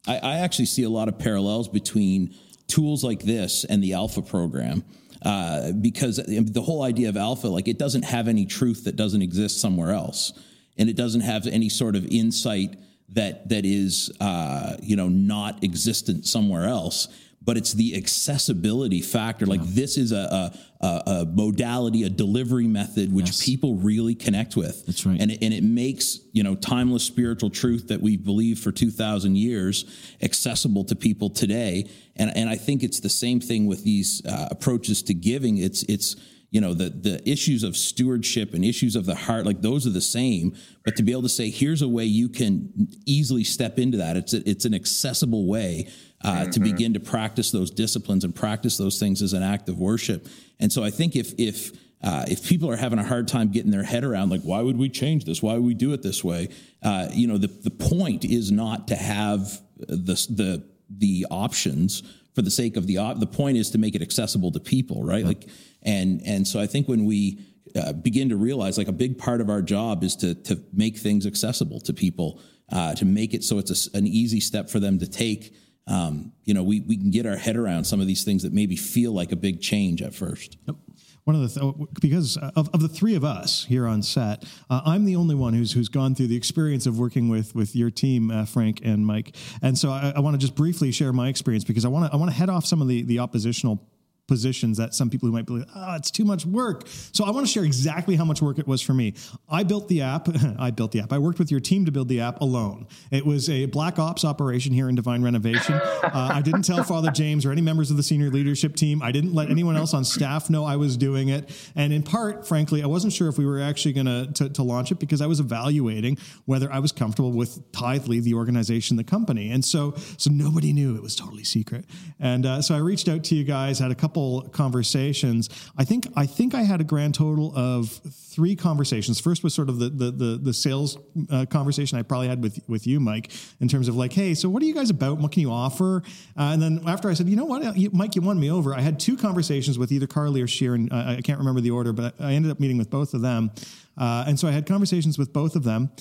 I, 0.06 0.18
I 0.18 0.38
actually 0.40 0.66
see 0.66 0.84
a 0.84 0.90
lot 0.90 1.08
of 1.08 1.18
parallels 1.18 1.70
between 1.70 2.36
tools 2.68 3.04
like 3.04 3.24
this 3.24 3.64
and 3.64 3.82
the 3.82 3.94
Alpha 3.94 4.22
program. 4.22 4.84
Uh, 5.22 5.74
because 5.74 6.16
the 6.18 6.62
whole 6.62 6.84
idea 6.84 7.10
of 7.10 7.18
Alpha, 7.18 7.48
like 7.48 7.68
it 7.68 7.78
doesn't 7.78 8.04
have 8.04 8.30
any 8.30 8.46
truth 8.46 8.86
that 8.86 8.96
doesn't 8.96 9.22
exist 9.22 9.60
somewhere 9.60 9.92
else. 9.92 10.32
and 10.80 10.90
it 10.90 10.96
doesn't 10.96 11.22
have 11.22 11.46
any 11.46 11.70
sort 11.70 11.96
of 11.96 12.06
insight 12.08 12.76
that 13.10 13.50
that 13.50 13.66
is 13.66 14.12
uh, 14.22 14.78
you 14.82 14.96
know 14.96 15.10
not 15.10 15.64
existent 15.64 16.26
somewhere 16.26 16.66
else 16.66 17.08
but 17.50 17.58
it's 17.58 17.74
the 17.74 17.96
accessibility 17.98 19.02
factor. 19.02 19.48
Like 19.48 19.64
this 19.64 19.98
is 19.98 20.12
a, 20.12 20.54
a, 20.82 20.86
a, 20.86 21.26
modality, 21.26 22.04
a 22.04 22.10
delivery 22.10 22.68
method 22.68 23.12
which 23.12 23.26
yes. 23.26 23.44
people 23.44 23.78
really 23.78 24.14
connect 24.14 24.56
with. 24.56 24.86
That's 24.86 25.04
right, 25.04 25.20
and 25.20 25.32
it, 25.32 25.42
and 25.42 25.52
it 25.52 25.64
makes 25.64 26.20
you 26.32 26.44
know 26.44 26.54
timeless 26.54 27.04
spiritual 27.04 27.50
truth 27.50 27.88
that 27.88 28.02
we've 28.02 28.24
believed 28.24 28.64
for 28.64 28.72
two 28.72 28.92
thousand 28.92 29.36
years 29.36 30.14
accessible 30.22 30.84
to 30.84 30.96
people 30.96 31.32
today. 31.32 31.90
And 32.18 32.32
and 32.38 32.52
I 32.52 32.56
think 32.56 32.84
it's 32.84 33.00
the 33.00 33.10
same 33.10 33.40
thing 33.40 33.66
with 33.66 33.84
these 33.84 34.24
uh, 34.28 34.50
approaches 34.52 35.02
to 35.02 35.16
giving. 35.16 35.58
It's 35.58 35.82
it's 35.90 36.18
you 36.52 36.62
know 36.62 36.76
the 36.76 36.92
the 36.92 37.28
issues 37.28 37.64
of 37.64 37.76
stewardship 37.76 38.54
and 38.54 38.64
issues 38.64 38.96
of 38.96 39.08
the 39.08 39.16
heart 39.16 39.48
like 39.48 39.62
those 39.62 39.86
are 39.86 39.92
the 39.92 40.02
same 40.02 40.56
but 40.84 40.96
to 40.96 41.04
be 41.04 41.12
able 41.12 41.22
to 41.22 41.30
say 41.30 41.50
here's 41.50 41.84
a 41.84 41.88
way 41.88 42.06
you 42.06 42.28
can 42.28 42.90
easily 43.06 43.44
step 43.44 43.78
into 43.78 43.98
that 43.98 44.18
it's 44.18 44.34
a, 44.34 44.50
it's 44.50 44.66
an 44.66 44.74
accessible 44.74 45.48
way 45.48 45.88
uh, 46.24 46.32
mm-hmm. 46.34 46.50
to 46.52 46.60
begin 46.60 46.94
to 46.94 47.00
practice 47.00 47.52
those 47.52 47.72
disciplines 47.72 48.24
and 48.24 48.36
practice 48.36 48.78
those 48.78 49.00
things 49.00 49.22
as 49.22 49.34
an 49.34 49.44
act 49.44 49.70
of 49.70 49.80
worship. 49.80 50.28
And 50.60 50.72
so 50.72 50.84
I 50.84 50.90
think 50.90 51.16
if 51.16 51.34
if 51.38 51.72
uh, 52.02 52.24
if 52.28 52.48
people 52.48 52.70
are 52.70 52.78
having 52.78 53.00
a 53.00 53.04
hard 53.04 53.28
time 53.28 53.50
getting 53.50 53.72
their 53.72 53.84
head 53.84 54.04
around, 54.04 54.30
like, 54.30 54.42
why 54.42 54.62
would 54.62 54.78
we 54.78 54.90
change 54.90 55.26
this? 55.26 55.44
Why 55.44 55.54
would 55.54 55.64
we 55.64 55.74
do 55.74 55.92
it 55.92 56.02
this 56.02 56.24
way? 56.24 56.48
Uh, 56.82 57.10
you 57.12 57.28
know, 57.28 57.38
the, 57.38 57.48
the 57.48 57.72
point 57.72 58.24
is 58.24 58.52
not 58.52 58.88
to 58.88 58.96
have 58.96 59.62
the, 59.78 60.14
the, 60.30 60.64
the 60.90 61.26
options 61.30 62.04
for 62.36 62.42
the 62.42 62.52
sake 62.52 62.78
of 62.78 62.88
the 62.88 63.00
op- 63.00 63.20
the 63.20 63.28
point 63.28 63.58
is 63.58 63.72
to 63.72 63.78
make 63.78 63.96
it 63.96 64.02
accessible 64.02 64.50
to 64.54 64.62
people, 64.62 65.04
right? 65.04 65.26
Like, 65.26 65.50
and, 65.84 66.22
and 66.26 66.48
so 66.48 66.60
I 66.60 66.68
think 66.68 66.88
when 66.88 67.04
we, 67.04 67.40
uh, 67.76 67.94
begin 67.94 68.30
to 68.30 68.38
realize 68.38 68.78
like 68.78 68.88
a 68.88 68.94
big 68.94 69.18
part 69.18 69.42
of 69.42 69.50
our 69.50 69.62
job 69.62 70.04
is 70.04 70.16
to, 70.16 70.34
to 70.34 70.60
make 70.74 70.98
things 70.98 71.28
accessible 71.28 71.82
to 71.82 71.94
people, 71.94 72.42
uh, 72.72 72.96
to 72.96 73.06
make 73.06 73.34
it 73.34 73.44
so 73.44 73.58
it's 73.58 73.88
a, 73.88 73.98
an 73.98 74.08
easy 74.08 74.40
step 74.40 74.70
for 74.70 74.80
them 74.80 75.00
to 75.00 75.08
take 75.08 75.54
um, 75.90 76.32
you 76.46 76.54
know, 76.54 76.64
we, 76.64 76.82
we 76.82 76.96
can 76.98 77.10
get 77.10 77.26
our 77.26 77.36
head 77.36 77.58
around 77.58 77.86
some 77.86 78.00
of 78.00 78.08
these 78.08 78.24
things 78.24 78.44
that 78.44 78.54
maybe 78.54 78.76
feel 78.76 79.12
like 79.12 79.32
a 79.32 79.36
big 79.36 79.60
change 79.60 80.02
at 80.02 80.14
first. 80.14 80.58
Yep. 80.68 80.76
One 81.24 81.36
of 81.36 81.54
the 81.54 81.60
th- 81.60 81.90
because 82.02 82.38
of, 82.38 82.70
of 82.74 82.82
the 82.82 82.88
three 82.88 83.16
of 83.16 83.24
us 83.24 83.66
here 83.66 83.86
on 83.86 84.02
set, 84.02 84.46
uh, 84.70 84.82
I'm 84.86 85.06
the 85.06 85.16
only 85.16 85.36
one 85.36 85.54
who's 85.54 85.72
who's 85.74 85.90
gone 85.90 86.16
through 86.16 86.28
the 86.28 86.36
experience 86.36 86.88
of 86.88 86.98
working 86.98 87.30
with 87.30 87.54
with 87.54 87.76
your 87.76 87.92
team, 87.92 88.32
uh, 88.32 88.46
Frank 88.46 88.82
and 88.84 89.06
Mike. 89.06 89.36
And 89.62 89.78
so 89.78 89.92
I, 89.92 90.14
I 90.16 90.20
want 90.22 90.36
to 90.36 90.40
just 90.40 90.56
briefly 90.56 90.92
share 90.92 91.14
my 91.14 91.28
experience 91.28 91.64
because 91.64 91.86
I 91.86 91.90
want 91.90 92.06
to 92.06 92.14
I 92.14 92.20
want 92.20 92.32
to 92.32 92.38
head 92.38 92.50
off 92.50 92.66
some 92.66 92.82
of 92.82 92.88
the 92.88 93.04
the 93.04 93.20
oppositional 93.20 93.88
positions 94.30 94.78
that 94.78 94.94
some 94.94 95.10
people 95.10 95.28
who 95.28 95.34
might 95.34 95.46
be 95.46 95.54
like, 95.56 95.68
oh, 95.76 95.96
it's 95.96 96.10
too 96.10 96.24
much 96.24 96.46
work. 96.46 96.84
So 97.12 97.26
I 97.26 97.32
want 97.32 97.46
to 97.46 97.52
share 97.52 97.66
exactly 97.66 98.16
how 98.16 98.24
much 98.24 98.42
work 98.42 98.60
it 98.60 98.68
was 98.68 98.82
for 98.82 98.94
me. 98.94 99.16
I 99.50 99.64
built 99.64 99.90
the 99.90 100.02
app. 100.02 100.30
I 100.60 100.72
built 100.72 100.94
the 100.94 101.02
app. 101.02 101.12
I 101.12 101.18
worked 101.18 101.40
with 101.40 101.52
your 101.52 101.60
team 101.60 101.86
to 101.86 101.92
build 101.92 102.08
the 102.08 102.22
app 102.22 102.40
alone. 102.40 102.88
It 103.12 103.26
was 103.26 103.50
a 103.50 103.66
black 103.66 104.00
ops 104.00 104.24
operation 104.24 104.74
here 104.74 104.88
in 104.88 104.96
Divine 104.96 105.22
Renovation. 105.22 105.82
Uh, 106.10 106.32
I 106.34 106.42
didn't 106.42 106.64
tell 106.64 106.84
Father 106.84 107.12
James 107.12 107.46
or 107.46 107.52
any 107.52 107.62
members 107.62 107.92
of 107.92 107.98
the 107.98 108.04
senior 108.04 108.30
leadership 108.30 108.76
team. 108.76 109.04
I 109.04 109.12
didn't 109.12 109.34
let 109.34 109.52
anyone 109.52 109.76
else 109.76 109.94
on 109.94 110.04
staff 110.04 110.50
know 110.50 110.64
I 110.64 110.76
was 110.76 110.98
doing 110.98 111.30
it. 111.30 111.52
And 111.76 111.94
in 111.94 112.04
part, 112.04 112.48
frankly, 112.48 112.82
I 112.82 112.88
wasn't 112.88 113.14
sure 113.14 113.28
if 113.28 113.38
we 113.38 113.46
were 113.46 113.60
actually 113.60 113.94
going 113.94 114.34
to 114.34 114.50
to 114.50 114.64
launch 114.64 114.92
it 114.92 115.00
because 115.00 115.22
I 115.22 115.28
was 115.28 115.40
evaluating 115.40 116.18
whether 116.46 116.72
I 116.72 116.80
was 116.80 116.92
comfortable 116.92 117.32
with 117.32 117.72
Tithely, 117.72 118.22
the 118.22 118.34
organization, 118.34 118.98
the 118.98 119.04
company. 119.04 119.52
And 119.52 119.64
so, 119.64 119.94
so 120.18 120.30
nobody 120.32 120.74
knew 120.74 120.96
it 120.96 121.02
was 121.02 121.16
totally 121.16 121.44
secret. 121.44 121.86
And 122.20 122.46
uh, 122.46 122.62
so 122.62 122.76
I 122.76 122.80
reached 122.80 123.08
out 123.08 123.24
to 123.26 123.36
you 123.36 123.44
guys, 123.44 123.80
had 123.80 123.92
a 123.92 123.96
couple 123.96 124.19
couple 124.20 124.50
conversations. 124.50 125.50
I 125.78 125.86
think 125.86 126.08
I 126.16 126.26
think 126.26 126.54
I 126.54 126.64
had 126.64 126.82
a 126.82 126.84
grand 126.84 127.16
total 127.16 127.56
of 127.56 127.90
three 127.90 128.56
conversations. 128.56 129.20
First 129.20 129.44
was 129.44 129.54
sort 129.54 129.70
of 129.70 129.80
the 129.80 129.90
the 129.90 130.12
the, 130.12 130.40
the 130.42 130.54
sales 130.54 130.98
uh, 131.32 131.46
conversation 131.50 131.98
I 131.98 132.04
probably 132.04 132.28
had 132.28 132.44
with 132.44 132.60
with 132.68 132.86
you, 132.86 133.00
Mike, 133.00 133.32
in 133.60 133.68
terms 133.68 133.88
of 133.88 133.96
like, 133.96 134.14
hey, 134.14 134.34
so 134.34 134.50
what 134.50 134.62
are 134.62 134.66
you 134.66 134.74
guys 134.74 134.90
about? 134.90 135.18
What 135.20 135.32
can 135.32 135.42
you 135.42 135.52
offer? 135.52 136.04
Uh, 136.38 136.54
and 136.54 136.62
then 136.62 136.82
after 136.86 137.10
I 137.10 137.14
said, 137.14 137.28
you 137.28 137.36
know 137.36 137.46
what, 137.46 137.64
Mike, 137.94 138.16
you 138.16 138.22
won 138.22 138.40
me 138.40 138.52
over. 138.52 138.76
I 138.76 138.82
had 138.82 139.00
two 139.00 139.16
conversations 139.16 139.80
with 139.80 139.92
either 139.92 140.08
Carly 140.08 140.42
or 140.42 140.48
Sheeran. 140.48 140.92
Uh, 140.92 141.18
I 141.18 141.22
can't 141.22 141.40
remember 141.40 141.62
the 141.62 141.72
order, 141.72 141.94
but 141.94 142.16
I 142.20 142.34
ended 142.34 142.52
up 142.52 142.60
meeting 142.60 142.78
with 142.78 142.90
both 142.90 143.14
of 143.14 143.22
them. 143.22 143.52
Uh, 143.98 144.26
and 144.28 144.40
so 144.40 144.48
I 144.48 144.52
had 144.52 144.66
conversations 144.66 145.18
with 145.18 145.34
both 145.34 145.56
of 145.56 145.64
them. 145.64 145.92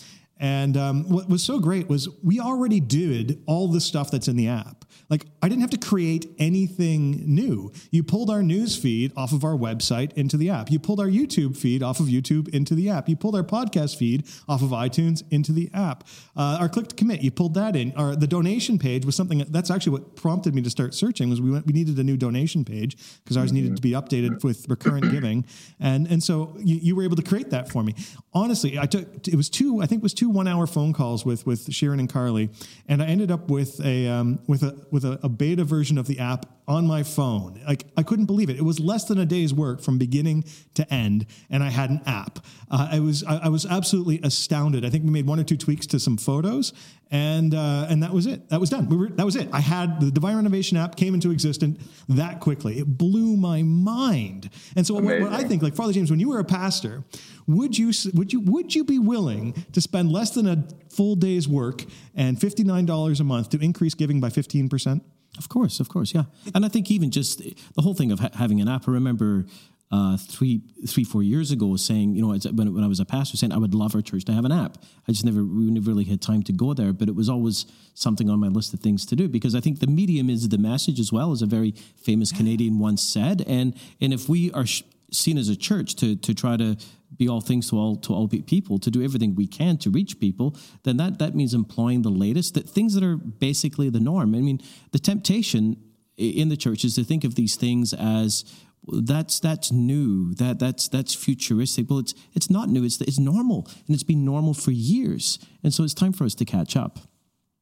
And 0.40 0.76
um, 0.76 1.08
what 1.08 1.28
was 1.28 1.42
so 1.42 1.58
great 1.58 1.88
was 1.88 2.08
we 2.22 2.40
already 2.40 2.80
did 2.80 3.42
all 3.46 3.68
the 3.68 3.80
stuff 3.80 4.10
that's 4.10 4.28
in 4.28 4.36
the 4.36 4.48
app. 4.48 4.84
Like 5.10 5.24
I 5.42 5.48
didn't 5.48 5.62
have 5.62 5.70
to 5.70 5.78
create 5.78 6.34
anything 6.38 7.22
new. 7.26 7.72
You 7.90 8.02
pulled 8.02 8.30
our 8.30 8.42
news 8.42 8.76
feed 8.76 9.12
off 9.16 9.32
of 9.32 9.44
our 9.44 9.54
website 9.54 10.12
into 10.14 10.36
the 10.36 10.50
app. 10.50 10.70
You 10.70 10.78
pulled 10.78 11.00
our 11.00 11.06
YouTube 11.06 11.56
feed 11.56 11.82
off 11.82 12.00
of 12.00 12.06
YouTube 12.06 12.48
into 12.48 12.74
the 12.74 12.90
app. 12.90 13.08
You 13.08 13.16
pulled 13.16 13.34
our 13.34 13.42
podcast 13.42 13.96
feed 13.96 14.26
off 14.48 14.62
of 14.62 14.70
iTunes 14.70 15.22
into 15.30 15.52
the 15.52 15.70
app. 15.72 16.06
Uh, 16.36 16.58
our 16.60 16.68
click 16.68 16.88
to 16.88 16.94
commit, 16.94 17.22
you 17.22 17.30
pulled 17.30 17.54
that 17.54 17.74
in. 17.74 17.92
Our 17.96 18.16
the 18.16 18.26
donation 18.26 18.78
page 18.78 19.06
was 19.06 19.16
something 19.16 19.44
that's 19.48 19.70
actually 19.70 19.92
what 19.92 20.16
prompted 20.16 20.54
me 20.54 20.62
to 20.62 20.70
start 20.70 20.94
searching. 20.94 21.30
Was 21.30 21.40
we 21.40 21.50
went, 21.50 21.66
we 21.66 21.72
needed 21.72 21.98
a 21.98 22.04
new 22.04 22.16
donation 22.16 22.64
page 22.64 22.96
because 23.24 23.36
ours 23.36 23.52
needed 23.52 23.76
to 23.76 23.82
be 23.82 23.92
updated 23.92 24.44
with 24.44 24.68
recurrent 24.68 25.10
giving, 25.10 25.46
and 25.80 26.06
and 26.06 26.22
so 26.22 26.54
you, 26.58 26.76
you 26.76 26.96
were 26.96 27.02
able 27.02 27.16
to 27.16 27.22
create 27.22 27.50
that 27.50 27.70
for 27.70 27.82
me. 27.82 27.94
Honestly, 28.34 28.78
I 28.78 28.86
took 28.86 29.26
it 29.26 29.36
was 29.36 29.48
two 29.48 29.80
I 29.82 29.86
think 29.86 30.00
it 30.00 30.02
was 30.02 30.14
two 30.14 30.27
one 30.34 30.48
hour 30.48 30.66
phone 30.66 30.92
calls 30.92 31.24
with 31.24 31.46
with 31.46 31.68
Sheeran 31.68 31.98
and 31.98 32.08
Carly, 32.08 32.50
and 32.86 33.02
I 33.02 33.06
ended 33.06 33.30
up 33.30 33.50
with 33.50 33.84
a 33.84 34.08
um, 34.08 34.40
with 34.46 34.62
a 34.62 34.86
with 34.90 35.04
a, 35.04 35.18
a 35.22 35.28
beta 35.28 35.64
version 35.64 35.98
of 35.98 36.06
the 36.06 36.18
app 36.18 36.46
on 36.68 36.86
my 36.86 37.02
phone. 37.02 37.60
Like 37.66 37.84
I 37.96 38.02
couldn't 38.02 38.26
believe 38.26 38.50
it. 38.50 38.56
It 38.56 38.64
was 38.64 38.78
less 38.78 39.04
than 39.04 39.18
a 39.18 39.24
day's 39.24 39.54
work 39.54 39.80
from 39.80 39.98
beginning 39.98 40.44
to 40.74 40.92
end, 40.92 41.26
and 41.48 41.62
I 41.62 41.70
had 41.70 41.90
an 41.90 42.02
app. 42.06 42.40
Uh, 42.70 42.88
I 42.92 43.00
was 43.00 43.24
I, 43.24 43.38
I, 43.44 43.48
was 43.48 43.64
absolutely 43.64 44.20
astounded. 44.22 44.84
I 44.84 44.90
think 44.90 45.04
we 45.04 45.10
made 45.10 45.26
one 45.26 45.40
or 45.40 45.44
two 45.44 45.56
tweaks 45.56 45.86
to 45.88 45.98
some 45.98 46.18
photos, 46.18 46.74
and 47.10 47.54
uh, 47.54 47.86
and 47.88 48.02
that 48.02 48.12
was 48.12 48.26
it. 48.26 48.50
That 48.50 48.60
was 48.60 48.68
done. 48.68 48.88
We 48.90 48.96
were, 48.98 49.08
that 49.08 49.24
was 49.24 49.34
it. 49.34 49.48
I 49.52 49.60
had 49.60 50.00
the 50.00 50.10
Divine 50.10 50.36
Renovation 50.36 50.76
app 50.76 50.96
came 50.96 51.14
into 51.14 51.30
existence 51.30 51.82
that 52.08 52.40
quickly. 52.40 52.78
It 52.78 52.86
blew 52.86 53.36
my 53.36 53.62
mind. 53.62 54.50
And 54.76 54.86
so 54.86 54.94
what, 54.94 55.04
what 55.04 55.32
I 55.32 55.44
think, 55.44 55.62
like 55.62 55.74
Father 55.74 55.94
James, 55.94 56.10
when 56.10 56.20
you 56.20 56.28
were 56.28 56.38
a 56.38 56.44
pastor, 56.44 57.02
would 57.48 57.76
you 57.76 57.92
would 58.14 58.32
you 58.32 58.40
would 58.40 58.74
you 58.74 58.84
be 58.84 58.98
willing 58.98 59.54
to 59.72 59.80
spend 59.80 60.12
less 60.12 60.30
than 60.30 60.46
a 60.46 60.64
full 60.90 61.16
day's 61.16 61.48
work 61.48 61.84
and 62.14 62.40
fifty 62.40 62.62
nine 62.62 62.86
dollars 62.86 63.18
a 63.20 63.24
month 63.24 63.50
to 63.50 63.58
increase 63.58 63.94
giving 63.94 64.20
by 64.20 64.30
fifteen 64.30 64.68
percent? 64.68 65.02
Of 65.36 65.48
course, 65.48 65.80
of 65.80 65.88
course, 65.88 66.14
yeah. 66.14 66.24
And 66.54 66.64
I 66.64 66.68
think 66.68 66.90
even 66.90 67.10
just 67.10 67.38
the 67.74 67.82
whole 67.82 67.94
thing 67.94 68.12
of 68.12 68.20
ha- 68.20 68.30
having 68.34 68.60
an 68.60 68.68
app. 68.68 68.88
I 68.88 68.92
remember 68.92 69.46
uh, 69.90 70.16
three, 70.18 70.60
three, 70.86 71.04
four 71.04 71.22
years 71.22 71.50
ago 71.50 71.76
saying, 71.76 72.14
you 72.14 72.20
know, 72.20 72.36
when, 72.52 72.74
when 72.74 72.84
I 72.84 72.86
was 72.86 73.00
a 73.00 73.04
pastor, 73.04 73.36
saying 73.36 73.52
I 73.52 73.58
would 73.58 73.74
love 73.74 73.94
our 73.94 74.02
church 74.02 74.24
to 74.26 74.32
have 74.32 74.44
an 74.44 74.52
app. 74.52 74.76
I 75.06 75.12
just 75.12 75.24
never, 75.24 75.42
we 75.42 75.70
never 75.70 75.88
really 75.88 76.04
had 76.04 76.20
time 76.20 76.42
to 76.44 76.52
go 76.52 76.74
there, 76.74 76.92
but 76.92 77.08
it 77.08 77.14
was 77.14 77.28
always 77.28 77.64
something 77.94 78.28
on 78.28 78.38
my 78.38 78.48
list 78.48 78.74
of 78.74 78.80
things 78.80 79.06
to 79.06 79.16
do 79.16 79.28
because 79.28 79.54
I 79.54 79.60
think 79.60 79.80
the 79.80 79.86
medium 79.86 80.28
is 80.28 80.48
the 80.48 80.58
message 80.58 81.00
as 81.00 81.10
well, 81.10 81.32
as 81.32 81.40
a 81.40 81.46
very 81.46 81.72
famous 81.96 82.32
Canadian 82.32 82.78
once 82.78 83.02
said. 83.02 83.42
And 83.46 83.74
and 84.00 84.12
if 84.12 84.28
we 84.28 84.52
are 84.52 84.66
sh- 84.66 84.82
seen 85.10 85.38
as 85.38 85.48
a 85.48 85.56
church 85.56 85.94
to 85.96 86.16
to 86.16 86.34
try 86.34 86.56
to 86.58 86.76
be 87.18 87.28
all 87.28 87.40
things 87.40 87.68
to 87.70 87.76
all 87.76 87.96
to 87.96 88.14
all 88.14 88.28
people 88.28 88.78
to 88.78 88.90
do 88.90 89.02
everything 89.02 89.34
we 89.34 89.46
can 89.46 89.76
to 89.76 89.90
reach 89.90 90.18
people 90.20 90.56
then 90.84 90.96
that 90.96 91.18
that 91.18 91.34
means 91.34 91.52
employing 91.52 92.02
the 92.02 92.08
latest 92.10 92.54
that 92.54 92.68
things 92.68 92.94
that 92.94 93.02
are 93.02 93.16
basically 93.16 93.90
the 93.90 94.00
norm. 94.00 94.34
I 94.34 94.38
mean 94.38 94.60
the 94.92 94.98
temptation 94.98 95.76
in 96.16 96.48
the 96.48 96.56
church 96.56 96.84
is 96.84 96.94
to 96.96 97.04
think 97.04 97.24
of 97.24 97.34
these 97.34 97.56
things 97.56 97.92
as 97.92 98.44
that's 98.86 99.40
that's 99.40 99.70
new 99.70 100.34
that 100.34 100.58
that's 100.58 100.88
that's 100.88 101.14
futuristic. 101.14 101.90
Well 101.90 101.98
it's 101.98 102.14
it's 102.34 102.50
not 102.50 102.68
new 102.68 102.84
it's 102.84 103.00
it's 103.00 103.18
normal 103.18 103.66
and 103.86 103.94
it's 103.94 104.02
been 104.02 104.24
normal 104.24 104.54
for 104.54 104.70
years. 104.70 105.38
And 105.62 105.74
so 105.74 105.84
it's 105.84 105.94
time 105.94 106.12
for 106.12 106.24
us 106.24 106.34
to 106.36 106.44
catch 106.44 106.76
up 106.76 106.98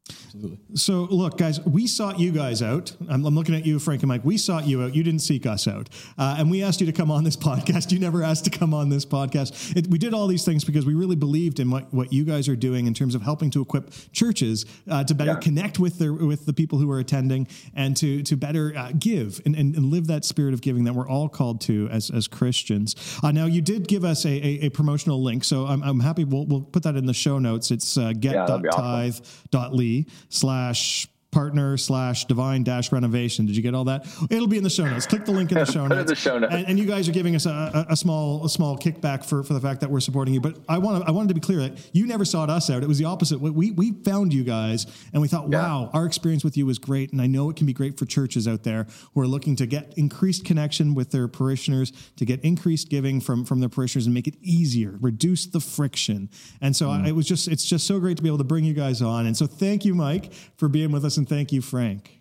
Absolutely. 0.08 0.58
So, 0.74 1.04
look, 1.10 1.38
guys, 1.38 1.60
we 1.60 1.86
sought 1.86 2.20
you 2.20 2.30
guys 2.30 2.62
out. 2.62 2.94
I'm, 3.08 3.24
I'm, 3.24 3.34
looking 3.34 3.54
at 3.54 3.64
you, 3.64 3.78
Frank 3.78 4.02
and 4.02 4.08
Mike. 4.08 4.24
We 4.24 4.36
sought 4.36 4.66
you 4.66 4.82
out. 4.82 4.94
You 4.94 5.02
didn't 5.02 5.20
seek 5.20 5.46
us 5.46 5.66
out. 5.66 5.88
Uh, 6.18 6.36
and 6.38 6.50
we 6.50 6.62
asked 6.62 6.80
you 6.80 6.86
to 6.86 6.92
come 6.92 7.10
on 7.10 7.24
this 7.24 7.36
podcast. 7.46 7.90
You 7.90 7.98
never 7.98 8.22
asked 8.22 8.44
to 8.44 8.50
come 8.50 8.74
on 8.74 8.88
this 8.88 9.04
podcast. 9.04 9.76
It, 9.76 9.86
we 9.88 9.98
did 9.98 10.14
all 10.14 10.26
these 10.26 10.44
things 10.44 10.64
because 10.64 10.84
we 10.84 10.94
really 10.94 11.16
believed 11.16 11.58
in 11.58 11.70
what, 11.70 11.92
what 11.92 12.12
you 12.12 12.24
guys 12.24 12.48
are 12.48 12.56
doing 12.56 12.86
in 12.86 12.94
terms 12.94 13.14
of 13.14 13.22
helping 13.22 13.50
to 13.52 13.62
equip 13.62 13.90
churches 14.12 14.66
uh, 14.90 15.04
to 15.04 15.14
better 15.14 15.32
yeah. 15.32 15.40
connect 15.40 15.78
with, 15.78 15.98
their, 15.98 16.12
with 16.12 16.46
the 16.46 16.52
people 16.52 16.78
who 16.78 16.90
are 16.90 16.98
attending 16.98 17.48
and 17.74 17.96
to, 17.96 18.22
to 18.24 18.36
better 18.36 18.74
uh, 18.76 18.92
give 18.98 19.40
and, 19.46 19.56
and, 19.56 19.74
and, 19.74 19.86
live 19.86 20.08
that 20.08 20.24
spirit 20.24 20.52
of 20.52 20.60
giving 20.60 20.84
that 20.84 20.94
we're 20.94 21.08
all 21.08 21.28
called 21.28 21.60
to 21.60 21.88
as, 21.90 22.10
as 22.10 22.26
Christians. 22.28 22.94
Uh, 23.22 23.30
now, 23.30 23.46
you 23.46 23.62
did 23.62 23.88
give 23.88 24.04
us 24.04 24.24
a, 24.24 24.28
a, 24.28 24.66
a, 24.66 24.68
promotional 24.68 25.22
link, 25.22 25.44
so 25.44 25.64
I'm, 25.64 25.82
I'm 25.82 26.00
happy. 26.00 26.24
We'll, 26.24 26.44
we'll 26.44 26.62
put 26.62 26.82
that 26.82 26.96
in 26.96 27.06
the 27.06 27.14
show 27.14 27.38
notes. 27.38 27.70
It's 27.70 27.96
uh, 27.96 28.12
get.tithe.ly 28.12 29.95
slash 30.28 31.06
partner 31.36 31.76
slash 31.76 32.24
divine 32.24 32.62
dash 32.62 32.90
renovation. 32.90 33.44
Did 33.44 33.58
you 33.58 33.62
get 33.62 33.74
all 33.74 33.84
that? 33.84 34.06
It'll 34.30 34.46
be 34.46 34.56
in 34.56 34.64
the 34.64 34.70
show 34.70 34.86
notes. 34.86 35.06
Click 35.06 35.26
the 35.26 35.32
link 35.32 35.52
in 35.52 35.58
the 35.58 35.66
show 35.70 35.86
notes. 35.86 36.08
the 36.08 36.16
show 36.16 36.38
notes. 36.38 36.54
And, 36.54 36.66
and, 36.66 36.78
you 36.78 36.86
guys 36.86 37.10
are 37.10 37.12
giving 37.12 37.36
us 37.36 37.44
a, 37.44 37.84
a, 37.90 37.94
small 37.94 38.46
a 38.46 38.48
small 38.48 38.78
kickback 38.78 39.22
for, 39.22 39.42
for 39.42 39.52
the 39.52 39.60
fact 39.60 39.82
that 39.82 39.90
we're 39.90 40.00
supporting 40.00 40.32
you. 40.32 40.40
But 40.40 40.56
I 40.66 40.78
want 40.78 41.06
I 41.06 41.10
wanted 41.10 41.28
to 41.28 41.34
be 41.34 41.42
clear 41.42 41.58
that 41.58 41.90
you 41.92 42.06
never 42.06 42.24
sought 42.24 42.48
us 42.48 42.70
out. 42.70 42.82
It 42.82 42.88
was 42.88 42.96
the 42.96 43.04
opposite. 43.04 43.38
We 43.38 43.70
we 43.70 43.92
found 44.02 44.32
you 44.32 44.44
guys 44.44 44.86
and 45.12 45.20
we 45.20 45.28
thought, 45.28 45.50
yeah. 45.52 45.60
wow, 45.60 45.90
our 45.92 46.06
experience 46.06 46.42
with 46.42 46.56
you 46.56 46.64
was 46.64 46.78
great, 46.78 47.12
and 47.12 47.20
I 47.20 47.26
know 47.26 47.50
it 47.50 47.56
can 47.56 47.66
be 47.66 47.74
great 47.74 47.98
for 47.98 48.06
churches 48.06 48.48
out 48.48 48.62
there 48.62 48.86
who 49.12 49.20
are 49.20 49.26
looking 49.26 49.56
to 49.56 49.66
get 49.66 49.92
increased 49.98 50.46
connection 50.46 50.94
with 50.94 51.10
their 51.10 51.28
parishioners, 51.28 51.92
to 52.16 52.24
get 52.24 52.42
increased 52.44 52.88
giving 52.88 53.20
from 53.20 53.44
from 53.44 53.60
their 53.60 53.68
parishioners, 53.68 54.06
and 54.06 54.14
make 54.14 54.26
it 54.26 54.36
easier, 54.40 54.96
reduce 55.02 55.44
the 55.44 55.60
friction. 55.60 56.30
And 56.62 56.74
so 56.74 56.88
mm. 56.88 57.04
I, 57.04 57.08
it 57.08 57.12
was 57.14 57.26
just 57.26 57.46
it's 57.46 57.66
just 57.66 57.86
so 57.86 58.00
great 58.00 58.16
to 58.16 58.22
be 58.22 58.30
able 58.30 58.38
to 58.38 58.44
bring 58.44 58.64
you 58.64 58.72
guys 58.72 59.02
on. 59.02 59.26
And 59.26 59.36
so 59.36 59.46
thank 59.46 59.84
you, 59.84 59.94
Mike, 59.94 60.32
for 60.56 60.68
being 60.68 60.92
with 60.92 61.04
us, 61.04 61.18
and 61.18 61.25
thank 61.28 61.52
you, 61.52 61.60
Frank. 61.60 62.20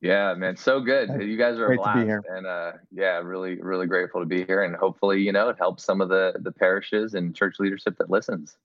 Yeah, 0.00 0.34
man, 0.34 0.56
so 0.56 0.80
good. 0.80 1.10
You 1.22 1.36
guys 1.36 1.58
are 1.58 1.66
Great 1.66 1.78
a 1.78 1.82
blast, 1.82 2.26
and 2.28 2.44
uh, 2.44 2.72
yeah, 2.90 3.18
really, 3.18 3.60
really 3.60 3.86
grateful 3.86 4.20
to 4.20 4.26
be 4.26 4.44
here. 4.44 4.64
And 4.64 4.74
hopefully, 4.74 5.20
you 5.20 5.30
know, 5.30 5.48
it 5.48 5.56
helps 5.58 5.84
some 5.84 6.00
of 6.00 6.08
the 6.08 6.34
the 6.40 6.50
parishes 6.50 7.14
and 7.14 7.34
church 7.36 7.56
leadership 7.60 7.96
that 7.98 8.10
listens. 8.10 8.56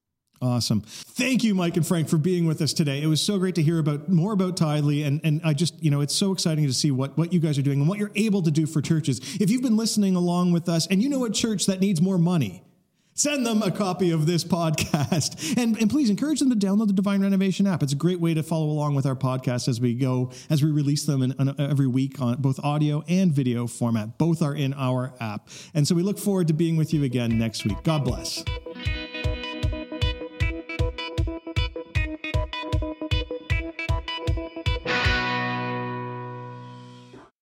Awesome. 0.42 0.82
Thank 0.82 1.44
you, 1.44 1.56
Mike 1.56 1.78
and 1.78 1.88
Frank, 1.88 2.10
for 2.10 2.18
being 2.18 2.46
with 2.46 2.62
us 2.62 2.74
today. 2.74 3.02
It 3.02 3.08
was 3.08 3.22
so 3.22 3.40
great 3.40 3.56
to 3.56 3.64
hear 3.64 3.80
about 3.80 4.08
more 4.08 4.34
about 4.34 4.56
Tithely. 4.56 5.06
And, 5.06 5.20
and 5.24 5.42
I 5.44 5.54
just, 5.54 5.82
you 5.84 5.90
know, 5.90 6.02
it's 6.02 6.16
so 6.16 6.32
exciting 6.32 6.68
to 6.68 6.74
see 6.74 6.92
what, 6.92 7.18
what 7.18 7.34
you 7.34 7.40
guys 7.40 7.58
are 7.58 7.64
doing 7.64 7.80
and 7.80 7.90
what 7.90 7.98
you're 7.98 8.12
able 8.16 8.44
to 8.44 8.52
do 8.52 8.68
for 8.68 8.82
churches. 8.82 9.20
If 9.40 9.50
you've 9.50 9.64
been 9.64 9.78
listening 9.78 10.16
along 10.16 10.52
with 10.52 10.70
us 10.70 10.86
and 10.88 11.02
you 11.02 11.10
know 11.10 11.26
a 11.26 11.32
church 11.32 11.66
that 11.66 11.80
needs 11.80 12.02
more 12.02 12.20
money, 12.20 12.64
send 13.18 13.46
them 13.46 13.62
a 13.62 13.72
copy 13.72 14.12
of 14.12 14.26
this 14.26 14.44
podcast. 14.44 15.58
And, 15.58 15.76
and 15.82 15.90
please 15.90 16.10
encourage 16.12 16.40
them 16.40 16.52
to 16.52 16.56
download 16.56 16.88
the 16.88 16.94
Divine 16.94 17.22
Renovation 17.22 17.66
app. 17.66 17.82
It's 17.82 17.94
a 17.94 17.96
great 17.96 18.20
way 18.20 18.36
to 18.36 18.44
follow 18.44 18.68
along 18.68 18.94
with 18.94 19.08
our 19.08 19.16
podcast 19.16 19.68
as 19.68 19.82
we 19.82 19.96
go, 19.96 20.30
as 20.52 20.62
we 20.62 20.70
release 20.70 21.06
them 21.06 21.24
in, 21.24 21.56
every 21.60 21.88
week 21.88 22.22
on 22.22 22.36
both 22.40 22.60
audio 22.64 23.04
and 23.08 23.32
video 23.32 23.66
format. 23.66 24.20
Both 24.20 24.44
are 24.44 24.54
in 24.54 24.74
our 24.76 25.14
app. 25.20 25.50
And 25.74 25.88
so 25.88 25.96
we 25.96 26.04
look 26.04 26.20
forward 26.20 26.48
to 26.50 26.54
being 26.54 26.78
with 26.78 26.94
you 26.94 27.04
again 27.04 27.40
next 27.40 27.66
week. 27.66 27.82
God 27.84 28.04
bless. 28.04 28.44